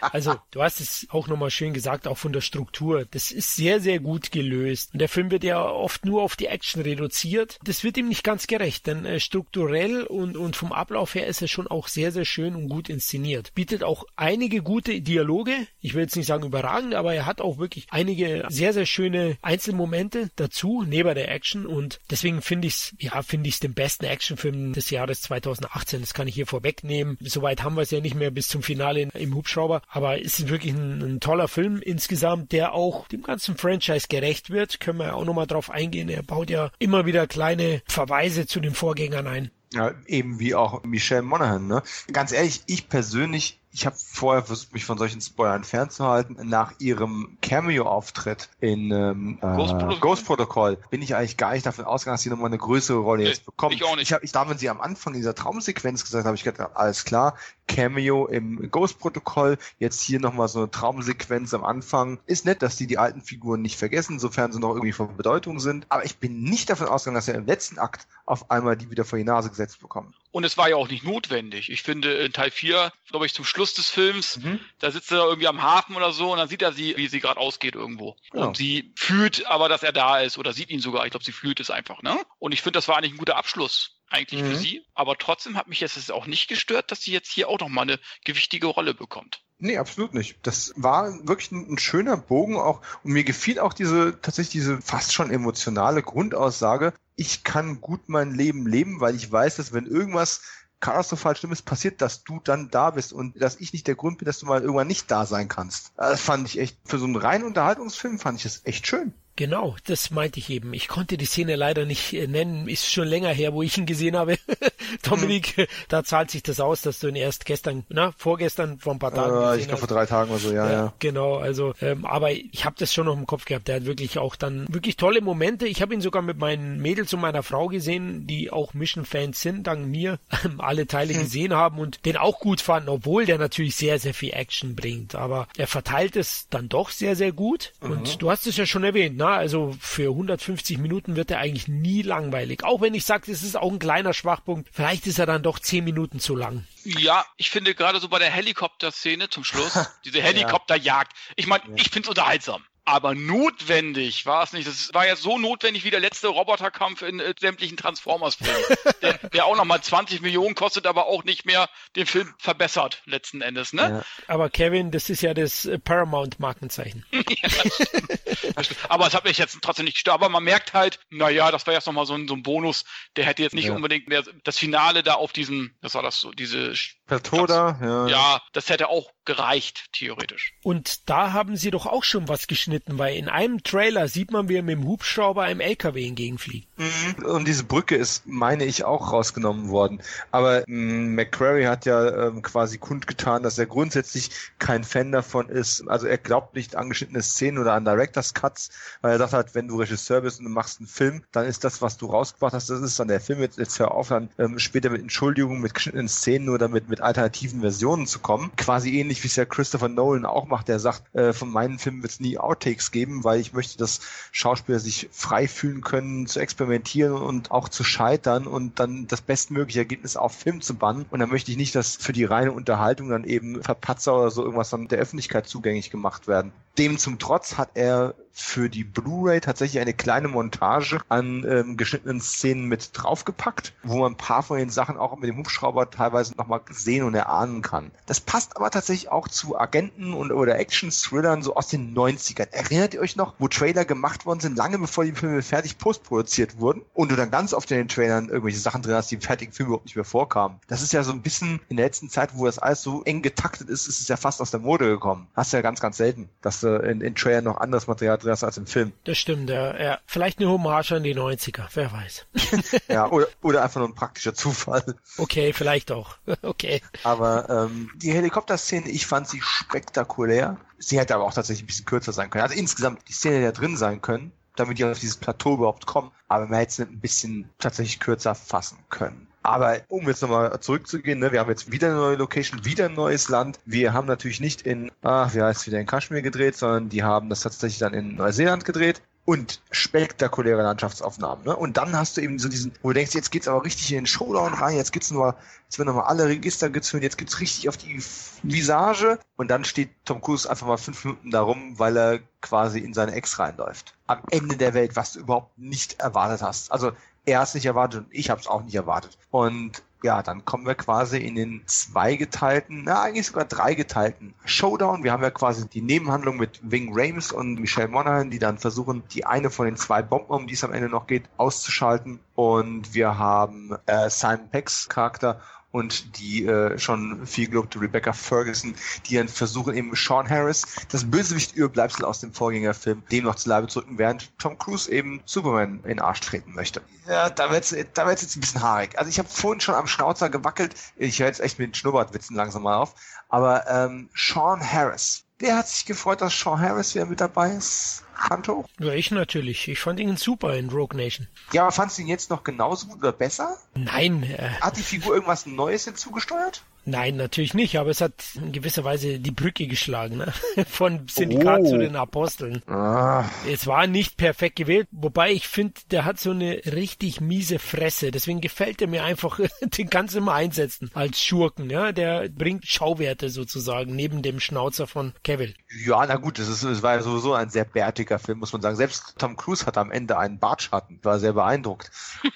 Also, 0.00 0.34
du 0.50 0.62
hast 0.62 0.80
es 0.80 1.06
auch 1.10 1.28
nochmal 1.28 1.50
schön 1.50 1.74
gesagt, 1.74 2.08
auch 2.08 2.16
von 2.16 2.32
der 2.32 2.40
Struktur. 2.40 3.06
Das 3.10 3.30
ist 3.30 3.54
sehr, 3.54 3.80
sehr 3.80 4.00
gut 4.00 4.32
gelöst. 4.32 4.94
Und 4.94 4.98
der 5.00 5.10
Film 5.10 5.30
wird 5.30 5.44
ja 5.44 5.62
oft 5.62 6.06
nur 6.06 6.22
auf 6.22 6.36
die 6.36 6.46
Action 6.46 6.80
reduziert. 6.80 7.58
Das 7.64 7.84
wird 7.84 7.98
ihm 7.98 8.08
nicht 8.08 8.24
ganz 8.24 8.46
gerecht, 8.46 8.86
denn 8.86 9.04
äh, 9.04 9.20
strukturell 9.20 10.04
und, 10.04 10.38
und 10.38 10.56
vom 10.56 10.72
Ablauf 10.72 11.14
her 11.14 11.26
ist 11.26 11.42
er 11.42 11.48
schon 11.48 11.66
auch 11.66 11.88
sehr, 11.88 12.12
sehr 12.12 12.24
schön 12.24 12.56
und 12.56 12.68
gut 12.68 12.88
inszeniert. 12.88 13.52
Bietet 13.54 13.84
auch 13.84 14.04
einige 14.16 14.62
gute 14.62 15.00
Dialoge. 15.00 15.52
Ich 15.80 15.94
will 15.94 16.02
jetzt 16.02 16.16
nicht 16.16 16.26
sagen 16.26 16.46
überragend, 16.46 16.94
aber 16.94 17.14
er 17.14 17.26
hat 17.26 17.40
auch 17.40 17.58
wirklich 17.58 17.86
einige 17.90 18.46
sehr, 18.48 18.72
sehr 18.72 18.86
schöne 18.86 19.36
Einzelmomente 19.42 20.30
dazu, 20.36 20.84
neben 20.86 21.14
der 21.14 21.30
Action. 21.30 21.66
Und 21.66 22.00
deswegen 22.10 22.42
finde 22.42 22.68
ich 22.68 22.74
es, 22.74 22.94
ja, 22.98 23.22
finde 23.22 23.48
ich 23.48 23.54
es 23.54 23.60
den 23.60 23.74
besten 23.74 24.06
Actionfilm 24.06 24.72
des 24.72 24.90
Jahres 24.90 25.20
2018. 25.54 26.00
Das 26.00 26.14
kann 26.14 26.28
ich 26.28 26.34
hier 26.34 26.46
vorwegnehmen. 26.46 27.16
Soweit 27.20 27.62
haben 27.62 27.74
wir 27.76 27.82
es 27.82 27.90
ja 27.90 28.00
nicht 28.00 28.14
mehr 28.14 28.30
bis 28.30 28.48
zum 28.48 28.62
Finale 28.62 29.00
in- 29.02 29.10
im 29.10 29.34
Hubschrauber. 29.34 29.82
Aber 29.88 30.20
es 30.20 30.38
ist 30.38 30.48
wirklich 30.48 30.72
ein, 30.74 31.02
ein 31.02 31.20
toller 31.20 31.48
Film 31.48 31.80
insgesamt, 31.82 32.52
der 32.52 32.72
auch 32.74 33.08
dem 33.08 33.22
ganzen 33.22 33.56
Franchise 33.56 34.06
gerecht 34.08 34.50
wird. 34.50 34.80
Können 34.80 34.98
wir 34.98 35.06
ja 35.06 35.12
auch 35.14 35.24
nochmal 35.24 35.46
drauf 35.46 35.70
eingehen. 35.70 36.08
Er 36.08 36.22
baut 36.22 36.50
ja 36.50 36.70
immer 36.78 37.06
wieder 37.06 37.26
kleine 37.26 37.82
Verweise 37.86 38.46
zu 38.46 38.60
den 38.60 38.74
Vorgängern 38.74 39.26
ein. 39.26 39.50
Ja, 39.72 39.94
eben 40.06 40.40
wie 40.40 40.56
auch 40.56 40.82
Michelle 40.82 41.22
Monaghan, 41.22 41.68
ne? 41.68 41.82
Ganz 42.12 42.32
ehrlich, 42.32 42.62
ich 42.66 42.88
persönlich, 42.88 43.59
ich 43.72 43.86
habe 43.86 43.96
vorher 43.96 44.42
versucht, 44.42 44.72
mich 44.72 44.84
von 44.84 44.98
solchen 44.98 45.20
Spoilern 45.20 45.62
fernzuhalten. 45.62 46.36
Nach 46.48 46.72
ihrem 46.80 47.38
Cameo-Auftritt 47.40 48.48
in 48.60 48.90
ähm, 48.90 49.38
äh, 49.40 49.56
Ghost 49.56 49.72
Protocol? 49.78 50.00
Ghost 50.00 50.26
Protocol 50.26 50.78
bin 50.90 51.02
ich 51.02 51.14
eigentlich 51.14 51.36
gar 51.36 51.52
nicht 51.52 51.64
davon 51.64 51.84
ausgegangen, 51.84 52.14
dass 52.14 52.22
sie 52.22 52.30
nochmal 52.30 52.48
eine 52.48 52.58
größere 52.58 52.98
Rolle 52.98 53.24
jetzt 53.24 53.46
bekommt. 53.46 53.74
ich 53.74 53.84
auch 53.84 53.94
nicht. 53.94 54.08
Ich 54.08 54.12
habe, 54.12 54.24
ich, 54.24 54.32
da, 54.32 54.48
wenn 54.48 54.58
sie 54.58 54.68
am 54.68 54.80
Anfang 54.80 55.12
dieser 55.12 55.36
Traumsequenz 55.36 56.04
gesagt 56.04 56.26
habe, 56.26 56.34
ich 56.34 56.42
gedacht, 56.42 56.70
alles 56.74 57.04
klar, 57.04 57.36
Cameo 57.68 58.26
im 58.26 58.70
Ghost 58.72 58.98
Protocol, 58.98 59.56
jetzt 59.78 60.00
hier 60.00 60.18
nochmal 60.18 60.48
so 60.48 60.58
eine 60.58 60.70
Traumsequenz 60.70 61.54
am 61.54 61.62
Anfang. 61.62 62.18
Ist 62.26 62.44
nett, 62.46 62.62
dass 62.62 62.76
die 62.76 62.88
die 62.88 62.98
alten 62.98 63.20
Figuren 63.20 63.62
nicht 63.62 63.76
vergessen, 63.76 64.18
sofern 64.18 64.52
sie 64.52 64.58
noch 64.58 64.70
irgendwie 64.70 64.92
von 64.92 65.16
Bedeutung 65.16 65.60
sind. 65.60 65.86
Aber 65.90 66.04
ich 66.04 66.18
bin 66.18 66.42
nicht 66.42 66.70
davon 66.70 66.88
ausgegangen, 66.88 67.14
dass 67.14 67.28
er 67.28 67.36
im 67.36 67.46
letzten 67.46 67.78
Akt 67.78 68.08
auf 68.26 68.50
einmal 68.50 68.76
die 68.76 68.90
wieder 68.90 69.04
vor 69.04 69.18
die 69.18 69.24
Nase 69.24 69.48
gesetzt 69.48 69.80
bekommen. 69.80 70.12
Und 70.32 70.44
es 70.44 70.56
war 70.56 70.68
ja 70.68 70.76
auch 70.76 70.88
nicht 70.88 71.02
notwendig. 71.02 71.70
Ich 71.70 71.82
finde, 71.82 72.12
in 72.14 72.32
Teil 72.32 72.50
4, 72.50 72.92
glaube 73.08 73.26
ich, 73.26 73.34
zum 73.34 73.44
Schluss 73.44 73.74
des 73.74 73.90
Films, 73.90 74.38
da 74.78 74.90
sitzt 74.90 75.10
er 75.10 75.24
irgendwie 75.24 75.48
am 75.48 75.62
Hafen 75.62 75.96
oder 75.96 76.12
so 76.12 76.30
und 76.30 76.38
dann 76.38 76.48
sieht 76.48 76.62
er 76.62 76.72
sie, 76.72 76.96
wie 76.96 77.08
sie 77.08 77.20
gerade 77.20 77.40
ausgeht 77.40 77.74
irgendwo. 77.74 78.16
Ja. 78.32 78.44
Und 78.44 78.56
sie 78.56 78.92
fühlt 78.96 79.46
aber, 79.46 79.68
dass 79.68 79.82
er 79.82 79.92
da 79.92 80.20
ist 80.20 80.38
oder 80.38 80.52
sieht 80.52 80.70
ihn 80.70 80.80
sogar. 80.80 81.04
Ich 81.04 81.10
glaube, 81.10 81.24
sie 81.24 81.32
fühlt 81.32 81.58
es 81.58 81.70
einfach, 81.70 82.02
ne? 82.02 82.16
Und 82.38 82.52
ich 82.52 82.62
finde, 82.62 82.76
das 82.76 82.86
war 82.86 82.96
eigentlich 82.96 83.12
ein 83.12 83.18
guter 83.18 83.36
Abschluss 83.36 83.96
eigentlich 84.08 84.42
Mhm. 84.42 84.50
für 84.50 84.56
sie. 84.56 84.84
Aber 84.94 85.16
trotzdem 85.18 85.56
hat 85.56 85.66
mich 85.68 85.80
jetzt 85.80 86.10
auch 86.12 86.26
nicht 86.26 86.48
gestört, 86.48 86.90
dass 86.92 87.02
sie 87.02 87.12
jetzt 87.12 87.32
hier 87.32 87.48
auch 87.48 87.58
noch 87.58 87.68
mal 87.68 87.82
eine 87.82 87.98
gewichtige 88.24 88.66
Rolle 88.66 88.94
bekommt. 88.94 89.40
Nee, 89.60 89.76
absolut 89.76 90.14
nicht. 90.14 90.38
Das 90.42 90.72
war 90.76 91.12
wirklich 91.28 91.52
ein, 91.52 91.78
schöner 91.78 92.16
Bogen 92.16 92.56
auch. 92.56 92.80
Und 93.04 93.12
mir 93.12 93.24
gefiel 93.24 93.58
auch 93.60 93.74
diese, 93.74 94.18
tatsächlich 94.20 94.52
diese 94.52 94.80
fast 94.80 95.12
schon 95.12 95.30
emotionale 95.30 96.02
Grundaussage. 96.02 96.94
Ich 97.14 97.44
kann 97.44 97.80
gut 97.82 98.08
mein 98.08 98.32
Leben 98.32 98.66
leben, 98.66 99.00
weil 99.00 99.14
ich 99.14 99.30
weiß, 99.30 99.56
dass 99.56 99.74
wenn 99.74 99.86
irgendwas 99.86 100.40
katastrophal 100.80 101.36
Schlimmes 101.36 101.60
passiert, 101.60 102.00
dass 102.00 102.24
du 102.24 102.40
dann 102.42 102.70
da 102.70 102.90
bist 102.90 103.12
und 103.12 103.40
dass 103.40 103.60
ich 103.60 103.74
nicht 103.74 103.86
der 103.86 103.96
Grund 103.96 104.16
bin, 104.16 104.24
dass 104.24 104.38
du 104.38 104.46
mal 104.46 104.62
irgendwann 104.62 104.88
nicht 104.88 105.10
da 105.10 105.26
sein 105.26 105.48
kannst. 105.48 105.92
Das 105.96 106.22
fand 106.22 106.48
ich 106.48 106.58
echt, 106.58 106.78
für 106.86 106.98
so 106.98 107.04
einen 107.04 107.16
reinen 107.16 107.44
Unterhaltungsfilm 107.44 108.18
fand 108.18 108.38
ich 108.38 108.46
es 108.46 108.62
echt 108.64 108.86
schön. 108.86 109.12
Genau, 109.36 109.76
das 109.86 110.10
meinte 110.10 110.38
ich 110.38 110.50
eben. 110.50 110.74
Ich 110.74 110.88
konnte 110.88 111.16
die 111.16 111.24
Szene 111.24 111.56
leider 111.56 111.86
nicht 111.86 112.12
äh, 112.12 112.26
nennen. 112.26 112.68
Ist 112.68 112.92
schon 112.92 113.08
länger 113.08 113.30
her, 113.30 113.54
wo 113.54 113.62
ich 113.62 113.76
ihn 113.78 113.86
gesehen 113.86 114.16
habe. 114.16 114.36
Dominik, 115.02 115.56
mhm. 115.56 115.66
da 115.88 116.04
zahlt 116.04 116.30
sich 116.30 116.42
das 116.42 116.60
aus, 116.60 116.82
dass 116.82 117.00
du 117.00 117.08
ihn 117.08 117.16
erst 117.16 117.46
gestern, 117.46 117.84
na, 117.88 118.12
vorgestern 118.16 118.78
vor 118.78 118.92
ein 118.92 118.98
paar 118.98 119.14
Tagen 119.14 119.58
äh, 119.58 119.60
Ich 119.60 119.66
glaube 119.66 119.80
vor 119.80 119.88
drei 119.88 120.06
Tagen 120.06 120.30
oder 120.30 120.40
so, 120.40 120.52
ja, 120.52 120.66
ja. 120.66 120.72
ja. 120.72 120.92
Genau, 120.98 121.36
also, 121.36 121.74
ähm, 121.80 122.04
aber 122.04 122.32
ich 122.32 122.64
habe 122.64 122.76
das 122.78 122.92
schon 122.92 123.06
noch 123.06 123.16
im 123.16 123.26
Kopf 123.26 123.44
gehabt. 123.44 123.68
Der 123.68 123.76
hat 123.76 123.86
wirklich 123.86 124.18
auch 124.18 124.36
dann 124.36 124.66
wirklich 124.68 124.96
tolle 124.96 125.20
Momente. 125.20 125.66
Ich 125.66 125.80
habe 125.80 125.94
ihn 125.94 126.00
sogar 126.00 126.22
mit 126.22 126.38
meinen 126.38 126.80
Mädels 126.80 127.14
und 127.14 127.20
meiner 127.20 127.42
Frau 127.42 127.68
gesehen, 127.68 128.26
die 128.26 128.50
auch 128.50 128.74
Mission-Fans 128.74 129.40
sind, 129.40 129.66
dank 129.66 129.86
mir, 129.86 130.18
alle 130.58 130.86
Teile 130.86 131.14
hm. 131.14 131.20
gesehen 131.20 131.54
haben 131.54 131.78
und 131.78 132.04
den 132.04 132.16
auch 132.16 132.40
gut 132.40 132.60
fanden, 132.60 132.88
obwohl 132.88 133.24
der 133.24 133.38
natürlich 133.38 133.76
sehr, 133.76 133.98
sehr 133.98 134.14
viel 134.14 134.32
Action 134.32 134.76
bringt. 134.76 135.14
Aber 135.14 135.48
er 135.56 135.66
verteilt 135.66 136.16
es 136.16 136.46
dann 136.50 136.68
doch 136.68 136.90
sehr, 136.90 137.16
sehr 137.16 137.32
gut. 137.32 137.72
Mhm. 137.80 137.90
Und 137.90 138.22
du 138.22 138.30
hast 138.30 138.46
es 138.46 138.56
ja 138.56 138.66
schon 138.66 138.84
erwähnt, 138.84 139.16
na, 139.20 139.36
also 139.36 139.76
für 139.78 140.10
150 140.10 140.78
Minuten 140.78 141.14
wird 141.14 141.30
er 141.30 141.38
eigentlich 141.38 141.68
nie 141.68 142.00
langweilig. 142.00 142.64
Auch 142.64 142.80
wenn 142.80 142.94
ich 142.94 143.04
sage, 143.04 143.30
es 143.30 143.42
ist 143.42 143.54
auch 143.54 143.70
ein 143.70 143.78
kleiner 143.78 144.14
Schwachpunkt. 144.14 144.70
Vielleicht 144.72 145.06
ist 145.06 145.18
er 145.18 145.26
dann 145.26 145.42
doch 145.42 145.58
10 145.58 145.84
Minuten 145.84 146.20
zu 146.20 146.34
lang. 146.34 146.66
Ja, 146.84 147.26
ich 147.36 147.50
finde 147.50 147.74
gerade 147.74 148.00
so 148.00 148.08
bei 148.08 148.18
der 148.18 148.30
Helikopter-Szene 148.30 149.28
zum 149.28 149.44
Schluss, 149.44 149.78
diese 150.06 150.22
Helikopterjagd, 150.22 151.12
ich 151.36 151.46
meine, 151.46 151.64
ja. 151.68 151.74
ich 151.76 151.90
finde 151.90 152.06
es 152.06 152.08
unterhaltsam 152.08 152.64
aber 152.90 153.14
notwendig 153.14 154.26
war 154.26 154.42
es 154.42 154.52
nicht. 154.52 154.66
Das 154.66 154.92
war 154.92 155.06
ja 155.06 155.16
so 155.16 155.38
notwendig 155.38 155.84
wie 155.84 155.90
der 155.90 156.00
letzte 156.00 156.28
Roboterkampf 156.28 157.02
in 157.02 157.20
äh, 157.20 157.34
sämtlichen 157.38 157.76
Transformers-Filmen, 157.76 158.62
der, 159.02 159.18
der 159.28 159.46
auch 159.46 159.56
nochmal 159.56 159.80
20 159.80 160.20
Millionen 160.20 160.54
kostet, 160.54 160.86
aber 160.86 161.06
auch 161.06 161.24
nicht 161.24 161.46
mehr 161.46 161.68
den 161.96 162.06
Film 162.06 162.34
verbessert, 162.38 163.02
letzten 163.06 163.42
Endes, 163.42 163.72
ne? 163.72 163.82
Ja. 163.82 164.24
Aber 164.26 164.50
Kevin, 164.50 164.90
das 164.90 165.08
ist 165.08 165.22
ja 165.22 165.34
das 165.34 165.64
äh, 165.64 165.78
Paramount-Markenzeichen. 165.78 167.06
ja, 167.12 168.62
aber 168.88 169.06
es 169.06 169.14
hat 169.14 169.24
mich 169.24 169.38
jetzt 169.38 169.58
trotzdem 169.62 169.84
nicht 169.84 169.94
gestört. 169.94 170.14
Aber 170.14 170.28
man 170.28 170.44
merkt 170.44 170.74
halt, 170.74 170.98
naja, 171.10 171.50
das 171.50 171.66
war 171.66 171.74
jetzt 171.74 171.86
nochmal 171.86 172.06
so 172.06 172.14
ein, 172.14 172.26
so 172.26 172.34
ein 172.34 172.42
Bonus, 172.42 172.84
der 173.16 173.24
hätte 173.24 173.42
jetzt 173.42 173.54
nicht 173.54 173.66
ja. 173.66 173.74
unbedingt 173.74 174.08
mehr 174.08 174.24
das 174.44 174.58
Finale 174.58 175.02
da 175.02 175.14
auf 175.14 175.32
diesen, 175.32 175.76
das 175.80 175.94
war 175.94 176.02
das 176.02 176.20
so, 176.20 176.32
diese 176.32 176.74
Plateau 177.06 177.46
da, 177.46 177.78
ja. 177.80 178.06
Ja, 178.08 178.42
das 178.52 178.68
hätte 178.68 178.88
auch 178.88 179.10
gereicht, 179.24 179.86
theoretisch. 179.92 180.54
Und 180.62 181.08
da 181.08 181.32
haben 181.32 181.56
sie 181.56 181.70
doch 181.70 181.86
auch 181.86 182.04
schon 182.04 182.28
was 182.28 182.46
geschnitten, 182.46 182.79
weil 182.86 183.16
in 183.16 183.28
einem 183.28 183.62
Trailer 183.62 184.08
sieht 184.08 184.30
man, 184.30 184.48
wie 184.48 184.56
er 184.56 184.62
mit 184.62 184.76
dem 184.76 184.86
Hubschrauber 184.86 185.42
einem 185.42 185.60
LKW 185.60 186.06
entgegenfliegt. 186.06 186.68
Mhm. 186.78 187.24
Und 187.24 187.48
diese 187.48 187.64
Brücke 187.64 187.96
ist, 187.96 188.26
meine 188.26 188.64
ich, 188.64 188.84
auch 188.84 189.12
rausgenommen 189.12 189.68
worden. 189.68 190.00
Aber 190.30 190.66
ähm, 190.68 191.14
McQuarrie 191.14 191.66
hat 191.66 191.86
ja 191.86 192.28
ähm, 192.28 192.42
quasi 192.42 192.78
kundgetan, 192.78 193.42
dass 193.42 193.58
er 193.58 193.66
grundsätzlich 193.66 194.30
kein 194.58 194.84
Fan 194.84 195.12
davon 195.12 195.48
ist. 195.48 195.86
Also 195.88 196.06
er 196.06 196.18
glaubt 196.18 196.54
nicht 196.54 196.76
an 196.76 196.88
geschnittene 196.88 197.22
Szenen 197.22 197.58
oder 197.58 197.74
an 197.74 197.84
Director's 197.84 198.34
Cuts, 198.34 198.70
weil 199.02 199.12
er 199.12 199.18
sagt 199.18 199.32
halt, 199.32 199.54
wenn 199.54 199.68
du 199.68 199.76
Regisseur 199.76 200.22
bist 200.22 200.38
und 200.38 200.46
du 200.46 200.50
machst 200.50 200.80
einen 200.80 200.88
Film, 200.88 201.22
dann 201.32 201.46
ist 201.46 201.64
das, 201.64 201.82
was 201.82 201.96
du 201.96 202.06
rausgebracht 202.06 202.54
hast, 202.54 202.70
das 202.70 202.80
ist 202.80 202.98
dann 202.98 203.08
der 203.08 203.20
Film. 203.20 203.40
Jetzt, 203.40 203.58
jetzt 203.58 203.78
hör 203.78 203.92
auf, 203.92 204.08
dann 204.08 204.30
ähm, 204.38 204.58
später 204.58 204.90
mit 204.90 205.02
Entschuldigungen, 205.02 205.60
mit 205.60 205.74
geschnittenen 205.74 206.08
Szenen 206.08 206.48
oder 206.48 206.68
mit, 206.68 206.88
mit 206.88 207.00
alternativen 207.00 207.60
Versionen 207.60 208.06
zu 208.06 208.18
kommen. 208.20 208.50
Quasi 208.56 208.98
ähnlich 208.98 209.22
wie 209.22 209.28
es 209.28 209.36
ja 209.36 209.44
Christopher 209.44 209.88
Nolan 209.88 210.24
auch 210.24 210.46
macht, 210.46 210.68
der 210.68 210.78
sagt, 210.78 211.14
äh, 211.14 211.32
von 211.32 211.50
meinen 211.50 211.78
Filmen 211.78 212.02
wird 212.02 212.12
es 212.12 212.20
nie 212.20 212.38
Outtakes 212.70 212.90
geben, 212.90 213.24
weil 213.24 213.40
ich 213.40 213.52
möchte, 213.52 213.78
dass 213.78 214.00
Schauspieler 214.32 214.78
sich 214.78 215.08
frei 215.12 215.48
fühlen 215.48 215.82
können, 215.82 216.26
zu 216.26 216.40
experimentieren 216.40 217.14
und 217.14 217.50
auch 217.50 217.68
zu 217.68 217.84
scheitern 217.84 218.46
und 218.46 218.78
dann 218.78 219.06
das 219.06 219.20
bestmögliche 219.20 219.80
Ergebnis 219.80 220.16
auf 220.16 220.34
Film 220.34 220.60
zu 220.60 220.74
bannen. 220.74 221.06
Und 221.10 221.20
dann 221.20 221.30
möchte 221.30 221.50
ich 221.50 221.56
nicht, 221.56 221.74
dass 221.74 221.96
für 221.96 222.12
die 222.12 222.24
reine 222.24 222.52
Unterhaltung 222.52 223.08
dann 223.08 223.24
eben 223.24 223.62
Verpatzer 223.62 224.16
oder 224.16 224.30
so 224.30 224.42
irgendwas 224.42 224.70
dann 224.70 224.88
der 224.88 224.98
Öffentlichkeit 224.98 225.46
zugänglich 225.46 225.90
gemacht 225.90 226.28
werden. 226.28 226.52
Dem 226.80 226.96
zum 226.96 227.18
Trotz 227.18 227.58
hat 227.58 227.72
er 227.74 228.14
für 228.40 228.70
die 228.70 228.84
Blu-ray 228.84 229.40
tatsächlich 229.40 229.80
eine 229.80 229.92
kleine 229.92 230.28
Montage 230.28 231.00
an 231.08 231.44
ähm, 231.48 231.76
geschnittenen 231.76 232.20
Szenen 232.20 232.64
mit 232.64 232.90
draufgepackt, 232.94 233.74
wo 233.82 233.98
man 233.98 234.12
ein 234.12 234.16
paar 234.16 234.42
von 234.42 234.58
den 234.58 234.70
Sachen 234.70 234.96
auch 234.96 235.16
mit 235.16 235.28
dem 235.28 235.36
Hubschrauber 235.36 235.90
teilweise 235.90 236.34
nochmal 236.36 236.62
sehen 236.70 237.04
und 237.04 237.14
erahnen 237.14 237.62
kann. 237.62 237.90
Das 238.06 238.20
passt 238.20 238.56
aber 238.56 238.70
tatsächlich 238.70 239.10
auch 239.10 239.28
zu 239.28 239.58
Agenten 239.58 240.14
und 240.14 240.32
oder 240.32 240.58
Action-Thrillern 240.58 241.42
so 241.42 241.54
aus 241.54 241.68
den 241.68 241.94
90ern. 241.94 242.48
Erinnert 242.50 242.94
ihr 242.94 243.00
euch 243.00 243.16
noch, 243.16 243.34
wo 243.38 243.48
Trailer 243.48 243.84
gemacht 243.84 244.26
worden 244.26 244.40
sind, 244.40 244.56
lange 244.56 244.78
bevor 244.78 245.04
die 245.04 245.12
Filme 245.12 245.42
fertig 245.42 245.78
postproduziert 245.78 246.58
wurden 246.58 246.82
und 246.94 247.10
du 247.10 247.16
dann 247.16 247.30
ganz 247.30 247.52
oft 247.52 247.70
in 247.70 247.78
den 247.78 247.88
Trailern 247.88 248.28
irgendwelche 248.28 248.58
Sachen 248.58 248.82
drin 248.82 248.94
hast, 248.94 249.10
die 249.10 249.16
im 249.16 249.20
fertigen 249.20 249.52
Film 249.52 249.68
überhaupt 249.68 249.86
nicht 249.86 249.96
mehr 249.96 250.04
vorkamen. 250.04 250.60
Das 250.68 250.82
ist 250.82 250.92
ja 250.92 251.02
so 251.02 251.12
ein 251.12 251.22
bisschen 251.22 251.60
in 251.68 251.76
der 251.76 251.86
letzten 251.86 252.08
Zeit, 252.08 252.30
wo 252.34 252.46
das 252.46 252.58
alles 252.58 252.82
so 252.82 253.02
eng 253.04 253.22
getaktet 253.22 253.68
ist, 253.68 253.86
ist 253.86 254.00
es 254.00 254.08
ja 254.08 254.16
fast 254.16 254.40
aus 254.40 254.50
der 254.50 254.60
Mode 254.60 254.88
gekommen. 254.88 255.28
Hast 255.34 255.52
du 255.52 255.58
ja 255.58 255.62
ganz, 255.62 255.80
ganz 255.80 255.96
selten, 255.96 256.28
dass 256.40 256.60
du 256.60 256.69
in, 256.76 257.00
in 257.00 257.14
Trailern 257.14 257.44
noch 257.44 257.58
anderes 257.58 257.86
Material 257.86 258.18
drin 258.18 258.30
hast 258.30 258.44
als 258.44 258.56
im 258.56 258.66
Film. 258.66 258.92
Das 259.04 259.18
stimmt, 259.18 259.50
ja. 259.50 259.78
ja. 259.78 259.98
Vielleicht 260.06 260.38
eine 260.38 260.48
Hommage 260.48 260.92
an 260.92 261.02
die 261.02 261.14
90er, 261.14 261.68
wer 261.74 261.92
weiß. 261.92 262.26
ja, 262.88 263.10
oder, 263.10 263.28
oder 263.42 263.62
einfach 263.62 263.80
nur 263.80 263.88
ein 263.88 263.94
praktischer 263.94 264.34
Zufall. 264.34 264.82
Okay, 265.18 265.52
vielleicht 265.52 265.92
auch. 265.92 266.16
okay. 266.42 266.82
Aber 267.04 267.48
ähm, 267.48 267.90
die 267.96 268.12
Helikopter-Szene, 268.12 268.88
ich 268.88 269.06
fand 269.06 269.28
sie 269.28 269.40
spektakulär. 269.40 270.56
Sie 270.78 270.98
hätte 270.98 271.14
aber 271.14 271.24
auch 271.24 271.34
tatsächlich 271.34 271.64
ein 271.64 271.66
bisschen 271.66 271.86
kürzer 271.86 272.12
sein 272.12 272.30
können. 272.30 272.42
Also 272.42 272.56
insgesamt 272.56 273.08
die 273.08 273.12
Szene 273.12 273.42
ja 273.42 273.52
drin 273.52 273.76
sein 273.76 274.00
können, 274.00 274.32
damit 274.56 274.78
die 274.78 274.84
auf 274.84 274.98
dieses 274.98 275.16
Plateau 275.16 275.54
überhaupt 275.54 275.86
kommen. 275.86 276.10
Aber 276.28 276.46
man 276.46 276.58
hätte 276.58 276.82
es 276.82 276.88
ein 276.88 277.00
bisschen 277.00 277.50
tatsächlich 277.58 278.00
kürzer 278.00 278.34
fassen 278.34 278.78
können. 278.88 279.29
Aber 279.42 279.80
um 279.88 280.06
jetzt 280.06 280.22
nochmal 280.22 280.58
zurückzugehen, 280.60 281.18
ne, 281.18 281.32
wir 281.32 281.40
haben 281.40 281.50
jetzt 281.50 281.72
wieder 281.72 281.88
eine 281.88 281.96
neue 281.96 282.16
Location, 282.16 282.64
wieder 282.64 282.86
ein 282.86 282.94
neues 282.94 283.28
Land. 283.28 283.58
Wir 283.64 283.92
haben 283.92 284.06
natürlich 284.06 284.40
nicht 284.40 284.62
in, 284.62 284.90
ach, 285.02 285.34
wie 285.34 285.42
heißt 285.42 285.60
es, 285.60 285.66
wieder 285.66 285.80
in 285.80 285.86
Kaschmir 285.86 286.22
gedreht, 286.22 286.56
sondern 286.56 286.88
die 286.88 287.02
haben 287.02 287.30
das 287.30 287.40
tatsächlich 287.40 287.78
dann 287.78 287.94
in 287.94 288.16
Neuseeland 288.16 288.64
gedreht 288.64 289.00
und 289.24 289.60
spektakuläre 289.70 290.62
Landschaftsaufnahmen. 290.62 291.44
Ne? 291.44 291.54
Und 291.54 291.76
dann 291.76 291.96
hast 291.96 292.16
du 292.16 292.20
eben 292.20 292.38
so 292.38 292.48
diesen, 292.48 292.72
wo 292.82 292.88
du 292.88 292.94
denkst, 292.94 293.14
jetzt 293.14 293.30
geht's 293.30 293.48
aber 293.48 293.64
richtig 293.64 293.90
in 293.92 293.98
den 293.98 294.06
Showdown 294.06 294.54
rein, 294.54 294.76
jetzt 294.76 294.92
geht's 294.92 295.10
nur, 295.10 295.36
jetzt 295.64 295.78
werden 295.78 295.88
nochmal 295.88 296.06
alle 296.06 296.26
Register 296.26 296.68
gezündet, 296.68 297.04
jetzt 297.04 297.18
geht's 297.18 297.38
richtig 297.38 297.68
auf 297.68 297.76
die 297.76 298.02
Visage 298.42 299.18
und 299.36 299.48
dann 299.48 299.64
steht 299.64 299.90
Tom 300.04 300.20
Cruise 300.20 300.50
einfach 300.50 300.66
mal 300.66 300.78
fünf 300.78 301.04
Minuten 301.04 301.30
darum, 301.30 301.78
weil 301.78 301.96
er 301.96 302.18
quasi 302.40 302.80
in 302.80 302.94
seine 302.94 303.12
Ex 303.12 303.38
reinläuft. 303.38 303.94
Am 304.06 304.20
Ende 304.30 304.56
der 304.56 304.74
Welt, 304.74 304.96
was 304.96 305.12
du 305.12 305.20
überhaupt 305.20 305.56
nicht 305.56 306.00
erwartet 306.00 306.42
hast. 306.42 306.72
Also 306.72 306.92
er 307.26 307.40
hat 307.40 307.48
es 307.48 307.54
nicht 307.54 307.66
erwartet 307.66 308.04
und 308.06 308.08
ich 308.10 308.30
habe 308.30 308.40
es 308.40 308.46
auch 308.46 308.62
nicht 308.62 308.74
erwartet. 308.74 309.18
Und 309.30 309.82
ja, 310.02 310.22
dann 310.22 310.44
kommen 310.44 310.66
wir 310.66 310.74
quasi 310.74 311.18
in 311.18 311.34
den 311.34 311.62
zweigeteilten, 311.66 312.84
na 312.84 313.02
eigentlich 313.02 313.26
sogar 313.26 313.44
dreigeteilten 313.44 314.34
Showdown. 314.46 315.04
Wir 315.04 315.12
haben 315.12 315.22
ja 315.22 315.30
quasi 315.30 315.68
die 315.68 315.82
Nebenhandlung 315.82 316.38
mit 316.38 316.58
Wing 316.62 316.90
Rames 316.92 317.32
und 317.32 317.56
Michelle 317.56 317.88
Monaghan, 317.88 318.30
die 318.30 318.38
dann 318.38 318.56
versuchen, 318.56 319.02
die 319.12 319.26
eine 319.26 319.50
von 319.50 319.66
den 319.66 319.76
zwei 319.76 320.00
Bomben, 320.00 320.32
um 320.32 320.46
die 320.46 320.54
es 320.54 320.64
am 320.64 320.72
Ende 320.72 320.88
noch 320.88 321.06
geht, 321.06 321.24
auszuschalten. 321.36 322.18
Und 322.34 322.94
wir 322.94 323.18
haben 323.18 323.76
äh, 323.86 324.08
Simon 324.08 324.48
Pecks 324.48 324.88
Charakter 324.88 325.40
und 325.72 326.18
die 326.18 326.46
äh, 326.46 326.78
schon 326.78 327.26
viel 327.26 327.48
gelobte 327.48 327.80
Rebecca 327.80 328.12
Ferguson, 328.12 328.74
die 329.06 329.16
dann 329.16 329.28
versuchen 329.28 329.74
eben 329.74 329.94
Sean 329.94 330.28
Harris, 330.28 330.66
das 330.90 331.08
Bösewicht 331.08 331.54
Überbleibsel 331.54 332.04
aus 332.04 332.20
dem 332.20 332.32
Vorgängerfilm, 332.32 333.02
dem 333.10 333.24
noch 333.24 333.36
zu 333.36 333.48
Leibe 333.48 333.68
zu 333.68 333.80
drücken, 333.80 333.98
während 333.98 334.36
Tom 334.38 334.58
Cruise 334.58 334.90
eben 334.90 335.22
Superman 335.24 335.80
in 335.84 335.90
den 335.90 336.00
Arsch 336.00 336.20
treten 336.20 336.54
möchte. 336.54 336.82
Ja, 337.06 337.30
da 337.30 337.50
wird's, 337.50 337.74
da 337.94 338.06
wird's 338.06 338.22
jetzt 338.22 338.36
ein 338.36 338.40
bisschen 338.40 338.62
haarig. 338.62 338.98
Also 338.98 339.10
ich 339.10 339.18
habe 339.18 339.28
vorhin 339.28 339.60
schon 339.60 339.74
am 339.74 339.86
Schnauzer 339.86 340.28
gewackelt. 340.28 340.74
Ich 340.96 341.18
höre 341.20 341.26
jetzt 341.26 341.40
echt 341.40 341.58
mit 341.58 341.68
den 341.68 341.74
Schnurrbartwitzen 341.74 342.36
langsam 342.36 342.62
mal 342.62 342.76
auf. 342.76 342.94
Aber 343.28 343.68
ähm, 343.68 344.08
Sean 344.14 344.60
Harris, 344.60 345.24
Wer 345.42 345.56
hat 345.56 345.68
sich 345.68 345.86
gefreut, 345.86 346.20
dass 346.20 346.38
Sean 346.38 346.60
Harris 346.60 346.94
wieder 346.94 347.06
mit 347.06 347.18
dabei 347.18 347.52
ist? 347.52 348.04
Kanto? 348.20 348.66
Ja, 348.78 348.92
ich 348.92 349.10
natürlich. 349.10 349.66
Ich 349.68 349.80
fand 349.80 349.98
ihn 349.98 350.16
super 350.16 350.54
in 350.54 350.68
Rogue 350.68 350.96
Nation. 350.96 351.26
Ja, 351.52 351.62
aber 351.62 351.72
fandst 351.72 351.98
du 351.98 352.02
ihn 352.02 352.08
jetzt 352.08 352.30
noch 352.30 352.44
genauso 352.44 352.86
gut 352.86 352.98
oder 352.98 353.12
besser? 353.12 353.56
Nein. 353.74 354.22
Äh, 354.22 354.50
hat 354.60 354.76
die 354.76 354.82
Figur 354.82 355.14
irgendwas 355.14 355.46
Neues 355.46 355.84
hinzugesteuert? 355.84 356.62
Nein, 356.86 357.16
natürlich 357.16 357.52
nicht, 357.52 357.78
aber 357.78 357.90
es 357.90 358.00
hat 358.00 358.14
in 358.34 358.52
gewisser 358.52 358.84
Weise 358.84 359.18
die 359.18 359.30
Brücke 359.30 359.66
geschlagen, 359.66 360.16
ne? 360.16 360.32
von 360.66 361.06
Syndikat 361.08 361.60
oh. 361.62 361.70
zu 361.70 361.78
den 361.78 361.94
Aposteln. 361.94 362.62
Ah. 362.66 363.24
Es 363.46 363.66
war 363.66 363.86
nicht 363.86 364.16
perfekt 364.16 364.56
gewählt, 364.56 364.88
wobei 364.90 365.30
ich 365.30 365.46
finde, 365.46 365.74
der 365.90 366.04
hat 366.04 366.18
so 366.18 366.30
eine 366.30 366.62
richtig 366.64 367.20
miese 367.20 367.58
Fresse, 367.58 368.10
deswegen 368.10 368.40
gefällt 368.40 368.80
er 368.80 368.88
mir 368.88 369.04
einfach, 369.04 369.38
den 369.60 369.90
kannst 369.90 370.14
du 370.14 370.18
immer 370.18 370.32
einsetzen 370.32 370.90
als 370.94 371.22
Schurken, 371.22 371.68
ja, 371.68 371.92
der 371.92 372.28
bringt 372.28 372.66
Schauwerte 372.66 373.28
sozusagen, 373.28 373.94
neben 373.94 374.22
dem 374.22 374.40
Schnauzer 374.40 374.86
von 374.86 375.12
Kevin. 375.22 375.54
Ja, 375.84 376.04
na 376.06 376.16
gut, 376.16 376.38
das, 376.38 376.48
ist, 376.48 376.64
das 376.64 376.82
war 376.82 376.94
ja 376.94 377.02
sowieso 377.02 377.34
ein 377.34 377.50
sehr 377.50 377.64
bärtiger 377.64 378.09
Film, 378.18 378.38
muss 378.38 378.52
man 378.52 378.62
sagen. 378.62 378.76
Selbst 378.76 379.14
Tom 379.18 379.36
Cruise 379.36 379.66
hat 379.66 379.78
am 379.78 379.90
Ende 379.90 380.18
einen 380.18 380.38
Bartschatten, 380.38 380.98
war 381.02 381.18
sehr 381.18 381.34
beeindruckt. 381.34 381.90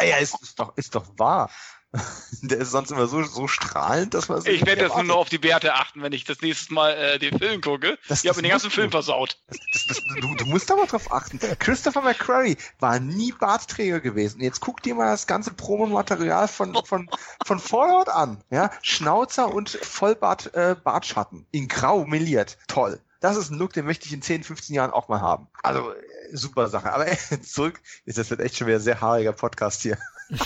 ja, 0.00 0.16
ist, 0.16 0.40
ist, 0.42 0.58
doch, 0.58 0.76
ist 0.76 0.94
doch 0.94 1.06
wahr. 1.18 1.50
Der 2.42 2.58
ist 2.58 2.70
sonst 2.70 2.90
immer 2.90 3.06
so, 3.06 3.22
so 3.22 3.46
strahlend, 3.46 4.14
dass 4.14 4.28
man 4.28 4.38
es 4.38 4.46
Ich 4.46 4.64
werde 4.64 4.82
jetzt 4.82 4.94
nur 4.94 5.04
noch 5.04 5.16
auf 5.16 5.28
die 5.28 5.42
Werte 5.42 5.74
achten, 5.74 6.02
wenn 6.02 6.12
ich 6.12 6.24
das 6.24 6.40
nächste 6.40 6.72
Mal 6.72 6.92
äh, 6.92 7.18
den 7.18 7.38
Film 7.38 7.60
gucke. 7.60 7.98
Das, 8.08 8.24
ich 8.24 8.30
habe 8.30 8.40
den 8.40 8.50
ganzen 8.50 8.70
Film 8.70 8.90
versaut. 8.90 9.38
Das, 9.48 9.86
das, 9.88 10.00
du, 10.20 10.34
du, 10.34 10.46
musst 10.46 10.70
aber 10.70 10.86
drauf 10.86 11.12
achten. 11.12 11.38
Christopher 11.58 12.00
McQuarrie 12.00 12.56
war 12.78 12.98
nie 12.98 13.32
Bartträger 13.32 14.00
gewesen. 14.00 14.40
Jetzt 14.40 14.60
guck 14.60 14.82
dir 14.82 14.94
mal 14.94 15.10
das 15.10 15.26
ganze 15.26 15.52
Promomaterial 15.52 16.48
von, 16.48 16.74
von, 16.84 17.10
von 17.44 17.58
Fallout 17.58 18.08
an. 18.08 18.42
Ja? 18.50 18.70
Schnauzer 18.82 19.52
und 19.52 19.70
Vollbart 19.70 20.54
äh, 20.54 20.74
Bartschatten. 20.82 21.46
In 21.50 21.68
grau 21.68 22.06
meliert. 22.06 22.56
Toll. 22.68 23.00
Das 23.22 23.36
ist 23.36 23.50
ein 23.50 23.58
Look, 23.58 23.72
den 23.72 23.84
möchte 23.84 24.06
ich 24.06 24.12
in 24.12 24.20
10, 24.20 24.42
15 24.42 24.74
Jahren 24.74 24.90
auch 24.90 25.06
mal 25.08 25.20
haben. 25.20 25.46
Also, 25.62 25.92
äh, 25.92 26.36
super 26.36 26.68
Sache. 26.68 26.92
Aber 26.92 27.06
äh, 27.06 27.16
zurück, 27.42 27.80
das 28.04 28.28
wird 28.30 28.40
echt 28.40 28.56
schon 28.56 28.66
wieder 28.66 28.78
ein 28.78 28.82
sehr 28.82 29.00
haariger 29.00 29.32
Podcast 29.32 29.82
hier. 29.82 29.96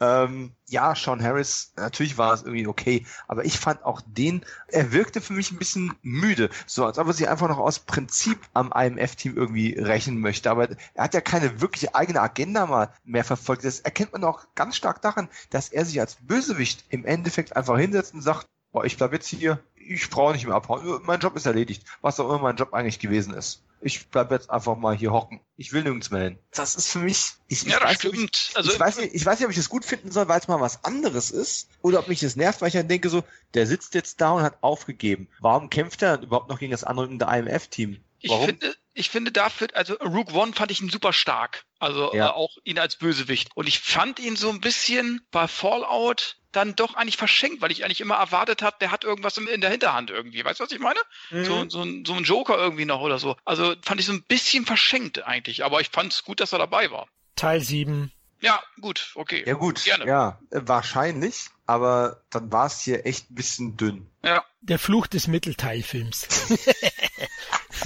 ähm, 0.00 0.52
ja, 0.68 0.94
Sean 0.94 1.22
Harris, 1.22 1.72
natürlich 1.76 2.18
war 2.18 2.34
es 2.34 2.42
irgendwie 2.42 2.66
okay, 2.66 3.06
aber 3.28 3.46
ich 3.46 3.58
fand 3.58 3.82
auch 3.84 4.02
den, 4.06 4.44
er 4.68 4.92
wirkte 4.92 5.22
für 5.22 5.32
mich 5.32 5.52
ein 5.52 5.58
bisschen 5.58 5.94
müde, 6.02 6.50
so 6.66 6.84
als 6.84 6.98
ob 6.98 7.06
er 7.06 7.12
sich 7.14 7.28
einfach 7.28 7.48
noch 7.48 7.58
aus 7.58 7.78
Prinzip 7.78 8.38
am 8.52 8.72
IMF-Team 8.72 9.34
irgendwie 9.34 9.78
rächen 9.78 10.20
möchte. 10.20 10.50
Aber 10.50 10.68
er 10.94 11.04
hat 11.04 11.14
ja 11.14 11.22
keine 11.22 11.62
wirkliche 11.62 11.94
eigene 11.94 12.20
Agenda 12.20 12.66
mal 12.66 12.92
mehr 13.04 13.24
verfolgt. 13.24 13.64
Das 13.64 13.80
erkennt 13.80 14.12
man 14.12 14.24
auch 14.24 14.44
ganz 14.54 14.76
stark 14.76 15.00
daran, 15.00 15.30
dass 15.48 15.70
er 15.70 15.86
sich 15.86 15.98
als 15.98 16.16
Bösewicht 16.16 16.84
im 16.90 17.06
Endeffekt 17.06 17.56
einfach 17.56 17.78
hinsetzt 17.78 18.12
und 18.12 18.20
sagt, 18.20 18.46
boah, 18.72 18.84
ich 18.84 18.98
bleib 18.98 19.14
jetzt 19.14 19.28
hier, 19.28 19.60
ich 19.88 20.10
brauche 20.10 20.32
nicht 20.32 20.46
mehr 20.46 20.54
abhauen, 20.54 21.00
mein 21.04 21.20
Job 21.20 21.36
ist 21.36 21.46
erledigt, 21.46 21.84
was 22.00 22.20
auch 22.20 22.28
immer 22.28 22.38
mein 22.38 22.56
Job 22.56 22.72
eigentlich 22.74 22.98
gewesen 22.98 23.34
ist 23.34 23.62
ich 23.80 24.08
bleib 24.08 24.30
jetzt 24.30 24.50
einfach 24.50 24.76
mal 24.76 24.96
hier 24.96 25.12
hocken. 25.12 25.40
Ich 25.56 25.72
will 25.72 25.82
nirgends 25.82 26.10
mehr 26.10 26.22
hin. 26.22 26.38
Das 26.52 26.74
ist 26.74 26.88
für 26.88 26.98
mich. 26.98 27.34
Ich, 27.48 27.62
ja, 27.62 27.68
ich 27.68 27.74
das 27.74 27.88
weiß, 27.88 27.98
stimmt. 27.98 28.48
Ich, 28.50 28.56
also, 28.56 28.72
ich, 28.72 28.80
weiß 28.80 28.96
nicht, 28.98 29.14
ich 29.14 29.24
weiß 29.24 29.38
nicht, 29.38 29.46
ob 29.46 29.50
ich 29.50 29.56
das 29.56 29.68
gut 29.68 29.84
finden 29.84 30.10
soll, 30.10 30.28
weil 30.28 30.40
es 30.40 30.48
mal 30.48 30.60
was 30.60 30.84
anderes 30.84 31.30
ist, 31.30 31.68
oder 31.82 32.00
ob 32.00 32.08
mich 32.08 32.20
das 32.20 32.36
nervt, 32.36 32.60
weil 32.60 32.68
ich 32.68 32.74
dann 32.74 32.88
denke 32.88 33.08
so, 33.08 33.22
der 33.54 33.66
sitzt 33.66 33.94
jetzt 33.94 34.20
da 34.20 34.32
und 34.32 34.42
hat 34.42 34.58
aufgegeben. 34.62 35.28
Warum 35.40 35.70
kämpft 35.70 36.02
er 36.02 36.20
überhaupt 36.20 36.48
noch 36.48 36.58
gegen 36.58 36.72
das 36.72 36.84
andere 36.84 37.06
in 37.06 37.18
der 37.18 37.28
IMF-Team? 37.28 37.98
Ich 38.26 38.46
finde, 38.46 38.76
ich 38.94 39.10
finde 39.10 39.32
dafür, 39.32 39.68
also 39.74 39.94
Rook 39.94 40.32
One 40.32 40.52
fand 40.52 40.70
ich 40.70 40.80
ihn 40.80 40.90
super 40.90 41.12
stark. 41.12 41.64
Also 41.78 42.14
ja. 42.14 42.28
äh, 42.28 42.30
auch 42.30 42.56
ihn 42.64 42.78
als 42.78 42.96
Bösewicht. 42.96 43.50
Und 43.54 43.68
ich 43.68 43.80
fand 43.80 44.18
ihn 44.18 44.36
so 44.36 44.50
ein 44.50 44.60
bisschen 44.60 45.26
bei 45.30 45.46
Fallout 45.46 46.36
dann 46.52 46.74
doch 46.74 46.94
eigentlich 46.94 47.18
verschenkt, 47.18 47.60
weil 47.60 47.70
ich 47.70 47.84
eigentlich 47.84 48.00
immer 48.00 48.14
erwartet 48.14 48.62
habe, 48.62 48.76
der 48.80 48.90
hat 48.90 49.04
irgendwas 49.04 49.36
in 49.36 49.60
der 49.60 49.70
Hinterhand 49.70 50.10
irgendwie. 50.10 50.44
Weißt 50.44 50.60
du, 50.60 50.64
was 50.64 50.72
ich 50.72 50.78
meine? 50.78 50.98
Mhm. 51.30 51.44
So, 51.44 51.68
so, 51.68 51.82
ein, 51.82 52.04
so 52.06 52.14
ein 52.14 52.24
Joker 52.24 52.56
irgendwie 52.56 52.86
noch 52.86 53.00
oder 53.00 53.18
so. 53.18 53.36
Also 53.44 53.74
fand 53.82 54.00
ich 54.00 54.06
so 54.06 54.12
ein 54.12 54.22
bisschen 54.22 54.64
verschenkt 54.64 55.24
eigentlich. 55.24 55.64
Aber 55.64 55.80
ich 55.80 55.90
fand 55.90 56.12
es 56.12 56.24
gut, 56.24 56.40
dass 56.40 56.52
er 56.52 56.58
dabei 56.58 56.90
war. 56.90 57.08
Teil 57.36 57.60
7. 57.60 58.10
Ja, 58.40 58.62
gut, 58.80 59.12
okay. 59.14 59.44
Ja, 59.46 59.54
gut. 59.54 59.84
Gerne. 59.84 60.06
Ja, 60.06 60.38
äh, 60.50 60.60
wahrscheinlich. 60.64 61.46
Aber 61.66 62.22
dann 62.30 62.52
war 62.52 62.66
es 62.66 62.80
hier 62.80 63.04
echt 63.06 63.30
ein 63.30 63.34
bisschen 63.34 63.76
dünn. 63.76 64.08
Ja. 64.24 64.44
Der 64.60 64.78
Fluch 64.78 65.06
des 65.06 65.26
Mittelteilfilms. 65.26 66.28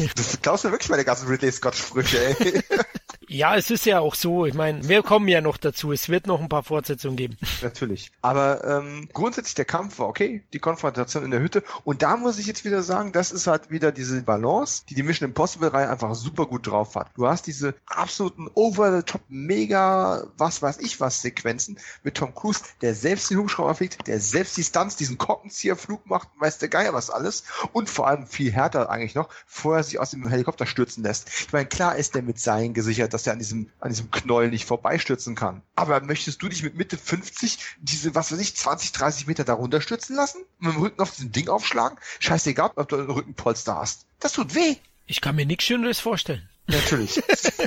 du 0.08 0.22
glaubst 0.42 0.64
mir 0.64 0.70
wirklich 0.70 0.90
meine 0.90 1.04
ganzen 1.04 1.28
Ridley 1.28 1.52
Scott-Sprüche, 1.52 2.36
ey. 2.38 2.62
Ja, 3.32 3.54
es 3.54 3.70
ist 3.70 3.86
ja 3.86 4.00
auch 4.00 4.16
so. 4.16 4.44
Ich 4.44 4.54
meine, 4.54 4.88
wir 4.88 5.04
kommen 5.04 5.28
ja 5.28 5.40
noch 5.40 5.56
dazu. 5.56 5.92
Es 5.92 6.08
wird 6.08 6.26
noch 6.26 6.40
ein 6.40 6.48
paar 6.48 6.64
Fortsetzungen 6.64 7.16
geben. 7.16 7.36
Natürlich. 7.62 8.10
Aber 8.22 8.64
ähm, 8.64 9.08
grundsätzlich 9.12 9.54
der 9.54 9.66
Kampf 9.66 10.00
war 10.00 10.08
okay, 10.08 10.42
die 10.52 10.58
Konfrontation 10.58 11.24
in 11.24 11.30
der 11.30 11.38
Hütte. 11.38 11.62
Und 11.84 12.02
da 12.02 12.16
muss 12.16 12.40
ich 12.40 12.46
jetzt 12.46 12.64
wieder 12.64 12.82
sagen, 12.82 13.12
das 13.12 13.30
ist 13.30 13.46
halt 13.46 13.70
wieder 13.70 13.92
diese 13.92 14.20
Balance, 14.22 14.82
die 14.88 14.96
die 14.96 15.04
Mission 15.04 15.28
Impossible-Reihe 15.28 15.88
einfach 15.88 16.12
super 16.16 16.46
gut 16.46 16.66
drauf 16.66 16.96
hat. 16.96 17.12
Du 17.14 17.28
hast 17.28 17.46
diese 17.46 17.76
absoluten 17.86 18.50
over-the-top, 18.54 19.22
mega, 19.28 20.24
was 20.36 20.60
weiß 20.60 20.78
ich 20.78 20.98
was 20.98 21.22
Sequenzen 21.22 21.78
mit 22.02 22.16
Tom 22.16 22.34
Cruise, 22.34 22.62
der 22.80 22.96
selbst 22.96 23.30
den 23.30 23.38
Hubschrauber 23.38 23.76
fliegt, 23.76 24.08
der 24.08 24.18
selbst 24.18 24.56
die 24.56 24.64
Stunts, 24.64 24.96
diesen 24.96 25.18
Korkenzieherflug 25.18 26.04
macht, 26.06 26.30
weiß 26.40 26.58
der 26.58 26.68
Geier 26.68 26.94
was 26.94 27.10
alles. 27.10 27.44
Und 27.70 27.88
vor 27.88 28.08
allem 28.08 28.26
viel 28.26 28.50
härter 28.50 28.90
eigentlich 28.90 29.14
noch, 29.14 29.28
vorher 29.46 29.84
sich 29.84 30.00
aus 30.00 30.10
dem 30.10 30.26
Helikopter 30.26 30.66
stürzen 30.66 31.04
lässt. 31.04 31.28
Ich 31.28 31.52
meine, 31.52 31.66
klar 31.66 31.94
ist 31.94 32.16
der 32.16 32.22
mit 32.22 32.40
Seilen 32.40 32.74
gesichert, 32.74 33.19
dass 33.20 33.26
er 33.26 33.34
an 33.34 33.38
diesem, 33.38 33.70
an 33.80 33.90
diesem 33.90 34.10
Knäuel 34.10 34.50
nicht 34.50 34.64
vorbeistürzen 34.64 35.34
kann. 35.34 35.62
Aber 35.76 36.00
möchtest 36.00 36.42
du 36.42 36.48
dich 36.48 36.62
mit 36.62 36.74
Mitte 36.74 36.96
50 36.96 37.58
diese, 37.80 38.14
was 38.14 38.32
weiß 38.32 38.40
ich, 38.40 38.56
20, 38.56 38.92
30 38.92 39.26
Meter 39.26 39.44
darunter 39.44 39.80
stürzen 39.80 40.16
lassen? 40.16 40.42
Mit 40.58 40.74
dem 40.74 40.80
Rücken 40.80 41.00
auf 41.00 41.10
diesem 41.10 41.32
Ding 41.32 41.48
aufschlagen? 41.48 41.98
Scheißegal, 42.18 42.72
ob 42.76 42.88
du 42.88 42.96
einen 42.96 43.10
Rückenpolster 43.10 43.76
hast. 43.76 44.06
Das 44.18 44.32
tut 44.32 44.54
weh. 44.54 44.76
Ich 45.06 45.20
kann 45.20 45.36
mir 45.36 45.46
nichts 45.46 45.64
Schöneres 45.64 46.00
vorstellen. 46.00 46.48
Natürlich. 46.66 47.20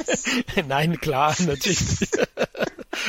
Nein, 0.68 1.00
klar, 1.00 1.36
natürlich. 1.40 1.80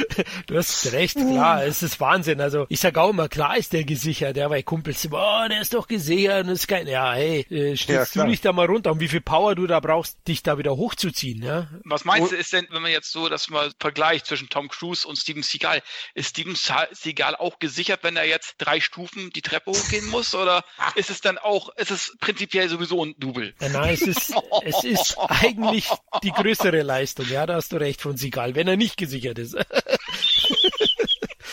du 0.47 0.57
hast 0.57 0.93
recht, 0.93 1.17
klar, 1.17 1.65
es 1.65 1.83
ist 1.83 2.01
Wahnsinn. 2.01 2.41
Also 2.41 2.67
ich 2.69 2.81
sag 2.81 2.97
auch 2.99 3.11
immer, 3.11 3.29
klar 3.29 3.57
ist 3.57 3.73
der 3.73 3.85
gesichert, 3.85 4.37
ja, 4.37 4.51
weil 4.51 4.63
Kumpels, 4.63 5.09
boah, 5.09 5.49
der 5.49 5.61
ist 5.61 5.75
doch 5.75 5.87
gesichert, 5.87 6.47
das 6.47 6.61
ist 6.61 6.69
kein, 6.69 6.87
ja, 6.87 7.15
hey, 7.15 7.41
äh, 7.51 7.77
stürzt 7.77 8.15
ja, 8.15 8.25
du 8.25 8.31
dich 8.31 8.41
da 8.41 8.53
mal 8.53 8.67
runter 8.67 8.93
und 8.93 9.01
wie 9.01 9.09
viel 9.09 9.21
Power 9.21 9.55
du 9.55 9.67
da 9.67 9.81
brauchst, 9.81 10.27
dich 10.27 10.43
da 10.43 10.59
wieder 10.59 10.77
hochzuziehen, 10.77 11.43
ja. 11.43 11.69
Was 11.85 12.05
meinst 12.05 12.33
du, 12.33 12.37
ist 12.37 12.53
denn, 12.53 12.67
wenn 12.71 12.83
man 12.83 12.91
jetzt 12.91 13.13
so 13.13 13.29
das 13.29 13.49
mal 13.49 13.71
vergleicht 13.79 14.27
zwischen 14.27 14.49
Tom 14.49 14.69
Cruise 14.69 15.07
und 15.07 15.17
Steven 15.17 15.43
Seagal, 15.43 15.83
ist 16.15 16.31
Steven 16.31 16.57
Seagal 16.57 17.37
auch 17.37 17.59
gesichert, 17.59 18.01
wenn 18.03 18.17
er 18.17 18.27
jetzt 18.27 18.57
drei 18.59 18.81
Stufen 18.81 19.31
die 19.31 19.43
Treppe 19.43 19.71
hochgehen 19.71 20.07
muss, 20.09 20.35
oder 20.35 20.65
ist 20.95 21.11
es 21.11 21.21
dann 21.21 21.39
auch, 21.39 21.71
ist 21.77 21.91
es 21.91 22.17
prinzipiell 22.21 22.69
sowieso 22.69 23.05
ein 23.05 23.15
Double? 23.19 23.55
Ja, 23.61 23.69
nein, 23.69 23.95
es 23.95 24.03
ist, 24.03 24.35
es 24.65 24.85
ist 24.85 25.17
eigentlich 25.29 25.89
die 26.23 26.31
größere 26.31 26.83
Leistung, 26.83 27.27
ja, 27.29 27.47
da 27.47 27.55
hast 27.57 27.73
du 27.73 27.77
recht 27.77 28.01
von 28.01 28.17
Seagal, 28.17 28.55
wenn 28.55 28.69
er 28.69 28.77
nicht 28.77 28.97
gesichert 28.97 29.39
ist. 29.39 29.57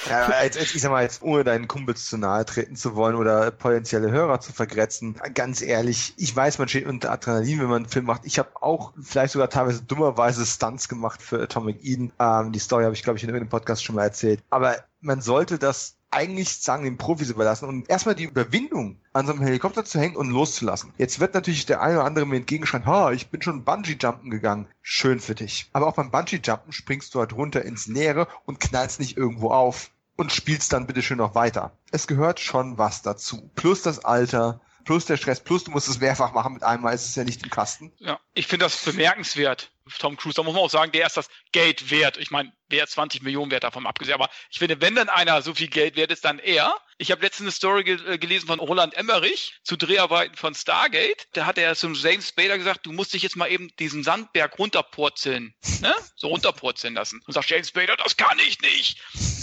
Ja, 0.09 0.43
jetzt, 0.43 0.59
jetzt, 0.59 0.75
ich 0.75 0.81
sag 0.81 0.91
mal, 0.91 1.03
jetzt, 1.03 1.21
ohne 1.21 1.43
deinen 1.43 1.67
Kumpels 1.67 2.05
zu 2.05 2.17
nahe 2.17 2.45
treten 2.45 2.75
zu 2.75 2.95
wollen 2.95 3.15
oder 3.15 3.51
potenzielle 3.51 4.11
Hörer 4.11 4.39
zu 4.39 4.51
vergrätzen, 4.53 5.15
ganz 5.33 5.61
ehrlich, 5.61 6.13
ich 6.17 6.35
weiß, 6.35 6.57
man 6.57 6.67
steht 6.67 6.87
unter 6.87 7.11
Adrenalin, 7.11 7.59
wenn 7.59 7.67
man 7.67 7.83
einen 7.83 7.89
Film 7.89 8.05
macht. 8.05 8.25
Ich 8.25 8.39
habe 8.39 8.49
auch 8.61 8.93
vielleicht 9.01 9.33
sogar 9.33 9.49
teilweise 9.49 9.83
dummerweise 9.83 10.45
Stunts 10.45 10.89
gemacht 10.89 11.21
für 11.21 11.41
Atomic 11.41 11.83
Eden. 11.83 12.11
Ähm, 12.19 12.51
die 12.51 12.59
Story 12.59 12.83
habe 12.83 12.95
ich, 12.95 13.03
glaube 13.03 13.17
ich, 13.17 13.23
in 13.23 13.29
irgendeinem 13.29 13.49
Podcast 13.49 13.83
schon 13.83 13.95
mal 13.95 14.03
erzählt. 14.03 14.41
Aber 14.49 14.77
man 15.01 15.21
sollte 15.21 15.59
das 15.59 15.97
eigentlich 16.11 16.57
sagen 16.57 16.83
den 16.83 16.97
Profis 16.97 17.29
überlassen 17.29 17.67
und 17.67 17.89
erstmal 17.89 18.15
die 18.15 18.25
Überwindung 18.25 18.97
an 19.13 19.25
so 19.25 19.31
einem 19.31 19.41
Helikopter 19.41 19.85
zu 19.85 19.99
hängen 19.99 20.17
und 20.17 20.29
loszulassen. 20.29 20.93
Jetzt 20.97 21.19
wird 21.19 21.33
natürlich 21.33 21.65
der 21.65 21.81
eine 21.81 21.95
oder 21.95 22.05
andere 22.05 22.25
mir 22.25 22.37
entgegenschreien, 22.37 22.85
ha, 22.85 23.11
ich 23.11 23.29
bin 23.29 23.41
schon 23.41 23.63
Bungee-Jumpen 23.63 24.29
gegangen. 24.29 24.67
Schön 24.81 25.19
für 25.19 25.35
dich. 25.35 25.69
Aber 25.73 25.87
auch 25.87 25.95
beim 25.95 26.11
Bungee-Jumpen 26.11 26.73
springst 26.73 27.15
du 27.15 27.19
halt 27.19 27.33
runter 27.33 27.63
ins 27.63 27.87
Leere 27.87 28.27
und 28.45 28.59
knallst 28.59 28.99
nicht 28.99 29.17
irgendwo 29.17 29.51
auf 29.51 29.89
und 30.17 30.31
spielst 30.31 30.73
dann 30.73 30.85
bitteschön 30.85 31.17
noch 31.17 31.33
weiter. 31.33 31.71
Es 31.91 32.07
gehört 32.07 32.39
schon 32.39 32.77
was 32.77 33.01
dazu. 33.01 33.49
Plus 33.55 33.81
das 33.81 34.03
Alter, 34.05 34.61
plus 34.83 35.05
der 35.05 35.17
Stress, 35.17 35.43
plus 35.43 35.63
du 35.63 35.71
musst 35.71 35.87
es 35.87 35.99
mehrfach 35.99 36.33
machen 36.33 36.53
mit 36.53 36.63
einmal, 36.63 36.93
ist 36.93 37.05
es 37.05 37.15
ja 37.15 37.23
nicht 37.23 37.43
im 37.43 37.49
Kasten. 37.49 37.91
Ja, 37.99 38.19
ich 38.33 38.47
finde 38.47 38.65
das 38.65 38.83
bemerkenswert. 38.83 39.71
Tom 39.99 40.15
Cruise, 40.15 40.35
da 40.35 40.43
muss 40.43 40.53
man 40.53 40.63
auch 40.63 40.69
sagen, 40.69 40.91
der 40.91 41.07
ist 41.07 41.17
das 41.17 41.29
Geld 41.51 41.91
wert. 41.91 42.17
Ich 42.17 42.31
meine, 42.31 42.53
wer 42.69 42.87
20 42.87 43.23
Millionen 43.23 43.51
wert 43.51 43.63
davon 43.63 43.85
abgesehen. 43.85 44.15
Aber 44.15 44.29
ich 44.49 44.59
finde, 44.59 44.79
wenn 44.79 44.95
dann 44.95 45.09
einer 45.09 45.41
so 45.41 45.53
viel 45.53 45.67
Geld 45.67 45.95
wert 45.95 46.11
ist, 46.11 46.23
dann 46.23 46.39
er. 46.39 46.75
Ich 47.01 47.09
habe 47.09 47.23
letztens 47.23 47.45
eine 47.45 47.51
Story 47.51 47.83
ge 47.83 48.13
äh, 48.13 48.19
gelesen 48.19 48.45
von 48.45 48.59
Roland 48.59 48.93
Emmerich 48.93 49.55
zu 49.63 49.75
Dreharbeiten 49.75 50.37
von 50.37 50.53
Stargate. 50.53 51.27
Da 51.33 51.47
hat 51.47 51.57
er 51.57 51.75
zum 51.75 51.95
James 51.95 52.29
Spader 52.29 52.59
gesagt, 52.59 52.85
du 52.85 52.91
musst 52.91 53.15
dich 53.15 53.23
jetzt 53.23 53.35
mal 53.35 53.51
eben 53.51 53.75
diesen 53.79 54.03
Sandberg 54.03 54.59
runterpurzeln. 54.59 55.55
Ne? 55.81 55.95
So 56.15 56.27
runterpurzeln 56.27 56.93
lassen. 56.93 57.19
Und 57.25 57.33
sagt 57.33 57.49
James 57.49 57.69
Spader, 57.69 57.97
das 57.97 58.17
kann 58.17 58.37
ich 58.47 58.61
nicht. 58.61 58.99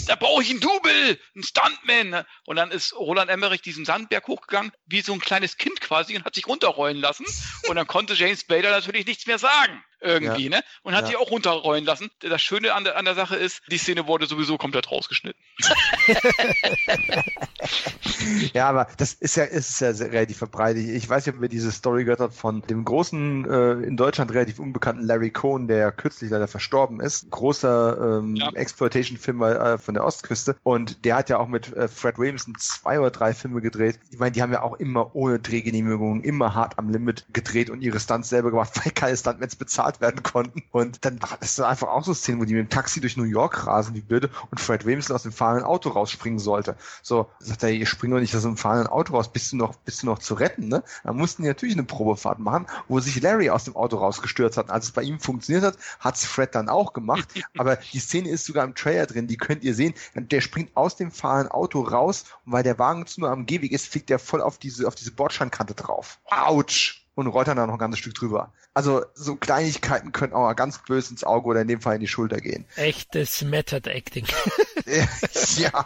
Da 0.07 0.15
brauche 0.15 0.41
ich 0.41 0.51
einen 0.51 0.61
Double, 0.61 1.19
einen 1.35 1.43
Stuntman. 1.43 2.23
Und 2.45 2.55
dann 2.55 2.71
ist 2.71 2.93
Roland 2.93 3.29
Emmerich 3.29 3.61
diesen 3.61 3.83
Sandberg 3.83 4.25
hochgegangen, 4.29 4.71
wie 4.85 5.01
so 5.01 5.11
ein 5.11 5.19
kleines 5.19 5.57
Kind 5.57 5.81
quasi, 5.81 6.15
und 6.15 6.23
hat 6.23 6.35
sich 6.35 6.47
runterrollen 6.47 7.01
lassen. 7.01 7.25
Und 7.67 7.75
dann 7.75 7.87
konnte 7.87 8.13
James 8.13 8.39
Spader 8.39 8.71
natürlich 8.71 9.05
nichts 9.05 9.27
mehr 9.27 9.37
sagen 9.37 9.83
irgendwie, 10.01 10.45
ja. 10.45 10.57
ne? 10.57 10.63
Und 10.83 10.95
hat 10.95 11.05
ja. 11.05 11.11
die 11.11 11.17
auch 11.17 11.31
runterrollen 11.31 11.85
lassen. 11.85 12.09
Das 12.19 12.41
Schöne 12.41 12.73
an 12.73 12.83
der, 12.83 12.97
an 12.97 13.05
der 13.05 13.15
Sache 13.15 13.35
ist, 13.35 13.61
die 13.67 13.77
Szene 13.77 14.07
wurde 14.07 14.25
sowieso 14.25 14.57
komplett 14.57 14.91
rausgeschnitten. 14.91 15.39
ja, 18.53 18.69
aber 18.69 18.87
das 18.97 19.13
ist 19.13 19.35
ja, 19.35 19.43
ist 19.43 19.79
ja 19.81 19.89
relativ 19.89 20.37
verbreitet. 20.37 20.87
Ich 20.87 21.09
weiß 21.09 21.25
nicht, 21.25 21.35
ob 21.35 21.41
wir 21.41 21.49
diese 21.49 21.71
Story 21.71 22.03
gehört 22.03 22.19
haben 22.19 22.33
von 22.33 22.61
dem 22.63 22.85
großen, 22.85 23.49
äh, 23.49 23.71
in 23.85 23.97
Deutschland 23.97 24.31
relativ 24.31 24.59
unbekannten 24.59 25.03
Larry 25.03 25.31
Cohn, 25.31 25.67
der 25.67 25.91
kürzlich 25.91 26.31
leider 26.31 26.47
verstorben 26.47 26.99
ist. 26.99 27.29
Großer 27.29 28.19
ähm, 28.19 28.35
ja. 28.35 28.49
Exploitation-Film 28.53 29.41
äh, 29.41 29.77
von 29.77 29.93
der 29.93 30.05
Ostküste. 30.05 30.55
Und 30.63 31.05
der 31.05 31.15
hat 31.15 31.29
ja 31.29 31.39
auch 31.39 31.47
mit 31.47 31.73
äh, 31.73 31.87
Fred 31.87 32.17
Williamson 32.17 32.55
zwei 32.57 32.99
oder 32.99 33.11
drei 33.11 33.33
Filme 33.33 33.61
gedreht. 33.61 33.99
Ich 34.11 34.19
meine, 34.19 34.31
die 34.31 34.41
haben 34.41 34.51
ja 34.51 34.61
auch 34.61 34.75
immer 34.75 35.15
ohne 35.15 35.39
Drehgenehmigung, 35.39 36.23
immer 36.23 36.55
hart 36.55 36.77
am 36.77 36.89
Limit 36.89 37.25
gedreht 37.33 37.69
und 37.69 37.81
ihre 37.81 37.99
Stunts 37.99 38.29
selber 38.29 38.51
gemacht, 38.51 38.71
weil 38.83 38.91
keine 38.91 39.17
Stuntmans 39.17 39.55
bezahlt 39.55 39.88
bezahlt 39.89 40.01
werden 40.01 40.23
konnten. 40.23 40.63
Und 40.71 41.05
dann 41.05 41.21
war 41.21 41.37
das 41.39 41.59
einfach 41.59 41.87
auch 41.87 42.03
so 42.03 42.13
Szenen, 42.13 42.39
wo 42.39 42.45
die 42.45 42.53
mit 42.53 42.65
dem 42.65 42.69
Taxi 42.69 43.01
durch 43.01 43.17
New 43.17 43.23
York 43.23 43.65
rasen, 43.65 43.95
wie 43.95 44.01
blöde, 44.01 44.29
und 44.51 44.59
Fred 44.59 44.85
Williamson 44.85 45.15
aus 45.15 45.23
dem 45.23 45.31
fahrenden 45.31 45.65
Auto 45.65 45.89
rausspringen 45.89 46.39
sollte. 46.39 46.75
So, 47.01 47.29
sagt 47.39 47.63
er, 47.63 47.71
ihr 47.71 47.85
springt 47.85 48.13
doch 48.13 48.19
nicht 48.19 48.35
aus 48.35 48.43
dem 48.43 48.57
fahrenden 48.57 48.87
Auto 48.87 49.13
raus, 49.13 49.31
bist 49.31 49.51
du 49.51 49.57
noch, 49.57 49.75
bist 49.77 50.03
du 50.03 50.07
noch 50.07 50.19
zu 50.19 50.33
retten, 50.35 50.67
ne? 50.67 50.83
Da 51.03 51.13
mussten 51.13 51.43
die 51.43 51.47
natürlich 51.47 51.75
eine 51.75 51.83
Probefahrt 51.83 52.39
machen, 52.39 52.67
wo 52.87 52.99
sich 52.99 53.21
Larry 53.21 53.49
aus 53.49 53.63
dem 53.63 53.75
Auto 53.75 53.97
rausgestürzt 53.97 54.57
hat. 54.57 54.69
Als 54.69 54.85
es 54.85 54.91
bei 54.91 55.01
ihm 55.01 55.19
funktioniert 55.19 55.63
hat, 55.63 55.77
hat's 55.99 56.25
Fred 56.25 56.55
dann 56.55 56.69
auch 56.69 56.93
gemacht. 56.93 57.27
Aber 57.57 57.77
die 57.77 57.99
Szene 57.99 58.29
ist 58.29 58.45
sogar 58.45 58.65
im 58.65 58.75
Trailer 58.75 59.05
drin, 59.05 59.27
die 59.27 59.37
könnt 59.37 59.63
ihr 59.63 59.75
sehen. 59.75 59.93
Der 60.15 60.41
springt 60.41 60.75
aus 60.75 60.95
dem 60.95 61.11
fahrenden 61.11 61.51
Auto 61.51 61.81
raus 61.81 62.25
und 62.45 62.53
weil 62.53 62.63
der 62.63 62.79
Wagen 62.79 63.05
zu 63.05 63.21
nur 63.21 63.31
am 63.31 63.45
Gehweg 63.45 63.71
ist, 63.71 63.87
fliegt 63.87 64.09
der 64.09 64.19
voll 64.19 64.41
auf 64.41 64.57
diese, 64.57 64.87
auf 64.87 64.95
diese 64.95 65.11
Bordscheinkante 65.11 65.73
drauf. 65.73 66.19
Autsch! 66.29 66.98
Und 67.27 67.47
dann 67.47 67.57
da 67.57 67.65
noch 67.65 67.73
ein 67.73 67.79
ganzes 67.79 67.99
Stück 67.99 68.13
drüber. 68.13 68.53
Also 68.73 69.03
so 69.13 69.35
Kleinigkeiten 69.35 70.11
können 70.11 70.33
auch 70.33 70.41
mal 70.41 70.53
ganz 70.53 70.79
böse 70.79 71.11
ins 71.11 71.23
Auge 71.23 71.47
oder 71.47 71.61
in 71.61 71.67
dem 71.67 71.81
Fall 71.81 71.95
in 71.95 72.01
die 72.01 72.07
Schulter 72.07 72.37
gehen. 72.37 72.65
Echtes 72.75 73.41
Method 73.41 73.89
Acting. 73.89 74.25
ja, 75.57 75.85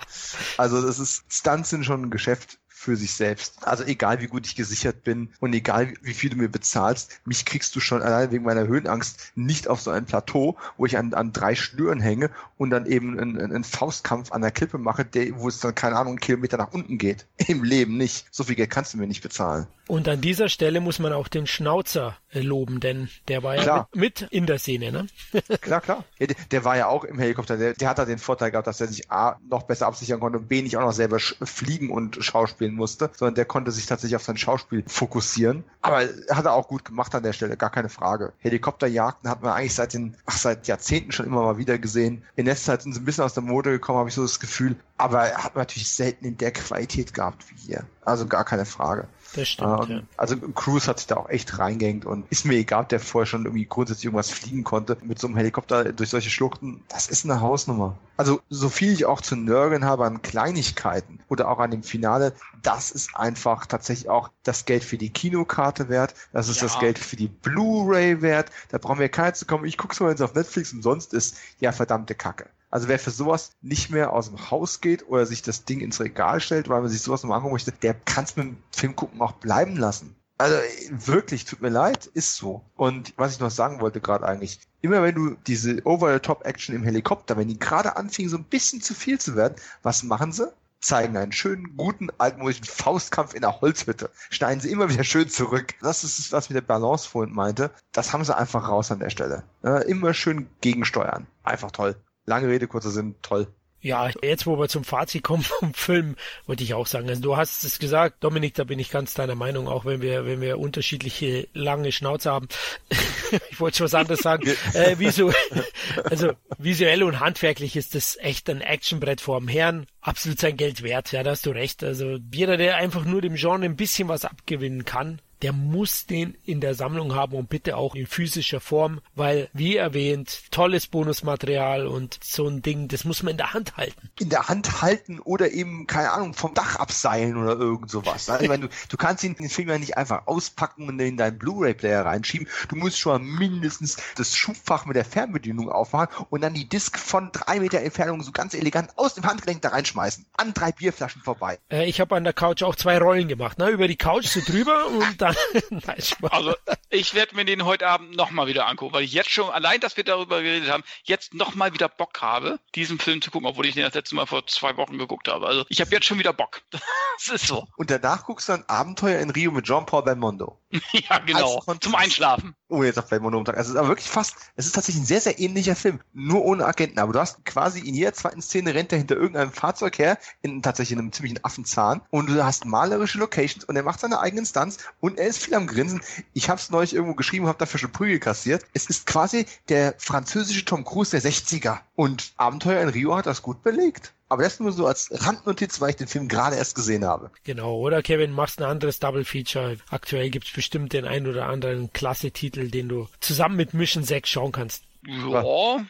also 0.58 0.86
das 0.86 1.00
ist, 1.00 1.24
Stunts 1.30 1.70
sind 1.70 1.86
schon 1.86 2.04
ein 2.04 2.10
Geschäft 2.12 2.60
für 2.84 2.96
sich 2.98 3.14
selbst. 3.14 3.66
Also 3.66 3.84
egal 3.86 4.20
wie 4.20 4.28
gut 4.28 4.46
ich 4.46 4.56
gesichert 4.56 5.04
bin 5.04 5.30
und 5.40 5.54
egal 5.54 5.94
wie 6.02 6.14
viel 6.14 6.30
du 6.30 6.36
mir 6.36 6.50
bezahlst, 6.50 7.22
mich 7.26 7.46
kriegst 7.46 7.76
du 7.76 7.80
schon 7.80 8.02
allein 8.02 8.32
wegen 8.32 8.44
meiner 8.44 8.68
Höhenangst 8.68 9.32
nicht 9.36 9.68
auf 9.68 9.82
so 9.82 9.92
ein 9.92 10.06
Plateau, 10.06 10.58
wo 10.78 10.86
ich 10.86 10.98
an, 10.98 11.14
an 11.14 11.32
drei 11.32 11.56
Schnüren 11.56 12.02
hänge 12.02 12.30
und 12.58 12.70
dann 12.72 12.86
eben 12.86 13.18
einen, 13.18 13.40
einen 13.40 13.64
Faustkampf 13.64 14.32
an 14.32 14.42
der 14.42 14.52
Klippe 14.52 14.78
mache, 14.78 15.06
der, 15.06 15.40
wo 15.40 15.48
es 15.48 15.60
dann, 15.60 15.76
keine 15.76 15.96
Ahnung, 15.96 16.14
einen 16.14 16.20
Kilometer 16.20 16.58
nach 16.58 16.74
unten 16.74 16.98
geht. 16.98 17.26
Im 17.48 17.64
Leben 17.64 17.98
nicht. 17.98 18.26
So 18.32 18.44
viel 18.44 18.56
Geld 18.56 18.70
kannst 18.70 18.94
du 18.94 18.98
mir 18.98 19.08
nicht 19.08 19.24
bezahlen. 19.24 19.68
Und 19.88 20.08
an 20.08 20.22
dieser 20.22 20.48
Stelle 20.48 20.80
muss 20.80 21.00
man 21.00 21.12
auch 21.12 21.28
den 21.28 21.46
Schnauzer 21.46 22.18
äh, 22.32 22.40
loben, 22.40 22.80
denn 22.80 23.10
der 23.28 23.44
war 23.44 23.56
ja 23.56 23.88
mit, 23.94 24.22
mit, 24.22 24.32
in 24.32 24.46
der 24.46 24.58
Szene, 24.58 24.92
ne? 24.94 25.08
klar, 25.62 25.82
klar. 25.82 26.06
Ja, 26.20 26.28
der, 26.28 26.38
der, 26.52 26.64
war 26.64 26.78
ja 26.78 26.88
auch 26.88 27.04
im 27.04 27.20
Helikopter. 27.20 27.58
Der, 27.58 27.74
der 27.74 27.90
hat 27.90 28.00
da 28.00 28.06
den 28.06 28.18
Vorteil 28.18 28.52
gehabt, 28.52 28.68
dass 28.68 28.80
er 28.80 28.88
sich 28.88 29.12
A 29.12 29.40
noch 29.50 29.64
besser 29.64 29.88
absichern 29.88 30.22
konnte 30.22 30.40
und 30.40 30.48
B 30.48 30.62
nicht 30.62 30.78
auch 30.78 30.82
noch 30.82 30.94
selber 30.94 31.20
fliegen 31.20 31.90
und 31.90 32.24
schauspielen 32.24 32.73
musste, 32.76 33.10
sondern 33.16 33.36
der 33.36 33.46
konnte 33.46 33.72
sich 33.72 33.86
tatsächlich 33.86 34.16
auf 34.16 34.24
sein 34.24 34.38
Schauspiel 34.38 34.84
fokussieren. 34.88 35.64
Aber 35.82 36.02
hat 36.30 36.46
er 36.46 36.54
auch 36.54 36.68
gut 36.68 36.86
gemacht 36.86 37.14
an 37.16 37.24
der 37.24 37.34
Stelle, 37.34 37.58
gar 37.58 37.70
keine 37.70 37.90
Frage. 37.90 38.34
Helikopterjagden 38.40 39.30
hat 39.30 39.42
man 39.42 39.54
eigentlich 39.54 39.76
seit 39.76 39.94
den, 39.94 40.16
ach, 40.26 40.38
seit 40.38 40.68
Jahrzehnten 40.68 41.12
schon 41.12 41.26
immer 41.26 41.42
mal 41.42 41.58
wieder 41.58 41.78
gesehen. 41.78 42.24
In 42.36 42.46
letzter 42.46 42.74
Zeit 42.74 42.84
sind 42.84 42.94
sie 42.94 43.02
ein 43.02 43.06
bisschen 43.06 43.24
aus 43.24 43.34
der 43.34 43.44
Mode 43.44 43.72
gekommen, 43.72 44.00
habe 44.00 44.10
ich 44.10 44.16
so 44.16 44.22
das 44.22 44.40
Gefühl. 44.40 44.76
Aber 44.98 45.28
er 45.28 45.44
hat 45.44 45.56
natürlich 45.56 45.92
selten 45.92 46.26
in 46.26 46.38
der 46.38 46.52
Qualität 46.52 47.14
gehabt 47.14 47.50
wie 47.50 47.56
hier. 47.56 47.86
Also 48.06 48.26
gar 48.26 48.46
keine 48.46 48.66
Frage. 48.66 49.08
Das 49.36 49.50
stimmt, 49.50 49.90
ähm, 49.90 49.98
ja. 49.98 50.02
Also 50.18 50.38
Cruise 50.38 50.88
hat 50.88 51.00
sich 51.00 51.08
da 51.08 51.18
auch 51.18 51.30
echt 51.30 51.58
reingehängt 51.58 52.06
und 52.06 52.26
ist 52.30 52.46
mir 52.46 52.56
egal, 52.56 52.84
ob 52.84 52.90
der 52.90 53.00
vorher 53.00 53.26
schon 53.26 53.46
irgendwie 53.46 53.66
grundsätzlich 53.66 54.06
irgendwas 54.06 54.30
fliegen 54.30 54.64
konnte. 54.64 54.98
Mit 55.02 55.20
so 55.20 55.28
einem 55.28 55.38
Helikopter 55.38 55.92
durch 55.92 56.10
solche 56.10 56.30
Schluchten, 56.30 56.84
das 56.88 57.08
ist 57.08 57.26
eine 57.26 57.42
Hausnummer. 57.42 57.98
Also 58.16 58.42
so 58.50 58.70
viel 58.70 58.94
ich 58.94 59.06
auch 59.06 59.22
zu 59.22 59.36
nörgeln 59.36 59.86
habe 59.86 60.06
an 60.06 60.22
Kleinigkeiten 60.22 61.20
oder 61.30 61.50
auch 61.50 61.60
an 61.60 61.72
dem 61.72 61.84
Finale, 61.84 62.34
das 62.62 62.92
ist 62.92 63.16
einfach 63.16 63.66
tatsächlich 63.66 64.10
auch 64.10 64.30
das 64.44 64.66
Geld 64.66 64.84
für 64.84 64.98
die 64.98 65.10
Kinokarte 65.10 65.90
wert, 65.90 66.14
das 66.32 66.48
ist 66.48 66.62
ja. 66.62 66.68
das 66.68 66.80
Geld 66.80 67.00
für 67.00 67.16
die 67.16 67.28
Blu-ray 67.28 68.22
wert. 68.22 68.52
Da 68.70 68.78
brauchen 68.78 69.00
wir 69.00 69.10
keinen 69.10 69.34
zu 69.34 69.46
kommen. 69.46 69.66
Ich 69.66 69.78
guck's 69.78 70.00
mal, 70.00 70.14
es 70.14 70.22
auf 70.22 70.36
Netflix 70.36 70.74
umsonst 70.74 71.14
ist. 71.14 71.38
Ja, 71.60 71.72
verdammte 71.72 72.14
Kacke. 72.14 72.50
Also 72.74 72.88
wer 72.88 72.98
für 72.98 73.12
sowas 73.12 73.52
nicht 73.62 73.92
mehr 73.92 74.14
aus 74.14 74.30
dem 74.30 74.50
Haus 74.50 74.82
geht 74.82 75.08
oder 75.08 75.28
sich 75.28 75.44
das 75.44 75.64
Ding 75.64 75.80
ins 75.80 76.00
Regal 76.00 76.40
stellt, 76.40 76.70
weil 76.70 76.82
man 76.82 76.90
sich 76.90 77.04
sowas 77.04 77.22
nochmal 77.22 77.38
angucken 77.38 77.54
möchte, 77.54 77.72
der 77.72 77.94
kann 77.94 78.24
es 78.24 78.36
mit 78.36 78.48
dem 78.48 78.58
Film 78.72 78.96
gucken 78.96 79.22
auch 79.22 79.34
bleiben 79.34 79.76
lassen. 79.76 80.16
Also 80.40 80.58
wirklich, 80.90 81.46
tut 81.46 81.62
mir 81.62 81.70
leid, 81.70 82.08
ist 82.08 82.36
so. 82.36 82.66
Und 82.76 83.14
was 83.16 83.34
ich 83.34 83.40
noch 83.40 83.52
sagen 83.52 83.80
wollte 83.80 84.02
gerade 84.02 84.26
eigentlich, 84.26 84.60
immer 84.82 85.04
wenn 85.04 85.14
du 85.14 85.36
diese 85.46 85.86
Over-the-Top-Action 85.86 86.74
im 86.74 86.82
Helikopter, 86.82 87.38
wenn 87.38 87.48
die 87.48 87.60
gerade 87.60 87.96
anfingen, 87.96 88.32
so 88.32 88.38
ein 88.38 88.44
bisschen 88.46 88.82
zu 88.82 88.96
viel 88.96 89.20
zu 89.20 89.36
werden, 89.36 89.54
was 89.84 90.02
machen 90.02 90.32
sie? 90.32 90.52
zeigen 90.80 91.16
einen 91.16 91.32
schönen, 91.32 91.78
guten, 91.78 92.10
altmodischen 92.18 92.66
Faustkampf 92.66 93.36
in 93.36 93.42
der 93.42 93.62
Holzhütte. 93.62 94.10
Schneiden 94.32 94.60
sie 94.60 94.70
immer 94.70 94.90
wieder 94.90 95.06
schön 95.06 95.30
zurück. 95.30 95.76
Das 95.82 96.04
ist 96.04 96.20
es, 96.20 96.34
was 96.34 96.50
mit 96.50 96.58
der 96.58 96.62
Balance 96.62 97.08
vorhin 97.08 97.34
meinte. 97.34 97.72
Das 97.94 98.12
haben 98.12 98.26
sie 98.26 98.36
einfach 98.36 98.68
raus 98.68 98.92
an 98.92 99.00
der 99.00 99.12
Stelle. 99.12 99.44
immer 99.86 100.14
schön 100.14 100.50
gegensteuern. 100.60 101.26
Einfach 101.44 101.72
toll. 101.72 101.96
Lange 102.26 102.48
Rede, 102.48 102.68
kurzer 102.68 102.92
Sinn, 102.92 103.16
toll. 103.22 103.48
Ja, 103.84 104.10
jetzt 104.22 104.48
wo 104.48 104.58
wir 104.58 104.70
zum 104.70 104.86
Fazit 104.86 105.24
kommen 105.24 105.44
vom 105.44 105.74
Film, 105.74 106.16
wollte 106.46 106.64
ich 106.64 106.74
auch 106.74 106.88
sagen. 106.88 107.10
Also 107.10 107.22
du 107.22 107.36
hast 107.36 107.66
es 107.66 107.80
gesagt, 107.80 108.24
Dominik, 108.24 108.54
da 108.54 108.64
bin 108.64 108.80
ich 108.80 108.90
ganz 108.90 109.14
deiner 109.14 109.36
Meinung, 109.36 109.68
auch 109.68 109.84
wenn 109.84 110.02
wir, 110.02 110.26
wenn 110.26 110.40
wir 110.40 110.58
unterschiedliche 110.58 111.50
lange 111.54 111.92
Schnauze 111.92 112.32
haben. 112.32 112.48
ich 113.52 113.60
wollte 113.60 113.80
schon 113.80 113.86
was 113.86 113.94
anderes 113.94 114.22
sagen. 114.22 114.50
äh, 114.74 114.98
visu 115.00 115.34
also 116.06 116.32
visuell 116.58 117.04
und 117.04 117.20
handwerklich 117.20 117.76
ist 117.76 117.94
das 117.94 118.18
echt 118.22 118.50
ein 118.50 118.62
Actionbrett 118.62 119.20
vorm 119.20 119.50
Herrn. 119.50 119.86
Absolut 120.00 120.40
sein 120.40 120.56
Geld 120.56 120.82
wert, 120.82 121.12
ja, 121.12 121.22
da 121.22 121.32
hast 121.32 121.46
du 121.46 121.50
recht. 121.50 121.84
Also 121.84 122.20
jeder, 122.34 122.56
der 122.56 122.78
einfach 122.78 123.04
nur 123.04 123.20
dem 123.20 123.36
Genre 123.36 123.66
ein 123.66 123.76
bisschen 123.76 124.08
was 124.08 124.24
abgewinnen 124.24 124.86
kann, 124.86 125.22
der 125.44 125.52
muss 125.52 126.06
den 126.06 126.38
in 126.46 126.62
der 126.62 126.74
Sammlung 126.74 127.14
haben 127.14 127.36
und 127.36 127.50
bitte 127.50 127.76
auch 127.76 127.96
in 127.96 128.08
physischer 128.08 128.62
Form, 128.62 129.02
weil, 129.14 129.50
wie 129.52 129.76
erwähnt, 129.76 130.44
tolles 130.52 130.88
Bonusmaterial 130.88 131.86
und 131.86 132.18
so 132.24 132.48
ein 132.48 132.62
Ding, 132.62 132.88
das 132.88 133.04
muss 133.04 133.24
man 133.24 133.32
in 133.32 133.38
der 133.38 133.54
Hand 133.54 133.76
halten. 133.76 134.10
In 134.20 134.30
der 134.30 134.48
Hand 134.48 134.82
halten 134.82 135.20
oder 135.20 135.52
eben, 135.52 135.86
keine 135.86 136.12
Ahnung, 136.12 136.34
vom 136.34 136.54
Dach 136.54 136.78
abseilen 136.78 137.36
oder 137.36 137.58
irgend 137.58 137.92
sowas. 137.92 138.30
Also, 138.30 138.48
du, 138.56 138.70
du 138.88 138.98
kannst 138.98 139.24
ihn, 139.26 139.36
den 139.36 139.50
Film 139.50 139.68
ja 139.68 139.78
nicht 139.78 139.98
einfach 139.98 140.28
auspacken 140.28 140.88
und 140.88 141.00
in 141.00 141.18
deinen 141.18 141.38
Blu-ray-Player 141.38 142.06
reinschieben. 142.06 142.48
Du 142.70 142.78
musst 142.78 142.98
schon 142.98 143.26
mindestens 143.26 143.98
das 144.16 144.38
Schubfach 144.38 144.86
mit 144.86 144.96
der 144.96 145.06
Fernbedienung 145.06 145.70
aufmachen 145.70 146.26
und 146.30 146.42
dann 146.42 146.54
die 146.54 146.70
Disc 146.70 146.98
von 146.98 147.32
drei 147.34 147.60
Meter 147.60 147.82
Entfernung 147.82 148.24
so 148.24 148.32
ganz 148.32 148.54
elegant 148.54 148.98
aus 148.98 149.16
dem 149.16 149.26
Handgelenk 149.26 149.62
da 149.62 149.70
reinschmeißen. 149.70 150.26
An 150.38 150.54
drei 150.54 150.72
Bierflaschen 150.72 151.22
vorbei. 151.22 151.60
Äh, 151.70 151.90
ich 151.90 152.00
habe 152.00 152.16
an 152.16 152.24
der 152.24 152.34
Couch 152.34 152.64
auch 152.64 152.76
zwei 152.76 152.98
Rollen 152.98 153.28
gemacht, 153.28 153.58
ne? 153.58 153.70
Über 153.70 153.90
die 153.90 153.98
Couch 153.98 154.28
so 154.28 154.40
drüber 154.40 154.88
und 154.88 155.22
dann 155.22 155.33
Nein, 155.70 156.04
also 156.30 156.56
ich 156.90 157.14
werde 157.14 157.36
mir 157.36 157.46
den 157.46 157.66
heute 157.66 157.88
Abend 157.88 158.16
nochmal 158.16 158.48
wieder 158.48 158.68
angucken, 158.68 158.94
weil 158.94 159.04
ich 159.04 159.14
jetzt 159.14 159.30
schon, 159.30 159.50
allein, 159.50 159.80
dass 159.80 159.98
wir 159.98 160.04
darüber 160.04 160.42
geredet 160.42 160.70
haben, 160.70 160.84
jetzt 161.04 161.34
nochmal 161.34 161.74
wieder 161.74 161.90
Bock 161.90 162.22
habe, 162.22 162.60
diesen 162.76 163.00
Film 163.00 163.22
zu 163.22 163.32
gucken, 163.32 163.48
obwohl 163.48 163.66
ich 163.66 163.76
den 163.76 163.84
das 163.84 163.94
letzte 163.94 164.16
Mal 164.16 164.26
vor 164.26 164.46
zwei 164.48 164.78
Wochen 164.78 164.98
geguckt 164.98 165.28
habe. 165.28 165.48
Also 165.48 165.66
ich 165.70 165.82
habe 165.82 165.92
jetzt 165.92 166.06
schon 166.06 166.20
wieder 166.20 166.34
Bock. 166.34 166.62
Das 167.16 167.28
ist 167.28 167.48
so. 167.48 167.68
Und 167.78 167.92
danach 167.92 168.26
guckst 168.26 168.50
du 168.50 168.54
ein 168.54 168.68
Abenteuer 168.68 169.20
in 169.20 169.30
Rio 169.30 169.52
mit 169.52 169.66
Jean-Paul 169.66 170.02
Belmondo. 170.02 170.60
ja, 171.10 171.20
genau. 171.20 171.64
Zum 171.80 171.96
Einschlafen. 171.96 172.56
Oh, 172.70 172.84
jetzt 172.84 172.98
auf 172.98 173.08
Belmondo 173.08 173.38
am 173.38 173.46
Tag. 173.46 173.58
Also 173.58 173.70
es 173.70 173.76
ist 173.76 173.80
aber 173.80 173.90
wirklich 173.90 174.10
fast, 174.10 174.36
es 174.56 174.66
ist 174.66 174.74
tatsächlich 174.74 175.04
ein 175.04 175.06
sehr, 175.08 175.22
sehr 175.22 175.40
ähnlicher 175.40 175.76
Film. 175.76 176.00
Nur 176.14 176.44
ohne 176.44 176.66
Agenten. 176.66 177.00
Aber 177.00 177.14
du 177.14 177.20
hast 177.20 177.46
quasi 177.46 177.80
in 177.80 177.94
jeder 177.94 178.14
zweiten 178.14 178.42
Szene 178.42 178.74
rennt 178.74 178.92
er 178.92 178.98
hinter 178.98 179.16
irgendeinem 179.16 179.52
Fahrzeug 179.52 179.98
her, 180.00 180.18
in 180.42 180.62
tatsächlich 180.64 180.98
einem 180.98 181.12
ziemlichen 181.12 181.44
Affenzahn. 181.44 182.02
Und 182.10 182.30
du 182.30 182.44
hast 182.44 182.66
malerische 182.66 183.20
Locations 183.20 183.66
und 183.66 183.76
er 183.76 183.84
macht 183.84 184.00
seine 184.00 184.20
eigenen 184.20 184.46
Stunts 184.46 184.80
und 185.00 185.20
er 185.20 185.28
ist 185.28 185.44
viel 185.44 185.54
am 185.54 185.68
Grinsen. 185.68 186.02
Ich 186.34 186.50
habe 186.50 186.60
es 186.60 186.72
neulich 186.72 186.96
irgendwo 186.96 187.16
geschrieben, 187.16 187.48
habe 187.48 187.60
dafür 187.60 187.80
schon 187.80 187.92
Prügel 187.92 188.20
kassiert. 188.20 188.66
Es 188.74 188.88
ist 188.88 189.06
quasi 189.06 189.46
der 189.70 189.94
französische 190.00 190.66
Tom 190.66 190.84
Cruise 190.84 191.12
der 191.12 191.22
60er. 191.22 191.80
Und 191.96 192.34
Abenteuer 192.38 192.82
in 192.82 192.90
Rio 192.90 193.16
hat 193.16 193.28
das 193.28 193.44
gut 193.44 193.62
belegt. 193.62 194.14
Aber 194.34 194.42
das 194.42 194.60
nur 194.60 194.72
so 194.72 194.88
als 194.88 195.10
Randnotiz, 195.12 195.80
weil 195.80 195.92
ich 195.92 195.96
den 195.96 196.08
Film 196.08 196.28
gerade 196.28 196.56
erst 196.56 196.74
gesehen 196.74 197.06
habe. 197.06 197.30
Genau, 197.44 197.78
oder 197.78 198.02
Kevin, 198.02 198.32
machst 198.32 198.60
ein 198.60 198.68
anderes 198.68 198.98
Double 199.00 199.26
Feature. 199.26 199.78
Aktuell 199.92 200.32
gibt's 200.32 200.52
bestimmt 200.52 200.94
den 200.94 201.06
ein 201.06 201.28
oder 201.28 201.46
anderen 201.46 201.94
Klasse-Titel, 201.94 202.70
den 202.70 202.90
du 202.90 203.08
zusammen 203.20 203.56
mit 203.56 203.76
Mission 203.76 204.04
6 204.04 204.28
schauen 204.28 204.52
kannst. 204.52 204.86
Ja, 205.06 205.44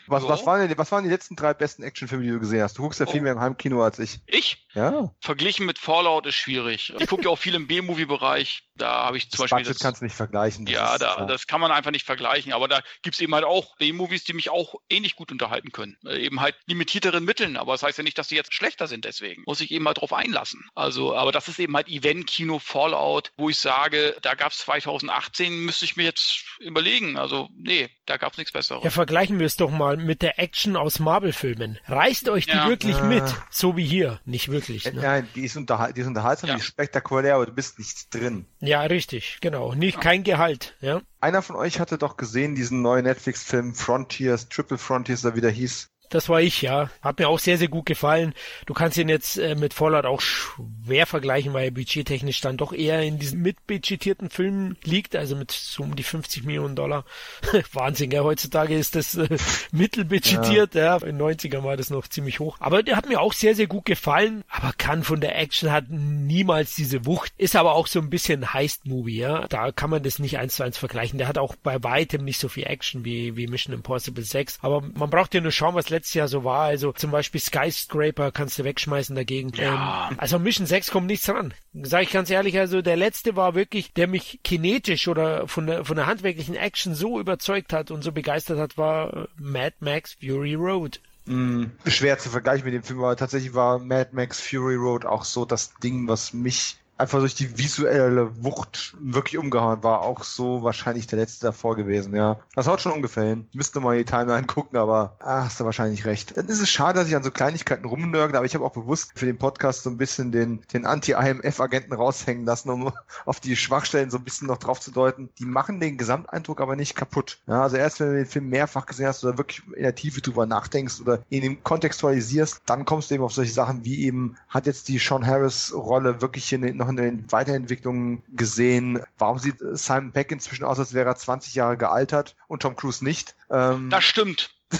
was, 0.08 0.24
ja. 0.24 0.30
Was, 0.30 0.46
waren 0.46 0.68
denn, 0.68 0.78
was 0.78 0.92
waren 0.92 1.04
die 1.04 1.10
letzten 1.10 1.36
drei 1.36 1.54
besten 1.54 1.84
Actionfilme, 1.84 2.24
die 2.24 2.32
du 2.32 2.40
gesehen 2.40 2.64
hast? 2.64 2.78
Du 2.78 2.82
guckst 2.82 3.00
ja 3.00 3.06
viel 3.06 3.22
oh. 3.22 3.24
mehr 3.24 3.34
im 3.34 3.40
Heimkino 3.40 3.84
als 3.84 4.00
ich. 4.00 4.20
Ich? 4.26 4.66
Ja. 4.74 5.14
Verglichen 5.20 5.66
mit 5.66 5.78
Fallout 5.78 6.26
ist 6.26 6.36
schwierig. 6.36 6.94
Ich 6.98 7.08
gucke 7.08 7.24
ja 7.24 7.30
auch 7.30 7.38
viel 7.38 7.54
im 7.54 7.68
B-Movie-Bereich. 7.68 8.64
Da 8.76 9.06
habe 9.06 9.18
ich 9.18 9.30
zum 9.30 9.44
das 9.44 9.52
Beispiel. 9.52 9.72
Das 9.72 9.82
kannst 9.82 10.02
du 10.02 10.06
nicht 10.06 10.16
vergleichen. 10.16 10.66
Das 10.66 10.74
ja, 10.74 10.98
da, 10.98 11.26
das 11.26 11.46
kann 11.46 11.62
man 11.62 11.72
einfach 11.72 11.92
nicht 11.92 12.06
vergleichen. 12.06 12.54
Aber 12.54 12.68
da 12.68 12.82
gibt's 13.04 13.20
eben 13.20 13.36
halt 13.36 13.46
auch 13.46 13.76
B-Movies, 13.78 14.24
die 14.24 14.34
mich 14.34 14.50
auch 14.50 14.76
ähnlich 14.90 15.16
gut 15.16 15.32
unterhalten 15.32 15.72
können. 15.72 15.98
Äh, 16.06 16.26
eben 16.26 16.42
halt 16.42 16.56
limitierteren 16.66 17.24
Mitteln. 17.24 17.56
Aber 17.56 17.74
das 17.74 17.84
heißt 17.84 18.00
ja 18.00 18.04
nicht, 18.04 18.18
dass 18.18 18.30
die 18.30 18.36
jetzt 18.36 18.54
schlechter 18.54 18.88
sind 18.88 19.06
deswegen. 19.06 19.44
Muss 19.46 19.62
ich 19.62 19.70
eben 19.70 19.84
mal 19.84 19.94
drauf 19.94 20.12
einlassen. 20.12 20.66
Also, 20.74 21.16
aber 21.16 21.32
das 21.32 21.48
ist 21.48 21.60
eben 21.60 21.76
halt 21.76 21.88
Event-Kino 21.88 22.58
Fallout, 22.58 23.32
wo 23.38 23.50
ich 23.50 23.60
sage, 23.60 24.18
da 24.24 24.34
gab's 24.34 24.58
2018, 24.60 25.66
müsste 25.66 25.86
ich 25.86 25.96
mir 25.96 26.04
jetzt 26.04 26.46
überlegen. 26.60 27.18
Also, 27.18 27.50
nee, 27.56 27.90
da 28.08 28.18
gab's 28.18 28.38
nichts 28.38 28.52
Besseres. 28.52 28.84
Ja, 28.84 28.90
vergleichen 29.04 29.38
wir 29.38 29.48
es 29.48 29.58
doch 29.58 29.70
mal 29.70 29.98
mit 29.98 30.22
der 30.22 30.40
Action 30.40 30.78
aus 30.78 31.00
Marvel-Filmen. 31.00 31.78
Reißt 31.88 32.30
euch 32.30 32.46
die 32.46 32.54
ja. 32.54 32.70
wirklich 32.70 32.96
ah. 32.96 33.04
mit? 33.04 33.24
So 33.50 33.76
wie 33.76 33.84
hier. 33.84 34.22
Nicht 34.24 34.50
wirklich. 34.50 34.86
Ne? 34.94 35.02
Ja, 35.02 35.22
die 35.22 35.44
ist, 35.44 35.58
unterhal 35.58 35.92
die 35.92 36.00
ist 36.00 36.08
unterhaltsam, 36.08 36.48
ja. 36.48 36.56
die 36.56 36.62
ist 36.62 36.68
spektakulär, 36.68 37.36
aber 37.36 37.46
du 37.46 37.52
bist 37.52 37.80
nichts 37.80 38.08
drin. 38.08 38.46
Ja, 38.62 38.82
richtig, 38.84 39.40
genau. 39.42 39.74
Nicht 39.74 40.00
kein 40.00 40.24
Gehalt, 40.24 40.78
ja. 40.80 41.02
Einer 41.20 41.42
von 41.42 41.58
euch 41.58 41.82
hatte 41.82 41.98
doch 41.98 42.16
gesehen 42.16 42.56
diesen 42.56 42.82
neuen 42.82 43.04
Netflix-Film 43.04 43.76
Frontiers, 43.76 44.48
Triple 44.48 44.78
Frontiers, 44.78 45.22
der 45.22 45.52
hieß. 45.52 45.90
Das 46.14 46.30
war 46.30 46.42
ich, 46.42 46.62
ja. 46.62 46.92
Hat 47.02 47.18
mir 47.18 47.28
auch 47.28 47.40
sehr, 47.40 47.58
sehr 47.58 47.70
gut 47.70 47.88
gefallen. 47.88 48.36
Du 48.68 48.76
kannst 48.76 49.00
ihn 49.00 49.10
jetzt 49.10 49.40
äh, 49.40 49.56
mit 49.56 49.74
Fallout 49.74 50.06
auch 50.06 50.22
schwer 50.22 51.08
vergleichen, 51.08 51.54
weil 51.54 51.66
er 51.66 51.72
budgettechnisch 51.72 52.40
dann 52.40 52.56
doch 52.56 52.72
eher 52.72 53.02
in 53.02 53.18
diesen 53.18 53.42
mitbudgetierten 53.42 54.30
Filmen 54.30 54.78
liegt, 54.84 55.16
also 55.16 55.36
mit 55.36 55.50
so 55.50 55.82
um 55.82 55.96
die 55.96 56.04
50 56.04 56.44
Millionen 56.44 56.76
Dollar. 56.76 57.04
Wahnsinn, 57.74 58.12
ja. 58.12 58.24
Heutzutage 58.24 58.78
ist 58.78 58.96
das 58.96 59.16
äh, 59.16 59.28
mittelbudgetiert, 59.72 60.76
ja. 60.76 61.00
ja. 61.00 61.08
In 61.08 61.20
90ern 61.20 61.64
war 61.64 61.78
das 61.78 61.90
noch 61.90 62.08
ziemlich 62.08 62.40
hoch. 62.40 62.58
Aber 62.60 62.84
der 62.84 62.96
hat 62.96 63.10
mir 63.10 63.20
auch 63.20 63.34
sehr, 63.34 63.56
sehr 63.56 63.66
gut 63.66 63.86
gefallen, 63.86 64.44
aber 64.50 64.72
kann 64.78 65.02
von 65.02 65.20
der 65.20 65.36
Action 65.40 65.72
hat 65.72 65.86
niemals 65.90 66.76
diese 66.76 67.08
Wucht. 67.08 67.34
Ist 67.40 67.56
aber 67.56 67.74
auch 67.74 67.88
so 67.88 67.98
ein 67.98 68.12
bisschen 68.12 68.54
Heist-Movie, 68.54 69.18
ja. 69.18 69.48
Da 69.48 69.72
kann 69.72 69.90
man 69.90 70.04
das 70.04 70.20
nicht 70.20 70.38
eins 70.38 70.58
zu 70.58 70.64
eins 70.64 70.78
vergleichen. 70.78 71.18
Der 71.18 71.28
hat 71.28 71.40
auch 71.40 71.56
bei 71.56 71.84
weitem 71.84 72.24
nicht 72.24 72.38
so 72.38 72.50
viel 72.50 72.66
Action 72.66 73.04
wie, 73.04 73.36
wie 73.36 73.48
Mission 73.48 73.74
Impossible 73.74 74.24
6. 74.24 74.60
Aber 74.62 74.82
man 74.82 75.10
braucht 75.10 75.34
ja 75.34 75.42
nur 75.42 75.52
schauen, 75.52 75.74
was 75.74 75.90
letztes 75.90 76.03
Jahr 76.14 76.28
so 76.28 76.44
war. 76.44 76.64
Also 76.64 76.92
zum 76.92 77.12
Beispiel 77.12 77.40
Skyscraper 77.40 78.32
kannst 78.32 78.60
du 78.60 78.64
wegschmeißen 78.64 79.16
dagegen. 79.16 79.52
Ja. 79.56 80.10
Ähm, 80.12 80.18
also 80.20 80.40
Mission 80.40 80.66
6 80.66 80.92
kommt 80.92 81.08
nichts 81.08 81.28
dran. 81.28 81.54
Sag 81.84 82.04
ich 82.04 82.12
ganz 82.12 82.30
ehrlich, 82.30 82.58
also 82.60 82.82
der 82.82 82.98
letzte 82.98 83.36
war 83.36 83.56
wirklich, 83.56 83.94
der 83.94 84.08
mich 84.08 84.42
kinetisch 84.44 85.08
oder 85.08 85.48
von 85.48 85.68
der, 85.68 85.86
von 85.86 85.96
der 85.96 86.08
handwerklichen 86.08 86.56
Action 86.56 86.96
so 86.96 87.20
überzeugt 87.20 87.72
hat 87.74 87.92
und 87.92 88.04
so 88.04 88.12
begeistert 88.12 88.60
hat, 88.60 88.78
war 88.78 89.28
Mad 89.38 89.76
Max 89.80 90.18
Fury 90.20 90.56
Road. 90.56 91.00
Mm, 91.26 91.66
schwer 91.86 92.18
zu 92.18 92.30
vergleichen 92.30 92.66
mit 92.66 92.74
dem 92.74 92.84
Film, 92.84 93.00
aber 93.00 93.16
tatsächlich 93.16 93.54
war 93.54 93.80
Mad 93.80 94.10
Max 94.12 94.42
Fury 94.42 94.76
Road 94.76 95.06
auch 95.06 95.24
so 95.24 95.46
das 95.46 95.74
Ding, 95.76 96.08
was 96.08 96.34
mich 96.34 96.78
einfach 96.98 97.20
durch 97.20 97.36
die 97.36 97.58
visuelle 97.58 98.44
Wucht 98.44 98.96
wirklich 99.00 99.38
umgehauen 99.38 99.84
war. 99.84 100.02
Auch 100.02 100.24
so 100.24 100.64
wahrscheinlich 100.64 101.08
der 101.08 101.20
letzte 101.20 101.48
davor 101.48 101.76
gewesen, 101.76 102.16
ja. 102.16 102.40
Das 102.56 102.68
haut 102.68 102.82
schon 102.82 102.92
ungefähr 102.92 103.24
hin. 103.24 103.48
Müsste 103.54 103.80
mal 103.80 103.98
die 103.98 104.06
Timeline 104.06 104.46
gucken, 104.48 104.78
aber 104.78 105.16
ah, 105.20 105.46
hast 105.46 105.60
du 105.60 105.66
wahrscheinlich 105.66 106.06
recht. 106.06 106.38
Dann 106.38 106.48
ist 106.48 106.62
es 106.62 106.70
schade, 106.70 107.00
dass 107.00 107.08
ich 107.08 107.16
an 107.16 107.24
so 107.24 107.32
Kleinigkeiten 107.32 107.86
rumnörgle, 107.86 108.38
aber 108.38 108.46
ich 108.46 108.56
habe 108.56 108.66
auch 108.66 108.74
bewusst 108.74 109.12
für 109.16 109.26
den 109.26 109.38
Podcast 109.38 109.84
so 109.84 109.90
ein 109.90 109.98
bisschen 109.98 110.32
den, 110.32 110.62
den 110.74 110.86
Anti-IMF-Agenten 110.86 111.94
raushängen 111.94 112.46
lassen, 112.46 112.70
um 112.70 112.92
auf 113.26 113.40
die 113.40 113.56
Schwachstellen 113.56 114.10
so 114.10 114.18
ein 114.18 114.24
bisschen 114.24 114.48
noch 114.48 114.58
drauf 114.58 114.80
zu 114.80 114.92
deuten. 114.92 115.30
Die 115.40 115.46
machen 115.46 115.80
den 115.80 115.98
Gesamteindruck 115.98 116.62
aber 116.62 116.76
nicht 116.76 116.96
kaputt. 116.96 117.40
Ja, 117.48 117.64
also 117.64 117.78
erst 117.78 118.00
wenn 118.00 118.08
du 118.08 118.16
den 118.16 118.26
Film 118.26 118.50
mehrfach 118.50 118.86
gesehen 118.86 119.08
hast 119.08 119.24
oder 119.24 119.38
wirklich 119.38 119.64
in 119.76 119.84
der 119.84 119.96
Tiefe 119.96 120.22
drüber 120.22 120.46
nachdenkst 120.46 121.02
oder 121.02 121.20
ihn 121.30 121.44
ihm 121.44 121.64
kontextualisierst, 121.64 122.62
dann 122.66 122.86
kommst 122.86 123.10
du 123.10 123.16
eben 123.16 123.24
auf 123.24 123.34
solche 123.34 123.54
Sachen 123.54 123.84
wie 123.84 124.06
eben, 124.06 124.36
hat 124.48 124.68
jetzt 124.68 124.88
die 124.88 125.00
Sean 125.00 125.26
Harris-Rolle 125.26 126.22
wirklich 126.22 126.46
hier 126.46 126.60
noch 126.84 126.90
in 126.90 126.98
den 126.98 127.32
Weiterentwicklungen 127.32 128.24
gesehen. 128.30 129.02
Warum 129.18 129.40
sieht 129.40 129.56
Simon 129.60 130.12
Peck 130.12 130.32
inzwischen 130.32 130.66
aus, 130.66 130.80
als 130.80 130.94
wäre 130.94 131.10
er 131.10 131.16
20 131.16 131.56
Jahre 131.56 131.78
gealtert 131.78 132.36
und 132.48 132.62
Tom 132.62 132.76
Cruise 132.76 133.04
nicht? 133.04 133.36
Ähm, 133.50 133.90
das 133.90 134.04
stimmt. 134.04 134.52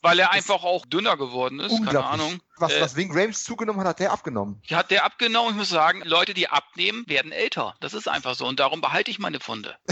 Weil 0.00 0.20
er 0.20 0.30
einfach 0.30 0.62
auch 0.62 0.86
dünner 0.86 1.16
geworden 1.16 1.58
ist, 1.58 1.84
keine 1.84 2.04
Ahnung. 2.04 2.40
Was, 2.56 2.72
äh, 2.72 2.80
was 2.80 2.94
wegen 2.94 3.18
Rames 3.18 3.42
zugenommen 3.42 3.80
hat, 3.80 3.88
hat 3.88 3.98
der 3.98 4.12
abgenommen. 4.12 4.62
Hat 4.70 4.92
der 4.92 5.04
abgenommen? 5.04 5.50
Ich 5.50 5.56
muss 5.56 5.70
sagen, 5.70 6.02
Leute, 6.04 6.34
die 6.34 6.48
abnehmen, 6.48 7.04
werden 7.08 7.32
älter. 7.32 7.74
Das 7.80 7.94
ist 7.94 8.06
einfach 8.06 8.36
so. 8.36 8.46
Und 8.46 8.60
darum 8.60 8.80
behalte 8.80 9.10
ich 9.10 9.18
meine 9.18 9.40
Funde. 9.40 9.76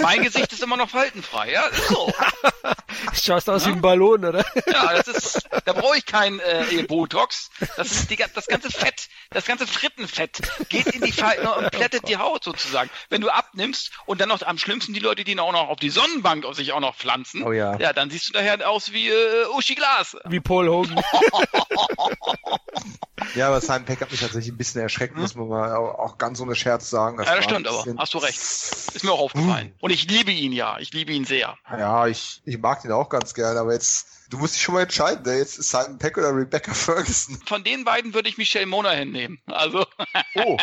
mein 0.00 0.22
Gesicht 0.22 0.52
ist 0.52 0.62
immer 0.62 0.76
noch 0.76 0.90
faltenfrei, 0.90 1.52
ja? 1.52 1.66
Ist 1.66 1.88
so. 1.88 2.12
Schaust 3.12 3.48
aus 3.48 3.64
ja? 3.64 3.68
wie 3.68 3.74
ein 3.74 3.80
Ballon, 3.80 4.24
oder? 4.24 4.44
Ja, 4.66 5.02
das 5.02 5.08
ist, 5.08 5.48
da 5.64 5.72
brauche 5.72 5.96
ich 5.96 6.06
kein 6.06 6.40
äh, 6.40 6.82
Botox. 6.86 7.50
Das 7.76 7.90
ist 7.92 8.10
die, 8.10 8.16
das 8.16 8.46
ganze 8.46 8.70
Fett, 8.70 9.08
das 9.30 9.46
ganze 9.46 9.66
Frittenfett 9.66 10.40
geht 10.68 10.86
in 10.86 11.02
die 11.02 11.12
Falten 11.12 11.46
und 11.46 11.70
plättet 11.70 12.08
die 12.08 12.16
Haut 12.16 12.44
sozusagen. 12.44 12.90
Wenn 13.08 13.20
du 13.20 13.30
abnimmst 13.30 13.90
und 14.06 14.20
dann 14.20 14.28
noch 14.28 14.42
am 14.42 14.58
schlimmsten 14.58 14.92
die 14.94 15.00
Leute, 15.00 15.24
die 15.24 15.38
auch 15.38 15.52
noch 15.52 15.68
auf 15.68 15.78
die 15.78 15.90
Sonnenbank 15.90 16.44
auf 16.44 16.54
sich 16.56 16.72
auch 16.72 16.80
noch 16.80 16.96
pflanzen, 16.96 17.42
oh 17.42 17.52
ja. 17.52 17.76
ja, 17.78 17.92
dann 17.92 18.10
siehst 18.10 18.28
du 18.28 18.32
daher 18.32 18.68
aus 18.68 18.92
wie 18.92 19.08
äh, 19.08 19.46
Uschi 19.56 19.74
Glas. 19.74 20.16
Wie 20.24 20.40
Paul 20.40 20.68
Hogan. 20.68 21.02
ja, 23.34 23.48
aber 23.48 23.60
Simon 23.60 23.84
Peck 23.84 24.00
hat 24.00 24.10
mich 24.10 24.20
tatsächlich 24.20 24.52
ein 24.52 24.56
bisschen 24.56 24.80
erschreckt, 24.80 25.14
hm? 25.14 25.22
muss 25.22 25.34
man 25.34 25.48
mal 25.48 25.74
auch 25.76 26.18
ganz 26.18 26.40
ohne 26.40 26.54
Scherz 26.54 26.90
sagen. 26.90 27.16
Das 27.16 27.26
ja, 27.26 27.36
das 27.36 27.44
stimmt, 27.44 27.66
aber 27.66 27.84
hast 27.98 28.14
du 28.14 28.18
recht. 28.18 28.38
Ist 28.38 29.04
mir 29.04 29.12
auch 29.12 29.20
aufgefallen. 29.20 29.68
Hm. 29.68 29.74
Und 29.80 29.90
ich 29.90 30.08
liebe 30.08 30.30
ihn 30.30 30.52
ja. 30.52 30.78
Ich 30.78 30.92
liebe 30.92 31.12
ihn 31.12 31.24
sehr. 31.24 31.56
Ja, 31.70 32.06
ich, 32.06 32.42
ich 32.44 32.58
mag 32.58 32.82
den 32.82 32.92
auch 32.92 33.08
ganz 33.08 33.34
gerne, 33.34 33.60
aber 33.60 33.72
jetzt 33.72 34.06
Du 34.30 34.38
musst 34.38 34.54
dich 34.54 34.62
schon 34.62 34.74
mal 34.74 34.82
entscheiden, 34.82 35.22
der 35.24 35.38
jetzt 35.38 35.58
ist 35.58 35.70
Simon 35.70 35.98
Peck 35.98 36.16
oder 36.16 36.34
Rebecca 36.34 36.72
Ferguson. 36.72 37.40
Von 37.46 37.62
den 37.62 37.84
beiden 37.84 38.14
würde 38.14 38.28
ich 38.28 38.38
Michelle 38.38 38.66
Monaghan 38.66 39.10
nehmen. 39.10 39.40
Also. 39.46 39.86
Oh. 40.36 40.56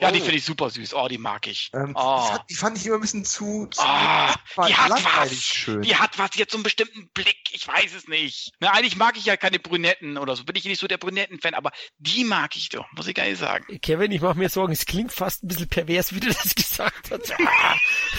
ja, 0.00 0.08
oh. 0.08 0.12
die 0.12 0.20
finde 0.20 0.36
ich 0.36 0.44
super 0.44 0.70
süß. 0.70 0.94
Oh, 0.94 1.08
die 1.08 1.18
mag 1.18 1.46
ich. 1.46 1.70
Ähm, 1.74 1.92
oh. 1.94 2.22
die, 2.22 2.28
fand, 2.28 2.50
die, 2.50 2.54
fand, 2.54 2.78
ich 2.78 2.86
immer 2.86 2.94
ein 2.94 3.02
bisschen 3.02 3.24
zu, 3.24 3.66
zu 3.66 3.82
oh, 3.82 4.64
die 4.66 4.74
hat 4.74 5.04
was. 5.04 5.32
Schön. 5.34 5.82
Die 5.82 5.96
hat 5.96 6.18
was, 6.18 6.30
die 6.30 6.40
hat 6.40 6.50
so 6.50 6.56
einen 6.56 6.62
bestimmten 6.62 7.10
Blick. 7.12 7.36
Ich 7.52 7.68
weiß 7.68 7.92
es 7.94 8.08
nicht. 8.08 8.52
Na, 8.60 8.70
eigentlich 8.70 8.96
mag 8.96 9.18
ich 9.18 9.26
ja 9.26 9.36
keine 9.36 9.58
Brünetten 9.58 10.16
oder 10.16 10.36
so. 10.36 10.44
Bin 10.44 10.56
ich 10.56 10.64
nicht 10.64 10.80
so 10.80 10.86
der 10.86 10.96
Brünetten-Fan, 10.96 11.52
aber 11.52 11.70
die 11.98 12.24
mag 12.24 12.56
ich 12.56 12.70
doch, 12.70 12.86
muss 12.92 13.06
ich 13.06 13.14
gar 13.14 13.26
nicht 13.26 13.38
sagen. 13.38 13.78
Kevin, 13.82 14.10
ich 14.10 14.22
mache 14.22 14.38
mir 14.38 14.48
Sorgen, 14.48 14.72
es 14.72 14.86
klingt 14.86 15.12
fast 15.12 15.44
ein 15.44 15.48
bisschen 15.48 15.68
pervers, 15.68 16.14
wie 16.14 16.20
du 16.20 16.28
das 16.28 16.54
gesagt 16.76 17.10
hast. 17.10 17.32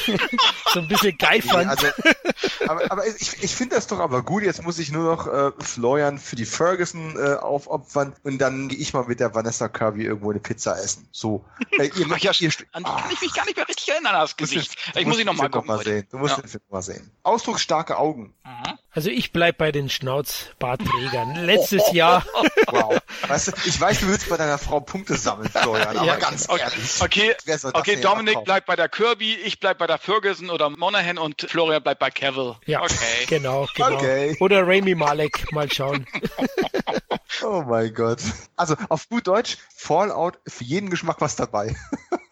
so 0.73 0.79
ein 0.79 0.87
bisschen 0.87 1.17
geifern. 1.17 1.67
Also, 1.67 1.87
aber, 2.67 2.91
aber 2.91 3.07
ich, 3.07 3.43
ich 3.43 3.55
finde 3.55 3.75
das 3.75 3.87
doch 3.87 3.99
aber 3.99 4.23
gut. 4.23 4.43
Jetzt 4.43 4.63
muss 4.63 4.79
ich 4.79 4.91
nur 4.91 5.15
noch 5.15 5.27
äh, 5.27 5.51
Florian 5.59 6.19
für 6.19 6.35
die 6.35 6.45
Ferguson 6.45 7.17
äh, 7.17 7.35
aufopfern 7.35 8.13
und 8.23 8.39
dann 8.39 8.67
gehe 8.69 8.77
ich 8.77 8.93
mal 8.93 9.05
mit 9.05 9.19
der 9.19 9.33
Vanessa 9.33 9.67
Kirby 9.67 10.05
irgendwo 10.05 10.31
eine 10.31 10.39
Pizza 10.39 10.77
essen. 10.77 11.07
So. 11.11 11.45
Äh, 11.77 11.87
ihr, 11.87 12.07
Ach 12.09 12.17
ja, 12.19 12.31
ihr, 12.39 12.51
an 12.71 12.83
die 12.83 12.89
kann 12.89 13.11
ich 13.11 13.19
mich 13.19 13.33
gar 13.33 13.43
nicht 13.43 13.57
mehr 13.57 13.67
richtig 13.67 13.89
erinnern, 13.89 14.13
das 14.13 14.37
Gesicht. 14.37 14.77
Den, 14.95 15.01
ich 15.01 15.07
muss 15.07 15.19
ihn 15.19 15.25
nochmal 15.25 15.49
gucken. 15.49 15.67
Noch 15.67 15.77
mal 15.77 15.83
sehen. 15.83 16.07
Du 16.09 16.17
musst 16.17 16.37
ja. 16.37 16.41
den 16.41 16.47
Film 16.47 16.63
mal 16.69 16.81
sehen. 16.81 17.11
Ausdrucksstarke 17.23 17.97
Augen. 17.97 18.33
Mhm. 18.45 18.79
Also 18.91 19.09
ich 19.09 19.33
bleib 19.33 19.57
bei 19.57 19.73
den 19.73 19.89
Schnauzbartträgern. 19.89 21.35
Letztes 21.43 21.81
oh, 21.81 21.89
oh, 21.89 21.95
Jahr. 21.95 22.25
Wow. 22.67 22.97
Weißt 23.27 23.47
du, 23.47 23.51
ich 23.65 23.79
weiß, 23.79 24.01
du 24.01 24.07
willst 24.07 24.27
bei 24.27 24.37
deiner 24.37 24.57
Frau 24.57 24.79
Punkte 24.79 25.15
sammeln, 25.15 25.49
Florian, 25.49 25.95
aber 25.95 26.07
ja, 26.07 26.15
ganz 26.17 26.49
okay. 26.49 26.61
ehrlich. 26.61 27.01
Okay, 27.01 27.35
okay 27.73 28.01
Dominik 28.01 28.43
bleibt 28.45 28.67
bei 28.67 28.75
der 28.75 28.87
Kirby, 28.87 29.35
ich 29.35 29.59
bleib 29.59 29.79
bei 29.79 29.87
der 29.87 29.97
Ferguson 29.97 30.49
oder 30.49 30.69
Monahan 30.69 31.17
und 31.17 31.41
Florian 31.41 31.83
bleibt 31.83 31.99
bei 31.99 32.09
Cavill. 32.09 32.55
Ja, 32.65 32.81
okay. 32.81 33.25
genau, 33.27 33.67
genau. 33.75 33.95
Okay. 33.95 34.37
Oder 34.39 34.61
Rami 34.61 34.95
Malek, 34.95 35.51
mal 35.51 35.69
schauen. 35.71 36.07
oh 37.43 37.63
mein 37.67 37.93
Gott. 37.93 38.21
Also 38.55 38.75
auf 38.89 39.09
gut 39.09 39.27
Deutsch, 39.27 39.57
Fallout, 39.75 40.39
für 40.47 40.63
jeden 40.63 40.89
Geschmack 40.89 41.17
was 41.19 41.35
dabei. 41.35 41.75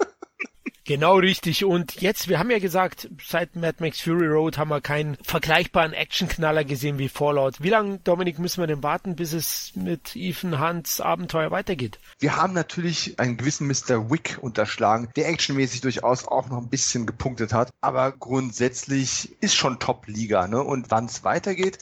Genau 0.85 1.15
richtig. 1.15 1.63
Und 1.63 2.01
jetzt, 2.01 2.27
wir 2.27 2.39
haben 2.39 2.51
ja 2.51 2.59
gesagt, 2.59 3.07
seit 3.25 3.55
Mad 3.55 3.77
Max 3.79 4.01
Fury 4.01 4.27
Road 4.27 4.57
haben 4.57 4.69
wir 4.69 4.81
keinen 4.81 5.17
vergleichbaren 5.23 5.93
Actionknaller 5.93 6.65
gesehen 6.65 6.97
wie 6.97 7.07
Fallout. 7.07 7.61
Wie 7.61 7.69
lange, 7.69 7.99
Dominik, 7.99 8.37
müssen 8.37 8.61
wir 8.61 8.67
denn 8.67 8.83
warten, 8.83 9.15
bis 9.15 9.31
es 9.31 9.71
mit 9.75 10.15
Ethan 10.15 10.59
Hunts 10.59 10.99
Abenteuer 10.99 11.51
weitergeht? 11.51 11.99
Wir 12.19 12.35
haben 12.35 12.53
natürlich 12.53 13.17
einen 13.17 13.37
gewissen 13.37 13.67
Mr. 13.67 14.11
Wick 14.11 14.39
unterschlagen, 14.41 15.09
der 15.15 15.29
actionmäßig 15.29 15.81
durchaus 15.81 16.27
auch 16.27 16.49
noch 16.49 16.57
ein 16.57 16.69
bisschen 16.69 17.05
gepunktet 17.05 17.53
hat. 17.53 17.69
Aber 17.79 18.11
grundsätzlich 18.11 19.31
ist 19.39 19.55
schon 19.55 19.79
Top-Liga. 19.79 20.47
Ne? 20.49 20.61
Und 20.61 20.91
wann 20.91 21.05
es 21.05 21.23
weitergeht, 21.23 21.79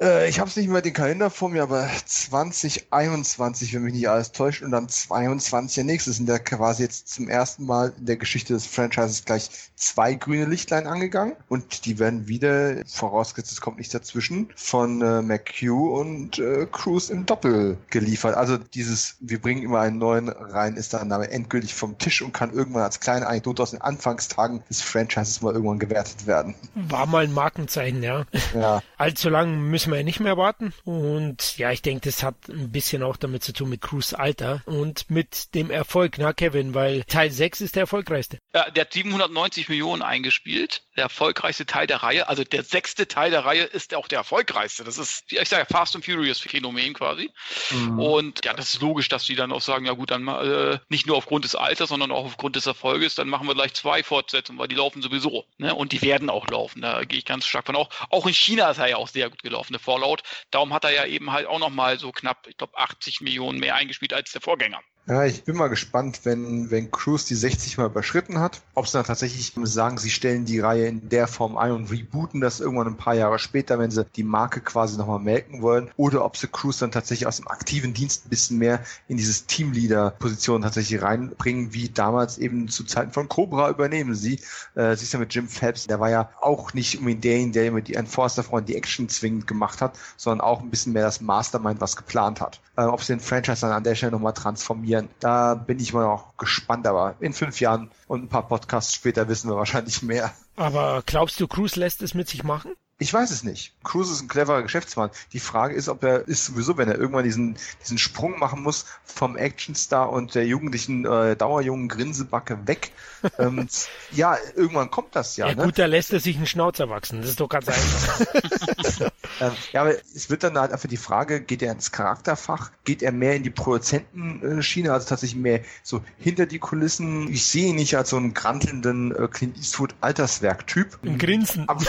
äh, 0.00 0.28
ich 0.28 0.38
habe 0.38 0.48
es 0.48 0.56
nicht 0.56 0.68
mehr 0.68 0.82
den 0.82 0.92
Kalender 0.92 1.30
vor 1.30 1.48
mir, 1.48 1.62
aber 1.62 1.88
2021, 2.06 3.74
wenn 3.74 3.82
mich 3.82 3.94
nicht 3.94 4.08
alles 4.08 4.32
täuscht, 4.32 4.62
und 4.62 4.70
dann 4.70 4.88
22 4.88 5.74
der 5.74 5.84
nächste 5.84 6.12
sind 6.12 6.28
ja 6.28 6.38
quasi 6.38 6.84
jetzt 6.84 7.08
zum 7.08 7.28
ersten 7.28 7.66
Mal 7.66 7.92
in 7.98 8.06
der 8.06 8.16
Geschichte 8.16 8.52
des 8.52 8.66
Franchises 8.66 9.24
gleich 9.24 9.50
zwei 9.76 10.14
grüne 10.14 10.46
Lichtlein 10.46 10.86
angegangen 10.86 11.34
und 11.48 11.84
die 11.84 11.98
werden 11.98 12.28
wieder, 12.28 12.84
vorausgesetzt 12.86 13.52
es 13.52 13.60
kommt 13.60 13.78
nicht 13.78 13.92
dazwischen, 13.94 14.50
von 14.56 15.02
äh, 15.02 15.22
McHugh 15.22 16.00
und 16.00 16.38
äh, 16.38 16.66
Cruz 16.70 17.10
im 17.10 17.26
Doppel 17.26 17.78
geliefert. 17.90 18.36
Also 18.36 18.58
dieses, 18.58 19.16
wir 19.20 19.40
bringen 19.40 19.62
immer 19.62 19.80
einen 19.80 19.98
neuen 19.98 20.28
rein, 20.28 20.76
ist 20.76 20.94
dann 20.94 21.12
aber 21.12 21.30
endgültig 21.30 21.74
vom 21.74 21.98
Tisch 21.98 22.22
und 22.22 22.32
kann 22.32 22.52
irgendwann 22.52 22.82
als 22.82 23.00
kleine 23.00 23.26
Anekdote 23.26 23.62
aus 23.62 23.70
den 23.70 23.80
Anfangstagen 23.80 24.62
des 24.68 24.82
Franchises 24.82 25.42
mal 25.42 25.54
irgendwann 25.54 25.78
gewertet 25.78 26.26
werden. 26.26 26.54
War 26.74 27.06
mal 27.06 27.24
ein 27.24 27.32
Markenzeichen, 27.32 28.02
ja. 28.02 28.24
ja. 28.54 28.82
Allzu 28.96 29.28
lang 29.28 29.62
müssen 29.70 29.87
müssen 29.88 29.92
wir 29.92 29.98
ja 29.98 30.04
nicht 30.04 30.20
mehr 30.20 30.36
warten. 30.36 30.72
Und 30.84 31.56
ja, 31.58 31.72
ich 31.72 31.82
denke, 31.82 32.08
das 32.08 32.22
hat 32.22 32.48
ein 32.48 32.70
bisschen 32.70 33.02
auch 33.02 33.16
damit 33.16 33.42
zu 33.42 33.52
tun 33.52 33.70
mit 33.70 33.80
Cruz 33.80 34.12
Alter 34.12 34.62
und 34.66 35.10
mit 35.10 35.54
dem 35.54 35.70
Erfolg, 35.70 36.16
na 36.18 36.32
Kevin, 36.32 36.74
weil 36.74 37.04
Teil 37.04 37.30
6 37.30 37.62
ist 37.62 37.76
der 37.76 37.82
erfolgreichste. 37.82 38.38
Ja, 38.54 38.70
der 38.70 38.82
hat 38.82 38.92
790 38.92 39.68
Millionen 39.68 40.02
eingespielt. 40.02 40.82
Der 40.98 41.04
erfolgreichste 41.04 41.64
Teil 41.64 41.86
der 41.86 42.02
Reihe, 42.02 42.28
also 42.28 42.42
der 42.42 42.64
sechste 42.64 43.06
Teil 43.06 43.30
der 43.30 43.44
Reihe 43.44 43.62
ist 43.62 43.94
auch 43.94 44.08
der 44.08 44.18
erfolgreichste. 44.18 44.82
Das 44.82 44.98
ist, 44.98 45.30
ich 45.30 45.48
sage 45.48 45.64
Fast 45.70 45.94
and 45.94 46.04
Furious 46.04 46.40
Phänomen 46.40 46.92
quasi. 46.92 47.30
Mhm. 47.70 48.00
Und 48.00 48.44
ja, 48.44 48.52
das 48.52 48.74
ist 48.74 48.82
logisch, 48.82 49.08
dass 49.08 49.24
die 49.24 49.36
dann 49.36 49.52
auch 49.52 49.60
sagen, 49.60 49.86
ja 49.86 49.92
gut, 49.92 50.10
dann 50.10 50.26
äh, 50.26 50.80
nicht 50.88 51.06
nur 51.06 51.16
aufgrund 51.16 51.44
des 51.44 51.54
Alters, 51.54 51.90
sondern 51.90 52.10
auch 52.10 52.24
aufgrund 52.24 52.56
des 52.56 52.66
Erfolges, 52.66 53.14
dann 53.14 53.28
machen 53.28 53.46
wir 53.46 53.54
gleich 53.54 53.74
zwei 53.74 54.02
Fortsetzungen, 54.02 54.58
weil 54.58 54.66
die 54.66 54.74
laufen 54.74 55.00
sowieso. 55.00 55.44
Ne? 55.56 55.72
Und 55.72 55.92
die 55.92 56.02
werden 56.02 56.30
auch 56.30 56.48
laufen. 56.48 56.82
Da 56.82 57.04
gehe 57.04 57.20
ich 57.20 57.24
ganz 57.24 57.46
stark 57.46 57.66
von 57.66 57.76
auch. 57.76 57.90
Auch 58.10 58.26
in 58.26 58.34
China 58.34 58.68
ist 58.68 58.78
er 58.78 58.88
ja 58.88 58.96
auch 58.96 59.06
sehr 59.06 59.30
gut 59.30 59.44
gelaufen. 59.44 59.78
Fallout. 59.78 60.24
Darum 60.50 60.74
hat 60.74 60.82
er 60.82 60.90
ja 60.90 61.04
eben 61.04 61.30
halt 61.30 61.46
auch 61.46 61.60
nochmal 61.60 62.00
so 62.00 62.10
knapp, 62.10 62.48
ich 62.48 62.56
glaube, 62.56 62.76
80 62.76 63.20
Millionen 63.20 63.60
mehr 63.60 63.76
eingespielt 63.76 64.12
als 64.12 64.32
der 64.32 64.40
Vorgänger. 64.40 64.80
Ja, 65.08 65.24
ich 65.24 65.44
bin 65.44 65.56
mal 65.56 65.68
gespannt, 65.68 66.20
wenn, 66.24 66.70
wenn 66.70 66.90
Cruise 66.90 67.26
die 67.26 67.34
60 67.34 67.78
mal 67.78 67.86
überschritten 67.86 68.40
hat, 68.40 68.60
ob 68.74 68.86
sie 68.86 68.98
dann 68.98 69.06
tatsächlich 69.06 69.54
sagen, 69.62 69.96
sie 69.96 70.10
stellen 70.10 70.44
die 70.44 70.60
Reihe 70.60 70.86
in 70.86 71.08
der 71.08 71.26
Form 71.26 71.56
ein 71.56 71.72
und 71.72 71.90
rebooten 71.90 72.42
das 72.42 72.60
irgendwann 72.60 72.88
ein 72.88 72.98
paar 72.98 73.14
Jahre 73.14 73.38
später, 73.38 73.78
wenn 73.78 73.90
sie 73.90 74.04
die 74.04 74.22
Marke 74.22 74.60
quasi 74.60 74.98
nochmal 74.98 75.20
melken 75.20 75.62
wollen, 75.62 75.90
oder 75.96 76.26
ob 76.26 76.36
sie 76.36 76.46
Cruise 76.46 76.80
dann 76.80 76.90
tatsächlich 76.90 77.26
aus 77.26 77.38
dem 77.38 77.48
aktiven 77.48 77.94
Dienst 77.94 78.26
ein 78.26 78.28
bisschen 78.28 78.58
mehr 78.58 78.84
in 79.08 79.16
dieses 79.16 79.46
Teamleader-Position 79.46 80.60
tatsächlich 80.60 81.00
reinbringen, 81.00 81.72
wie 81.72 81.88
damals 81.88 82.36
eben 82.36 82.68
zu 82.68 82.84
Zeiten 82.84 83.12
von 83.12 83.30
Cobra 83.30 83.70
übernehmen 83.70 84.14
sie. 84.14 84.40
Äh, 84.74 84.94
siehst 84.94 85.14
du 85.14 85.18
mit 85.18 85.34
Jim 85.34 85.48
Phelps, 85.48 85.86
der 85.86 86.00
war 86.00 86.10
ja 86.10 86.28
auch 86.42 86.74
nicht 86.74 86.98
unbedingt 86.98 87.24
derjenige, 87.24 87.52
der 87.52 87.66
immer 87.68 87.80
die 87.80 87.94
Enforcer-Freund 87.94 88.68
die 88.68 88.76
Action 88.76 89.08
zwingend 89.08 89.46
gemacht 89.46 89.80
hat, 89.80 89.98
sondern 90.18 90.42
auch 90.42 90.60
ein 90.60 90.68
bisschen 90.68 90.92
mehr 90.92 91.04
das 91.04 91.22
Mastermind, 91.22 91.80
was 91.80 91.96
geplant 91.96 92.42
hat. 92.42 92.60
Äh, 92.76 92.82
ob 92.82 93.02
sie 93.02 93.14
den 93.14 93.20
Franchise 93.20 93.62
dann 93.62 93.72
an 93.72 93.82
der 93.82 93.96
Stelle 93.96 94.12
nochmal 94.12 94.34
transformieren, 94.34 94.97
da 95.20 95.54
bin 95.54 95.78
ich 95.78 95.92
mal 95.92 96.06
auch 96.06 96.36
gespannt, 96.36 96.86
aber 96.86 97.16
in 97.20 97.32
fünf 97.32 97.60
Jahren 97.60 97.90
und 98.06 98.24
ein 98.24 98.28
paar 98.28 98.48
Podcasts 98.48 98.94
später 98.94 99.28
wissen 99.28 99.50
wir 99.50 99.56
wahrscheinlich 99.56 100.02
mehr. 100.02 100.32
Aber 100.56 101.02
glaubst 101.06 101.38
du, 101.40 101.46
Cruz 101.46 101.76
lässt 101.76 102.02
es 102.02 102.14
mit 102.14 102.28
sich 102.28 102.42
machen? 102.42 102.72
Ich 103.00 103.14
weiß 103.14 103.30
es 103.30 103.44
nicht. 103.44 103.72
Cruz 103.84 104.10
ist 104.10 104.22
ein 104.22 104.28
cleverer 104.28 104.62
Geschäftsmann. 104.62 105.10
Die 105.32 105.38
Frage 105.38 105.74
ist, 105.74 105.88
ob 105.88 106.02
er 106.02 106.26
ist 106.26 106.46
sowieso, 106.46 106.76
wenn 106.78 106.88
er 106.88 106.98
irgendwann 106.98 107.22
diesen, 107.22 107.56
diesen 107.80 107.96
Sprung 107.96 108.40
machen 108.40 108.60
muss 108.62 108.86
vom 109.04 109.36
Actionstar 109.36 110.10
und 110.10 110.34
der 110.34 110.46
jugendlichen 110.46 111.04
äh, 111.04 111.36
dauerjungen 111.36 111.86
Grinsebacke 111.86 112.66
weg. 112.66 112.90
ähm, 113.38 113.68
ja, 114.10 114.36
irgendwann 114.56 114.90
kommt 114.90 115.14
das 115.14 115.36
ja. 115.36 115.48
Ja 115.48 115.54
ne? 115.54 115.64
gut, 115.64 115.78
da 115.78 115.86
lässt 115.86 116.12
er 116.12 116.18
sich 116.18 116.36
einen 116.36 116.46
Schnauzer 116.46 116.88
wachsen. 116.88 117.20
Das 117.20 117.30
ist 117.30 117.40
doch 117.40 117.48
ganz 117.48 117.68
einfach. 117.68 118.20
ähm, 119.40 119.52
ja, 119.72 119.80
aber 119.82 119.94
es 120.14 120.28
wird 120.28 120.42
dann 120.42 120.58
halt 120.58 120.72
einfach 120.72 120.88
die 120.88 120.96
Frage, 120.96 121.40
geht 121.40 121.62
er 121.62 121.70
ins 121.72 121.92
Charakterfach? 121.92 122.72
Geht 122.84 123.02
er 123.02 123.12
mehr 123.12 123.36
in 123.36 123.44
die 123.44 123.50
Produzentenschiene, 123.50 124.92
also 124.92 125.08
tatsächlich 125.08 125.40
mehr 125.40 125.60
so 125.84 126.02
hinter 126.18 126.46
die 126.46 126.58
Kulissen? 126.58 127.32
Ich 127.32 127.46
sehe 127.46 127.68
ihn 127.68 127.76
nicht 127.76 127.96
als 127.96 128.10
so 128.10 128.16
einen 128.16 128.34
grantelnden 128.34 129.14
äh, 129.14 129.28
Clint 129.28 129.56
Eastwood 129.56 129.94
Alterswerk-Typ. 130.00 130.98
Ein 131.04 131.18
Grinsen. 131.18 131.68
Aber, 131.68 131.84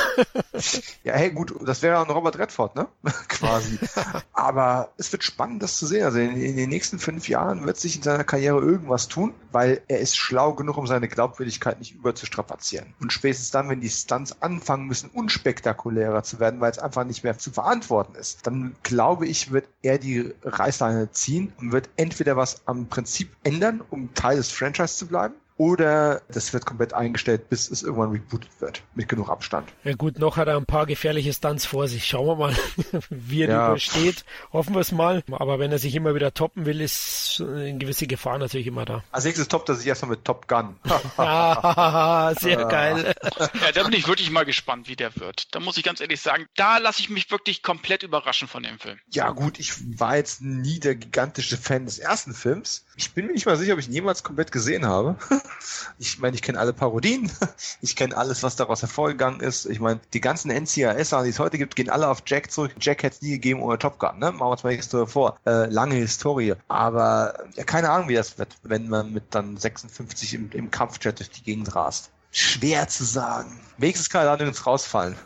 ja, 1.03 1.13
hey, 1.13 1.31
gut, 1.31 1.53
das 1.65 1.81
wäre 1.81 1.99
ein 2.01 2.11
Robert 2.11 2.37
Redford, 2.37 2.75
ne? 2.75 2.87
Quasi. 3.29 3.79
Aber 4.33 4.91
es 4.97 5.11
wird 5.11 5.23
spannend, 5.23 5.63
das 5.63 5.77
zu 5.77 5.85
sehen. 5.85 6.03
Also 6.03 6.19
in, 6.19 6.35
in, 6.35 6.57
den 6.57 6.69
nächsten 6.69 6.99
fünf 6.99 7.29
Jahren 7.29 7.65
wird 7.65 7.77
sich 7.77 7.95
in 7.95 8.03
seiner 8.03 8.25
Karriere 8.25 8.59
irgendwas 8.59 9.07
tun, 9.07 9.33
weil 9.51 9.81
er 9.87 9.99
ist 9.99 10.17
schlau 10.17 10.53
genug, 10.53 10.77
um 10.77 10.87
seine 10.87 11.07
Glaubwürdigkeit 11.07 11.79
nicht 11.79 11.95
überzustrapazieren. 11.95 12.93
Und 12.99 13.13
spätestens 13.13 13.51
dann, 13.51 13.69
wenn 13.69 13.79
die 13.79 13.89
Stunts 13.89 14.41
anfangen 14.41 14.87
müssen, 14.87 15.09
unspektakulärer 15.09 16.23
zu 16.23 16.39
werden, 16.39 16.59
weil 16.59 16.71
es 16.71 16.79
einfach 16.79 17.05
nicht 17.05 17.23
mehr 17.23 17.37
zu 17.37 17.51
verantworten 17.51 18.15
ist, 18.15 18.45
dann 18.45 18.75
glaube 18.83 19.25
ich, 19.25 19.51
wird 19.51 19.67
er 19.81 19.99
die 19.99 20.33
Reißleine 20.43 21.11
ziehen 21.11 21.53
und 21.59 21.71
wird 21.71 21.89
entweder 21.95 22.35
was 22.35 22.61
am 22.67 22.87
Prinzip 22.87 23.35
ändern, 23.43 23.81
um 23.89 24.13
Teil 24.13 24.37
des 24.37 24.51
Franchise 24.51 24.97
zu 24.97 25.07
bleiben, 25.07 25.35
oder 25.59 26.21
das 26.29 26.53
wird 26.53 26.65
komplett 26.65 26.93
eingestellt, 26.93 27.49
bis 27.49 27.69
es 27.69 27.83
irgendwann 27.83 28.11
rebootet 28.11 28.49
wird, 28.61 28.81
mit 28.95 29.09
genug 29.09 29.29
Abstand. 29.29 29.67
Ja 29.83 29.93
gut, 29.93 30.17
noch 30.17 30.37
hat 30.37 30.47
er 30.47 30.55
ein 30.55 30.65
paar 30.65 30.85
gefährliche 30.85 31.33
Stunts 31.33 31.65
vor 31.65 31.89
sich. 31.89 32.05
Schauen 32.05 32.27
wir 32.27 32.35
mal, 32.37 32.55
wie 33.09 33.41
er 33.43 33.49
Ja. 33.49 33.65
die 33.65 33.71
übersteht. 33.71 34.23
Hoffen 34.53 34.73
wir 34.73 34.79
es 34.79 34.93
mal. 34.93 35.21
Aber 35.31 35.59
wenn 35.59 35.69
er 35.73 35.77
sich 35.77 35.93
immer 35.95 36.15
wieder 36.15 36.33
toppen 36.33 36.65
will, 36.65 36.79
ist 36.79 37.43
eine 37.45 37.77
gewisse 37.77 38.07
Gefahr 38.07 38.37
natürlich 38.37 38.67
immer 38.67 38.85
da. 38.85 39.03
Als 39.11 39.25
nächstes 39.25 39.49
toppt 39.49 39.67
er 39.67 39.75
sich 39.75 39.85
erstmal 39.85 40.11
mit 40.11 40.23
Top 40.23 40.47
Gun. 40.47 40.77
Ah, 41.17 42.33
sehr 42.39 42.65
geil. 42.65 43.13
Ja, 43.61 43.71
da 43.73 43.83
bin 43.83 43.93
ich 43.93 44.07
wirklich 44.07 44.31
mal 44.31 44.45
gespannt, 44.45 44.87
wie 44.87 44.95
der 44.95 45.13
wird. 45.17 45.53
Da 45.53 45.59
muss 45.59 45.75
ich 45.77 45.83
ganz 45.83 45.99
ehrlich 45.99 46.21
sagen, 46.21 46.45
da 46.55 46.77
lasse 46.77 47.01
ich 47.01 47.09
mich 47.09 47.29
wirklich 47.31 47.61
komplett 47.63 48.03
überraschen 48.03 48.47
von 48.47 48.63
dem 48.63 48.79
Film. 48.79 48.97
Ja 49.11 49.31
gut, 49.31 49.59
ich 49.59 49.73
war 49.99 50.15
jetzt 50.15 50.41
nie 50.41 50.79
der 50.79 50.95
gigantische 50.95 51.57
Fan 51.57 51.85
des 51.85 51.99
ersten 51.99 52.33
Films. 52.33 52.85
Ich 52.99 53.13
bin 53.13 53.27
mir 53.27 53.31
nicht 53.31 53.45
mal 53.45 53.55
sicher, 53.55 53.71
ob 53.71 53.79
ich 53.79 53.87
ihn 53.87 53.93
jemals 53.93 54.23
komplett 54.23 54.51
gesehen 54.51 54.85
habe. 54.85 55.15
Ich 55.99 56.19
meine, 56.19 56.35
ich 56.35 56.41
kenne 56.41 56.59
alle 56.59 56.73
Parodien. 56.73 57.31
Ich 57.81 57.95
kenne 57.95 58.15
alles, 58.15 58.43
was 58.43 58.57
daraus 58.57 58.81
hervorgegangen 58.81 59.39
ist. 59.39 59.65
Ich 59.65 59.79
meine, 59.79 60.01
die 60.13 60.19
ganzen 60.19 60.51
NCIS, 60.51 61.09
die 61.09 61.29
es 61.29 61.39
heute 61.39 61.57
gibt, 61.57 61.77
gehen 61.77 61.89
alle 61.89 62.09
auf 62.09 62.23
Jack 62.25 62.51
zurück. 62.51 62.73
Jack 62.79 63.03
hätte 63.03 63.15
es 63.15 63.21
nie 63.21 63.31
gegeben 63.31 63.61
ohne 63.61 63.77
Top 63.77 63.99
Gun, 63.99 64.19
ne? 64.19 64.33
Machen 64.33 64.39
wir 64.39 64.51
uns 64.51 64.63
mal 64.63 64.71
nichts 64.71 64.93
vor. 65.05 65.39
Äh, 65.45 65.67
lange 65.67 65.95
Historie. 65.95 66.55
Aber 66.67 67.45
ja, 67.55 67.63
keine 67.63 67.89
Ahnung, 67.89 68.09
wie 68.09 68.15
das 68.15 68.37
wird, 68.37 68.57
wenn 68.63 68.89
man 68.89 69.13
mit 69.13 69.23
dann 69.29 69.55
56 69.55 70.33
im, 70.33 70.51
im 70.51 70.69
Kampfjet 70.69 71.19
durch 71.19 71.29
die 71.29 71.43
Gegend 71.43 71.73
rast. 71.75 72.11
Schwer 72.31 72.87
zu 72.87 73.03
sagen. 73.03 73.59
Wenigstens 73.79 74.09
kann 74.09 74.23
er 74.23 74.31
da 74.31 74.37
nirgends 74.37 74.65
rausfallen. 74.65 75.15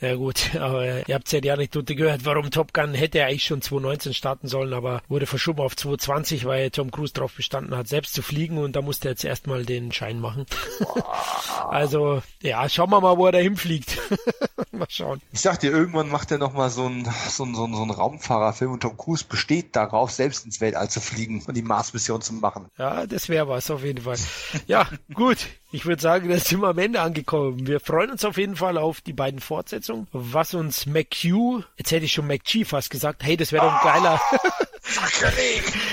Ja 0.00 0.16
gut, 0.16 0.56
aber 0.56 1.08
ihr 1.08 1.14
habt 1.14 1.30
ja 1.30 1.40
die 1.40 1.52
Anekdote 1.52 1.94
gehört, 1.94 2.24
warum 2.24 2.50
Top 2.50 2.74
Gun 2.74 2.92
hätte 2.92 3.24
eigentlich 3.24 3.44
schon 3.44 3.62
2019 3.62 4.14
starten 4.14 4.48
sollen, 4.48 4.72
aber 4.72 5.00
wurde 5.08 5.26
verschoben 5.26 5.60
auf 5.60 5.76
2020, 5.76 6.44
weil 6.44 6.72
Tom 6.72 6.90
Cruise 6.90 7.12
darauf 7.12 7.34
bestanden 7.34 7.76
hat, 7.76 7.86
selbst 7.86 8.14
zu 8.14 8.20
fliegen 8.20 8.58
und 8.58 8.74
da 8.74 8.82
musste 8.82 9.06
er 9.06 9.12
jetzt 9.12 9.24
erstmal 9.24 9.64
den 9.64 9.92
Schein 9.92 10.18
machen. 10.18 10.44
also, 11.68 12.20
ja, 12.42 12.68
schauen 12.68 12.90
wir 12.90 13.00
mal, 13.00 13.16
wo 13.16 13.26
er 13.26 13.32
da 13.32 13.38
hinfliegt. 13.38 13.96
mal 14.72 14.88
schauen. 14.88 15.20
Ich 15.30 15.40
sag 15.40 15.60
dir, 15.60 15.70
irgendwann 15.70 16.08
macht 16.08 16.32
er 16.32 16.38
noch 16.38 16.52
mal 16.52 16.68
so 16.68 16.86
einen 16.86 17.08
so 17.28 17.44
einen, 17.44 17.54
so 17.54 17.64
einen, 17.64 17.74
so 17.76 17.82
einen 17.82 17.92
Raumfahrerfilm 17.92 18.72
und 18.72 18.80
Tom 18.80 18.96
Cruise 18.96 19.24
besteht 19.24 19.76
darauf, 19.76 20.10
selbst 20.10 20.44
ins 20.44 20.60
Weltall 20.60 20.90
zu 20.90 21.00
fliegen 21.00 21.42
und 21.46 21.56
die 21.56 21.62
Mars-Mission 21.62 22.22
zu 22.22 22.34
machen. 22.34 22.66
Ja, 22.76 23.06
das 23.06 23.28
wäre 23.28 23.46
was 23.46 23.70
auf 23.70 23.84
jeden 23.84 24.02
Fall. 24.02 24.18
Ja, 24.66 24.88
gut. 25.14 25.46
Ich 25.72 25.86
würde 25.86 26.00
sagen, 26.00 26.28
da 26.30 26.38
sind 26.38 26.60
wir 26.60 26.68
am 26.68 26.78
Ende 26.78 27.00
angekommen. 27.00 27.66
Wir 27.66 27.80
freuen 27.80 28.10
uns 28.10 28.24
auf 28.24 28.36
jeden 28.36 28.56
Fall 28.56 28.78
auf 28.78 29.00
die 29.00 29.12
beiden 29.12 29.40
Fortsetzungen. 29.40 30.06
Was 30.12 30.54
uns 30.54 30.86
McHugh, 30.86 31.64
jetzt 31.76 31.90
hätte 31.90 32.04
ich 32.04 32.12
schon 32.12 32.26
McG 32.26 32.64
fast 32.64 32.90
gesagt, 32.90 33.24
hey, 33.24 33.36
das 33.36 33.50
wäre 33.52 33.64
doch 33.64 33.72
ein 33.72 33.80
geiler, 33.82 34.20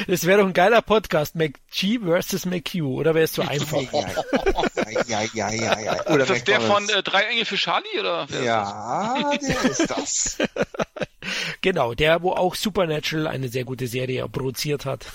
das 0.07 0.25
wäre 0.25 0.39
doch 0.39 0.47
ein 0.47 0.53
geiler 0.53 0.81
Podcast, 0.81 1.35
McG 1.35 1.99
versus 2.03 2.45
McHugh, 2.45 2.95
oder 2.95 3.13
wäre 3.13 3.25
es 3.25 3.33
zu 3.33 3.41
einfach? 3.41 3.81
Ja, 5.07 5.21
ja, 5.33 5.51
ja, 5.51 5.79
ja. 5.79 6.05
Oder 6.07 6.23
ist 6.23 6.29
das 6.29 6.43
der 6.43 6.61
von 6.61 6.87
äh, 6.89 7.03
Drei 7.03 7.21
Engel 7.23 7.45
für 7.45 7.55
Charlie? 7.55 7.99
Oder 7.99 8.27
wer 8.29 8.39
ist 8.39 8.45
das? 8.45 8.45
Ja, 8.45 9.37
der 9.37 9.71
ist 9.71 9.89
das. 9.89 10.37
Genau, 11.61 11.93
der, 11.93 12.21
wo 12.21 12.31
auch 12.31 12.55
Supernatural 12.55 13.27
eine 13.27 13.49
sehr 13.49 13.63
gute 13.63 13.87
Serie 13.87 14.27
produziert 14.29 14.85
hat. 14.85 15.05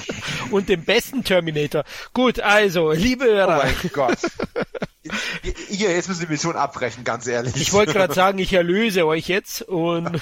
Und 0.50 0.68
den 0.68 0.84
besten 0.84 1.24
Terminator. 1.24 1.84
Gut, 2.12 2.40
also, 2.40 2.92
liebe 2.92 3.26
Oh 3.26 3.32
Hörer, 3.32 3.64
mein 3.64 3.90
Gott. 3.92 4.18
Hier, 5.68 5.92
jetzt 5.92 6.08
müssen 6.08 6.20
wir 6.20 6.26
die 6.26 6.32
Mission 6.32 6.56
abbrechen, 6.56 7.04
ganz 7.04 7.26
ehrlich. 7.26 7.56
ich 7.56 7.72
wollte 7.72 7.92
gerade 7.92 8.14
sagen, 8.14 8.38
ich 8.38 8.52
erlöse 8.52 9.06
euch 9.06 9.28
jetzt 9.28 9.62
und 9.62 10.20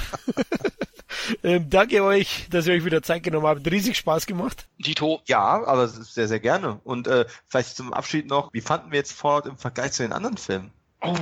ähm, 1.42 1.68
danke 1.70 2.02
euch, 2.02 2.46
dass 2.50 2.66
ihr 2.66 2.74
euch 2.74 2.84
wieder 2.84 3.02
Zeit 3.02 3.22
genommen 3.22 3.46
habt. 3.46 3.66
Riesig 3.70 3.96
Spaß 3.96 4.26
gemacht. 4.26 4.66
Dito. 4.78 5.22
Ja, 5.26 5.64
aber 5.64 5.88
sehr, 5.88 6.28
sehr 6.28 6.40
gerne. 6.40 6.80
Und 6.84 7.06
äh, 7.06 7.26
vielleicht 7.46 7.76
zum 7.76 7.92
Abschied 7.92 8.26
noch, 8.26 8.52
wie 8.52 8.60
fanden 8.60 8.90
wir 8.90 8.98
jetzt 8.98 9.12
Fallout 9.12 9.46
im 9.46 9.56
Vergleich 9.58 9.92
zu 9.92 10.02
den 10.02 10.12
anderen 10.12 10.36
Filmen? 10.36 10.72
Oh. 11.00 11.14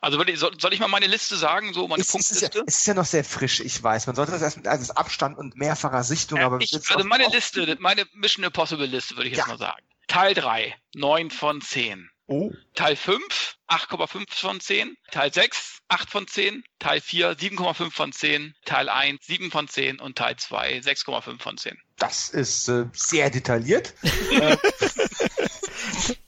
Also 0.00 0.16
soll 0.18 0.28
ich, 0.28 0.38
soll, 0.40 0.72
ich 0.72 0.80
mal 0.80 0.88
meine 0.88 1.06
Liste 1.06 1.36
sagen, 1.36 1.72
so 1.72 1.86
meine 1.86 2.00
Es, 2.02 2.12
es, 2.14 2.30
ist 2.32 2.42
ja, 2.42 2.48
Punktliste? 2.48 2.64
es 2.66 2.78
ist 2.80 2.86
ja 2.86 2.94
noch 2.94 3.04
sehr 3.04 3.22
frisch, 3.22 3.60
ich 3.60 3.80
weiß. 3.80 4.08
Man 4.08 4.16
sollte 4.16 4.32
das 4.32 4.42
erst 4.42 4.56
mit 4.56 4.66
als 4.66 4.90
Abstand 4.90 5.38
und 5.38 5.56
mehrfacher 5.56 6.02
Sichtung, 6.02 6.38
Ja, 6.40 6.46
aber 6.46 6.60
ich, 6.60 6.72
jetzt 6.72 6.90
also 6.94 7.06
meine 7.06 7.28
Liste, 7.28 7.76
meine 7.78 8.06
Mission 8.14 8.44
Impossible 8.44 8.86
Liste 8.86 9.16
würde 9.16 9.28
ich 9.28 9.36
jetzt 9.36 9.46
Ja. 9.46 9.52
mal 9.52 9.58
sagen. 9.58 9.82
Teil 10.08 10.34
3, 10.34 10.74
9 10.96 11.30
von 11.30 11.60
10. 11.60 12.10
Oh, 12.32 12.52
Teil 12.74 12.94
5, 12.94 13.56
8,5 13.66 14.24
von 14.32 14.60
10. 14.60 14.94
Teil 15.10 15.32
6, 15.32 15.80
8 15.88 16.08
von 16.08 16.28
10. 16.28 16.62
Teil 16.78 17.00
4, 17.00 17.32
7,5 17.36 17.90
von 17.90 18.12
10. 18.12 18.54
Teil 18.64 18.88
1, 18.88 19.26
7 19.26 19.50
von 19.50 19.66
10. 19.66 19.98
Und 19.98 20.16
Teil 20.16 20.36
2, 20.36 20.78
6,5 20.78 21.42
von 21.42 21.58
10. 21.58 21.76
das 21.96 22.28
ist 22.28 22.68
äh, 22.68 22.84
sehr 22.92 23.30
detailliert. 23.30 23.94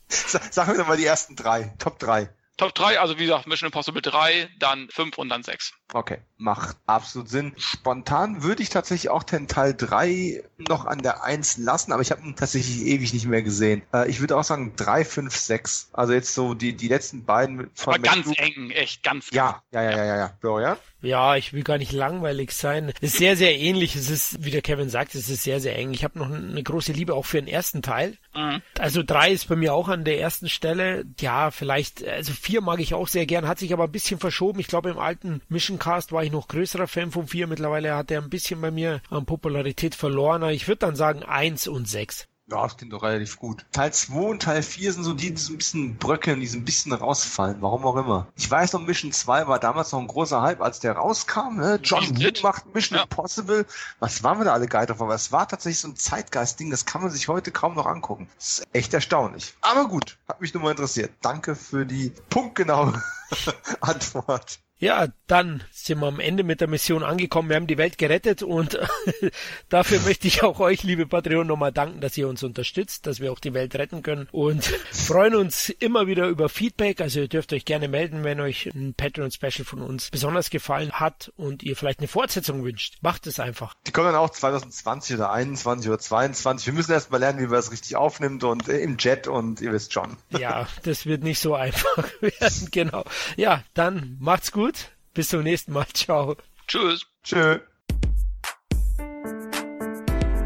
Sa- 0.09 0.41
Sagen 0.51 0.73
wir 0.73 0.79
doch 0.79 0.89
mal 0.89 0.97
die 0.97 1.07
ersten 1.07 1.37
drei, 1.37 1.73
Top 1.79 1.99
drei. 1.99 2.29
Top 2.59 2.75
3, 2.75 2.99
also 3.01 3.19
wie 3.19 3.27
gesagt, 3.27 3.47
Mission 3.47 3.69
Impossible 3.69 4.03
3, 4.03 4.51
dann 4.59 4.89
5 4.91 5.17
und 5.19 5.29
dann 5.31 5.43
6. 5.43 5.73
Okay, 5.95 6.19
macht 6.43 6.77
absolut 6.87 7.29
Sinn. 7.29 7.53
Spontan 7.57 8.43
würde 8.43 8.63
ich 8.63 8.69
tatsächlich 8.69 9.11
auch 9.11 9.23
den 9.23 9.49
Teil 9.49 9.75
3 9.75 10.43
noch 10.69 10.85
an 10.85 10.99
der 11.03 11.25
1 11.25 11.59
lassen, 11.59 11.93
aber 11.93 12.03
ich 12.03 12.11
habe 12.11 12.23
ihn 12.23 12.37
tatsächlich 12.37 12.83
ewig 12.85 13.13
nicht 13.15 13.27
mehr 13.27 13.43
gesehen. 13.43 13.83
Äh, 13.95 14.09
ich 14.11 14.21
würde 14.21 14.37
auch 14.37 14.45
sagen 14.45 14.75
3, 14.77 15.05
5, 15.05 15.35
6. 15.35 15.91
Also 15.93 16.13
jetzt 16.13 16.35
so 16.35 16.55
die, 16.55 16.75
die 16.75 16.89
letzten 16.89 17.25
beiden 17.25 17.57
mit- 17.57 17.71
von 17.75 17.95
Aber 17.95 18.03
ganz 18.03 18.29
eng, 18.37 18.71
echt 18.71 19.03
ganz 19.03 19.31
Ja, 19.33 19.63
ja, 19.73 19.83
ja, 19.83 19.91
ja, 19.91 20.05
ja, 20.05 20.17
ja. 20.17 20.33
Florian? 20.41 20.77
Ja, 21.01 21.35
ich 21.35 21.53
will 21.53 21.65
gar 21.65 21.79
nicht 21.79 21.91
langweilig 21.91 22.53
sein. 22.53 22.93
Es 23.01 23.15
ist 23.15 23.19
sehr, 23.19 23.37
sehr 23.37 23.59
ähnlich. 23.59 23.97
Es 23.97 24.09
ist, 24.09 24.45
wie 24.45 24.53
der 24.53 24.63
Kevin 24.63 24.89
sagt, 24.89 25.17
es 25.17 25.29
ist 25.29 25.43
sehr, 25.43 25.59
sehr 25.61 25.77
eng. 25.77 25.93
Ich 25.93 26.05
habe 26.05 26.17
noch 26.17 26.31
eine 26.31 26.63
große 26.63 26.93
Liebe 26.93 27.15
auch 27.15 27.27
für 27.27 27.39
den 27.43 27.49
ersten 27.49 27.83
Teil. 27.83 28.19
Mhm. 28.37 28.63
Also 28.79 29.03
drei 29.03 29.33
ist 29.33 29.49
bei 29.49 29.57
mir 29.57 29.75
auch 29.75 29.89
an 29.89 30.05
der 30.05 30.21
ersten 30.21 30.49
Stelle. 30.49 31.05
Ja, 31.19 31.51
vielleicht, 31.51 32.07
also 32.07 32.33
vier 32.33 32.61
mag 32.61 32.79
ich 32.79 32.95
auch 32.95 33.09
sehr 33.09 33.27
gern, 33.27 33.49
hat 33.49 33.59
sich 33.59 33.73
aber 33.73 33.85
ein 33.85 33.91
bisschen 33.93 34.21
verschoben. 34.21 34.61
Ich 34.61 34.69
glaube, 34.69 34.91
im 34.91 34.99
alten 34.99 35.43
Mission 35.49 35.81
Cast 35.81 36.13
war 36.13 36.23
ich 36.23 36.31
noch 36.33 36.49
größerer 36.49 36.89
Fan 36.89 37.13
von 37.13 37.29
vier. 37.29 37.47
Mittlerweile 37.47 37.95
hat 37.95 38.11
er 38.11 38.21
ein 38.21 38.31
bisschen 38.31 38.61
bei 38.61 38.71
mir 38.71 39.01
an 39.11 39.27
Popularität 39.27 39.95
verloren. 39.95 40.43
Aber 40.43 40.53
Ich 40.53 40.67
würde 40.67 40.81
dann 40.81 40.97
sagen 40.97 41.23
eins 41.23 41.69
und 41.69 41.89
sechs. 41.89 42.27
Ja, 42.51 42.65
das 42.65 42.77
klingt 42.77 42.93
doch 42.93 43.03
relativ 43.03 43.39
gut. 43.39 43.65
Teil 43.71 43.93
2 43.95 44.15
und 44.15 44.43
Teil 44.43 44.63
4 44.63 44.93
sind 44.93 45.05
so 45.05 45.15
die, 45.15 45.33
die 45.33 45.41
so 45.41 45.53
ein 45.55 45.59
bisschen 45.59 45.97
bröckeln, 45.97 46.41
die 46.41 46.47
so 46.47 46.59
ein 46.59 46.65
bisschen 46.65 46.93
rausfallen. 46.93 47.59
Warum 47.61 47.87
auch 47.87 47.97
immer. 47.97 48.27
Ich 48.37 48.51
weiß 48.51 48.73
noch, 48.75 48.83
Mission 48.83 49.13
2 49.13 49.47
war 49.47 49.59
damals 49.59 49.93
noch 49.93 50.01
ein 50.01 50.09
großer 50.09 50.43
Hype, 50.43 50.61
als 50.61 50.81
der 50.81 50.93
rauskam. 50.93 51.57
Ne? 51.57 51.79
John 51.83 52.05
Woo 52.11 52.31
macht 52.43 52.75
Mission 52.75 52.99
ja. 52.99 53.05
Impossible. 53.05 53.65
Was 54.01 54.23
waren 54.23 54.39
wir 54.39 54.45
da 54.45 54.53
alle 54.53 54.67
geil 54.67 54.85
drauf? 54.87 55.01
Aber 55.01 55.15
es 55.15 55.33
war 55.33 55.49
tatsächlich 55.49 55.81
so 55.81 55.89
ein 55.89 55.97
Zeitgeist-Ding, 55.97 56.69
das 56.71 56.85
kann 56.85 57.01
man 57.01 57.11
sich 57.11 57.29
heute 57.29 57.53
kaum 57.53 57.75
noch 57.75 57.87
angucken. 57.87 58.29
Das 58.37 58.59
ist 58.59 58.67
echt 58.73 58.93
erstaunlich. 58.93 59.55
Aber 59.63 59.89
gut, 59.89 60.19
hat 60.29 60.41
mich 60.41 60.53
nur 60.53 60.65
mal 60.65 60.73
interessiert. 60.73 61.13
Danke 61.23 61.55
für 61.55 61.87
die 61.87 62.13
punktgenaue 62.29 63.01
Antwort. 63.81 64.59
Ja, 64.83 65.07
dann 65.29 65.63
sind 65.71 66.01
wir 66.01 66.09
am 66.09 66.19
Ende 66.19 66.43
mit 66.43 66.61
der 66.61 66.67
Mission 66.67 67.05
angekommen. 67.05 67.49
Wir 67.49 67.55
haben 67.55 67.69
die 67.69 67.79
Welt 67.79 67.99
gerettet 67.99 68.43
und 68.43 68.81
dafür 69.69 70.01
möchte 70.01 70.27
ich 70.27 70.43
auch 70.43 70.59
euch, 70.59 70.83
liebe 70.83 71.07
Patreon, 71.07 71.47
nochmal 71.47 71.71
danken, 71.71 72.01
dass 72.01 72.19
ihr 72.19 72.27
uns 72.27 72.43
unterstützt, 72.43 73.07
dass 73.07 73.21
wir 73.21 73.31
auch 73.31 73.39
die 73.39 73.55
Welt 73.55 73.77
retten 73.77 74.03
können 74.03 74.29
und 74.33 74.65
freuen 74.91 75.37
uns 75.37 75.69
immer 75.69 76.09
wieder 76.09 76.27
über 76.27 76.49
Feedback. 76.49 77.01
Also 77.01 77.21
ihr 77.21 77.29
dürft 77.29 77.53
euch 77.53 77.65
gerne 77.65 77.87
melden, 77.87 78.25
wenn 78.25 78.41
euch 78.41 78.71
ein 78.75 78.93
Patreon-Special 78.95 79.65
von 79.65 79.83
uns 79.83 80.11
besonders 80.11 80.51
gefallen 80.51 80.91
hat 80.91 81.33
und 81.37 81.63
ihr 81.63 81.77
vielleicht 81.77 82.01
eine 82.01 82.09
Fortsetzung 82.09 82.65
wünscht. 82.65 82.97
Macht 83.03 83.29
es 83.29 83.39
einfach. 83.39 83.75
Die 83.87 83.93
kommen 83.93 84.09
dann 84.09 84.17
auch 84.17 84.31
2020 84.31 85.15
oder 85.15 85.31
21 85.31 85.89
oder 85.89 86.01
22. 86.01 86.67
Wir 86.67 86.75
müssen 86.75 86.91
erst 86.91 87.13
mal 87.13 87.19
lernen, 87.19 87.39
wie 87.39 87.47
man 87.47 87.61
es 87.61 87.71
richtig 87.71 87.95
aufnimmt 87.95 88.43
und 88.43 88.69
äh, 88.69 88.81
im 88.81 88.97
Jet 88.99 89.29
und 89.29 89.61
ihr 89.61 89.73
wisst 89.73 89.93
schon. 89.93 90.17
ja, 90.31 90.67
das 90.83 91.07
wird 91.07 91.23
nicht 91.23 91.39
so 91.39 91.55
einfach 91.63 92.09
werden, 92.21 92.69
genau. 92.73 93.05
Ja, 93.37 93.63
dann 93.75 94.17
macht's 94.19 94.51
gut 94.51 94.72
bis 95.15 95.29
zum 95.29 95.43
nächsten 95.43 95.73
Mal. 95.73 95.87
Ciao. 95.95 96.37
Tschüss. 96.67 97.07
Tschö. 97.23 97.59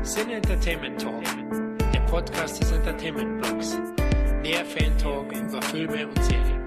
Sin 0.02 0.30
Entertainment 0.30 1.01
Talk, 1.01 1.24
der 1.93 2.01
Podcast 2.01 2.60
des 2.60 2.70
Entertainment 2.70 3.43
Blogs. 3.43 3.76
Mehr 4.43 4.64
Fan 4.64 4.97
Talk 4.98 5.32
über 5.32 5.60
Filme 5.62 6.06
und 6.06 6.24
Serien. 6.24 6.65